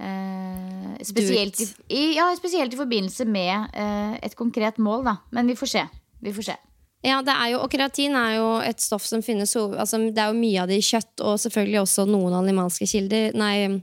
Uh, 0.00 0.96
spesielt, 1.06 1.60
i, 1.86 2.16
ja, 2.16 2.26
spesielt, 2.34 2.74
i, 2.74 2.80
forbindelse 2.80 3.28
med 3.30 3.70
uh, 3.76 4.18
et 4.18 4.34
konkret 4.34 4.80
mål, 4.82 5.06
da. 5.06 5.16
Men 5.36 5.50
vi 5.50 5.58
får 5.58 5.74
se. 5.76 5.86
Vi 6.24 6.34
får 6.34 6.50
se. 6.50 6.58
Ja, 7.06 7.22
det 7.24 7.32
er 7.32 7.54
jo, 7.54 7.62
og 7.62 7.70
Kreatin 7.72 8.18
er 8.18 8.34
jo 8.40 8.48
et 8.66 8.82
stoff 8.82 9.06
som 9.08 9.22
finnes 9.24 9.54
altså, 9.56 9.96
Det 10.12 10.20
er 10.20 10.34
jo 10.34 10.36
mye 10.36 10.60
av 10.60 10.68
det 10.68 10.82
i 10.82 10.84
kjøtt, 10.84 11.14
og 11.22 11.38
selvfølgelig 11.40 11.84
også 11.84 12.10
noen 12.10 12.34
animalske 12.42 12.90
kilder. 12.90 13.38
Nei, 13.38 13.78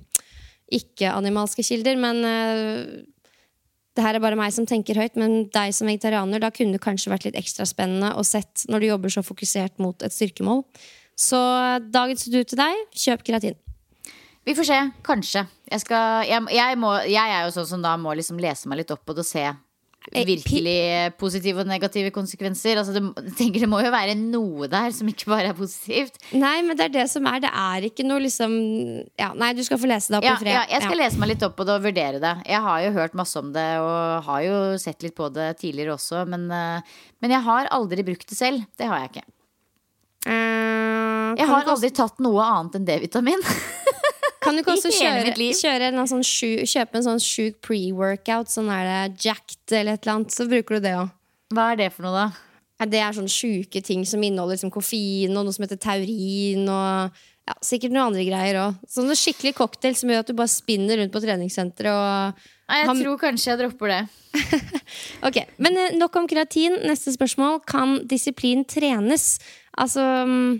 ikke-animalske 0.77 1.63
kilder. 1.65 1.97
Men 1.97 2.19
det 3.97 4.05
her 4.05 4.17
er 4.17 4.23
bare 4.23 4.37
meg 4.39 4.53
som 4.55 4.67
tenker 4.69 4.99
høyt. 5.01 5.17
Men 5.19 5.47
deg 5.53 5.73
som 5.75 5.89
vegetarianer, 5.89 6.41
da 6.43 6.51
kunne 6.53 6.77
det 6.77 6.83
kanskje 6.83 7.11
vært 7.13 7.27
litt 7.27 7.39
ekstra 7.39 7.67
spennende 7.67 8.13
å 8.15 8.25
sett 8.27 8.67
når 8.71 8.83
du 8.83 8.89
jobber 8.91 9.13
så 9.17 9.25
fokusert 9.25 9.81
mot 9.83 10.05
et 10.05 10.13
styrkemål. 10.13 10.63
Så 11.17 11.39
dagens 11.89 12.27
du 12.29 12.37
til 12.43 12.59
deg, 12.59 12.83
kjøp 12.93 13.25
kreatin. 13.25 13.57
Vi 14.47 14.55
får 14.55 14.69
se. 14.69 14.81
Kanskje. 15.03 15.47
Jeg, 15.67 15.83
skal, 15.83 16.27
jeg, 16.29 16.45
jeg, 16.55 16.79
må, 16.79 16.93
jeg, 17.09 17.25
er 17.25 17.47
jo 17.47 17.55
sånn 17.57 17.71
som 17.73 17.81
da 17.83 17.97
må 17.99 18.13
liksom 18.15 18.39
lese 18.39 18.69
meg 18.69 18.85
litt 18.85 18.93
opp 18.93 19.03
på 19.03 19.17
det 19.17 19.25
og 19.25 19.27
se 19.27 19.47
Eh, 19.49 19.66
virkelig 20.13 21.17
positive 21.19 21.61
og 21.63 21.67
negative 21.67 22.11
konsekvenser. 22.15 22.77
Altså 22.79 22.93
det, 22.95 23.33
tenker 23.37 23.59
det 23.63 23.69
må 23.69 23.81
jo 23.83 23.91
være 23.93 24.15
noe 24.17 24.67
der 24.71 24.91
som 24.95 25.07
ikke 25.11 25.27
bare 25.29 25.51
er 25.51 25.57
positivt. 25.57 26.17
Nei, 26.33 26.61
men 26.65 26.77
det 26.79 26.85
er 26.87 26.93
det 26.95 27.05
som 27.11 27.25
er. 27.27 27.39
Det 27.43 27.51
er 27.51 27.87
ikke 27.89 28.05
noe 28.07 28.23
liksom 28.23 28.55
ja, 29.19 29.31
Nei, 29.37 29.51
du 29.57 29.63
skal 29.67 29.77
få 29.81 29.89
lese 29.91 30.13
det 30.13 30.19
opp 30.21 30.23
Ja, 30.29 30.35
i 30.35 30.41
fred. 30.43 30.53
ja, 30.55 30.65
jeg 30.71 30.81
skal 30.85 30.97
Ja. 30.97 31.03
lese 31.05 31.19
meg 31.19 31.29
litt 31.33 31.43
opp 31.43 31.55
på 31.59 31.65
det 31.67 31.75
og 31.77 31.83
vurdere 31.87 32.19
det. 32.23 32.33
Jeg 32.47 32.61
har 32.61 32.81
jo 32.87 32.91
hørt 32.97 33.13
masse 33.19 33.35
om 33.39 33.51
det 33.53 33.67
og 33.83 34.23
har 34.29 34.41
jo 34.47 34.59
sett 34.81 35.03
litt 35.03 35.15
på 35.15 35.27
det 35.33 35.57
tidligere 35.59 35.93
også, 35.97 36.25
men, 36.27 36.49
eh, 36.51 36.81
men 37.21 37.31
jeg 37.31 37.41
har 37.43 37.67
aldri 37.71 38.03
brukt 38.07 38.27
det 38.27 38.37
selv. 38.37 38.65
Det 38.77 38.87
har 38.87 38.99
jeg 39.05 39.11
ikke. 39.11 39.25
Eh, 40.27 41.35
Jeg 41.37 41.47
har 41.47 41.63
aldri 41.69 41.89
tatt 41.93 42.19
noe 42.23 42.41
annet 42.41 42.75
enn 42.79 42.85
D-vitamin. 42.87 43.41
Kan 44.47 44.57
du 44.57 44.63
ikke 44.63 44.75
også 44.77 44.93
kjøre, 44.95 45.35
kjøre 45.59 45.91
en 45.91 46.09
sånn 46.09 46.25
sju, 46.25 46.63
kjøpe 46.63 46.99
en 46.99 47.07
sånn 47.11 47.23
sjuk 47.23 47.61
pre-workout, 47.67 48.51
sånn 48.51 48.71
er 48.73 48.87
det 48.87 49.27
jacked 49.27 49.75
eller 49.75 49.97
et 49.97 50.05
eller 50.05 50.15
annet, 50.15 50.35
så 50.35 50.47
bruker 50.49 50.77
du 50.77 50.87
det 50.87 50.97
òg. 50.97 51.15
Hva 51.55 51.71
er 51.73 51.81
det 51.83 51.93
for 51.95 52.07
noe, 52.07 52.25
da? 52.25 52.85
Det 52.87 52.99
er 53.01 53.15
sånne 53.15 53.31
sjuke 53.31 53.81
ting 53.81 54.03
som 54.05 54.21
inneholder 54.23 54.57
liksom 54.57 54.73
koffein 54.73 55.33
og 55.33 55.47
noe 55.47 55.55
som 55.55 55.65
heter 55.65 55.79
taurin 55.81 56.67
og 56.69 57.17
ja, 57.47 57.55
sikkert 57.63 57.93
noen 57.95 58.11
andre 58.11 58.25
greier 58.27 58.59
òg. 58.61 58.77
Sånn 58.91 59.09
skikkelig 59.17 59.55
cocktail 59.57 59.95
som 59.97 60.11
gjør 60.11 60.25
at 60.25 60.29
du 60.29 60.37
bare 60.37 60.51
spinner 60.51 60.99
rundt 61.01 61.13
på 61.13 61.23
treningssenteret 61.23 61.93
og 61.95 62.45
Nei, 62.67 62.81
jeg 62.81 62.95
tror 62.99 63.19
kanskje 63.21 63.53
jeg 63.53 63.59
dropper 63.61 63.93
det. 63.93 64.01
Ok, 65.27 65.37
Men 65.63 65.77
eh, 65.79 65.93
nok 65.95 66.15
om 66.19 66.27
kreatin. 66.29 66.75
Neste 66.83 67.13
spørsmål. 67.15 67.61
Kan 67.67 68.01
disiplin 68.11 68.65
trenes? 68.67 69.37
Altså 69.79 70.03
mm, 70.27 70.59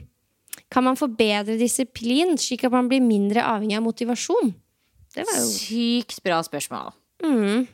Kan 0.74 0.84
man 0.84 1.00
forbedre 1.00 1.56
disiplin 1.60 2.36
slik 2.40 2.66
at 2.68 2.74
man 2.74 2.90
blir 2.92 3.04
mindre 3.04 3.46
avhengig 3.48 3.78
av 3.80 3.86
motivasjon? 3.86 4.54
Det 5.16 5.26
var 5.26 5.40
jo 5.40 5.50
Sykt 5.50 6.22
bra 6.26 6.42
spørsmål. 6.46 6.94
mm. 7.24 7.68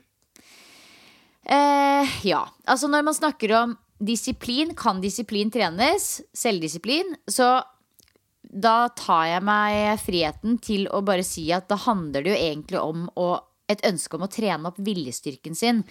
Eh, 1.43 2.11
ja. 2.23 2.45
Altså, 2.63 2.87
når 2.87 3.03
man 3.03 3.15
snakker 3.17 3.51
om 3.57 3.73
disiplin, 3.99 4.71
kan 4.75 5.01
disiplin 5.03 5.51
trenes? 5.51 6.21
Selvdisiplin. 6.33 7.15
Så 7.27 7.57
da 8.43 8.75
tar 8.95 9.25
jeg 9.27 9.45
meg 9.47 9.99
friheten 10.03 10.59
til 10.63 10.87
å 10.87 11.01
bare 11.05 11.25
si 11.25 11.49
at 11.55 11.67
da 11.71 11.79
handler 11.83 12.23
det 12.23 12.33
jo 12.33 12.39
egentlig 12.39 12.79
om 12.79 13.05
å, 13.19 13.29
et 13.71 13.83
ønske 13.87 14.17
om 14.17 14.25
å 14.27 14.31
trene 14.31 14.69
opp 14.69 14.79
viljestyrken 14.83 15.57
sin. 15.57 15.83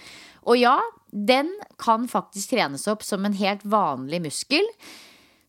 Og 0.47 0.61
ja, 0.61 0.77
den 1.11 1.51
kan 1.81 2.07
faktisk 2.09 2.53
trenes 2.53 2.87
opp 2.89 3.03
som 3.05 3.25
en 3.25 3.37
helt 3.37 3.65
vanlig 3.65 4.23
muskel. 4.23 4.65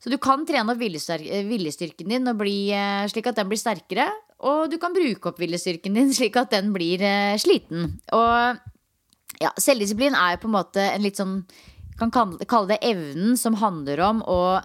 Så 0.05 0.13
du 0.13 0.19
kan 0.21 0.43
trene 0.45 0.69
opp 0.69 0.83
viljestyr- 0.83 1.25
eh, 1.33 1.47
viljestyrken 1.49 2.11
din 2.13 2.29
bli, 2.37 2.71
eh, 2.77 3.09
slik 3.09 3.27
at 3.27 3.37
den 3.37 3.49
blir 3.49 3.57
sterkere. 3.57 4.05
Og 4.45 4.69
du 4.71 4.77
kan 4.77 4.93
bruke 4.93 5.31
opp 5.31 5.39
viljestyrken 5.41 5.95
din 5.95 6.13
slik 6.19 6.37
at 6.37 6.51
den 6.51 6.75
blir 6.75 7.01
eh, 7.01 7.39
sliten. 7.41 7.95
Og 8.13 8.61
ja, 9.41 9.51
selvdisiplin 9.57 10.13
er 10.13 10.37
jo 10.37 10.43
på 10.45 10.51
en 10.51 10.59
måte 10.59 10.85
en 10.93 11.03
litt 11.03 11.17
sånn 11.17 11.45
Kan 11.95 12.11
kalle 12.11 12.67
det 12.67 12.81
evnen 12.83 13.37
som 13.39 13.55
handler 13.55 14.01
om 14.03 14.21
å 14.27 14.61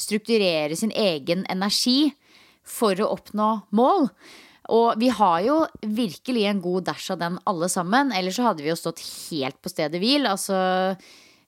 strukturere 0.00 0.72
sin 0.74 0.90
egen 0.96 1.44
energi 1.52 2.14
for 2.64 2.96
å 2.96 3.10
oppnå 3.12 3.48
mål. 3.76 4.08
Og 4.72 4.94
vi 4.96 5.10
har 5.12 5.42
jo 5.44 5.58
virkelig 5.82 6.46
en 6.48 6.62
god 6.64 6.86
dash 6.88 7.10
av 7.12 7.18
den 7.20 7.36
alle 7.44 7.68
sammen. 7.68 8.14
Ellers 8.16 8.38
så 8.38 8.46
hadde 8.48 8.64
vi 8.64 8.70
jo 8.70 8.78
stått 8.80 9.02
helt 9.04 9.60
på 9.60 9.68
stedet 9.68 10.00
hvil. 10.00 10.24
Altså, 10.30 10.56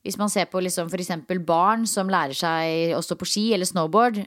hvis 0.02 0.18
man 0.18 0.30
ser 0.32 0.48
på 0.50 0.62
liksom 0.62 0.90
f.eks. 0.90 1.12
barn 1.46 1.86
som 1.86 2.10
lærer 2.10 2.36
seg 2.36 2.96
å 2.96 3.02
stå 3.04 3.18
på 3.18 3.28
ski 3.28 3.44
eller 3.54 3.68
snowboard. 3.68 4.22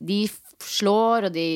De 0.00 0.24
slår, 0.60 1.28
og 1.28 1.34
de 1.34 1.46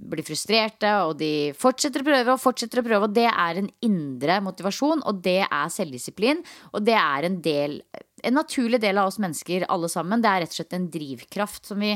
blir 0.00 0.24
frustrerte, 0.24 0.90
og 1.04 1.18
de 1.20 1.50
fortsetter 1.58 2.00
å 2.00 2.06
prøve 2.06 2.34
og 2.34 2.40
fortsetter 2.40 2.80
å 2.80 2.86
prøve. 2.86 3.08
Og 3.08 3.16
det 3.16 3.26
er 3.28 3.60
en 3.60 3.68
indre 3.84 4.38
motivasjon, 4.44 5.04
og 5.04 5.20
det 5.24 5.42
er 5.44 5.74
selvdisiplin. 5.74 6.40
Og 6.72 6.86
det 6.86 6.96
er 6.96 7.28
en 7.28 7.40
del 7.44 7.82
en 8.24 8.36
naturlig 8.36 8.80
del 8.82 8.98
av 9.00 9.08
oss 9.08 9.20
mennesker 9.22 9.64
alle 9.72 9.88
sammen. 9.88 10.20
Det 10.20 10.30
er 10.30 10.42
rett 10.44 10.54
og 10.54 10.58
slett 10.58 10.76
en 10.76 10.88
drivkraft 10.92 11.70
som 11.70 11.80
vi 11.80 11.94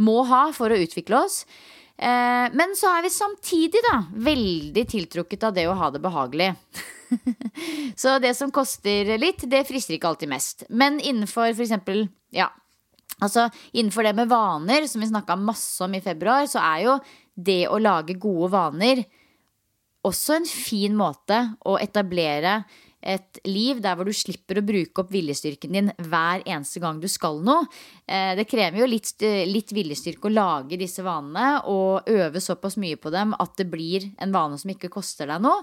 må 0.00 0.22
ha 0.28 0.46
for 0.56 0.72
å 0.72 0.78
utvikle 0.80 1.20
oss. 1.26 1.42
Eh, 1.96 2.46
men 2.52 2.74
så 2.76 2.90
er 2.92 3.06
vi 3.06 3.12
samtidig 3.12 3.80
da 3.86 4.02
veldig 4.12 4.84
tiltrukket 4.90 5.48
av 5.48 5.56
det 5.56 5.66
å 5.68 5.76
ha 5.78 5.90
det 5.94 6.02
behagelig. 6.04 6.52
så 8.02 8.18
det 8.22 8.34
som 8.36 8.52
koster 8.52 9.16
litt, 9.20 9.46
det 9.48 9.64
frister 9.68 9.96
ikke 9.96 10.12
alltid 10.12 10.32
mest. 10.32 10.66
Men 10.68 11.00
innenfor 11.00 11.54
f.eks. 11.54 11.76
ja, 12.36 12.50
altså 13.18 13.48
innenfor 13.72 14.08
det 14.08 14.16
med 14.18 14.32
vaner, 14.32 14.88
som 14.90 15.00
vi 15.00 15.12
snakka 15.12 15.38
masse 15.40 15.84
om 15.84 15.94
i 15.96 16.04
februar, 16.04 16.48
så 16.50 16.60
er 16.64 16.82
jo 16.88 16.98
det 17.36 17.62
å 17.68 17.80
lage 17.80 18.18
gode 18.20 18.52
vaner 18.52 19.06
også 20.06 20.36
en 20.38 20.48
fin 20.48 20.94
måte 20.96 21.38
å 21.66 21.76
etablere 21.80 22.60
et 23.06 23.40
liv 23.46 23.78
der 23.84 23.94
hvor 23.96 24.08
du 24.08 24.14
slipper 24.16 24.58
å 24.58 24.64
bruke 24.66 25.02
opp 25.02 25.12
viljestyrken 25.14 25.76
din 25.76 25.90
hver 26.08 26.42
eneste 26.42 26.82
gang 26.82 26.98
du 27.02 27.06
skal 27.10 27.38
noe. 27.46 27.68
Eh, 28.06 28.34
Det 28.38 28.48
krever 28.50 28.82
jo 28.82 28.90
litt, 28.90 29.12
litt 29.46 29.70
viljestyrke 29.76 30.26
å 30.26 30.34
lage 30.34 30.80
disse 30.80 31.04
vanene 31.06 31.62
og 31.70 32.10
øve 32.10 32.42
såpass 32.42 32.78
mye 32.82 32.98
på 32.98 33.12
dem 33.14 33.36
at 33.38 33.54
det 33.60 33.68
blir 33.70 34.10
en 34.18 34.34
vane 34.34 34.58
som 34.58 34.74
ikke 34.74 34.92
koster 34.92 35.30
deg 35.30 35.44
noe. 35.46 35.62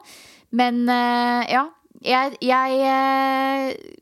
Men 0.55 0.85
eh, 0.87 1.51
ja, 1.51 1.67
jeg, 2.03 2.39
jeg 2.41 2.81
eh, 2.87 3.99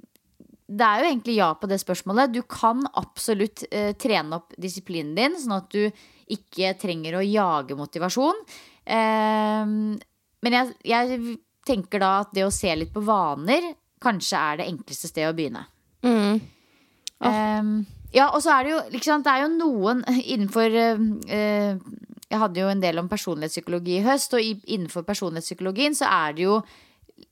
det 0.71 0.87
er 0.87 1.01
jo 1.01 1.09
egentlig 1.09 1.35
ja 1.35 1.51
på 1.57 1.67
det 1.67 1.81
spørsmålet. 1.81 2.31
Du 2.31 2.41
kan 2.47 2.85
absolutt 2.99 3.65
eh, 3.71 3.91
trene 3.99 4.37
opp 4.39 4.53
disiplinen 4.61 5.15
din, 5.17 5.37
sånn 5.39 5.57
at 5.57 5.71
du 5.73 5.87
ikke 6.31 6.75
trenger 6.79 7.17
å 7.17 7.25
jage 7.25 7.75
motivasjon. 7.75 8.37
Eh, 8.85 9.65
men 10.41 10.57
jeg, 10.57 10.75
jeg 10.87 11.39
tenker 11.71 12.03
da 12.03 12.11
at 12.25 12.35
det 12.35 12.45
å 12.45 12.53
se 12.53 12.75
litt 12.75 12.93
på 12.93 13.03
vaner 13.07 13.71
kanskje 14.01 14.37
er 14.39 14.61
det 14.61 14.69
enkleste 14.71 15.09
stedet 15.09 15.31
å 15.31 15.37
begynne. 15.37 15.65
Mm. 16.05 16.39
Eh, 17.21 17.73
ja, 18.15 18.29
og 18.31 18.41
så 18.43 18.55
er 18.55 18.65
det 18.65 18.71
jo 18.71 18.77
liksom, 18.95 19.21
Det 19.23 19.33
er 19.33 19.43
jo 19.43 19.49
noen 19.53 19.99
innenfor 20.33 20.73
eh, 20.73 21.03
eh, 21.29 21.75
Jeg 22.25 22.39
hadde 22.41 22.63
jo 22.63 22.71
en 22.71 22.81
del 22.81 22.97
om 22.97 23.09
personlighetspsykologi 23.11 23.99
i 23.99 24.05
høst, 24.05 24.33
og 24.33 24.41
i, 24.41 24.55
innenfor 24.73 25.05
personlighetspsykologien 25.07 25.97
så 25.97 26.09
er 26.09 26.37
det 26.37 26.47
jo 26.47 26.61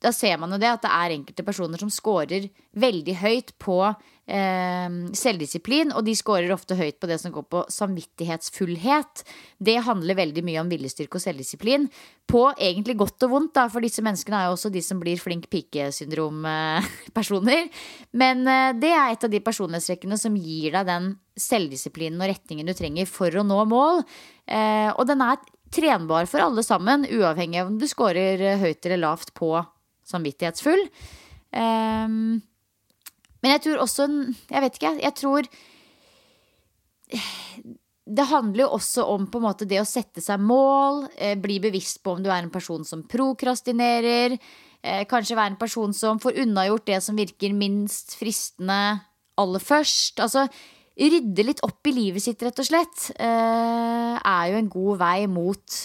da 0.01 0.11
ser 0.15 0.37
man 0.41 0.53
jo 0.53 0.59
det 0.61 0.69
at 0.69 0.83
det 0.85 0.91
er 0.93 1.15
enkelte 1.15 1.45
personer 1.47 1.77
som 1.81 1.91
scorer 1.91 2.43
veldig 2.79 3.15
høyt 3.19 3.49
på 3.61 3.77
eh, 4.29 4.89
selvdisiplin, 5.17 5.91
og 5.95 6.01
de 6.07 6.13
scorer 6.17 6.51
ofte 6.53 6.75
høyt 6.79 6.97
på 7.01 7.07
det 7.09 7.17
som 7.21 7.31
går 7.33 7.45
på 7.49 7.59
samvittighetsfullhet. 7.73 9.13
Det 9.57 9.77
handler 9.87 10.19
veldig 10.19 10.43
mye 10.45 10.61
om 10.61 10.71
viljestyrke 10.71 11.15
og 11.19 11.23
selvdisiplin. 11.23 11.83
På 12.29 12.41
egentlig 12.53 12.95
godt 12.99 13.23
og 13.25 13.29
vondt, 13.33 13.55
da, 13.57 13.63
for 13.73 13.79
disse 13.85 14.03
menneskene 14.05 14.37
er 14.39 14.45
jo 14.49 14.55
også 14.57 14.69
de 14.73 14.81
som 14.85 14.97
blir 15.01 15.17
flink 15.21 15.43
pike-syndrom-personer. 15.51 17.63
Men 18.21 18.37
eh, 18.47 18.73
det 18.79 18.93
er 18.93 19.07
et 19.13 19.25
av 19.25 19.31
de 19.33 19.45
personlighetstrekkene 19.45 20.17
som 20.21 20.33
gir 20.37 20.69
deg 20.77 20.83
den 20.89 21.05
selvdisiplinen 21.39 22.21
og 22.21 22.29
retningen 22.33 22.67
du 22.67 22.73
trenger 22.77 23.05
for 23.09 23.29
å 23.33 23.47
nå 23.47 23.59
mål. 23.71 23.95
Eh, 24.45 24.89
og 24.93 25.03
den 25.09 25.21
er 25.25 25.37
trenbar 25.73 26.25
for 26.29 26.41
alle 26.41 26.63
sammen, 26.65 27.05
uavhengig 27.05 27.61
av 27.61 27.67
om 27.69 27.77
du 27.79 27.87
scorer 27.89 28.57
høyt 28.61 28.85
eller 28.85 29.01
lavt 29.03 29.33
på 29.37 29.51
samvittighetsfull. 30.09 30.85
Um, 31.49 32.39
men 33.39 33.55
jeg 33.55 33.63
tror 33.63 33.79
også 33.81 34.05
Jeg 34.51 34.61
vet 34.61 34.75
ikke, 34.77 34.91
jeg 35.01 35.15
tror 35.17 35.47
det 38.09 38.25
handler 38.29 38.63
jo 38.63 38.73
også 38.77 39.05
om 39.13 39.27
på 39.29 39.39
en 39.39 39.45
måte 39.45 39.67
det 39.69 39.79
å 39.81 39.87
sette 39.87 40.21
seg 40.23 40.41
mål, 40.41 41.03
eh, 41.17 41.35
bli 41.37 41.59
bevisst 41.61 42.01
på 42.03 42.15
om 42.15 42.23
du 42.23 42.29
er 42.29 42.41
en 42.41 42.53
person 42.53 42.83
som 42.85 43.03
prokrastinerer. 43.05 44.37
Eh, 44.81 45.03
kanskje 45.05 45.37
være 45.37 45.53
en 45.53 45.61
person 45.61 45.93
som 45.93 46.21
får 46.21 46.39
unnagjort 46.45 46.87
det 46.87 46.99
som 47.05 47.17
virker 47.19 47.53
minst 47.53 48.15
fristende 48.17 49.01
aller 49.37 49.61
først. 49.61 50.19
Altså 50.23 50.47
rydde 50.99 51.45
litt 51.45 51.61
opp 51.63 51.85
i 51.87 51.95
livet 51.95 52.23
sitt, 52.23 52.41
rett 52.43 52.59
og 52.59 52.65
slett, 52.67 53.11
eh, 53.19 54.15
er 54.17 54.51
jo 54.51 54.57
en 54.57 54.69
god 54.69 54.97
vei 54.99 55.27
mot 55.27 55.77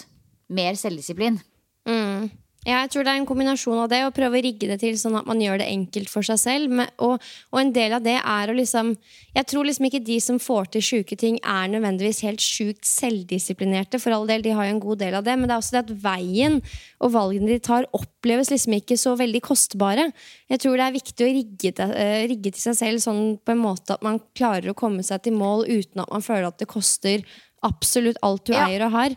mer 0.49 0.75
selvdisiplin. 0.75 1.41
Mm. 1.87 2.31
Jeg 2.65 2.89
tror 2.89 3.05
det 3.05 3.13
er 3.13 3.21
en 3.21 3.27
kombinasjon 3.29 3.83
av 3.83 3.91
det 3.93 3.99
å 4.07 4.13
prøve 4.15 4.39
å 4.39 4.45
rigge 4.45 4.69
det 4.71 4.79
til 4.81 4.95
sånn 4.97 5.19
at 5.19 5.27
man 5.29 5.41
gjør 5.43 5.61
det 5.61 5.67
enkelt 5.69 6.09
for 6.09 6.25
seg 6.25 6.39
selv. 6.41 6.81
Og, 7.05 7.21
og 7.53 7.59
en 7.61 7.73
del 7.77 7.93
av 7.93 8.05
det 8.07 8.17
er 8.17 8.51
å 8.51 8.57
liksom 8.57 8.95
Jeg 9.35 9.49
tror 9.51 9.67
liksom 9.67 9.89
ikke 9.89 10.01
de 10.07 10.17
som 10.23 10.39
får 10.41 10.71
til 10.73 10.85
sjuke 10.87 11.19
ting, 11.19 11.37
er 11.43 11.69
nødvendigvis 11.73 12.23
helt 12.25 12.41
sjukt 12.41 12.87
selvdisiplinerte. 12.89 14.01
For 14.01 14.15
all 14.17 14.29
del, 14.31 14.45
de 14.47 14.55
har 14.57 14.69
jo 14.69 14.77
en 14.77 14.83
god 14.83 15.03
del 15.03 15.19
av 15.19 15.27
det. 15.27 15.37
Men 15.37 15.51
det 15.51 15.57
er 15.57 15.63
også 15.65 15.77
det 15.77 15.83
at 15.83 15.95
veien 16.05 16.61
og 17.03 17.15
valgene 17.17 17.51
de 17.51 17.61
tar, 17.61 17.89
oppleves 17.93 18.53
liksom 18.55 18.79
ikke 18.79 18.97
så 19.01 19.17
veldig 19.21 19.43
kostbare. 19.45 20.09
Jeg 20.49 20.63
tror 20.63 20.79
det 20.79 20.87
er 20.87 20.99
viktig 20.99 21.27
å 21.27 21.33
rigge, 21.35 21.75
det, 21.75 21.89
uh, 21.91 22.21
rigge 22.31 22.55
til 22.55 22.63
seg 22.71 22.79
selv 22.81 23.05
sånn 23.05 23.25
på 23.45 23.53
en 23.53 23.65
måte 23.65 23.99
at 23.99 24.07
man 24.07 24.23
klarer 24.39 24.71
å 24.73 24.79
komme 24.79 25.05
seg 25.05 25.27
til 25.27 25.37
mål 25.37 25.67
uten 25.67 26.07
at 26.07 26.15
man 26.15 26.25
føler 26.25 26.49
at 26.49 26.63
det 26.63 26.71
koster 26.71 27.27
absolutt 27.65 28.21
alt 28.23 28.45
du 28.47 28.53
Ja. 28.53 28.67
eier 28.69 28.85
og 28.87 28.93
har. 28.93 29.17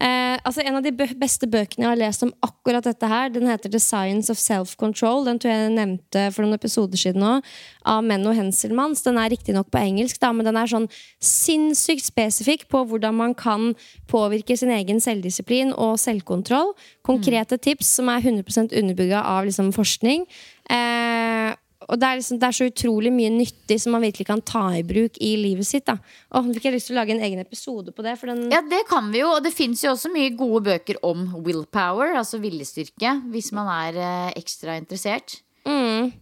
Eh, 0.00 0.38
altså 0.46 0.62
En 0.64 0.76
av 0.76 0.82
de 0.84 0.92
beste 0.92 1.46
bøkene 1.50 1.82
jeg 1.82 1.88
har 1.90 1.96
lest 1.98 2.22
om 2.22 2.32
akkurat 2.46 2.84
dette 2.86 3.06
her, 3.10 3.28
den 3.34 3.48
heter 3.48 3.70
The 3.70 3.80
Science 3.82 4.30
of 4.30 4.38
Self-Control. 4.38 5.24
Den 5.26 5.40
tror 5.40 5.50
jeg 5.50 5.64
jeg 5.66 5.74
nevnte 5.74 6.32
for 6.32 6.42
noen 6.44 6.54
episoder 6.54 6.96
siden 6.96 7.22
òg, 7.26 7.42
av 7.84 8.04
Menno 8.04 8.32
Henselmans. 8.32 9.02
Den 9.02 9.18
er 9.18 9.30
riktignok 9.30 9.70
på 9.72 9.80
engelsk, 9.82 10.20
da, 10.20 10.30
men 10.32 10.46
den 10.46 10.56
er 10.56 10.70
sånn 10.70 10.88
sinnssykt 11.20 12.06
spesifikk 12.06 12.68
på 12.70 12.84
hvordan 12.86 13.14
man 13.14 13.34
kan 13.34 13.74
påvirke 14.06 14.56
sin 14.56 14.70
egen 14.70 15.00
selvdisiplin 15.02 15.72
og 15.76 15.98
selvkontroll. 15.98 16.74
Konkrete 17.02 17.58
tips 17.58 17.96
som 17.98 18.08
er 18.08 18.20
100% 18.22 18.70
underbygga 18.78 19.24
av 19.24 19.44
liksom, 19.50 19.72
forskning. 19.74 20.26
Eh, 20.70 21.56
og 21.88 21.96
det, 21.96 22.08
er 22.08 22.20
liksom, 22.20 22.38
det 22.40 22.48
er 22.48 22.56
så 22.58 22.68
utrolig 22.68 23.12
mye 23.14 23.30
nyttig 23.32 23.78
som 23.80 23.94
man 23.96 24.04
virkelig 24.04 24.26
kan 24.28 24.42
ta 24.44 24.66
i 24.76 24.84
bruk 24.86 25.16
i 25.24 25.32
livet 25.40 25.66
sitt. 25.66 25.86
da 25.88 25.96
Og 26.36 26.50
Fikk 26.52 26.68
jeg 26.68 26.76
lyst 26.76 26.90
til 26.90 26.98
å 26.98 27.00
lage 27.00 27.16
en 27.16 27.24
egen 27.24 27.40
episode 27.40 27.94
på 27.96 28.04
det. 28.04 28.18
Ja, 28.52 28.60
det 28.60 28.84
kan 28.90 29.08
vi 29.14 29.22
jo. 29.22 29.32
Og 29.38 29.42
det 29.46 29.54
fins 29.56 29.84
jo 29.84 29.94
også 29.94 30.12
mye 30.12 30.34
gode 30.36 30.66
bøker 30.68 31.00
om 31.06 31.30
willpower, 31.46 32.12
altså 32.20 32.42
viljestyrke, 32.42 33.18
hvis 33.32 33.52
man 33.56 33.72
er 33.72 34.00
eh, 34.04 34.32
ekstra 34.40 34.76
interessert. 34.80 35.40
mm. 35.64 36.16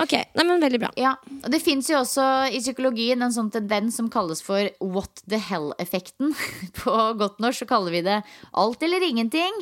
Ok, 0.00 0.14
nei, 0.16 0.44
men 0.48 0.62
veldig 0.62 0.78
bra. 0.80 0.88
Ja, 0.96 1.10
og 1.44 1.50
Det 1.52 1.60
fins 1.60 1.90
jo 1.90 1.98
også 1.98 2.24
i 2.48 2.62
psykologien 2.62 3.20
en 3.20 3.34
sånn 3.34 3.50
tendens 3.52 3.98
som 3.98 4.08
kalles 4.12 4.40
for 4.40 4.70
what 4.80 5.20
the 5.28 5.36
hell-effekten. 5.36 6.32
På 6.80 6.94
godt 7.20 7.42
norsk 7.44 7.66
så 7.66 7.68
kaller 7.68 7.92
vi 7.92 8.00
det 8.06 8.22
alt 8.56 8.86
eller 8.86 9.04
ingenting. 9.04 9.52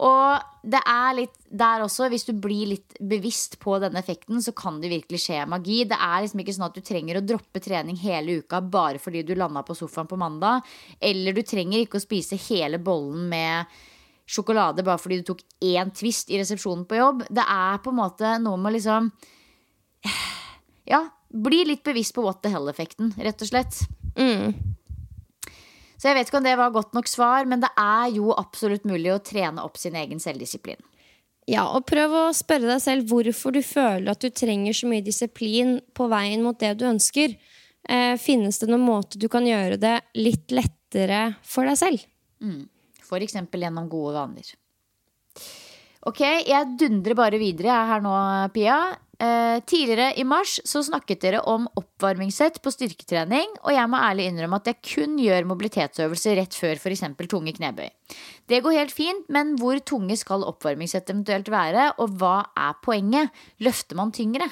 Og 0.00 0.64
det 0.64 0.80
er 0.88 1.14
litt 1.18 1.34
der 1.52 1.82
også, 1.84 2.06
hvis 2.08 2.24
du 2.24 2.32
blir 2.40 2.70
litt 2.70 2.94
bevisst 2.96 3.58
på 3.60 3.76
denne 3.82 4.00
effekten, 4.00 4.40
så 4.40 4.54
kan 4.56 4.78
det 4.80 4.92
virkelig 4.92 5.20
skje 5.26 5.42
magi. 5.50 5.82
Det 5.88 5.98
er 5.98 6.24
liksom 6.24 6.42
ikke 6.42 6.54
sånn 6.56 6.68
at 6.70 6.78
du 6.78 6.84
trenger 6.86 7.20
å 7.20 7.24
droppe 7.26 7.60
trening 7.62 7.98
hele 8.00 8.38
uka 8.40 8.62
bare 8.64 9.02
fordi 9.02 9.24
du 9.26 9.34
landa 9.36 9.64
på 9.66 9.76
sofaen 9.76 10.08
på 10.08 10.18
mandag. 10.20 10.64
Eller 11.00 11.36
du 11.36 11.42
trenger 11.44 11.82
ikke 11.82 12.00
å 12.00 12.04
spise 12.06 12.40
hele 12.48 12.80
bollen 12.82 13.28
med 13.32 13.80
sjokolade 14.32 14.84
bare 14.86 15.02
fordi 15.02 15.20
du 15.20 15.32
tok 15.32 15.42
én 15.66 15.90
twist 15.92 16.30
i 16.32 16.38
resepsjonen 16.40 16.86
på 16.88 17.00
jobb. 17.00 17.26
Det 17.28 17.44
er 17.44 17.82
på 17.84 17.92
en 17.92 18.00
måte 18.00 18.36
noe 18.42 18.60
med 18.60 18.78
liksom 18.78 19.10
Ja, 20.92 21.04
bli 21.32 21.62
litt 21.68 21.84
bevisst 21.86 22.14
på 22.16 22.24
what 22.24 22.40
the 22.42 22.50
hell-effekten, 22.50 23.12
rett 23.22 23.44
og 23.44 23.48
slett. 23.48 23.84
Mm. 24.16 24.56
Så 26.02 26.10
jeg 26.10 26.18
vet 26.18 26.26
ikke 26.26 26.40
om 26.40 26.46
det 26.48 26.56
var 26.58 26.72
godt 26.74 26.96
nok 26.96 27.06
svar, 27.06 27.46
men 27.46 27.60
det 27.62 27.70
er 27.78 28.08
jo 28.16 28.32
absolutt 28.34 28.82
mulig 28.90 29.12
å 29.14 29.20
trene 29.22 29.62
opp 29.62 29.78
sin 29.78 29.94
egen 29.94 30.18
selvdisiplin. 30.18 30.80
Ja, 31.46 31.68
og 31.76 31.86
prøv 31.86 32.14
å 32.14 32.24
spørre 32.34 32.66
deg 32.72 32.82
selv 32.82 33.06
hvorfor 33.10 33.54
du 33.54 33.60
føler 33.62 34.10
at 34.10 34.22
du 34.22 34.34
trenger 34.34 34.74
så 34.74 34.90
mye 34.90 35.04
disiplin 35.06 35.76
på 35.94 36.08
veien 36.10 36.42
mot 36.42 36.58
det 36.58 36.72
du 36.80 36.88
ønsker. 36.90 37.36
Eh, 37.86 38.14
finnes 38.18 38.58
det 38.58 38.66
noen 38.70 38.82
måte 38.82 39.18
du 39.18 39.28
kan 39.30 39.46
gjøre 39.46 39.78
det 39.78 39.94
litt 40.18 40.50
lettere 40.54 41.36
for 41.46 41.70
deg 41.70 41.78
selv? 41.78 42.04
For 43.06 43.22
eksempel 43.22 43.62
gjennom 43.62 43.86
gode 43.90 44.16
vaner. 44.18 44.52
Ok, 46.10 46.22
jeg 46.50 46.74
dundrer 46.82 47.14
bare 47.14 47.38
videre 47.38 47.78
her 47.90 48.02
nå, 48.02 48.12
Pia. 48.54 48.78
Eh, 49.22 49.60
tidligere 49.70 50.08
i 50.18 50.24
mars 50.26 50.56
så 50.66 50.80
snakket 50.82 51.20
dere 51.22 51.40
om 51.46 51.68
oppvarmingssett 51.78 52.56
på 52.64 52.72
styrketrening, 52.74 53.52
og 53.62 53.70
jeg 53.70 53.90
må 53.92 54.00
ærlig 54.02 54.26
innrømme 54.26 54.58
at 54.58 54.70
jeg 54.72 54.80
kun 54.88 55.14
gjør 55.22 55.46
mobilitetsøvelser 55.52 56.40
rett 56.40 56.56
før 56.58 56.80
f.eks. 56.80 57.04
tunge 57.30 57.54
knebøy. 57.54 57.86
Det 58.50 58.62
går 58.64 58.78
helt 58.80 58.94
fint, 58.94 59.28
men 59.30 59.54
hvor 59.60 59.78
tunge 59.86 60.16
skal 60.18 60.42
oppvarmingssett 60.48 61.14
eventuelt 61.14 61.52
være, 61.54 61.92
og 62.02 62.18
hva 62.18 62.38
er 62.58 62.74
poenget? 62.82 63.30
Løfter 63.62 64.00
man 64.00 64.10
tyngre? 64.16 64.50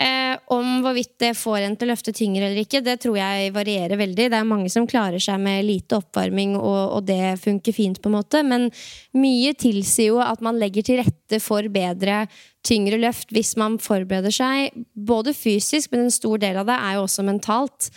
Eh, 0.00 0.38
om 0.48 0.78
hvorvidt 0.80 1.18
det 1.20 1.34
får 1.36 1.58
en 1.60 1.74
til 1.76 1.84
å 1.84 1.90
løfte 1.90 2.14
tyngre 2.16 2.46
eller 2.46 2.62
ikke, 2.62 2.80
det 2.80 2.94
tror 3.02 3.18
jeg 3.18 3.50
varierer 3.52 4.00
veldig. 4.00 4.30
Det 4.32 4.38
er 4.38 4.46
mange 4.48 4.70
som 4.72 4.86
klarer 4.88 5.20
seg 5.20 5.36
med 5.42 5.66
lite 5.68 5.98
oppvarming, 5.98 6.54
og, 6.56 6.78
og 6.96 7.04
det 7.10 7.34
funker 7.42 7.76
fint, 7.76 8.00
på 8.00 8.08
en 8.08 8.16
måte. 8.16 8.40
Men 8.46 8.70
mye 9.12 9.52
tilsier 9.60 10.14
jo 10.14 10.22
at 10.24 10.40
man 10.44 10.56
legger 10.60 10.86
til 10.86 11.02
rette 11.02 11.42
for 11.44 11.68
bedre, 11.72 12.22
tyngre 12.64 12.96
løft 13.00 13.34
hvis 13.36 13.52
man 13.60 13.76
forbereder 13.82 14.32
seg. 14.32 14.80
Både 14.96 15.36
fysisk, 15.36 15.92
men 15.92 16.06
en 16.06 16.16
stor 16.16 16.40
del 16.40 16.62
av 16.62 16.70
det 16.70 16.78
er 16.80 16.96
jo 16.96 17.04
også 17.04 17.26
mentalt. 17.28 17.90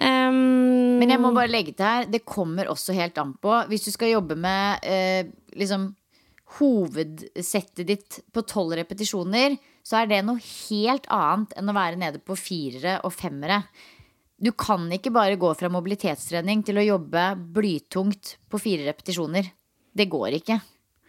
Um, 0.00 0.96
Men 1.02 1.12
jeg 1.12 1.20
må 1.20 1.34
bare 1.36 1.52
legge 1.52 1.74
til 1.76 1.84
her, 1.84 2.08
det 2.08 2.24
kommer 2.24 2.70
også 2.72 2.96
helt 2.96 3.20
an 3.20 3.36
på. 3.36 3.58
Hvis 3.68 3.84
du 3.84 3.92
skal 3.92 4.14
jobbe 4.14 4.38
med 4.40 4.88
eh, 4.88 5.28
liksom 5.60 5.90
hovedsettet 6.56 7.84
ditt 7.88 8.18
på 8.32 8.44
tolv 8.48 8.72
repetisjoner, 8.80 9.58
så 9.82 9.98
er 10.02 10.10
det 10.10 10.20
noe 10.26 10.38
helt 10.42 11.08
annet 11.10 11.56
enn 11.58 11.70
å 11.70 11.74
være 11.76 11.98
nede 11.98 12.20
på 12.22 12.36
firere 12.38 13.00
og 13.06 13.12
femmere. 13.14 13.62
Du 14.42 14.50
kan 14.58 14.88
ikke 14.94 15.12
bare 15.14 15.38
gå 15.38 15.50
fra 15.58 15.70
mobilitetstrening 15.70 16.64
til 16.66 16.78
å 16.80 16.86
jobbe 16.86 17.24
blytungt 17.54 18.36
på 18.50 18.58
fire 18.62 18.88
repetisjoner. 18.90 19.50
Det 19.94 20.08
går 20.10 20.38
ikke. 20.40 20.60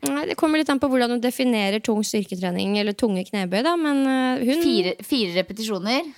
Nei, 0.03 0.25
Det 0.27 0.35
kommer 0.35 0.59
litt 0.59 0.69
an 0.69 0.81
på 0.81 0.89
hvordan 0.91 1.15
du 1.15 1.23
definerer 1.23 1.79
tung 1.79 2.01
styrketrening 2.03 2.75
eller 2.81 2.93
tunge 2.93 3.23
knebøy. 3.29 3.61
da, 3.63 3.77
men 3.79 4.03
eh, 4.03 4.43
hun, 4.43 4.61
Fire, 4.65 4.93
fire 5.01 5.37
repetisjoner. 5.37 6.09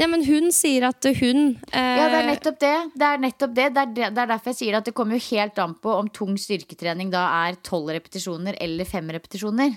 ja, 0.00 0.06
men 0.08 0.24
hun 0.24 0.50
sier 0.52 0.88
at 0.88 1.04
hun 1.04 1.42
eh, 1.70 1.96
Ja, 2.00 2.08
det 2.08 2.22
er 2.22 2.30
nettopp 2.30 2.58
det. 2.64 2.74
Det 2.94 3.06
er 3.10 3.18
nettopp 3.26 3.54
det. 3.54 3.66
Det 3.74 3.82
er, 3.82 3.92
det 3.98 4.08
det 4.16 4.22
er 4.24 4.30
derfor 4.32 4.54
jeg 4.54 4.60
sier 4.62 4.78
at 4.78 4.88
det 4.88 4.94
kommer 4.96 5.18
jo 5.18 5.26
helt 5.36 5.58
an 5.62 5.74
på 5.76 5.92
om 6.00 6.08
tung 6.08 6.34
styrketrening 6.40 7.12
da 7.12 7.26
er 7.46 7.60
tolv 7.62 7.92
repetisjoner 7.92 8.56
eller 8.60 8.88
fem 8.88 9.12
repetisjoner. 9.12 9.76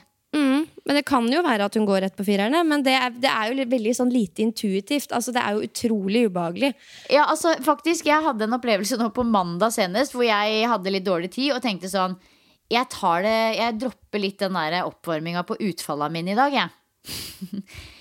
Men 0.90 0.98
det 0.98 1.06
kan 1.06 1.28
jo 1.30 1.44
være 1.46 1.68
at 1.70 1.76
hun 1.78 1.86
går 1.86 2.02
rett 2.02 2.16
på 2.18 2.26
firerne. 2.26 2.64
Men 2.66 2.82
det 2.82 2.96
er, 2.98 3.14
det 3.14 3.30
er 3.30 3.52
jo 3.52 3.68
veldig 3.70 3.92
sånn 3.94 4.10
lite 4.10 4.42
intuitivt. 4.42 5.14
Altså, 5.14 5.30
Det 5.36 5.44
er 5.44 5.54
jo 5.54 5.68
utrolig 5.68 6.24
ubehagelig. 6.32 6.72
Ja, 7.14 7.28
altså 7.30 7.54
faktisk, 7.62 8.10
jeg 8.10 8.26
hadde 8.26 8.48
en 8.48 8.58
opplevelse 8.58 8.98
nå 8.98 9.12
på 9.14 9.28
mandag 9.28 9.76
senest 9.76 10.16
hvor 10.18 10.26
jeg 10.26 10.66
hadde 10.72 10.96
litt 10.96 11.06
dårlig 11.06 11.30
tid 11.36 11.54
og 11.54 11.62
tenkte 11.62 11.92
sånn 11.92 12.18
Jeg 12.74 12.90
tar 12.90 13.22
det, 13.26 13.38
jeg 13.60 13.78
dropper 13.84 14.22
litt 14.22 14.42
den 14.42 14.58
der 14.58 14.80
oppvarminga 14.88 15.46
på 15.46 15.60
utfalla 15.70 16.10
mine 16.10 16.34
i 16.34 16.40
dag, 16.42 16.58
jeg. 16.58 17.70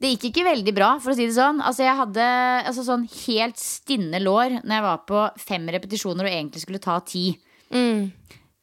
Det 0.00 0.14
gikk 0.14 0.30
ikke 0.30 0.46
veldig 0.46 0.72
bra, 0.72 0.94
for 0.96 1.12
å 1.12 1.16
si 1.16 1.26
det 1.28 1.36
sånn. 1.36 1.58
Altså, 1.60 1.84
jeg 1.84 1.98
hadde 1.98 2.24
altså, 2.64 2.86
sånn 2.86 3.02
helt 3.26 3.60
stinne 3.60 4.16
lår 4.22 4.62
når 4.62 4.72
jeg 4.78 4.84
var 4.86 5.02
på 5.10 5.24
fem 5.42 5.66
repetisjoner 5.76 6.24
og 6.24 6.32
egentlig 6.32 6.62
skulle 6.64 6.80
ta 6.80 6.96
ti. 7.04 7.34
Mm. 7.68 8.08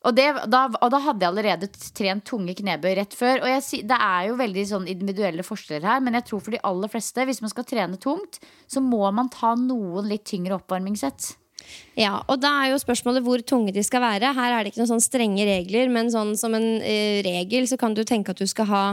Og, 0.05 0.13
det, 0.15 0.27
da, 0.53 0.67
og 0.69 0.91
da 0.93 0.99
hadde 1.03 1.25
jeg 1.25 1.31
allerede 1.31 1.69
trent 1.97 2.23
tunge 2.29 2.53
knebøy 2.59 2.93
rett 2.99 3.15
før. 3.17 3.41
Og 3.41 3.49
jeg, 3.49 3.81
det 3.89 3.97
er 3.97 4.27
jo 4.29 4.37
veldig 4.39 4.67
sånn 4.69 4.85
individuelle 4.91 5.45
forskjeller 5.45 5.89
her, 5.89 6.03
men 6.05 6.19
jeg 6.19 6.29
tror 6.29 6.43
for 6.45 6.55
de 6.55 6.61
aller 6.69 6.91
fleste, 6.91 7.25
hvis 7.27 7.41
man 7.43 7.51
skal 7.51 7.67
trene 7.67 7.99
tungt, 8.01 8.39
så 8.69 8.83
må 8.83 9.01
man 9.15 9.31
ta 9.33 9.55
noen 9.59 10.07
litt 10.11 10.27
tyngre 10.29 10.59
oppvarmingssett. 10.59 11.33
Ja, 11.97 12.19
og 12.29 12.37
da 12.39 12.51
er 12.61 12.71
jo 12.71 12.81
spørsmålet 12.81 13.25
hvor 13.25 13.41
tunge 13.43 13.73
de 13.75 13.81
skal 13.83 14.03
være. 14.03 14.29
Her 14.37 14.53
er 14.53 14.63
det 14.63 14.71
ikke 14.71 14.83
noen 14.83 14.93
sånn 14.93 15.03
strenge 15.03 15.47
regler, 15.49 15.89
men 15.91 16.11
sånn 16.13 16.35
som 16.39 16.53
en 16.55 16.67
uh, 16.77 17.17
regel 17.25 17.67
så 17.69 17.79
kan 17.81 17.97
du 17.97 18.05
tenke 18.07 18.31
at 18.31 18.39
du 18.39 18.47
skal 18.47 18.69
ha 18.69 18.83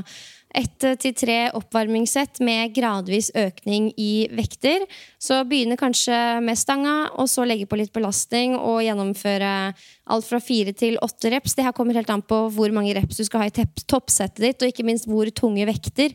ett 0.54 0.84
til 1.02 1.14
tre 1.18 1.38
oppvarmingssett 1.58 2.38
med 2.46 2.74
gradvis 2.76 3.32
økning 3.34 3.90
i 3.98 4.28
vekter. 4.30 4.84
Så 5.18 5.40
begynne 5.50 5.78
kanskje 5.78 6.18
med 6.46 6.58
stanga, 6.58 7.10
og 7.18 7.26
så 7.30 7.46
legge 7.46 7.66
på 7.66 7.78
litt 7.80 7.92
belastning 7.94 8.54
og 8.54 8.84
gjennomføre 8.86 9.74
alt 10.06 10.26
fra 10.28 10.40
fire 10.42 10.74
til 10.76 10.98
åtte 11.02 11.30
reps. 11.32 11.54
Det 11.56 11.64
her 11.64 11.74
kommer 11.76 11.96
helt 11.96 12.10
an 12.12 12.24
på 12.24 12.44
hvor 12.52 12.72
mange 12.76 12.94
reps 12.96 13.20
du 13.20 13.24
skal 13.24 13.44
ha 13.44 13.48
i 13.48 13.68
toppsettet 13.88 14.42
ditt, 14.44 14.62
og 14.62 14.72
ikke 14.72 14.84
minst 14.86 15.08
hvor 15.08 15.30
tunge 15.32 15.64
vekter. 15.68 16.12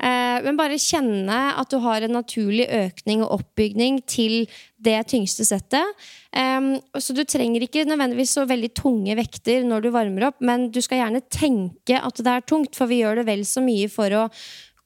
Eh, 0.00 0.38
Men 0.44 0.58
bare 0.58 0.80
kjenne 0.80 1.38
at 1.60 1.70
du 1.72 1.78
har 1.84 2.04
en 2.04 2.16
naturlig 2.18 2.68
økning 2.68 3.24
og 3.24 3.40
oppbygning 3.40 4.02
til 4.08 4.46
det 4.80 4.98
tyngste 5.12 5.44
settet. 5.44 5.84
Så 6.32 7.12
du 7.12 7.20
trenger 7.28 7.64
ikke 7.66 7.82
nødvendigvis 7.84 8.32
så 8.38 8.46
veldig 8.48 8.70
tunge 8.78 9.16
vekter 9.18 9.66
når 9.66 9.82
du 9.82 9.90
varmer 9.92 10.28
opp, 10.30 10.38
men 10.40 10.70
du 10.72 10.78
skal 10.80 11.02
gjerne 11.02 11.20
tenke 11.28 11.98
at 11.98 12.22
det 12.22 12.32
er 12.32 12.46
tungt, 12.48 12.76
for 12.78 12.88
vi 12.88 13.02
gjør 13.02 13.20
det 13.20 13.26
vel 13.28 13.42
så 13.44 13.60
mye 13.64 13.90
for 13.92 14.14
å 14.16 14.22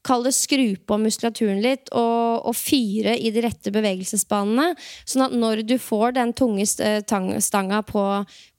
Kall 0.05 0.27
det 0.27 0.35
skru 0.37 0.75
på 0.85 0.99
muskulaturen 1.01 1.63
litt 1.65 1.89
og, 1.97 2.45
og 2.51 2.55
fyre 2.59 3.15
i 3.17 3.31
de 3.33 3.41
rette 3.45 3.73
bevegelsesbanene. 3.73 4.75
Sånn 5.09 5.25
at 5.27 5.35
når 5.37 5.63
du 5.65 5.79
får 5.81 6.15
den 6.19 6.35
tunge 6.37 6.67
st- 6.69 7.41
stanga 7.41 7.81
på, 7.89 8.05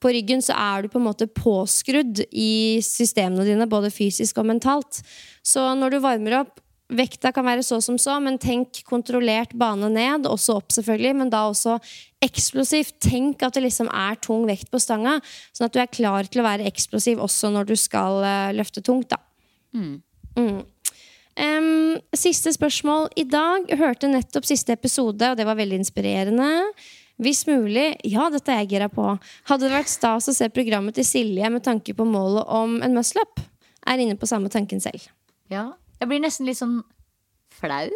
på 0.01 0.13
ryggen, 0.15 0.41
så 0.41 0.57
er 0.57 0.83
du 0.85 0.89
på 0.89 0.97
en 1.01 1.05
måte 1.05 1.29
påskrudd 1.29 2.23
i 2.31 2.81
systemene 2.81 3.45
dine, 3.45 3.69
både 3.69 3.93
fysisk 3.93 4.41
og 4.41 4.49
mentalt. 4.49 5.03
Så 5.45 5.67
når 5.77 5.95
du 5.95 5.99
varmer 6.03 6.39
opp, 6.41 6.59
vekta 6.85 7.31
kan 7.33 7.45
være 7.47 7.63
så 7.65 7.79
som 7.81 7.95
så, 7.97 8.19
men 8.21 8.35
tenk 8.41 8.83
kontrollert 8.85 9.53
bane 9.57 9.87
ned, 9.89 10.27
også 10.29 10.59
opp 10.59 10.73
selvfølgelig, 10.73 11.15
men 11.17 11.31
da 11.33 11.47
også 11.49 11.79
eksplosivt. 12.25 12.99
Tenk 13.01 13.41
at 13.45 13.57
det 13.57 13.63
liksom 13.65 13.89
er 13.89 14.17
tung 14.21 14.45
vekt 14.49 14.69
på 14.73 14.81
stanga, 14.81 15.19
sånn 15.53 15.65
at 15.69 15.73
du 15.73 15.81
er 15.81 15.89
klar 15.93 16.29
til 16.29 16.41
å 16.43 16.45
være 16.45 16.67
eksplosiv 16.69 17.21
også 17.25 17.49
når 17.53 17.69
du 17.69 17.75
skal 17.79 18.21
eh, 18.25 18.53
løfte 18.57 18.85
tungt, 18.85 19.13
da. 19.13 19.21
Mm. 20.37 20.61
Em, 21.35 21.97
siste 22.15 22.53
spørsmål 22.55 23.09
i 23.19 23.25
dag. 23.27 23.67
Hørte 23.79 24.07
nettopp 24.11 24.47
siste 24.47 24.75
episode, 24.75 25.31
og 25.31 25.39
det 25.39 25.47
var 25.47 25.57
veldig 25.59 25.81
inspirerende. 25.83 26.49
Hvis 27.21 27.45
mulig, 27.47 27.93
ja, 28.07 28.27
dette 28.31 28.51
er 28.51 28.63
jeg 28.63 28.73
gira 28.75 28.89
på. 28.91 29.07
Hadde 29.47 29.67
det 29.67 29.75
vært 29.75 29.91
stas 29.91 30.27
å 30.31 30.35
se 30.35 30.49
programmet 30.51 30.97
til 30.97 31.07
Silje 31.07 31.51
med 31.51 31.63
tanke 31.63 31.95
på 31.95 32.07
målet 32.07 32.47
om 32.51 32.81
en 32.83 32.95
muscle-up? 32.95 33.39
Er 33.87 34.01
inne 34.01 34.17
på 34.19 34.27
samme 34.27 34.51
tanken 34.51 34.81
selv. 34.83 35.07
Ja. 35.51 35.69
Jeg 36.01 36.11
blir 36.11 36.23
nesten 36.23 36.47
litt 36.47 36.59
sånn 36.59 36.81
flau. 37.55 37.87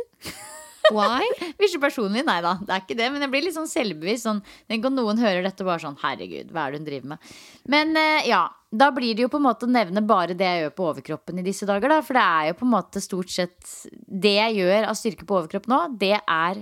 Why? 0.95 1.25
du 1.59 1.79
personlig, 1.81 2.23
nei 2.27 2.39
da. 2.45 2.55
Det 2.61 2.73
er 2.75 2.83
ikke 2.83 2.97
det, 2.99 3.09
men 3.13 3.25
jeg 3.25 3.33
blir 3.33 3.45
litt 3.45 3.57
sånn 3.57 3.69
selvbevisst. 3.69 4.25
Sånn, 4.27 4.41
Tenk 4.69 4.87
om 4.89 4.95
noen 4.97 5.21
hører 5.21 5.45
dette 5.45 5.65
og 5.65 5.69
bare 5.71 5.83
sånn 5.83 5.99
Herregud, 6.01 6.49
hva 6.53 6.65
er 6.65 6.73
det 6.73 6.81
hun 6.81 6.87
driver 6.87 7.13
med? 7.13 7.29
Men 7.69 7.93
eh, 7.99 8.29
ja, 8.29 8.43
da 8.69 8.89
blir 8.95 9.15
det 9.17 9.25
jo 9.25 9.31
på 9.33 9.39
en 9.39 9.47
måte 9.47 9.65
å 9.67 9.71
nevne 9.71 10.03
bare 10.05 10.37
det 10.37 10.47
jeg 10.47 10.65
gjør 10.65 10.75
på 10.77 10.89
overkroppen 10.93 11.39
i 11.41 11.45
disse 11.45 11.67
dager, 11.69 11.91
da. 11.91 12.01
For 12.05 12.17
det 12.17 12.25
er 12.25 12.49
jo 12.51 12.59
på 12.59 12.67
en 12.67 12.75
måte 12.75 13.03
stort 13.03 13.31
sett 13.33 13.71
Det 13.89 14.35
jeg 14.35 14.59
gjør 14.61 14.89
av 14.91 14.99
styrke 14.99 15.25
på 15.25 15.39
overkropp 15.39 15.69
nå, 15.71 15.79
det 16.01 16.17
er 16.19 16.61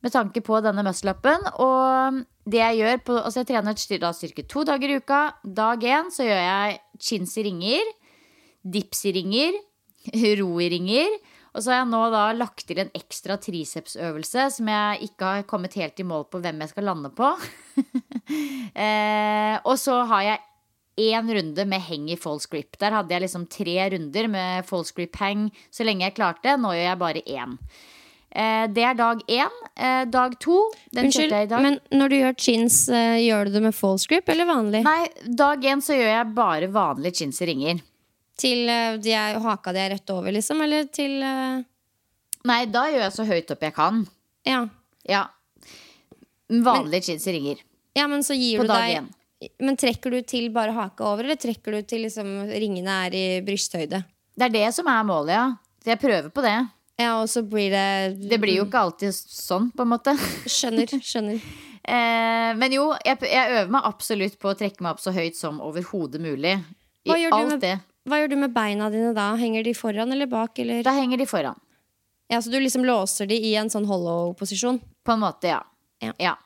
med 0.00 0.14
tanke 0.14 0.40
på 0.44 0.60
denne 0.64 0.84
muscle-upen. 0.86 1.48
Og 1.60 2.20
det 2.50 2.62
jeg 2.62 2.80
gjør 2.80 3.02
på 3.06 3.18
Altså, 3.20 3.42
jeg 3.42 3.50
trener 3.50 4.00
da 4.02 4.12
styrke 4.16 4.46
to 4.48 4.64
dager 4.66 4.92
i 4.92 5.00
uka. 5.00 5.22
Dag 5.44 5.84
én 5.84 6.10
så 6.14 6.26
gjør 6.26 6.40
jeg 6.40 6.78
chins 7.00 7.36
i 7.36 7.46
ringer. 7.48 7.96
dips 8.60 9.06
i 9.08 9.12
ringer, 9.16 9.54
ro-ringer. 10.40 11.14
Og 11.50 11.62
så 11.62 11.72
har 11.72 11.80
jeg 11.80 11.90
nå 11.90 12.02
da 12.12 12.24
lagt 12.36 12.62
til 12.68 12.78
en 12.82 12.92
ekstra 12.94 13.36
tricepsøvelse 13.42 14.46
som 14.54 14.70
jeg 14.70 15.10
ikke 15.10 15.32
har 15.32 15.48
kommet 15.50 15.74
helt 15.80 15.98
i 15.98 16.06
mål 16.06 16.28
på 16.30 16.42
hvem 16.42 16.62
jeg 16.62 16.72
skal 16.72 16.86
lande 16.86 17.10
på. 17.14 17.32
eh, 18.86 19.56
og 19.64 19.74
så 19.80 19.98
har 20.12 20.26
jeg 20.28 20.44
én 21.00 21.32
runde 21.34 21.64
med 21.66 21.80
heng 21.80 22.10
i 22.12 22.18
false 22.20 22.48
grip. 22.50 22.78
Der 22.78 22.94
hadde 22.94 23.14
jeg 23.14 23.24
liksom 23.24 23.48
tre 23.50 23.76
runder 23.94 24.28
med 24.30 24.68
false 24.68 24.94
grip 24.96 25.16
hang 25.20 25.48
så 25.72 25.86
lenge 25.86 26.06
jeg 26.06 26.18
klarte. 26.18 26.54
Nå 26.60 26.74
gjør 26.76 26.86
jeg 26.86 27.02
bare 27.02 27.24
én. 27.26 27.56
Eh, 28.30 28.66
det 28.70 28.84
er 28.86 28.94
dag 28.94 29.22
én. 29.26 29.60
Eh, 29.74 30.04
dag 30.06 30.38
to 30.38 30.62
den 30.94 31.08
Unnskyld, 31.08 31.32
jeg 31.34 31.48
i 31.48 31.50
dag. 31.50 31.62
men 31.62 31.80
når 31.90 32.08
du 32.08 32.16
gjør 32.20 32.36
chins, 32.38 32.88
eh, 32.88 33.18
gjør 33.26 33.46
du 33.46 33.56
det 33.58 33.62
med 33.62 33.74
false 33.74 34.06
grip 34.06 34.28
eller 34.28 34.46
vanlig? 34.46 34.84
Nei, 34.86 35.08
dag 35.26 35.58
én 35.58 35.82
så 35.82 35.98
gjør 35.98 36.12
jeg 36.14 36.34
bare 36.34 36.70
vanlige 36.70 37.22
chins 37.22 37.42
i 37.42 37.50
ringer. 37.50 37.82
Til 38.40 38.70
eh, 38.72 38.96
de 39.02 39.12
er, 39.16 39.38
haka 39.44 39.74
de 39.76 39.82
er 39.82 39.94
rett 39.96 40.14
over, 40.14 40.32
liksom? 40.34 40.62
Eller 40.64 40.88
til 40.92 41.18
uh... 41.20 41.60
Nei, 42.48 42.62
da 42.72 42.86
gjør 42.88 43.04
jeg 43.04 43.14
så 43.16 43.26
høyt 43.28 43.52
opp 43.52 43.64
jeg 43.66 43.76
kan. 43.76 44.02
Ja. 44.48 44.62
Ja. 45.08 45.26
Vanlige 46.50 47.10
chins 47.10 47.26
ringer. 47.30 47.60
ja, 47.94 48.06
men 48.08 48.24
så 48.26 48.34
gir 48.34 48.62
På 48.62 48.66
du 48.66 48.72
deg 48.72 49.00
én. 49.00 49.10
Men 49.60 49.76
trekker 49.80 50.12
du 50.12 50.20
til 50.28 50.50
bare 50.52 50.74
haka 50.76 51.04
over, 51.12 51.24
eller 51.24 51.38
trekker 51.40 51.78
du 51.78 51.86
til 51.88 52.04
liksom 52.04 52.28
ringene 52.50 52.96
er 53.06 53.16
i 53.16 53.24
brysthøyde? 53.44 54.02
Det 54.36 54.48
er 54.48 54.52
det 54.52 54.66
som 54.76 54.88
er 54.88 55.06
målet, 55.08 55.32
ja. 55.36 55.46
Så 55.80 55.94
jeg 55.94 56.00
prøver 56.00 56.28
på 56.32 56.44
det. 56.44 56.58
Ja, 57.00 57.14
og 57.22 57.30
så 57.32 57.42
blir 57.42 57.72
det 57.72 58.28
Det 58.28 58.38
blir 58.40 58.58
jo 58.58 58.66
ikke 58.66 58.82
alltid 58.84 59.16
sånn, 59.16 59.70
på 59.72 59.86
en 59.86 59.92
måte. 59.94 60.16
Skjønner, 60.44 60.92
skjønner. 61.10 61.40
Eh, 61.80 62.50
men 62.60 62.74
jo, 62.76 62.90
jeg, 63.06 63.20
jeg 63.24 63.54
øver 63.56 63.72
meg 63.72 63.88
absolutt 63.88 64.36
på 64.40 64.52
å 64.52 64.58
trekke 64.58 64.84
meg 64.84 64.92
opp 64.92 65.00
så 65.00 65.14
høyt 65.16 65.38
som 65.38 65.62
overhodet 65.64 66.20
mulig. 66.20 66.58
I 67.08 67.16
alt 67.30 67.54
med, 67.54 67.62
det. 67.62 67.78
Hva 68.10 68.20
gjør 68.20 68.32
du 68.34 68.38
med 68.42 68.54
beina 68.54 68.90
dine 68.92 69.14
da? 69.16 69.30
Henger 69.38 69.64
de 69.66 69.74
foran 69.78 70.12
eller 70.12 70.28
bak? 70.30 70.58
Eller? 70.62 70.82
Da 70.86 70.94
henger 70.96 71.20
de 71.20 71.28
foran. 71.30 71.58
Ja, 72.30 72.38
Så 72.42 72.50
du 72.50 72.60
liksom 72.60 72.84
låser 72.86 73.26
de 73.26 73.34
i 73.34 73.54
en 73.58 73.70
sånn 73.70 73.88
hollow-posisjon? 73.88 74.78
På 75.06 75.16
en 75.16 75.24
måte, 75.24 75.50
ja. 75.50 76.12
Ja. 76.22 76.36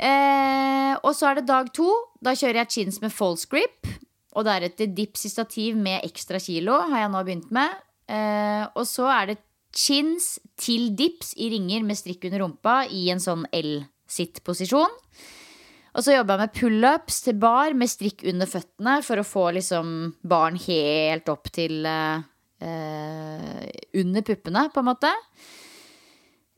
Eh, 0.00 0.94
og 1.04 1.12
så 1.16 1.28
er 1.28 1.40
det 1.40 1.48
dag 1.50 1.68
to. 1.76 1.88
Da 2.24 2.32
kjører 2.32 2.62
jeg 2.62 2.72
chins 2.76 3.00
med 3.02 3.12
false 3.12 3.48
grip. 3.50 3.90
Og 4.38 4.46
deretter 4.46 4.88
dips 4.94 5.26
i 5.26 5.32
stativ 5.32 5.76
med 5.76 6.04
ekstra 6.06 6.40
kilo, 6.40 6.78
har 6.88 7.04
jeg 7.04 7.12
nå 7.12 7.22
begynt 7.26 7.50
med. 7.54 7.76
Eh, 8.10 8.64
og 8.72 8.86
så 8.88 9.08
er 9.10 9.32
det 9.32 9.40
chins 9.76 10.38
til 10.58 10.94
dips 10.98 11.34
i 11.36 11.50
ringer 11.52 11.84
med 11.86 11.98
strikk 11.98 12.24
under 12.28 12.44
rumpa 12.44 12.76
i 12.90 13.08
en 13.12 13.22
sånn 13.22 13.44
L-sitt-posisjon. 13.54 14.96
Og 15.90 16.04
så 16.06 16.14
jobber 16.14 16.36
jeg 16.36 16.44
med 16.44 16.58
pullups 16.58 17.22
til 17.24 17.38
bar 17.42 17.74
med 17.78 17.90
strikk 17.90 18.22
under 18.30 18.50
føttene 18.50 18.98
for 19.06 19.20
å 19.20 19.26
få 19.26 19.48
liksom 19.56 19.94
barn 20.22 20.58
helt 20.62 21.30
opp 21.32 21.50
til 21.54 21.86
eh, 21.88 22.22
eh, 22.62 23.64
under 23.98 24.26
puppene, 24.26 24.68
på 24.70 24.82
en 24.82 24.88
måte. 24.90 25.10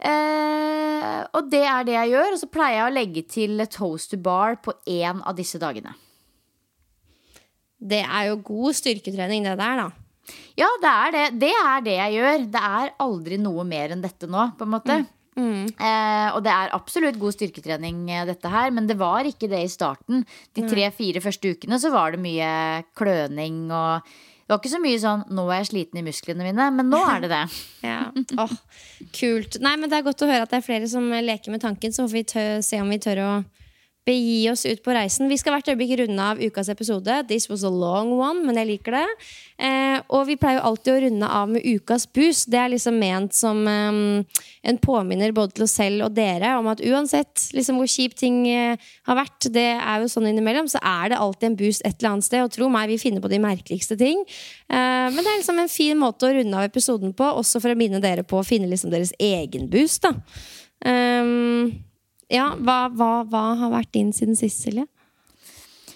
Eh, 0.02 1.18
og 1.32 1.48
det 1.52 1.62
er 1.64 1.88
det 1.88 1.96
jeg 1.96 2.12
gjør. 2.12 2.34
Og 2.34 2.42
så 2.42 2.50
pleier 2.52 2.78
jeg 2.80 2.90
å 2.90 2.94
legge 2.98 3.24
til 3.38 3.66
toast 3.72 4.12
to 4.12 4.20
bar 4.20 4.60
på 4.64 4.76
én 4.90 5.24
av 5.24 5.38
disse 5.38 5.60
dagene. 5.62 5.96
Det 7.82 8.04
er 8.04 8.28
jo 8.28 8.38
god 8.46 8.78
styrketrening, 8.78 9.48
det 9.48 9.56
der, 9.58 9.80
da. 9.80 9.88
Ja, 10.58 10.68
det 10.82 10.92
er 10.92 11.14
det. 11.16 11.24
Det 11.40 11.54
er 11.56 11.82
det 11.82 11.96
jeg 11.96 12.18
gjør. 12.20 12.46
Det 12.52 12.62
er 12.68 12.94
aldri 13.02 13.40
noe 13.42 13.64
mer 13.66 13.96
enn 13.96 14.04
dette 14.04 14.28
nå, 14.30 14.50
på 14.58 14.68
en 14.68 14.74
måte. 14.76 15.00
Eh, 15.38 16.28
og 16.36 16.42
det 16.44 16.52
er 16.52 16.74
absolutt 16.76 17.18
god 17.20 17.32
styrketrening, 17.36 18.02
eh, 18.10 18.26
dette 18.28 18.48
her, 18.52 18.70
men 18.70 18.86
det 18.86 18.98
var 19.00 19.24
ikke 19.24 19.48
det 19.48 19.62
i 19.64 19.70
starten. 19.72 20.26
De 20.54 20.66
tre-fire 20.68 21.22
første 21.24 21.54
ukene 21.54 21.78
så 21.80 21.90
var 21.92 22.12
det 22.12 22.20
mye 22.20 22.84
kløning 22.98 23.70
og 23.70 24.02
Det 24.42 24.58
var 24.58 24.58
ikke 24.58 24.74
så 24.74 24.82
mye 24.82 24.98
sånn 25.00 25.22
'nå 25.30 25.42
er 25.48 25.58
jeg 25.62 25.66
sliten 25.70 25.98
i 25.98 26.02
musklene 26.02 26.44
mine', 26.44 26.72
men 26.74 26.90
nå 26.90 26.98
er 27.08 27.20
det 27.20 27.30
det. 27.30 27.44
Ja. 27.88 28.10
Åh, 28.36 28.50
kult. 29.14 29.60
Nei, 29.62 29.76
men 29.76 29.88
Det 29.88 29.96
er 29.98 30.02
godt 30.02 30.20
å 30.20 30.28
høre 30.28 30.42
at 30.42 30.50
det 30.50 30.58
er 30.58 30.66
flere 30.66 30.88
som 30.88 31.08
leker 31.08 31.50
med 31.50 31.62
tanken, 31.62 31.92
så 31.94 32.04
får 32.04 32.12
vi 32.12 32.60
se 32.60 32.80
om 32.82 32.90
vi 32.90 32.98
tør 32.98 33.18
å 33.22 33.44
begi 34.06 34.50
oss 34.50 34.64
ut 34.66 34.82
på 34.82 34.94
reisen. 34.96 35.28
Vi 35.30 35.38
skal 35.38 35.54
hvert 35.54 35.68
øyeblikk 35.70 35.94
runde 36.00 36.24
av 36.26 36.40
ukas 36.42 36.70
episode. 36.72 37.20
This 37.28 37.48
was 37.50 37.62
a 37.62 37.70
long 37.70 38.10
one, 38.18 38.42
men 38.46 38.58
jeg 38.58 38.68
liker 38.72 38.96
det. 38.96 39.04
Eh, 39.62 39.98
og 40.10 40.26
vi 40.26 40.36
pleier 40.40 40.58
jo 40.58 40.64
alltid 40.72 40.90
å 40.92 41.02
runde 41.04 41.28
av 41.38 41.52
med 41.52 41.66
ukas 41.66 42.08
boost. 42.10 42.48
Det 42.50 42.58
er 42.58 42.72
liksom 42.72 42.98
ment 42.98 43.36
som 43.36 43.60
eh, 43.70 44.40
en 44.66 44.80
påminner 44.82 45.34
både 45.36 45.54
til 45.56 45.66
oss 45.68 45.76
selv 45.78 46.08
og 46.08 46.16
dere 46.16 46.56
om 46.58 46.70
at 46.72 46.82
uansett 46.82 47.44
liksom, 47.54 47.78
hvor 47.78 47.90
kjipt 47.90 48.18
ting 48.24 48.42
eh, 48.50 48.90
har 49.06 49.20
vært, 49.20 49.46
det 49.54 49.68
er 49.76 50.02
jo 50.02 50.10
sånn 50.10 50.26
innimellom, 50.32 50.70
så 50.72 50.82
er 50.82 51.12
det 51.12 51.20
alltid 51.22 51.52
en 51.52 51.60
boost 51.62 51.86
et 51.86 51.94
eller 51.94 52.16
annet 52.16 52.26
sted. 52.26 52.42
Og 52.42 52.50
tro 52.56 52.72
meg, 52.72 52.90
vi 52.90 52.98
finner 53.02 53.22
på 53.22 53.30
de 53.30 53.38
merkeligste 53.42 53.98
ting. 54.00 54.26
Eh, 54.66 55.06
men 55.14 55.20
det 55.20 55.28
er 55.28 55.38
liksom 55.44 55.62
en 55.62 55.70
fin 55.70 56.02
måte 56.02 56.26
å 56.26 56.34
runde 56.34 56.58
av 56.58 56.66
episoden 56.66 57.14
på, 57.14 57.30
også 57.38 57.62
for 57.62 57.70
å 57.70 57.78
minne 57.78 58.02
dere 58.02 58.26
på 58.26 58.42
å 58.42 58.46
finne 58.46 58.70
liksom 58.72 58.90
deres 58.90 59.14
egen 59.22 59.70
boost. 59.70 60.02
da. 60.02 60.16
Um, 60.82 61.91
ja, 62.32 62.52
hva, 62.56 62.86
hva, 62.96 63.12
hva 63.28 63.44
har 63.60 63.72
vært 63.74 63.92
din 63.94 64.12
siden 64.16 64.38
sist, 64.38 64.64
Silje? 64.64 64.88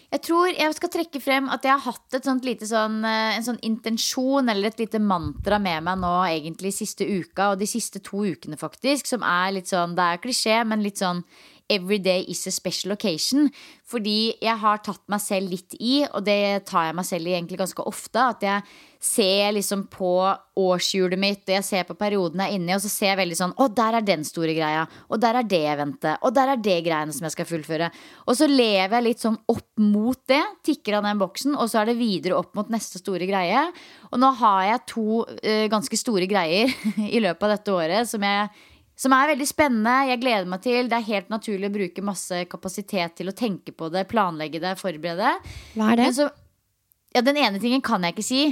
Jeg 0.07 0.23
tror 0.23 0.53
jeg 0.55 0.75
skal 0.77 0.91
trekke 0.95 1.21
frem 1.21 1.49
at 1.51 1.65
jeg 1.67 1.75
har 1.75 1.83
hatt 1.83 2.15
et 2.15 2.27
sånt 2.29 2.45
lite 2.47 2.67
sånn, 2.69 3.01
eh, 3.05 3.35
en 3.37 3.45
sånn 3.45 3.59
intensjon 3.67 4.49
eller 4.49 4.71
et 4.71 4.79
lite 4.85 5.01
mantra 5.03 5.59
med 5.61 5.83
meg 5.89 5.99
nå 5.99 6.13
egentlig 6.29 6.73
siste 6.77 7.05
uka 7.05 7.51
og 7.53 7.61
de 7.61 7.67
siste 7.69 8.01
to 8.07 8.23
ukene 8.23 8.57
faktisk, 8.61 9.11
som 9.11 9.27
er 9.27 9.57
litt 9.59 9.73
sånn, 9.73 9.97
det 9.99 10.07
er 10.07 10.23
klisjé, 10.23 10.61
men 10.65 10.85
litt 10.85 11.03
sånn 11.03 11.25
Every 11.69 11.99
day 11.99 12.25
is 12.29 12.47
a 12.47 12.53
special 12.55 12.93
occasion. 12.93 13.51
Fordi 13.87 14.35
jeg 14.43 14.59
har 14.59 14.83
tatt 14.83 15.03
meg 15.11 15.23
selv 15.23 15.53
litt 15.55 15.77
i, 15.79 16.01
og 16.07 16.25
det 16.27 16.67
tar 16.67 16.89
jeg 16.89 16.99
meg 16.99 17.07
selv 17.07 17.31
i 17.31 17.37
egentlig 17.37 17.59
ganske 17.61 17.87
ofte, 17.87 18.23
at 18.35 18.43
jeg 18.43 18.65
ser 19.07 19.53
liksom 19.55 19.85
på 19.93 20.11
årshjulet 20.59 21.21
mitt, 21.21 21.43
og 21.47 21.55
jeg 21.55 21.67
ser 21.67 21.87
på 21.87 21.95
perioden 21.99 22.41
jeg 22.43 22.51
er 22.51 22.59
inne 22.59 22.73
i, 22.73 22.77
og 22.77 22.83
så 22.83 22.91
ser 22.91 23.13
jeg 23.13 23.21
veldig 23.21 23.39
sånn 23.39 23.55
Å, 23.55 23.69
der 23.79 23.99
er 23.99 24.07
den 24.07 24.25
store 24.27 24.57
greia. 24.57 24.85
Og 25.07 25.21
der 25.23 25.39
er 25.39 25.47
det 25.47 25.63
eventet. 25.71 26.23
Og 26.27 26.35
der 26.35 26.55
er 26.55 26.63
det 26.63 26.79
greiene 26.87 27.15
som 27.15 27.29
jeg 27.29 27.37
skal 27.37 27.49
fullføre. 27.51 27.91
Og 28.27 28.39
så 28.39 28.49
lever 28.51 28.97
jeg 28.99 29.07
litt 29.07 29.23
sånn 29.23 29.39
opp 29.53 29.69
mot 29.83 30.19
det, 30.31 30.43
tikker 30.67 30.99
av 30.99 31.07
den 31.07 31.21
boksen, 31.23 31.55
og 31.55 31.71
så 31.71 31.83
er 31.83 31.93
det 31.93 31.99
videre 32.01 32.41
opp 32.41 32.57
mot 32.59 32.71
neste 32.73 33.03
store 33.03 33.29
greie. 33.29 33.67
Og 34.11 34.23
nå 34.23 34.33
har 34.41 34.63
jeg 34.73 34.87
to 34.97 35.23
uh, 35.27 35.67
ganske 35.73 36.01
store 36.01 36.27
greier 36.31 36.73
i 37.17 37.23
løpet 37.23 37.47
av 37.47 37.55
dette 37.55 37.77
året 37.77 38.11
som 38.11 38.27
jeg 38.27 38.51
som 38.97 39.13
er 39.13 39.33
veldig 39.35 39.47
spennende. 39.49 39.95
Jeg 40.11 40.23
gleder 40.23 40.49
meg 40.49 40.63
til. 40.65 40.91
Det 40.91 40.99
er 40.99 41.09
helt 41.11 41.33
naturlig 41.33 41.71
å 41.71 41.77
bruke 41.77 42.05
masse 42.05 42.43
kapasitet 42.51 43.19
til 43.21 43.31
å 43.31 43.37
tenke 43.37 43.75
på 43.77 43.91
det, 43.93 44.07
planlegge 44.11 44.63
det, 44.63 44.77
forberede. 44.81 45.37
Hva 45.77 45.91
er 45.93 46.01
det? 46.01 46.07
Men 46.09 46.17
så, 46.17 46.31
ja, 47.17 47.25
den 47.25 47.41
ene 47.41 47.61
tingen 47.63 47.85
kan 47.85 48.05
jeg 48.07 48.17
ikke 48.17 48.27
si. 48.27 48.43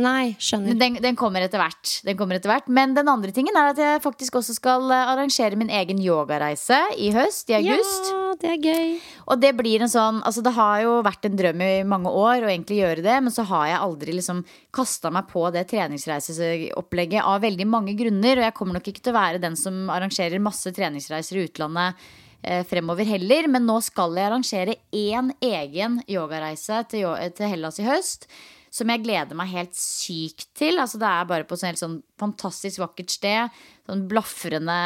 Nei, 0.00 0.32
skjønner. 0.40 0.72
Den, 0.80 0.94
den 1.04 1.16
kommer 1.20 1.44
etter 1.44 1.60
hvert. 1.60 1.98
Den 2.06 2.16
kommer 2.16 2.38
etter 2.38 2.48
hvert. 2.48 2.68
Men 2.72 2.94
den 2.96 3.10
andre 3.12 3.28
tingen 3.36 3.56
er 3.60 3.74
at 3.74 3.80
jeg 3.80 4.00
faktisk 4.00 4.38
også 4.38 4.54
skal 4.56 4.86
eh, 4.88 5.10
arrangere 5.12 5.58
min 5.60 5.68
egen 5.68 5.98
yogareise 6.00 6.78
i 6.96 7.10
høst, 7.12 7.50
i 7.52 7.58
august. 7.58 8.08
Ja, 8.08 8.30
det 8.40 8.52
er 8.54 8.62
gøy. 8.70 8.94
Og 9.26 9.42
det 9.42 9.50
blir 9.58 9.84
en 9.84 9.92
sånn 9.92 10.22
Altså 10.24 10.40
det 10.44 10.54
har 10.56 10.78
jo 10.86 10.94
vært 11.04 11.28
en 11.28 11.36
drøm 11.36 11.60
i 11.66 11.74
mange 11.84 12.08
år 12.08 12.46
å 12.46 12.48
egentlig 12.48 12.78
gjøre 12.80 13.04
det, 13.04 13.18
men 13.26 13.34
så 13.34 13.44
har 13.50 13.66
jeg 13.68 13.82
aldri 13.84 14.14
liksom 14.16 14.40
kasta 14.72 15.12
meg 15.12 15.28
på 15.28 15.44
det 15.52 15.66
treningsreiseopplegget 15.74 17.28
av 17.28 17.44
veldig 17.44 17.68
mange 17.68 17.92
grunner. 17.98 18.40
Og 18.40 18.48
jeg 18.48 18.56
kommer 18.56 18.78
nok 18.78 18.88
ikke 18.88 19.04
til 19.04 19.12
å 19.12 19.18
være 19.18 19.44
den 19.44 19.60
som 19.60 19.92
arrangerer 19.92 20.40
masse 20.40 20.72
treningsreiser 20.72 21.36
i 21.36 21.44
utlandet 21.50 22.00
eh, 22.40 22.64
fremover 22.64 23.12
heller. 23.12 23.52
Men 23.52 23.68
nå 23.68 23.76
skal 23.84 24.16
jeg 24.16 24.30
arrangere 24.30 24.80
én 24.88 25.34
egen 25.52 26.00
yogareise 26.08 26.80
til, 26.88 27.12
til 27.36 27.52
Hellas 27.52 27.76
i 27.84 27.88
høst. 27.92 28.30
Som 28.72 28.88
jeg 28.88 29.02
gleder 29.04 29.36
meg 29.36 29.50
helt 29.52 29.74
sykt 29.76 30.46
til. 30.56 30.80
Altså 30.80 31.00
Det 31.00 31.08
er 31.08 31.28
bare 31.28 31.44
på 31.48 31.58
et 31.60 31.80
sånn 31.80 31.98
fantastisk 32.20 32.80
vakkert 32.80 33.12
sted. 33.12 33.62
Sånn 33.84 34.06
blafrende 34.08 34.76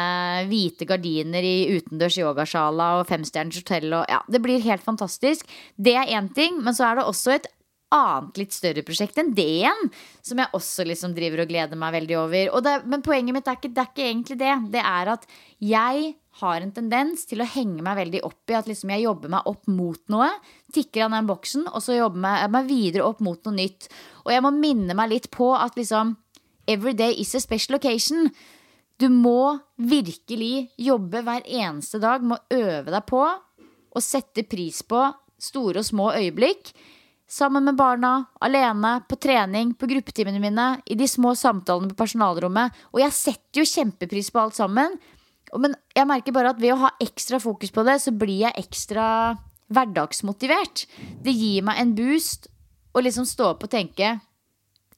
hvite 0.49 0.87
gardiner 0.89 1.45
i 1.45 1.77
utendørs 1.77 2.17
yogasjala 2.19 2.97
og 2.99 3.07
femstjerners 3.07 3.61
hotell. 3.63 3.87
Og, 3.93 4.03
ja, 4.11 4.19
det 4.27 4.43
blir 4.43 4.63
helt 4.65 4.83
fantastisk. 4.83 5.47
Det 5.79 5.95
er 5.95 6.11
én 6.19 6.27
ting, 6.35 6.59
men 6.59 6.75
så 6.75 6.89
er 6.89 6.99
det 6.99 7.07
også 7.07 7.37
et 7.37 7.47
annet 7.95 8.39
litt 8.41 8.55
større 8.55 8.83
prosjekt 8.83 9.19
enn 9.21 9.33
det 9.37 9.47
igjen. 9.61 9.89
Som 10.25 10.41
jeg 10.41 10.51
også 10.57 10.85
liksom 10.87 11.15
driver 11.15 11.45
og 11.45 11.51
gleder 11.51 11.79
meg 11.79 11.95
veldig 11.95 12.17
over. 12.19 12.53
Det, 12.63 12.77
men 12.91 13.03
poenget 13.05 13.37
mitt 13.37 13.47
er 13.47 13.59
ikke, 13.59 13.71
det 13.71 13.83
er 13.83 13.91
ikke 13.93 14.07
egentlig 14.09 14.39
det. 14.43 14.55
Det 14.75 14.83
er 14.83 15.13
at 15.15 15.27
jeg 15.63 16.15
har 16.41 16.61
en 16.61 16.73
tendens 16.73 17.25
til 17.29 17.41
å 17.41 17.49
henge 17.49 17.81
meg 17.85 17.97
veldig 17.97 18.21
opp 18.27 18.51
i 18.51 18.57
at 18.57 18.67
liksom 18.69 18.91
jeg 18.93 19.07
jobber 19.07 19.31
meg 19.33 19.47
opp 19.49 19.69
mot 19.71 20.01
noe. 20.13 20.29
Tikker 20.73 21.05
av 21.05 21.15
den 21.15 21.27
boksen, 21.29 21.67
og 21.71 21.79
så 21.83 21.95
jobber 21.95 22.41
jeg 22.41 22.51
meg 22.53 22.69
videre 22.69 23.07
opp 23.07 23.21
mot 23.23 23.39
noe 23.47 23.55
nytt. 23.55 23.87
Og 24.25 24.33
jeg 24.33 24.43
må 24.43 24.51
minne 24.55 24.95
meg 24.97 25.13
litt 25.13 25.29
på 25.33 25.53
at 25.55 25.79
liksom 25.79 26.17
Every 26.67 26.91
day 26.91 27.13
is 27.15 27.31
a 27.35 27.39
special 27.39 27.77
occasion. 27.77 28.27
Du 28.99 29.07
må 29.07 29.55
virkelig 29.79 30.67
jobbe 30.75 31.21
hver 31.23 31.45
eneste 31.47 32.01
dag 32.03 32.25
med 32.27 32.35
å 32.35 32.57
øve 32.59 32.91
deg 32.91 33.05
på 33.07 33.21
å 33.23 34.03
sette 34.03 34.43
pris 34.43 34.81
på 34.83 34.99
store 35.39 35.79
og 35.79 35.87
små 35.87 36.11
øyeblikk. 36.17 36.73
Sammen 37.27 37.65
med 37.67 37.75
barna, 37.79 38.29
alene, 38.43 38.97
på 39.07 39.17
trening, 39.19 39.73
på 39.75 39.87
gruppetimene 39.87 40.39
mine, 40.43 40.67
i 40.87 40.95
de 40.95 41.07
små 41.07 41.33
samtalene 41.35 41.91
på 41.91 41.99
personalrommet. 41.99 42.75
Og 42.95 43.01
jeg 43.03 43.15
setter 43.15 43.61
jo 43.61 43.67
kjempepris 43.67 44.31
på 44.31 44.43
alt 44.43 44.55
sammen. 44.59 44.95
Men 45.55 45.75
jeg 45.95 46.07
merker 46.07 46.35
bare 46.35 46.51
at 46.51 46.61
ved 46.61 46.75
å 46.75 46.81
ha 46.85 46.93
ekstra 47.03 47.39
fokus 47.43 47.71
på 47.75 47.83
det, 47.87 47.99
så 48.03 48.11
blir 48.15 48.45
jeg 48.45 48.63
ekstra 48.63 49.07
hverdagsmotivert. 49.73 50.85
Det 51.23 51.33
gir 51.35 51.65
meg 51.67 51.81
en 51.81 51.93
boost 51.97 52.47
å 52.95 53.03
liksom 53.03 53.27
stå 53.27 53.53
opp 53.53 53.67
og 53.67 53.73
tenke 53.73 54.17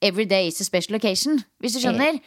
every 0.01 0.25
day 0.25 0.47
is 0.47 0.61
a 0.61 0.63
special 0.63 0.95
occasion, 0.95 1.43
hvis 1.59 1.75
du 1.75 1.83
skjønner. 1.83 2.21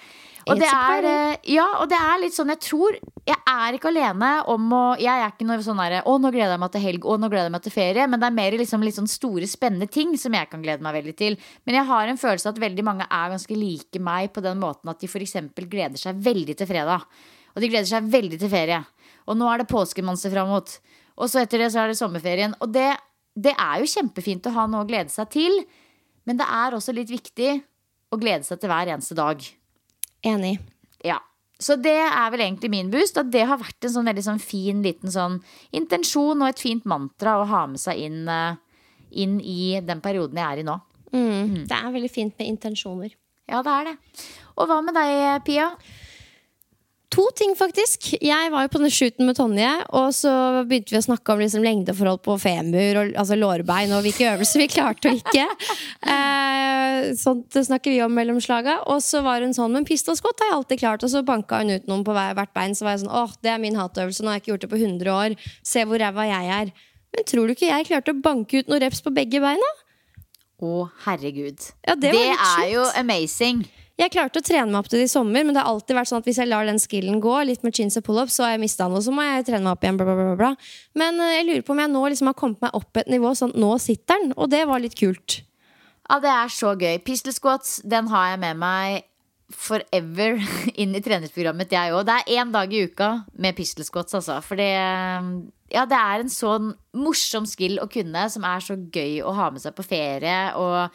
Og 0.50 0.58
det, 0.58 0.66
er, 0.66 1.06
eh, 1.06 1.52
ja, 1.54 1.64
og 1.78 1.88
det 1.90 1.98
er 1.98 2.16
litt 2.18 2.34
sånn, 2.34 2.50
jeg 2.50 2.58
tror 2.64 2.96
Jeg 3.28 3.36
er 3.46 3.76
ikke 3.76 3.92
alene 3.92 4.30
om 4.50 4.64
å 4.74 4.80
Jeg 4.98 5.12
er 5.12 5.30
ikke 5.30 5.46
noe 5.46 5.62
sånn 5.62 5.78
derre 5.78 6.00
Å, 6.02 6.16
nå 6.18 6.32
gleder 6.34 6.56
jeg 6.56 6.62
meg 6.64 6.72
til 6.74 6.82
helg, 6.82 7.06
å, 7.06 7.14
nå 7.20 7.28
gleder 7.30 7.46
jeg 7.46 7.54
meg 7.54 7.62
til 7.62 7.74
ferie. 7.76 8.06
Men 8.10 8.22
det 8.22 8.26
er 8.26 8.34
mer 8.40 8.56
liksom 8.58 8.82
litt 8.82 8.96
sånn 8.96 9.10
store, 9.10 9.46
spennende 9.46 9.86
ting 9.86 10.16
som 10.18 10.34
jeg 10.34 10.50
kan 10.50 10.64
glede 10.64 10.82
meg 10.82 10.96
veldig 10.98 11.14
til. 11.18 11.36
Men 11.62 11.78
jeg 11.78 11.88
har 11.92 12.10
en 12.10 12.18
følelse 12.18 12.50
at 12.50 12.58
veldig 12.64 12.86
mange 12.88 13.06
er 13.06 13.30
ganske 13.36 13.58
like 13.58 14.02
meg 14.02 14.32
på 14.34 14.42
den 14.42 14.58
måten 14.62 14.90
at 14.90 14.98
de 14.98 15.10
f.eks. 15.10 15.36
gleder 15.62 16.00
seg 16.00 16.18
veldig 16.26 16.58
til 16.58 16.70
fredag. 16.72 17.06
Og 17.54 17.62
de 17.62 17.70
gleder 17.70 17.90
seg 17.92 18.10
veldig 18.10 18.42
til 18.42 18.50
ferie. 18.50 18.80
Og 19.30 19.38
nå 19.38 19.46
er 19.46 19.62
det 19.62 19.70
påsken 19.70 20.10
man 20.10 20.18
ser 20.18 20.34
fram 20.34 20.50
mot. 20.50 20.74
Og 21.18 21.30
så 21.30 21.42
etter 21.42 21.62
det 21.62 21.72
så 21.74 21.82
er 21.82 21.92
det 21.92 21.98
sommerferien. 22.00 22.54
Og 22.64 22.72
det, 22.72 22.90
det 23.34 23.54
er 23.56 23.82
jo 23.82 23.90
kjempefint 23.90 24.46
å 24.48 24.54
ha 24.56 24.68
noe 24.70 24.84
å 24.84 24.88
glede 24.88 25.12
seg 25.12 25.30
til. 25.34 25.58
Men 26.28 26.38
det 26.38 26.46
er 26.46 26.76
også 26.76 26.94
litt 26.96 27.10
viktig 27.12 27.56
å 28.12 28.18
glede 28.20 28.46
seg 28.46 28.60
til 28.60 28.72
hver 28.72 28.92
eneste 28.94 29.16
dag. 29.18 29.42
Enig. 30.26 30.56
Ja. 31.04 31.18
Så 31.62 31.76
det 31.78 31.94
er 31.94 32.30
vel 32.34 32.44
egentlig 32.46 32.72
min 32.72 32.90
boost. 32.92 33.18
At 33.20 33.30
det 33.34 33.46
har 33.48 33.60
vært 33.60 33.86
en 33.86 33.94
sånn 33.96 34.10
veldig 34.10 34.26
sånn 34.26 34.42
fin 34.42 34.82
liten 34.84 35.12
sånn 35.14 35.40
intensjon 35.74 36.42
og 36.42 36.50
et 36.50 36.62
fint 36.62 36.86
mantra 36.88 37.38
å 37.40 37.48
ha 37.50 37.64
med 37.70 37.82
seg 37.82 38.02
inn, 38.06 38.22
eh, 38.28 38.60
inn 39.22 39.38
i 39.40 39.78
den 39.84 40.02
perioden 40.04 40.40
jeg 40.40 40.48
er 40.48 40.62
i 40.62 40.68
nå. 40.68 40.78
Mm. 41.12 41.66
Det 41.68 41.76
er 41.76 41.92
veldig 41.92 42.10
fint 42.10 42.38
med 42.38 42.48
intensjoner. 42.48 43.12
Ja, 43.50 43.60
det 43.62 43.72
er 43.72 43.90
det. 43.90 43.96
Og 44.56 44.68
hva 44.70 44.78
med 44.84 44.96
deg, 44.96 45.42
Pia? 45.46 45.72
To 47.12 47.26
ting, 47.36 47.52
faktisk. 47.58 48.06
Jeg 48.24 48.52
var 48.54 48.64
jo 48.64 48.70
på 48.72 48.80
den 48.80 48.92
shooten 48.92 49.26
med 49.28 49.36
Tonje, 49.36 49.68
og 49.92 50.14
så 50.16 50.30
begynte 50.64 50.94
vi 50.94 51.00
å 51.00 51.04
snakke 51.04 51.34
om 51.34 51.42
liksom 51.42 51.64
lengdeforhold 51.64 52.22
på 52.24 52.38
femur 52.40 53.00
og 53.02 53.10
altså 53.20 53.36
lårbein 53.36 53.92
og 53.92 54.00
hvilke 54.06 54.30
øvelser 54.30 54.62
vi 54.62 54.68
klarte 54.72 55.12
og 55.12 55.20
ikke. 55.20 55.48
Eh, 56.12 57.12
sånt 57.16 57.54
snakker 57.54 57.92
vi 57.94 58.00
om 58.04 58.12
mellom 58.12 58.36
slaga. 58.42 58.74
Og 58.90 58.98
så 59.04 59.22
var 59.24 59.40
hun 59.40 59.54
sånn 59.56 59.72
Men 59.72 59.86
pistolskott 59.88 60.42
har 60.42 60.50
jeg 60.50 60.56
alltid 60.58 60.80
klart. 60.82 61.04
Og 61.06 61.12
så 61.12 61.22
banka 61.26 61.60
hun 61.62 61.72
ut 61.72 61.86
noen 61.88 62.02
på 62.04 62.14
hvert 62.14 62.52
bein. 62.56 62.74
Så 62.76 62.84
var 62.84 62.96
jeg 62.96 63.04
sånn 63.04 63.14
åh, 63.16 63.32
det 63.42 63.52
er 63.54 63.62
min 63.62 63.78
hatøvelse. 63.78 64.22
Nå 64.22 64.32
har 64.32 64.36
jeg 64.38 64.44
ikke 64.44 64.52
gjort 64.52 64.66
det 64.66 64.70
på 64.74 64.80
100 64.80 65.12
år. 65.14 65.36
Se 65.72 65.84
hvor 65.88 66.02
ræva 66.02 66.26
jeg 66.28 66.50
er. 66.58 66.72
Men 67.16 67.28
tror 67.28 67.48
du 67.48 67.54
ikke 67.54 67.70
jeg 67.70 67.88
klarte 67.88 68.12
å 68.12 68.20
banke 68.24 68.60
ut 68.60 68.70
noen 68.70 68.82
reps 68.84 69.00
på 69.04 69.14
begge 69.14 69.40
beina? 69.42 69.70
Å, 70.62 70.74
herregud. 71.06 71.64
Ja, 71.86 71.96
det 71.98 72.12
litt 72.14 72.44
er 72.58 72.66
jo 72.74 72.84
amazing. 72.98 73.64
Jeg 74.00 74.12
klarte 74.14 74.40
å 74.40 74.44
trene 74.44 74.70
meg 74.70 74.78
opp 74.80 74.88
til 74.88 75.02
det 75.02 75.06
i 75.06 75.12
sommer, 75.12 75.44
men 75.44 75.52
det 75.52 75.60
har 75.60 75.68
alltid 75.68 75.96
vært 75.98 76.08
sånn 76.08 76.22
at 76.22 76.28
hvis 76.28 76.40
jeg 76.40 76.48
lar 76.48 76.66
den 76.66 76.80
skillen 76.80 77.20
gå, 77.22 77.34
litt 77.44 77.62
med 77.66 77.76
chins 77.76 77.98
og 78.00 78.06
pull-ups, 78.06 78.38
så 78.38 78.46
har 78.46 78.54
jeg 78.54 78.62
mista 78.64 78.88
noe, 78.88 79.02
så 79.04 79.12
må 79.14 79.26
jeg 79.26 79.46
trene 79.50 79.66
meg 79.66 79.76
opp 79.76 79.84
igjen. 79.84 80.00
Bla, 80.00 80.16
bla, 80.16 80.34
bla. 80.38 80.50
Men 80.98 81.20
eh, 81.20 81.36
jeg 81.36 81.48
lurer 81.48 81.64
på 81.66 81.76
om 81.76 81.82
jeg 81.84 81.92
nå 81.92 82.02
liksom 82.08 82.30
har 82.32 82.38
kommet 82.40 82.64
meg 82.64 82.76
opp 82.78 83.02
et 83.02 83.12
nivå 83.12 83.34
sånn 83.36 83.52
at 83.52 83.62
nå 83.62 83.70
sitter 83.84 84.24
den, 84.24 84.34
og 84.38 84.50
det 84.54 84.64
var 84.70 84.82
litt 84.82 84.96
kult. 84.98 85.42
Ja, 86.08 86.18
det 86.24 86.32
er 86.32 86.52
så 86.52 86.74
gøy. 86.74 86.98
Pistol 87.04 87.36
squats, 87.36 87.78
den 87.84 88.08
har 88.12 88.32
jeg 88.32 88.42
med 88.42 88.62
meg 88.64 89.08
forever 89.52 90.40
inn 90.80 90.96
i 90.96 91.04
treningsprogrammet, 91.04 91.76
jeg 91.76 91.92
òg. 91.92 92.06
Det 92.08 92.18
er 92.18 92.40
én 92.40 92.52
dag 92.54 92.72
i 92.72 92.84
uka 92.88 93.14
med 93.36 93.58
pistol 93.58 93.86
squats, 93.86 94.16
altså. 94.18 94.40
For 94.44 94.60
det, 94.60 94.72
ja, 95.72 95.84
det 95.88 96.00
er 96.00 96.24
en 96.24 96.32
sånn 96.32 96.72
morsom 96.96 97.46
skill 97.48 97.78
å 97.82 97.90
kunne, 97.92 98.24
som 98.32 98.48
er 98.48 98.64
så 98.64 98.80
gøy 98.80 99.20
å 99.20 99.36
ha 99.36 99.52
med 99.52 99.62
seg 99.62 99.76
på 99.76 99.86
ferie. 99.86 100.38
Og 100.56 100.88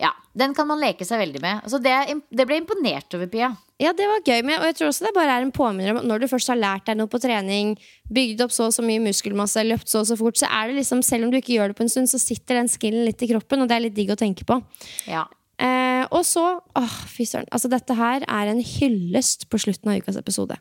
ja, 0.00 0.10
den 0.32 0.54
kan 0.56 0.68
man 0.68 0.80
leke 0.80 1.04
seg 1.04 1.20
veldig 1.20 1.40
med. 1.44 1.66
Så 1.68 1.78
det, 1.82 1.92
det 2.32 2.46
ble 2.48 2.56
jeg 2.56 2.64
imponert 2.64 3.16
over, 3.16 3.28
Pia. 3.28 3.50
Ja, 3.80 3.92
det 3.96 4.06
var 4.08 4.22
gøy, 4.24 4.42
Med, 4.44 4.58
og 4.60 4.68
jeg 4.68 4.76
tror 4.78 4.90
også 4.90 5.06
det 5.06 5.12
bare 5.16 5.34
er 5.36 5.44
en 5.44 5.52
påminner 5.52 5.92
om 5.92 6.00
at 6.00 6.06
når 6.08 6.22
du 6.22 6.28
først 6.30 6.52
har 6.52 6.58
lært 6.60 6.86
deg 6.88 6.98
noe 7.00 7.10
på 7.10 7.20
trening, 7.20 7.74
bygd 8.12 8.44
opp 8.44 8.54
så 8.54 8.68
og 8.68 8.74
så 8.76 8.84
mye 8.84 9.02
muskelmasse, 9.04 9.64
løpt 9.66 9.88
så 9.92 10.02
og 10.02 10.08
så 10.10 10.16
fort, 10.20 10.40
så 10.40 10.48
er 10.48 10.70
det 10.70 10.78
liksom, 10.80 11.02
selv 11.06 11.26
om 11.26 11.32
du 11.32 11.38
ikke 11.40 11.54
gjør 11.56 11.72
det 11.72 11.78
på 11.78 11.84
en 11.86 11.92
stund, 11.92 12.10
så 12.12 12.20
sitter 12.20 12.60
den 12.60 12.70
skillen 12.72 13.04
litt 13.08 13.24
i 13.24 13.30
kroppen, 13.32 13.64
og 13.64 13.70
det 13.70 13.76
er 13.76 13.84
litt 13.86 13.96
digg 13.96 14.12
å 14.12 14.18
tenke 14.20 14.46
på. 14.48 14.60
Ja. 15.08 15.26
Eh, 15.60 16.04
og 16.08 16.24
så, 16.28 16.46
åh, 16.80 16.96
fy 17.12 17.26
søren. 17.28 17.48
Altså, 17.52 17.68
dette 17.72 17.96
her 17.98 18.24
er 18.24 18.52
en 18.52 18.62
hyllest 18.64 19.48
på 19.52 19.60
slutten 19.60 19.92
av 19.92 20.00
ukas 20.00 20.16
episode. 20.20 20.56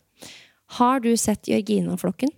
Har 0.79 0.99
du 1.03 1.13
sett 1.19 1.47
Jørgina-flokken? 1.51 2.35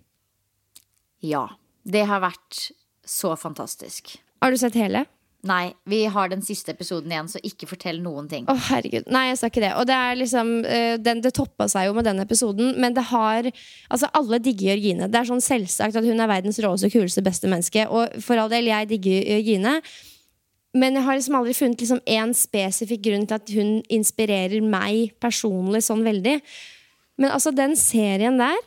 ja. 1.25 1.47
Det 1.81 2.03
har 2.05 2.21
vært 2.21 2.67
så 3.09 3.31
fantastisk. 3.41 4.11
Har 4.37 4.53
du 4.53 4.57
sett 4.61 4.75
hele? 4.77 4.99
Nei, 5.47 5.71
vi 5.89 6.03
har 6.05 6.29
den 6.29 6.43
siste 6.45 6.75
episoden 6.75 7.09
igjen, 7.09 7.29
så 7.31 7.39
ikke 7.41 7.65
fortell 7.65 7.97
noen 8.03 8.27
ting. 8.29 8.45
Å, 8.45 8.53
herregud. 8.67 9.07
Nei, 9.09 9.23
jeg 9.31 9.39
sa 9.39 9.49
ikke 9.49 9.63
det. 9.63 9.71
Og 9.79 9.87
det 9.89 9.95
er 9.97 10.19
liksom 10.19 10.51
eh, 10.69 10.97
den, 11.01 11.23
Det 11.25 11.31
toppa 11.33 11.65
seg 11.71 11.87
jo 11.87 11.95
med 11.97 12.05
den 12.05 12.21
episoden, 12.21 12.75
men 12.81 12.93
det 12.93 13.07
har 13.09 13.49
Altså, 13.49 14.09
alle 14.17 14.37
digger 14.43 14.75
Jørgine. 14.75 15.07
Det 15.09 15.17
er 15.17 15.29
sånn 15.31 15.41
selvsagt 15.41 15.97
at 15.97 16.05
hun 16.05 16.21
er 16.21 16.29
verdens 16.29 16.61
råeste, 16.61 16.91
kuleste, 16.93 17.23
beste 17.25 17.49
menneske. 17.49 17.87
Og 17.89 18.21
for 18.21 18.37
all 18.37 18.51
del, 18.53 18.69
jeg 18.69 18.89
digger 18.91 19.25
Jørgine. 19.33 19.73
Men 20.77 20.95
jeg 20.95 21.03
har 21.07 21.17
liksom 21.17 21.39
aldri 21.39 21.55
funnet 21.57 21.81
liksom 21.83 22.03
én 22.07 22.35
spesifikk 22.37 23.01
grunn 23.09 23.25
til 23.27 23.39
at 23.39 23.51
hun 23.57 23.73
inspirerer 23.91 24.61
meg 24.63 25.15
personlig 25.23 25.81
sånn 25.87 26.05
veldig. 26.05 26.37
Men 27.19 27.33
altså, 27.33 27.51
den 27.55 27.75
serien 27.79 28.37
der 28.39 28.61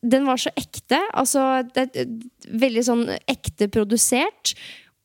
Den 0.00 0.24
var 0.24 0.38
så 0.40 0.48
ekte. 0.56 0.96
Altså, 1.12 1.60
det 1.74 2.06
veldig 2.48 2.84
sånn 2.86 3.04
ekte 3.28 3.68
produsert. 3.68 4.54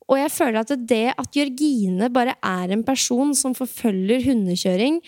Og 0.06 0.20
jeg 0.20 0.32
føler 0.34 0.62
at 0.62 0.74
det 0.90 1.06
at 1.18 1.38
Jørgine 1.38 2.12
bare 2.14 2.36
er 2.46 2.74
en 2.74 2.84
person 2.86 3.34
som 3.38 3.56
forfølger 3.58 4.26
hundekjøring 4.28 5.00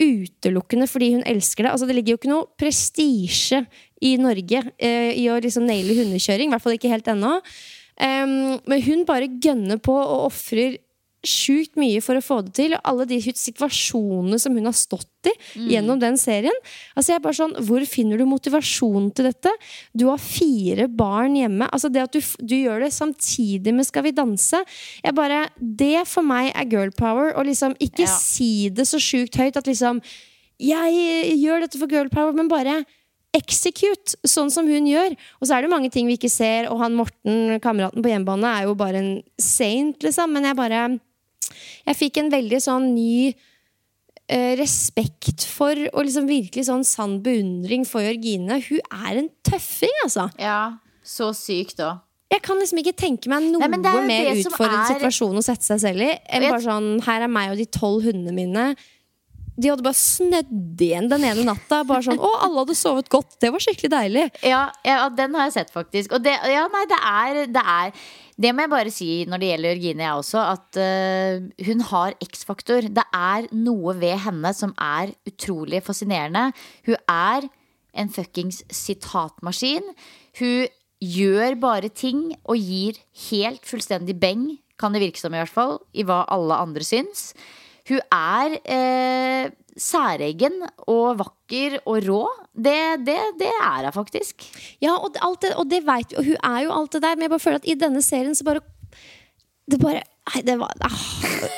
utelukkende 0.00 0.88
fordi 0.88 1.12
hun 1.14 1.24
elsker 1.28 1.64
det. 1.64 1.72
Altså 1.72 1.88
Det 1.88 1.96
ligger 1.96 2.14
jo 2.14 2.20
ikke 2.20 2.32
noe 2.32 2.48
prestisje 2.60 3.62
i 4.04 4.16
Norge 4.20 4.62
eh, 4.76 5.12
i 5.16 5.26
å 5.32 5.38
liksom 5.40 5.66
naile 5.68 5.96
hundekjøring. 5.96 6.50
I 6.50 6.54
hvert 6.54 6.64
fall 6.64 6.76
ikke 6.76 6.92
helt 6.92 7.08
ennå. 7.12 7.38
Um, 7.96 8.58
men 8.68 8.82
hun 8.84 9.06
bare 9.08 9.30
gønner 9.40 9.80
på 9.80 9.94
og 9.96 10.26
ofrer 10.26 10.76
sjukt 11.28 11.76
mye 11.80 12.00
for 12.04 12.16
å 12.18 12.22
få 12.24 12.38
det 12.46 12.54
til. 12.58 12.74
Og 12.76 12.80
alle 12.90 13.06
de 13.10 13.18
situasjonene 13.20 14.38
som 14.40 14.54
hun 14.56 14.68
har 14.68 14.76
stått 14.76 15.08
i 15.26 15.32
gjennom 15.72 15.98
den 15.98 16.16
serien. 16.20 16.54
Altså 16.94 17.12
jeg 17.12 17.18
er 17.18 17.24
bare 17.24 17.38
sånn, 17.40 17.54
Hvor 17.66 17.82
finner 17.90 18.18
du 18.20 18.24
motivasjon 18.30 19.08
til 19.16 19.26
dette? 19.30 19.50
Du 19.92 20.06
har 20.06 20.18
fire 20.22 20.86
barn 20.88 21.34
hjemme. 21.34 21.66
Altså 21.72 21.90
Det 21.90 22.02
at 22.04 22.12
du, 22.14 22.20
du 22.46 22.54
gjør 22.54 22.84
det 22.86 22.92
samtidig 22.94 23.74
med 23.74 23.86
Skal 23.88 24.06
vi 24.06 24.14
danse. 24.14 24.62
Jeg 25.02 25.14
bare, 25.18 25.48
Det 25.58 26.06
for 26.06 26.22
meg 26.22 26.52
er 26.54 26.70
girl 26.70 26.90
power. 26.94 27.34
Og 27.36 27.46
liksom 27.46 27.74
ikke 27.80 28.06
Ja. 28.06 28.14
si 28.18 28.68
det 28.70 28.86
så 28.86 28.98
sjukt 29.02 29.34
høyt 29.36 29.56
at 29.56 29.66
liksom 29.66 30.00
Jeg 30.60 31.36
gjør 31.42 31.66
dette 31.66 31.78
for 31.78 31.86
girl 31.90 32.08
power, 32.08 32.32
men 32.32 32.48
bare 32.48 32.84
execute, 33.36 34.14
sånn 34.24 34.50
som 34.50 34.64
hun 34.66 34.86
gjør. 34.88 35.12
Og 35.40 35.48
så 35.48 35.56
er 35.58 35.66
det 35.66 35.70
mange 35.72 35.90
ting 35.92 36.06
vi 36.08 36.16
ikke 36.16 36.30
ser, 36.32 36.70
og 36.72 36.80
han 36.80 36.94
Morten, 36.96 37.58
kameraten 37.60 38.00
på 38.00 38.08
hjemmebane, 38.08 38.48
er 38.48 38.64
jo 38.64 38.74
bare 38.78 38.96
en 39.02 39.10
saint, 39.38 39.98
liksom. 40.00 40.32
Men 40.32 40.44
jeg 40.48 40.56
bare 40.56 40.80
Jeg 41.86 41.98
fikk 41.98 42.20
en 42.22 42.32
veldig 42.32 42.60
sånn 42.64 42.88
ny 42.94 43.34
eh, 44.28 44.54
respekt 44.58 45.44
for, 45.48 45.78
og 45.92 46.06
liksom 46.06 46.26
virkelig 46.30 46.66
sånn 46.70 46.84
sann 46.86 47.20
beundring 47.24 47.86
for 47.88 48.04
Jørgine. 48.04 48.58
Hun 48.68 48.82
er 49.06 49.22
en 49.22 49.30
tøffing, 49.46 49.94
altså. 50.04 50.28
Ja, 50.42 50.78
så 51.06 51.30
sykt 51.36 51.80
òg. 51.84 52.02
Jeg 52.32 52.42
kan 52.42 52.58
liksom 52.58 52.80
ikke 52.82 52.96
tenke 52.98 53.30
meg 53.30 53.44
noe 53.52 53.62
Nei, 53.62 53.78
er 53.78 54.06
mer 54.08 54.32
utfordrende 54.32 54.82
er- 54.82 54.96
situasjon 54.96 55.38
å 55.38 55.44
sette 55.46 55.62
seg 55.68 55.78
selv 55.84 56.02
i. 56.02 56.10
Enn 56.26 56.48
bare 56.48 56.64
sånn, 56.64 56.88
her 57.06 57.22
er 57.22 57.30
meg 57.30 57.52
og 57.52 57.60
de 57.60 57.66
tolv 57.70 58.02
hundene 58.02 58.34
mine. 58.34 58.64
De 59.56 59.70
hadde 59.70 59.84
bare 59.86 59.96
snødd 59.96 60.82
igjen 60.84 61.06
den 61.08 61.22
ene 61.24 61.44
natta. 61.46 61.78
Bare 61.86 62.02
sånn, 62.02 62.18
Å, 62.18 62.30
alle 62.44 62.64
hadde 62.64 62.74
sovet 62.76 63.08
godt. 63.08 63.38
Det 63.40 63.52
var 63.54 63.62
skikkelig 63.62 63.92
deilig. 63.94 64.26
Ja, 64.42 64.66
ja, 64.84 65.08
den 65.08 65.38
har 65.38 65.46
jeg 65.46 65.54
sett, 65.54 65.70
faktisk. 65.72 66.12
Og 66.18 66.26
det, 66.26 66.34
ja, 66.50 66.66
nei, 66.74 66.82
det 66.90 66.98
er, 66.98 67.40
det 67.54 67.62
er 67.62 67.92
Det 68.36 68.52
må 68.52 68.66
jeg 68.66 68.72
bare 68.72 68.92
si 68.92 69.10
når 69.24 69.40
det 69.40 69.48
gjelder 69.50 69.78
Gine, 69.80 70.04
jeg 70.04 70.20
også, 70.20 70.40
at 70.52 70.78
uh, 70.80 71.66
hun 71.68 71.84
har 71.88 72.16
X-faktor. 72.20 72.88
Det 72.92 73.04
er 73.16 73.48
noe 73.56 73.94
ved 73.96 74.18
henne 74.26 74.52
som 74.56 74.74
er 74.76 75.14
utrolig 75.28 75.80
fascinerende. 75.86 76.50
Hun 76.84 76.98
er 77.08 77.48
en 77.96 78.12
fuckings 78.12 78.60
sitatmaskin. 78.68 79.88
Hun 80.40 80.68
gjør 81.00 81.56
bare 81.60 81.88
ting 81.88 82.28
og 82.44 82.60
gir 82.60 83.00
helt 83.30 83.64
fullstendig 83.68 84.18
beng, 84.20 84.50
kan 84.76 84.92
det 84.92 85.00
virke 85.00 85.20
som 85.20 85.32
i 85.32 85.40
hvert 85.40 85.52
fall, 85.52 85.78
i 85.96 86.04
hva 86.04 86.24
alle 86.32 86.60
andre 86.60 86.84
syns. 86.84 87.30
Hun 87.86 88.02
er 88.12 88.56
eh, 88.64 89.52
særegen 89.76 90.62
og 90.88 91.20
vakker 91.20 91.78
og 91.84 92.00
rå. 92.06 92.22
Det, 92.52 92.78
det, 93.06 93.18
det 93.40 93.52
er 93.52 93.86
hun 93.86 93.94
faktisk. 93.94 94.46
Ja, 94.82 94.96
og 94.96 95.14
det, 95.14 95.54
og 95.54 95.68
det 95.70 95.82
vet 95.86 96.12
vi, 96.12 96.18
og 96.18 96.30
hun 96.32 96.50
er 96.50 96.60
jo 96.66 96.74
alt 96.80 96.96
det 96.96 97.02
der. 97.04 97.16
Men 97.16 97.28
jeg 97.28 97.34
bare 97.36 97.46
føler 97.46 97.62
at 97.62 97.68
i 97.68 97.78
denne 97.78 98.02
serien 98.02 98.34
så 98.34 98.46
bare 98.46 98.64
Det 99.66 99.80
bare 99.82 100.02
Nei, 100.26 100.40
det 100.42 100.56
var 100.58 100.72
ah, 100.82 101.02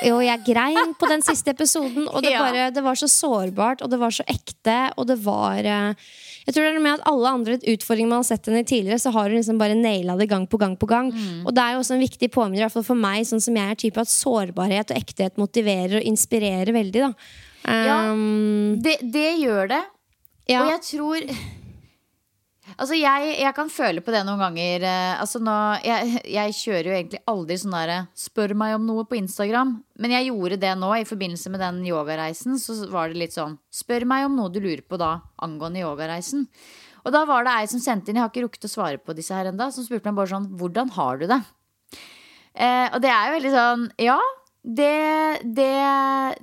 Jo, 0.05 0.19
jeg 0.21 0.43
grein 0.45 0.91
på 0.93 1.07
den 1.09 1.23
siste 1.25 1.55
episoden, 1.55 2.05
og 2.05 2.21
det, 2.21 2.35
bare, 2.43 2.67
det 2.69 2.83
var 2.85 2.97
så 2.99 3.07
sårbart, 3.09 3.81
og 3.81 3.89
det 3.89 3.97
var 3.97 4.13
så 4.13 4.25
ekte, 4.29 4.77
og 4.93 5.07
det 5.09 5.17
var 5.25 5.65
eh, 5.65 6.09
Jeg 6.49 6.55
tror 6.55 6.65
det 6.65 6.69
er 6.71 6.77
noe 6.79 6.85
med 6.87 6.95
at 6.97 7.03
alle 7.11 7.29
andre 7.37 7.57
utfordringer 7.61 8.09
man 8.09 8.23
har 8.23 8.25
sett 8.25 8.47
henne 8.49 8.63
i 8.63 8.65
tidligere, 8.65 8.97
så 9.03 9.11
har 9.13 9.29
hun 9.29 9.37
liksom 9.37 9.59
bare 9.61 9.75
naila 9.77 10.15
det 10.17 10.25
gang 10.31 10.47
på 10.49 10.57
gang 10.57 10.73
på 10.81 10.87
gang. 10.89 11.11
Og 11.45 11.53
det 11.53 11.61
er 11.61 11.75
jo 11.75 11.83
også 11.83 11.93
en 11.93 12.01
viktig 12.01 12.31
påminner, 12.33 12.63
i 12.63 12.65
hvert 12.65 12.73
fall 12.73 12.87
for 12.87 12.97
meg, 12.97 13.27
sånn 13.29 13.43
som 13.43 13.59
jeg 13.59 13.69
er 13.75 13.77
type, 13.83 14.01
at 14.01 14.09
sårbarhet 14.09 14.89
og 14.89 14.97
ekthet 14.97 15.37
motiverer 15.37 15.99
og 15.99 16.09
inspirerer 16.09 16.73
veldig, 16.73 17.05
da. 17.05 17.13
Ja. 17.69 17.99
Um, 18.09 18.79
Det, 18.81 18.97
det 19.13 19.27
gjør 19.43 19.69
det. 19.75 19.83
ja. 20.49 20.63
Og 20.63 20.71
jeg 20.73 20.81
tror 20.89 21.29
Altså, 22.77 22.95
jeg, 22.97 23.31
jeg 23.41 23.53
kan 23.55 23.69
føle 23.71 24.01
på 24.03 24.11
det 24.13 24.21
noen 24.27 24.39
ganger. 24.43 24.83
eh, 24.85 25.19
Altså, 25.19 25.39
nå, 25.43 25.55
jeg, 25.83 26.21
jeg 26.29 26.55
kjører 26.59 26.89
jo 26.89 26.95
egentlig 26.97 27.21
aldri 27.27 27.57
sånn 27.57 27.75
derre 27.75 27.99
'spør 28.15 28.53
meg 28.55 28.75
om 28.75 28.85
noe' 28.87 29.07
på 29.09 29.17
Instagram. 29.17 29.83
Men 29.99 30.11
jeg 30.11 30.29
gjorde 30.29 30.59
det 30.61 30.75
nå 30.77 30.91
i 30.95 31.07
forbindelse 31.07 31.49
med 31.49 31.59
den 31.59 31.81
yogareisen. 31.87 32.59
Så 32.59 32.89
var 32.91 33.09
det 33.09 33.17
litt 33.17 33.33
sånn 33.33 33.57
'spør 33.71 34.05
meg 34.05 34.25
om 34.25 34.35
noe 34.35 34.49
du 34.53 34.59
lurer 34.59 34.83
på 34.83 34.97
da 34.97 35.21
angående 35.41 35.81
yogareisen'. 35.81 36.47
Og 37.05 37.13
da 37.15 37.23
var 37.25 37.43
det 37.43 37.53
ei 37.55 37.65
som 37.71 37.79
sendte 37.79 38.11
inn, 38.11 38.17
jeg 38.19 38.25
har 38.25 38.29
ikke 38.29 38.43
rukket 38.43 38.67
å 38.67 38.73
svare 38.75 38.97
på 38.99 39.15
disse 39.15 39.33
her 39.33 39.47
enda, 39.49 39.71
som 39.71 39.83
spurte 39.83 40.05
meg 40.11 40.15
bare 40.15 40.33
sånn 40.35 40.49
'hvordan 40.57 40.91
har 40.91 41.17
du 41.17 41.27
det'? 41.27 41.45
Eh, 42.55 42.89
og 42.93 43.01
det 43.01 43.09
er 43.09 43.23
jo 43.27 43.35
veldig 43.39 43.51
sånn 43.53 43.91
Ja, 43.99 44.19
det, 44.65 45.43
det 45.55 46.35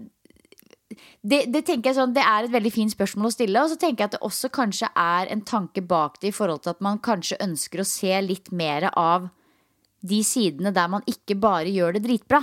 det, 1.26 1.40
det 1.50 1.62
tenker 1.66 1.90
jeg 1.90 1.98
sånn, 1.98 2.14
det 2.14 2.22
er 2.22 2.46
et 2.46 2.52
veldig 2.52 2.70
fint 2.74 2.92
spørsmål 2.92 3.30
å 3.30 3.34
stille. 3.34 3.62
Og 3.62 3.72
så 3.72 3.78
tenker 3.80 4.04
jeg 4.04 4.10
at 4.12 4.18
det 4.18 4.26
også 4.26 4.50
kanskje 4.54 4.90
er 4.92 5.32
en 5.32 5.42
tanke 5.46 5.82
bak 5.82 6.20
det 6.22 6.30
i 6.30 6.36
forhold 6.36 6.62
til 6.64 6.74
at 6.76 6.84
man 6.84 7.02
kanskje 7.02 7.40
ønsker 7.42 7.82
å 7.82 7.88
se 7.88 8.12
litt 8.22 8.52
mer 8.54 8.90
av 8.92 9.30
de 10.06 10.20
sidene 10.22 10.70
der 10.74 10.90
man 10.92 11.02
ikke 11.10 11.34
bare 11.40 11.72
gjør 11.72 11.96
det 11.96 12.04
dritbra. 12.04 12.42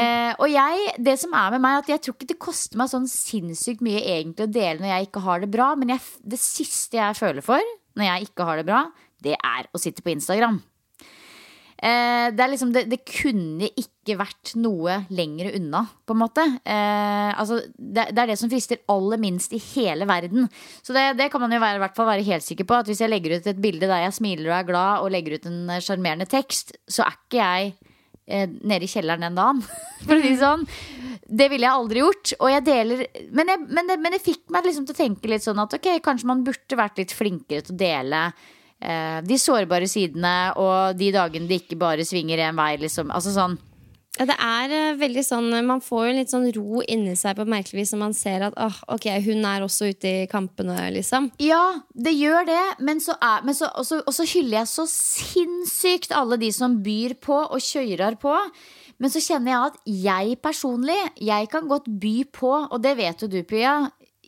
Eh, 0.00 0.32
og 0.38 0.46
jeg, 0.48 0.94
det 1.02 1.16
som 1.20 1.34
er 1.36 1.52
med 1.56 1.64
meg, 1.64 1.76
er 1.76 1.84
at 1.84 1.92
jeg 1.92 2.04
tror 2.06 2.16
ikke 2.16 2.30
det 2.30 2.40
koster 2.40 2.80
meg 2.80 2.92
sånn 2.92 3.10
sinnssykt 3.10 3.84
mye 3.84 4.00
egentlig 4.00 4.46
å 4.46 4.54
dele 4.54 4.80
når 4.80 4.92
jeg 4.94 5.10
ikke 5.10 5.24
har 5.26 5.44
det 5.44 5.50
bra. 5.52 5.68
Men 5.76 5.94
jeg, 5.96 6.06
det 6.32 6.40
siste 6.40 7.00
jeg 7.00 7.20
føler 7.20 7.44
for 7.44 7.76
når 7.98 8.06
jeg 8.06 8.30
ikke 8.30 8.48
har 8.48 8.60
det 8.60 8.68
bra, 8.70 8.84
det 9.20 9.36
er 9.36 9.68
å 9.74 9.82
sitte 9.82 10.04
på 10.06 10.14
Instagram. 10.14 10.62
Eh, 11.82 12.28
det, 12.36 12.46
liksom, 12.52 12.72
det, 12.74 12.82
det 12.90 12.98
kunne 13.08 13.70
ikke 13.72 14.18
vært 14.20 14.52
noe 14.60 14.98
lenger 15.08 15.54
unna, 15.56 15.80
på 16.04 16.12
en 16.12 16.20
måte. 16.20 16.44
Eh, 16.60 17.30
altså, 17.32 17.62
det, 17.72 18.10
det 18.12 18.20
er 18.20 18.32
det 18.32 18.36
som 18.36 18.50
frister 18.52 18.82
aller 18.92 19.20
minst 19.22 19.54
i 19.56 19.60
hele 19.70 20.04
verden. 20.08 20.50
Så 20.84 20.92
det, 20.92 21.30
kan 21.32 21.40
man 21.40 21.54
jo 21.56 21.62
være, 21.62 21.80
hvert 21.80 21.96
fall 21.96 22.10
være 22.10 22.26
helt 22.28 22.44
sikker 22.44 22.68
på. 22.68 22.82
At 22.82 22.90
hvis 22.90 23.00
jeg 23.00 23.12
legger 23.12 23.38
ut 23.38 23.48
et 23.48 23.62
bilde 23.64 23.88
der 23.88 24.04
jeg 24.04 24.18
smiler 24.18 24.50
og 24.50 24.58
er 24.58 24.68
glad, 24.68 25.06
og 25.06 25.14
legger 25.14 25.38
ut 25.38 25.48
en 25.48 25.62
eh, 25.72 25.80
sjarmerende 25.86 26.28
tekst, 26.28 26.76
så 26.84 27.06
er 27.06 27.16
ikke 27.16 27.40
jeg 27.40 27.72
eh, 28.28 28.46
nede 28.60 28.84
i 28.84 28.92
kjelleren 28.92 29.24
den 29.30 29.40
dagen. 29.40 29.64
For 30.04 30.18
å 30.18 30.22
si 30.26 30.36
sånn. 30.36 30.68
Det 31.30 31.48
ville 31.48 31.64
jeg 31.64 31.80
aldri 31.80 32.04
gjort. 32.04 32.36
Og 32.42 32.48
jeg 32.58 32.66
deler 32.68 33.04
Men, 33.30 33.54
jeg, 33.54 33.66
men, 33.70 33.88
det, 33.88 34.00
men 34.04 34.18
det 34.18 34.24
fikk 34.24 34.44
meg 34.52 34.68
liksom 34.68 34.84
til 34.84 34.98
å 34.98 35.00
tenke 35.00 35.32
litt 35.32 35.48
sånn 35.48 35.64
at 35.64 35.80
ok, 35.80 35.94
kanskje 36.04 36.28
man 36.28 36.44
burde 36.44 36.76
vært 36.84 37.00
litt 37.00 37.16
flinkere 37.16 37.64
til 37.64 37.78
å 37.78 37.84
dele 37.88 38.24
de 38.80 39.36
sårbare 39.36 39.88
sidene 39.90 40.52
og 40.56 40.96
de 40.96 41.10
dagene 41.12 41.48
det 41.50 41.62
ikke 41.62 41.76
bare 41.80 42.06
svinger 42.06 42.40
én 42.46 42.56
vei, 42.56 42.76
liksom. 42.80 43.10
Altså 43.12 43.34
sånn 43.34 43.58
Ja, 44.16 44.24
det 44.26 44.36
er 44.40 44.72
eh, 44.74 44.96
veldig 44.98 45.22
sånn 45.24 45.52
Man 45.68 45.82
får 45.84 46.06
jo 46.08 46.14
litt 46.16 46.32
sånn 46.32 46.48
ro 46.56 46.80
inni 46.88 47.12
seg 47.16 47.36
på 47.36 47.44
merkelig 47.48 47.82
vis 47.82 47.92
når 47.94 48.00
man 48.00 48.16
ser 48.16 48.46
at 48.48 48.56
åh, 48.56 48.80
ok, 48.96 49.06
hun 49.26 49.44
er 49.44 49.66
også 49.66 49.90
ute 49.92 50.14
i 50.22 50.26
kampene, 50.30 50.78
liksom. 50.96 51.30
Ja, 51.44 51.82
det 51.92 52.16
gjør 52.16 52.48
det, 52.48 52.64
men 52.80 53.04
så 53.04 53.18
er 53.20 53.44
men 53.44 53.56
så, 53.56 53.68
også, 53.68 54.00
også 54.10 54.28
hyller 54.32 54.62
jeg 54.62 54.72
så 54.72 54.88
sinnssykt 54.90 56.16
alle 56.16 56.40
de 56.40 56.52
som 56.56 56.80
byr 56.84 57.18
på 57.20 57.36
og 57.44 57.60
kjører 57.64 58.16
på. 58.20 58.36
Men 59.00 59.12
så 59.12 59.22
kjenner 59.24 59.54
jeg 59.54 59.70
at 59.70 59.78
jeg 60.04 60.40
personlig, 60.44 60.98
jeg 61.24 61.48
kan 61.52 61.68
godt 61.68 61.86
by 62.02 62.16
på, 62.36 62.50
og 62.68 62.82
det 62.84 62.98
vet 62.98 63.24
jo 63.24 63.30
du, 63.32 63.38
Pia, 63.48 63.78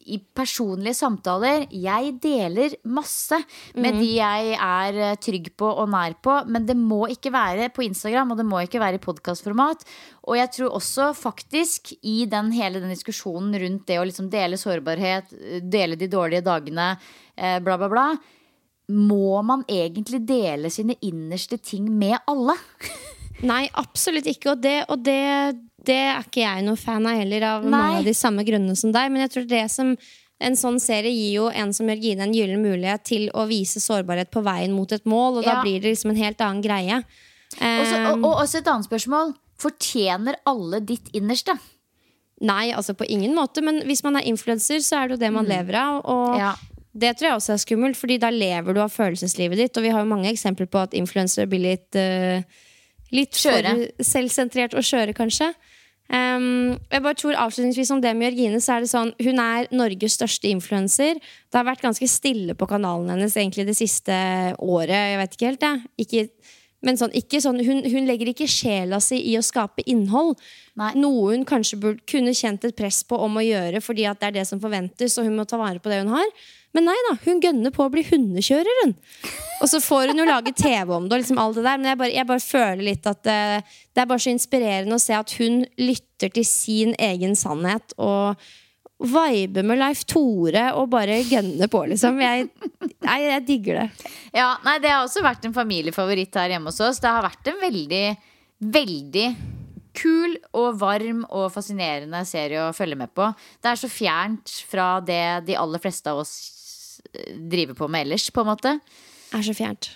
i 0.06 0.18
personlige 0.34 0.96
samtaler. 0.98 1.66
Jeg 1.70 2.14
deler 2.22 2.74
masse 2.84 3.38
med 3.76 3.98
de 4.00 4.08
jeg 4.16 4.56
er 4.56 4.98
eh, 5.10 5.18
trygg 5.22 5.52
på 5.58 5.68
og 5.68 5.90
nær 5.92 6.16
på, 6.24 6.38
men 6.50 6.66
det 6.68 6.76
må 6.78 7.04
ikke 7.12 7.32
være 7.34 7.70
på 7.74 7.86
Instagram, 7.86 8.34
og 8.34 8.40
det 8.40 8.48
må 8.48 8.62
ikke 8.64 8.82
være 8.82 9.00
i 9.00 9.04
podkastformat. 9.04 9.86
Og 10.26 10.38
jeg 10.38 10.52
tror 10.56 10.76
også 10.78 11.12
faktisk 11.18 11.94
i 12.00 12.22
den, 12.30 12.52
hele 12.56 12.82
den 12.82 12.94
diskusjonen 12.94 13.56
rundt 13.62 13.86
det 13.88 13.98
å 14.00 14.06
liksom 14.08 14.30
dele 14.32 14.60
sårbarhet, 14.60 15.32
dele 15.62 15.98
de 15.98 16.10
dårlige 16.10 16.46
dagene, 16.46 16.94
eh, 17.36 17.58
bla, 17.62 17.78
bla, 17.80 17.90
bla, 17.92 18.06
må 18.92 19.38
man 19.46 19.62
egentlig 19.70 20.24
dele 20.26 20.70
sine 20.72 20.98
innerste 21.06 21.58
ting 21.62 21.86
med 21.98 22.18
alle? 22.30 22.58
Nei, 23.42 23.68
absolutt 23.74 24.26
ikke. 24.26 24.52
Og 24.52 24.60
det, 24.62 24.84
og 24.92 25.02
det, 25.02 25.18
det 25.84 25.96
er 25.96 26.20
ikke 26.22 26.42
jeg 26.44 26.64
noe 26.66 26.76
fan 26.76 27.06
av 27.06 27.16
heller, 27.18 27.42
av 27.42 27.64
Nei. 27.64 27.70
mange 27.70 27.98
av 28.02 28.04
de 28.04 28.14
samme 28.14 28.44
grunnene 28.44 28.76
som 28.76 28.92
deg. 28.94 29.10
Men 29.10 29.22
jeg 29.24 29.30
tror 29.34 29.48
det 29.48 29.64
som 29.70 29.96
en 30.42 30.56
sånn 30.58 30.80
serie 30.82 31.10
gir 31.10 31.34
jo 31.40 31.48
en 31.54 31.72
som 31.72 31.86
Jørgine 31.86 32.22
en 32.26 32.32
gyllen 32.34 32.62
mulighet 32.62 33.04
til 33.06 33.28
å 33.34 33.46
vise 33.46 33.78
sårbarhet 33.80 34.30
på 34.34 34.42
veien 34.42 34.72
mot 34.74 34.90
et 34.92 35.04
mål, 35.06 35.38
og 35.38 35.44
da 35.44 35.56
Ja. 35.58 35.62
blir 35.62 35.80
det 35.80 35.92
liksom 35.94 36.10
en 36.10 36.16
helt 36.22 36.38
annen 36.40 36.62
greie. 36.62 37.02
Også, 37.60 37.96
og, 38.06 38.16
Um, 38.18 38.24
og 38.24 38.36
også 38.42 38.58
et 38.58 38.66
annet 38.66 38.88
spørsmål. 38.88 39.34
Fortjener 39.58 40.34
alle 40.46 40.80
ditt 40.80 41.08
innerste? 41.14 41.54
Nei, 42.42 42.72
altså 42.74 42.94
på 42.98 43.06
ingen 43.06 43.34
måte, 43.36 43.62
men 43.62 43.82
hvis 43.86 44.02
man 44.02 44.16
er 44.16 44.26
influenser, 44.26 44.80
så 44.82 44.96
er 45.04 45.08
det 45.08 45.14
jo 45.18 45.20
det 45.26 45.32
man 45.32 45.46
lever 45.46 45.74
av. 45.78 46.00
Og 46.04 46.34
Mm. 46.34 46.38
Ja. 46.38 46.54
det 46.96 47.16
tror 47.18 47.28
jeg 47.28 47.36
også 47.38 47.52
er 47.54 47.62
skummelt, 47.62 47.96
Fordi 47.96 48.18
da 48.18 48.30
lever 48.30 48.74
du 48.74 48.80
av 48.80 48.90
følelseslivet 48.90 49.56
ditt. 49.56 49.76
Og 49.76 49.82
vi 49.84 49.90
har 49.90 50.00
jo 50.02 50.08
mange 50.10 50.32
eksempler 50.32 50.66
på 50.66 50.82
at 50.82 50.90
influensere 50.92 51.46
blir 51.48 51.60
litt, 51.62 51.94
eh, 51.94 52.42
litt 53.12 53.38
Skjøre. 53.38 53.76
for 53.76 54.08
selvsentrert 54.08 54.76
og 54.78 54.86
skjøre, 54.86 55.14
kanskje. 55.16 55.52
Um, 56.12 56.74
jeg 56.92 57.00
bare 57.00 57.16
tror 57.16 57.38
avslutningsvis 57.40 57.90
om 57.94 58.00
det 58.02 58.10
med 58.18 58.34
Jørgine 58.34 58.58
så 58.60 58.74
er 58.74 58.82
det 58.82 58.90
sånn 58.90 59.14
Hun 59.22 59.38
er 59.40 59.68
Norges 59.72 60.18
største 60.18 60.50
influenser. 60.50 61.16
Det 61.16 61.56
har 61.56 61.64
vært 61.64 61.84
ganske 61.84 62.08
stille 62.10 62.56
på 62.58 62.68
kanalen 62.68 63.14
hennes 63.14 63.36
egentlig 63.38 63.64
det 63.70 63.78
siste 63.78 64.12
året. 64.58 64.92
Jeg 64.92 65.20
vet 65.22 65.38
ikke 65.38 65.48
helt, 65.48 65.64
jeg. 65.64 65.86
Ikke, 66.04 66.50
men 66.84 66.98
sånn, 67.00 67.14
ikke 67.16 67.40
sånn, 67.40 67.62
hun, 67.64 67.80
hun 67.88 68.10
legger 68.10 68.32
ikke 68.32 68.50
sjela 68.50 68.98
si 69.00 69.22
i 69.30 69.38
å 69.38 69.44
skape 69.46 69.86
innhold. 69.88 70.34
Nei. 70.80 70.90
Noe 71.00 71.36
hun 71.36 71.46
kanskje 71.48 71.78
burde, 71.80 72.04
kunne 72.10 72.34
kjent 72.36 72.66
et 72.68 72.76
press 72.76 73.00
på 73.08 73.16
om 73.16 73.38
å 73.38 73.46
gjøre 73.46 73.80
fordi 73.84 74.04
at 74.10 74.20
det 74.20 74.32
er 74.32 74.40
det 74.40 74.48
som 74.50 74.60
forventes, 74.60 75.16
og 75.16 75.30
hun 75.30 75.38
må 75.38 75.48
ta 75.48 75.60
vare 75.60 75.80
på 75.80 75.92
det 75.92 76.02
hun 76.02 76.12
har. 76.12 76.28
Men 76.72 76.86
nei 76.88 76.96
da, 77.08 77.16
hun 77.26 77.42
gønner 77.44 77.72
på 77.74 77.84
å 77.84 77.92
bli 77.92 78.04
hundekjører, 78.06 78.78
hun. 78.82 78.94
Og 79.62 79.68
så 79.70 79.78
får 79.82 80.10
hun 80.10 80.22
jo 80.22 80.26
lage 80.26 80.54
TV 80.56 80.88
om 80.96 81.04
det, 81.06 81.18
og 81.18 81.22
liksom 81.22 81.40
alt 81.42 81.58
det 81.58 81.66
der. 81.66 81.78
Men 81.78 81.90
jeg 81.92 82.00
bare, 82.00 82.14
jeg 82.16 82.28
bare 82.30 82.44
føler 82.44 82.82
litt 82.86 83.06
at 83.10 83.20
det, 83.28 83.38
det 83.92 84.02
er 84.02 84.08
bare 84.10 84.24
så 84.24 84.32
inspirerende 84.32 84.96
å 84.96 85.02
se 85.02 85.14
at 85.18 85.36
hun 85.38 85.62
lytter 85.80 86.32
til 86.32 86.48
sin 86.48 86.96
egen 86.98 87.36
sannhet 87.38 87.94
og 88.00 88.40
viber 89.02 89.66
med 89.66 89.80
Leif 89.80 90.04
Tore 90.06 90.68
og 90.78 90.90
bare 90.92 91.20
gønner 91.26 91.70
på, 91.70 91.84
liksom. 91.90 92.20
Jeg, 92.22 92.48
nei, 93.04 93.18
jeg 93.26 93.46
digger 93.48 93.82
det. 93.82 94.10
Ja, 94.34 94.52
nei, 94.66 94.78
Det 94.82 94.92
har 94.92 95.02
også 95.04 95.24
vært 95.24 95.44
en 95.48 95.56
familiefavoritt 95.56 96.38
her 96.38 96.54
hjemme 96.54 96.70
hos 96.70 96.80
oss. 96.84 97.02
Det 97.02 97.10
har 97.10 97.26
vært 97.26 97.50
en 97.50 97.60
veldig, 97.62 98.06
veldig 98.78 99.26
kul 99.98 100.38
og 100.56 100.78
varm 100.80 101.22
og 101.28 101.50
fascinerende 101.52 102.22
serie 102.28 102.62
å 102.64 102.72
følge 102.76 102.98
med 102.98 103.12
på. 103.14 103.28
Det 103.60 103.72
er 103.72 103.80
så 103.80 103.90
fjernt 103.92 104.54
fra 104.70 104.94
det 105.04 105.44
de 105.48 105.58
aller 105.58 105.82
fleste 105.82 106.12
av 106.12 106.22
oss 106.22 106.32
eh, 106.38 106.61
driver 107.52 107.76
på 107.78 107.88
med 107.90 108.06
ellers, 108.06 108.30
på 108.32 108.44
en 108.44 108.50
måte. 108.52 108.76
Er 109.32 109.44
så 109.44 109.54
fjernt. 109.56 109.92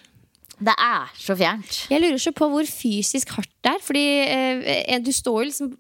Det 0.57 0.73
er 0.73 1.11
så 1.21 1.37
fjernt. 1.37 1.83
Jeg 1.93 2.01
lurer 2.01 2.21
så 2.21 2.33
på 2.33 2.49
hvor 2.49 2.69
fysisk 2.69 3.35
hardt 3.37 3.53
det 3.65 3.75
er. 3.75 3.83
Fordi 3.85 4.07
eh, 4.25 5.03
du 5.05 5.13
står 5.13 5.43
jo 5.43 5.51
liksom 5.51 5.75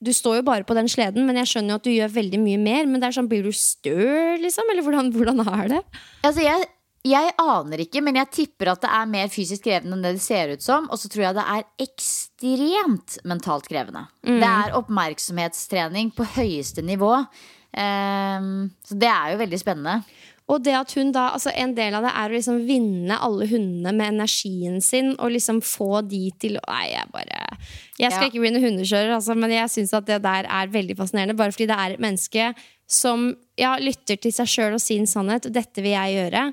Du 0.00 0.12
står 0.16 0.38
jo 0.38 0.42
bare 0.42 0.64
på 0.64 0.72
den 0.72 0.88
sleden, 0.88 1.26
men 1.28 1.36
jeg 1.36 1.50
skjønner 1.50 1.74
jo 1.74 1.76
at 1.76 1.84
du 1.84 1.90
gjør 1.92 2.12
veldig 2.14 2.38
mye 2.40 2.58
mer. 2.58 2.86
Men 2.88 3.02
det 3.02 3.10
er 3.10 3.16
sånn, 3.18 3.28
blir 3.28 3.44
du 3.44 3.52
støl, 3.52 4.40
liksom? 4.40 4.70
Eller 4.72 4.86
hvordan, 4.86 5.10
hvordan 5.12 5.42
er 5.44 5.66
det? 5.74 5.80
Altså, 6.24 6.40
jeg, 6.40 6.64
jeg 7.04 7.34
aner 7.36 7.82
ikke, 7.84 8.00
men 8.06 8.16
jeg 8.16 8.30
tipper 8.32 8.72
at 8.72 8.80
det 8.80 8.94
er 8.96 9.12
mer 9.12 9.28
fysisk 9.28 9.66
krevende 9.68 9.98
enn 9.98 10.06
det 10.06 10.14
det 10.16 10.24
ser 10.24 10.54
ut 10.56 10.64
som. 10.64 10.88
Og 10.88 11.02
så 11.02 11.12
tror 11.12 11.26
jeg 11.26 11.36
det 11.36 11.44
er 11.52 11.68
ekstremt 11.84 13.20
mentalt 13.28 13.68
krevende. 13.68 14.06
Det 14.24 14.48
er 14.48 14.74
oppmerksomhetstrening 14.80 16.14
på 16.16 16.30
høyeste 16.38 16.80
nivå. 16.80 17.12
Um, 17.70 18.70
så 18.82 18.96
det 18.98 19.12
er 19.12 19.34
jo 19.34 19.42
veldig 19.44 19.60
spennende. 19.60 20.00
Og 20.50 20.64
det 20.66 20.72
at 20.74 20.92
hun 20.98 21.12
da, 21.14 21.28
altså 21.36 21.52
En 21.54 21.74
del 21.76 21.94
av 21.94 22.02
det 22.06 22.10
er 22.10 22.32
å 22.32 22.34
liksom 22.34 22.56
vinne 22.66 23.18
alle 23.22 23.46
hundene 23.50 23.92
med 23.94 24.14
energien 24.16 24.80
sin 24.82 25.12
og 25.18 25.30
liksom 25.36 25.60
få 25.62 26.00
de 26.10 26.24
til 26.42 26.56
Nei, 26.66 26.86
jeg 26.94 27.06
bare 27.14 27.38
Jeg 28.00 28.10
skal 28.10 28.24
Ja. 28.24 28.28
ikke 28.32 28.42
bli 28.42 28.50
noen 28.54 28.66
hundekjører, 28.66 29.12
altså, 29.18 29.36
men 29.38 29.54
jeg 29.54 29.70
syns 29.70 29.94
at 29.94 30.08
det 30.08 30.18
der 30.24 30.48
er 30.48 30.72
veldig 30.72 30.96
fascinerende. 30.98 31.36
Bare 31.38 31.52
fordi 31.54 31.68
det 31.70 31.76
er 31.78 31.94
et 31.94 32.02
menneske 32.02 32.50
som 32.90 33.28
ja, 33.60 33.76
lytter 33.78 34.18
til 34.18 34.32
seg 34.34 34.48
sjøl 34.50 34.74
og 34.74 34.82
sin 34.82 35.06
sannhet. 35.06 35.46
Og 35.46 35.54
dette 35.54 35.84
vil 35.84 35.92
jeg 35.94 36.16
gjøre. 36.16 36.44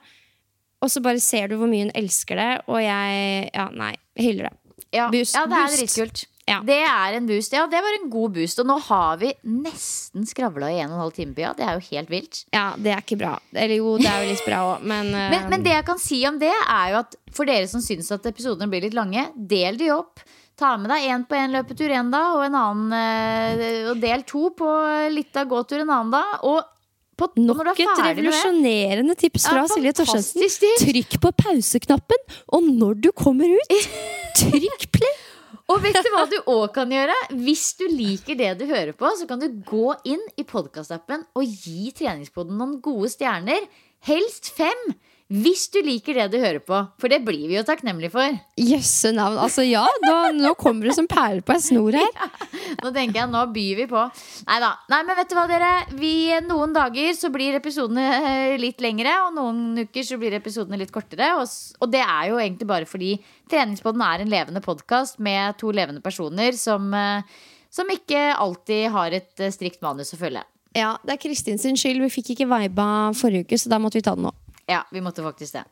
Og 0.83 0.91
så 0.93 1.01
bare 1.01 1.19
ser 1.23 1.47
du 1.49 1.55
hvor 1.57 1.69
mye 1.71 1.87
hun 1.87 1.95
elsker 1.97 2.37
det, 2.37 2.49
og 2.67 2.81
jeg 2.83 3.49
Ja, 3.55 3.69
nei. 3.73 3.95
Hyller 4.19 4.49
det. 4.51 4.55
Ja, 4.93 5.07
Boost, 5.11 5.33
ja 5.35 5.45
det 5.49 5.57
er 5.57 5.73
dritkult. 5.73 6.25
Ja. 6.47 6.61
Det 6.63 6.77
er 6.79 7.17
en 7.17 7.27
boost. 7.27 7.51
Ja, 7.51 7.65
det 7.67 7.79
var 7.83 7.97
en 7.97 8.07
god 8.11 8.37
boost. 8.37 8.61
Og 8.63 8.69
nå 8.69 8.77
har 8.87 9.19
vi 9.19 9.33
nesten 9.43 10.27
skravla 10.27 10.71
i 10.71 10.79
en 10.79 10.93
og 10.93 10.95
en 10.95 11.03
halv 11.03 11.15
time. 11.17 11.35
Pia. 11.35 11.51
Det 11.57 11.65
er 11.67 11.75
jo 11.75 11.83
helt 11.89 12.13
vilt. 12.13 12.41
Ja, 12.55 12.69
det 12.79 12.93
er 12.93 13.03
ikke 13.03 13.19
bra. 13.19 13.33
Eller 13.51 13.81
jo, 13.81 13.97
det 13.99 14.07
er 14.07 14.23
jo 14.23 14.31
litt 14.31 14.47
bra 14.47 14.61
òg, 14.71 14.87
men, 14.87 15.11
uh... 15.11 15.27
Men, 15.33 15.49
men 15.51 15.65
det 15.65 15.75
jeg 15.75 15.85
kan 15.89 15.99
si 16.01 16.21
om 16.29 16.39
det, 16.39 16.53
er 16.53 16.93
jo 16.93 17.01
at 17.01 17.17
for 17.35 17.49
dere 17.49 17.67
som 17.69 17.83
syns 17.83 18.09
at 18.15 18.25
episodene 18.29 18.69
blir 18.71 18.85
litt 18.87 18.95
lange, 18.95 19.27
del 19.35 19.79
de 19.79 19.91
opp. 19.95 20.23
Ta 20.57 20.71
med 20.79 20.89
deg 20.89 21.11
én 21.11 21.27
på 21.27 21.37
en 21.37 21.53
løpetur 21.53 21.91
en 21.93 22.09
dag, 22.13 22.31
og 22.39 22.47
en 22.47 22.57
annen 22.57 22.95
eh, 22.97 23.91
Og 23.91 23.99
del 24.01 24.23
to 24.25 24.47
på 24.57 24.71
litt 25.13 25.37
av 25.37 25.51
gåtur 25.51 25.83
en 25.83 25.91
annen 25.99 26.15
dag. 26.15 26.47
Og, 26.47 26.73
på, 27.17 27.29
Nok 27.43 27.61
et 27.73 27.83
med 27.83 28.03
revolusjonerende 28.07 29.17
tips 29.19 29.49
fra 29.49 29.65
Ja, 29.65 29.69
Silje 29.69 29.93
Torstensen. 29.99 30.47
Trykk 30.81 31.19
på 31.21 31.33
pauseknappen, 31.43 32.27
og 32.53 32.67
når 32.71 32.99
du 33.03 33.11
kommer 33.13 33.51
ut, 33.51 33.89
trykk 34.41 34.91
play! 34.95 35.26
Og 35.67 35.81
vet 35.83 35.97
du 35.99 36.07
hva 36.13 36.21
du 36.31 36.37
òg 36.47 36.69
kan 36.75 36.91
gjøre? 36.91 37.15
Hvis 37.43 37.73
du 37.75 37.83
liker 37.91 38.37
det 38.39 38.53
du 38.61 38.63
hører 38.69 38.93
på, 38.95 39.09
så 39.19 39.25
kan 39.27 39.41
du 39.41 39.49
gå 39.67 39.91
inn 40.07 40.21
i 40.39 40.45
podkastappen 40.47 41.25
og 41.35 41.43
gi 41.43 41.91
treningspoden 41.97 42.55
noen 42.55 42.77
gode 42.83 43.09
stjerner. 43.11 43.67
Helst 44.07 44.47
fem. 44.55 44.85
Hvis 45.27 45.65
du 45.73 45.81
liker 45.83 46.15
det 46.15 46.25
du 46.31 46.37
hører 46.39 46.61
på, 46.63 46.77
for 47.01 47.11
det 47.11 47.17
blir 47.27 47.49
vi 47.49 47.57
jo 47.57 47.63
takknemlige 47.67 48.13
for. 48.13 48.35
Jøsse 48.63 49.09
navn. 49.11 49.35
Altså 49.43 49.65
ja, 49.67 49.81
da, 50.05 50.29
nå 50.31 50.53
kommer 50.55 50.87
det 50.87 50.95
som 50.95 51.09
perler 51.11 51.43
på 51.43 51.51
ei 51.51 51.63
snor 51.65 51.97
her. 51.99 52.13
Nå 52.83 52.91
tenker 52.93 53.21
jeg, 53.21 53.29
nå 53.31 53.41
byr 53.51 53.79
vi 53.79 53.85
på. 53.89 54.01
Neida. 54.47 54.69
Nei 54.91 54.99
men 55.07 55.17
vet 55.17 55.31
du 55.31 55.35
hva, 55.35 55.45
dere? 55.49 55.71
Vi, 55.97 56.13
noen 56.45 56.75
dager 56.75 57.15
så 57.17 57.31
blir 57.33 57.57
episodene 57.57 58.05
eh, 58.17 58.55
litt 58.61 58.83
lengre, 58.83 59.15
og 59.25 59.35
noen 59.35 59.81
uker 59.81 60.05
så 60.05 60.19
blir 60.21 60.35
episodene 60.37 60.79
litt 60.79 60.93
kortere. 60.95 61.33
Og, 61.41 61.47
og 61.81 61.91
det 61.91 62.03
er 62.05 62.31
jo 62.31 62.39
egentlig 62.39 62.69
bare 62.69 62.87
fordi 62.87 63.15
Treningspodden 63.51 64.03
er 64.07 64.23
en 64.23 64.31
levende 64.31 64.63
podkast 64.63 65.19
med 65.23 65.57
to 65.59 65.73
levende 65.75 66.03
personer 66.05 66.55
som, 66.59 66.87
eh, 66.95 67.39
som 67.73 67.91
ikke 67.91 68.29
alltid 68.35 68.91
har 68.95 69.15
et 69.15 69.43
eh, 69.43 69.51
strikt 69.55 69.83
manus 69.83 70.13
å 70.15 70.21
følge. 70.21 70.45
Ja, 70.77 70.95
Det 71.03 71.17
er 71.17 71.23
Kristin 71.23 71.59
sin 71.59 71.79
skyld. 71.79 72.03
Vi 72.05 72.13
fikk 72.19 72.35
ikke 72.35 72.51
viba 72.51 72.87
forrige 73.17 73.47
uke, 73.47 73.59
så 73.59 73.71
da 73.73 73.81
måtte 73.81 73.99
vi 73.99 74.05
ta 74.05 74.15
den 74.15 74.29
nå. 74.29 74.35
Ja, 74.67 74.83
vi 74.91 75.01
måtte 75.01 75.23
faktisk 75.23 75.55
det. 75.55 75.65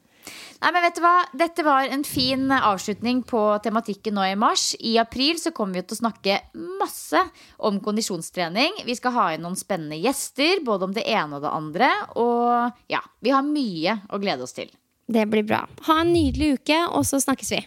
Nei, 0.63 0.71
men 0.71 0.81
vet 0.85 0.97
du 0.97 1.03
hva? 1.03 1.15
Dette 1.37 1.65
var 1.65 1.91
en 1.91 2.05
fin 2.07 2.47
avslutning 2.55 3.21
på 3.27 3.41
tematikken 3.63 4.15
nå 4.17 4.23
i 4.31 4.37
mars. 4.39 4.71
I 4.79 4.95
april 5.01 5.37
så 5.41 5.51
kommer 5.55 5.77
vi 5.77 5.85
til 5.85 5.97
å 5.97 6.01
snakke 6.01 6.39
masse 6.79 7.21
om 7.67 7.77
kondisjonstrening. 7.83 8.81
Vi 8.87 8.97
skal 8.97 9.15
ha 9.17 9.27
inn 9.35 9.45
noen 9.45 9.59
spennende 9.59 9.99
gjester, 10.01 10.63
både 10.65 10.89
om 10.89 10.95
det 10.95 11.05
ene 11.11 11.37
og 11.37 11.45
det 11.45 11.53
andre. 11.53 11.91
Og 12.17 12.89
ja, 12.91 13.03
vi 13.21 13.35
har 13.35 13.45
mye 13.45 13.99
å 14.09 14.21
glede 14.23 14.47
oss 14.47 14.57
til. 14.57 14.71
Det 15.05 15.27
blir 15.29 15.45
bra. 15.45 15.65
Ha 15.85 16.01
en 16.01 16.13
nydelig 16.15 16.55
uke, 16.61 16.81
og 16.89 17.05
så 17.05 17.21
snakkes 17.21 17.53
vi. 17.53 17.65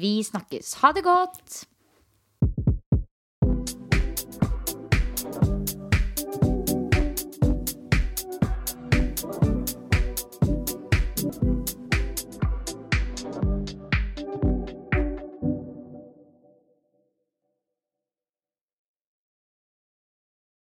Vi 0.00 0.16
snakkes. 0.26 0.78
Ha 0.82 0.94
det 0.96 1.06
godt! 1.06 1.66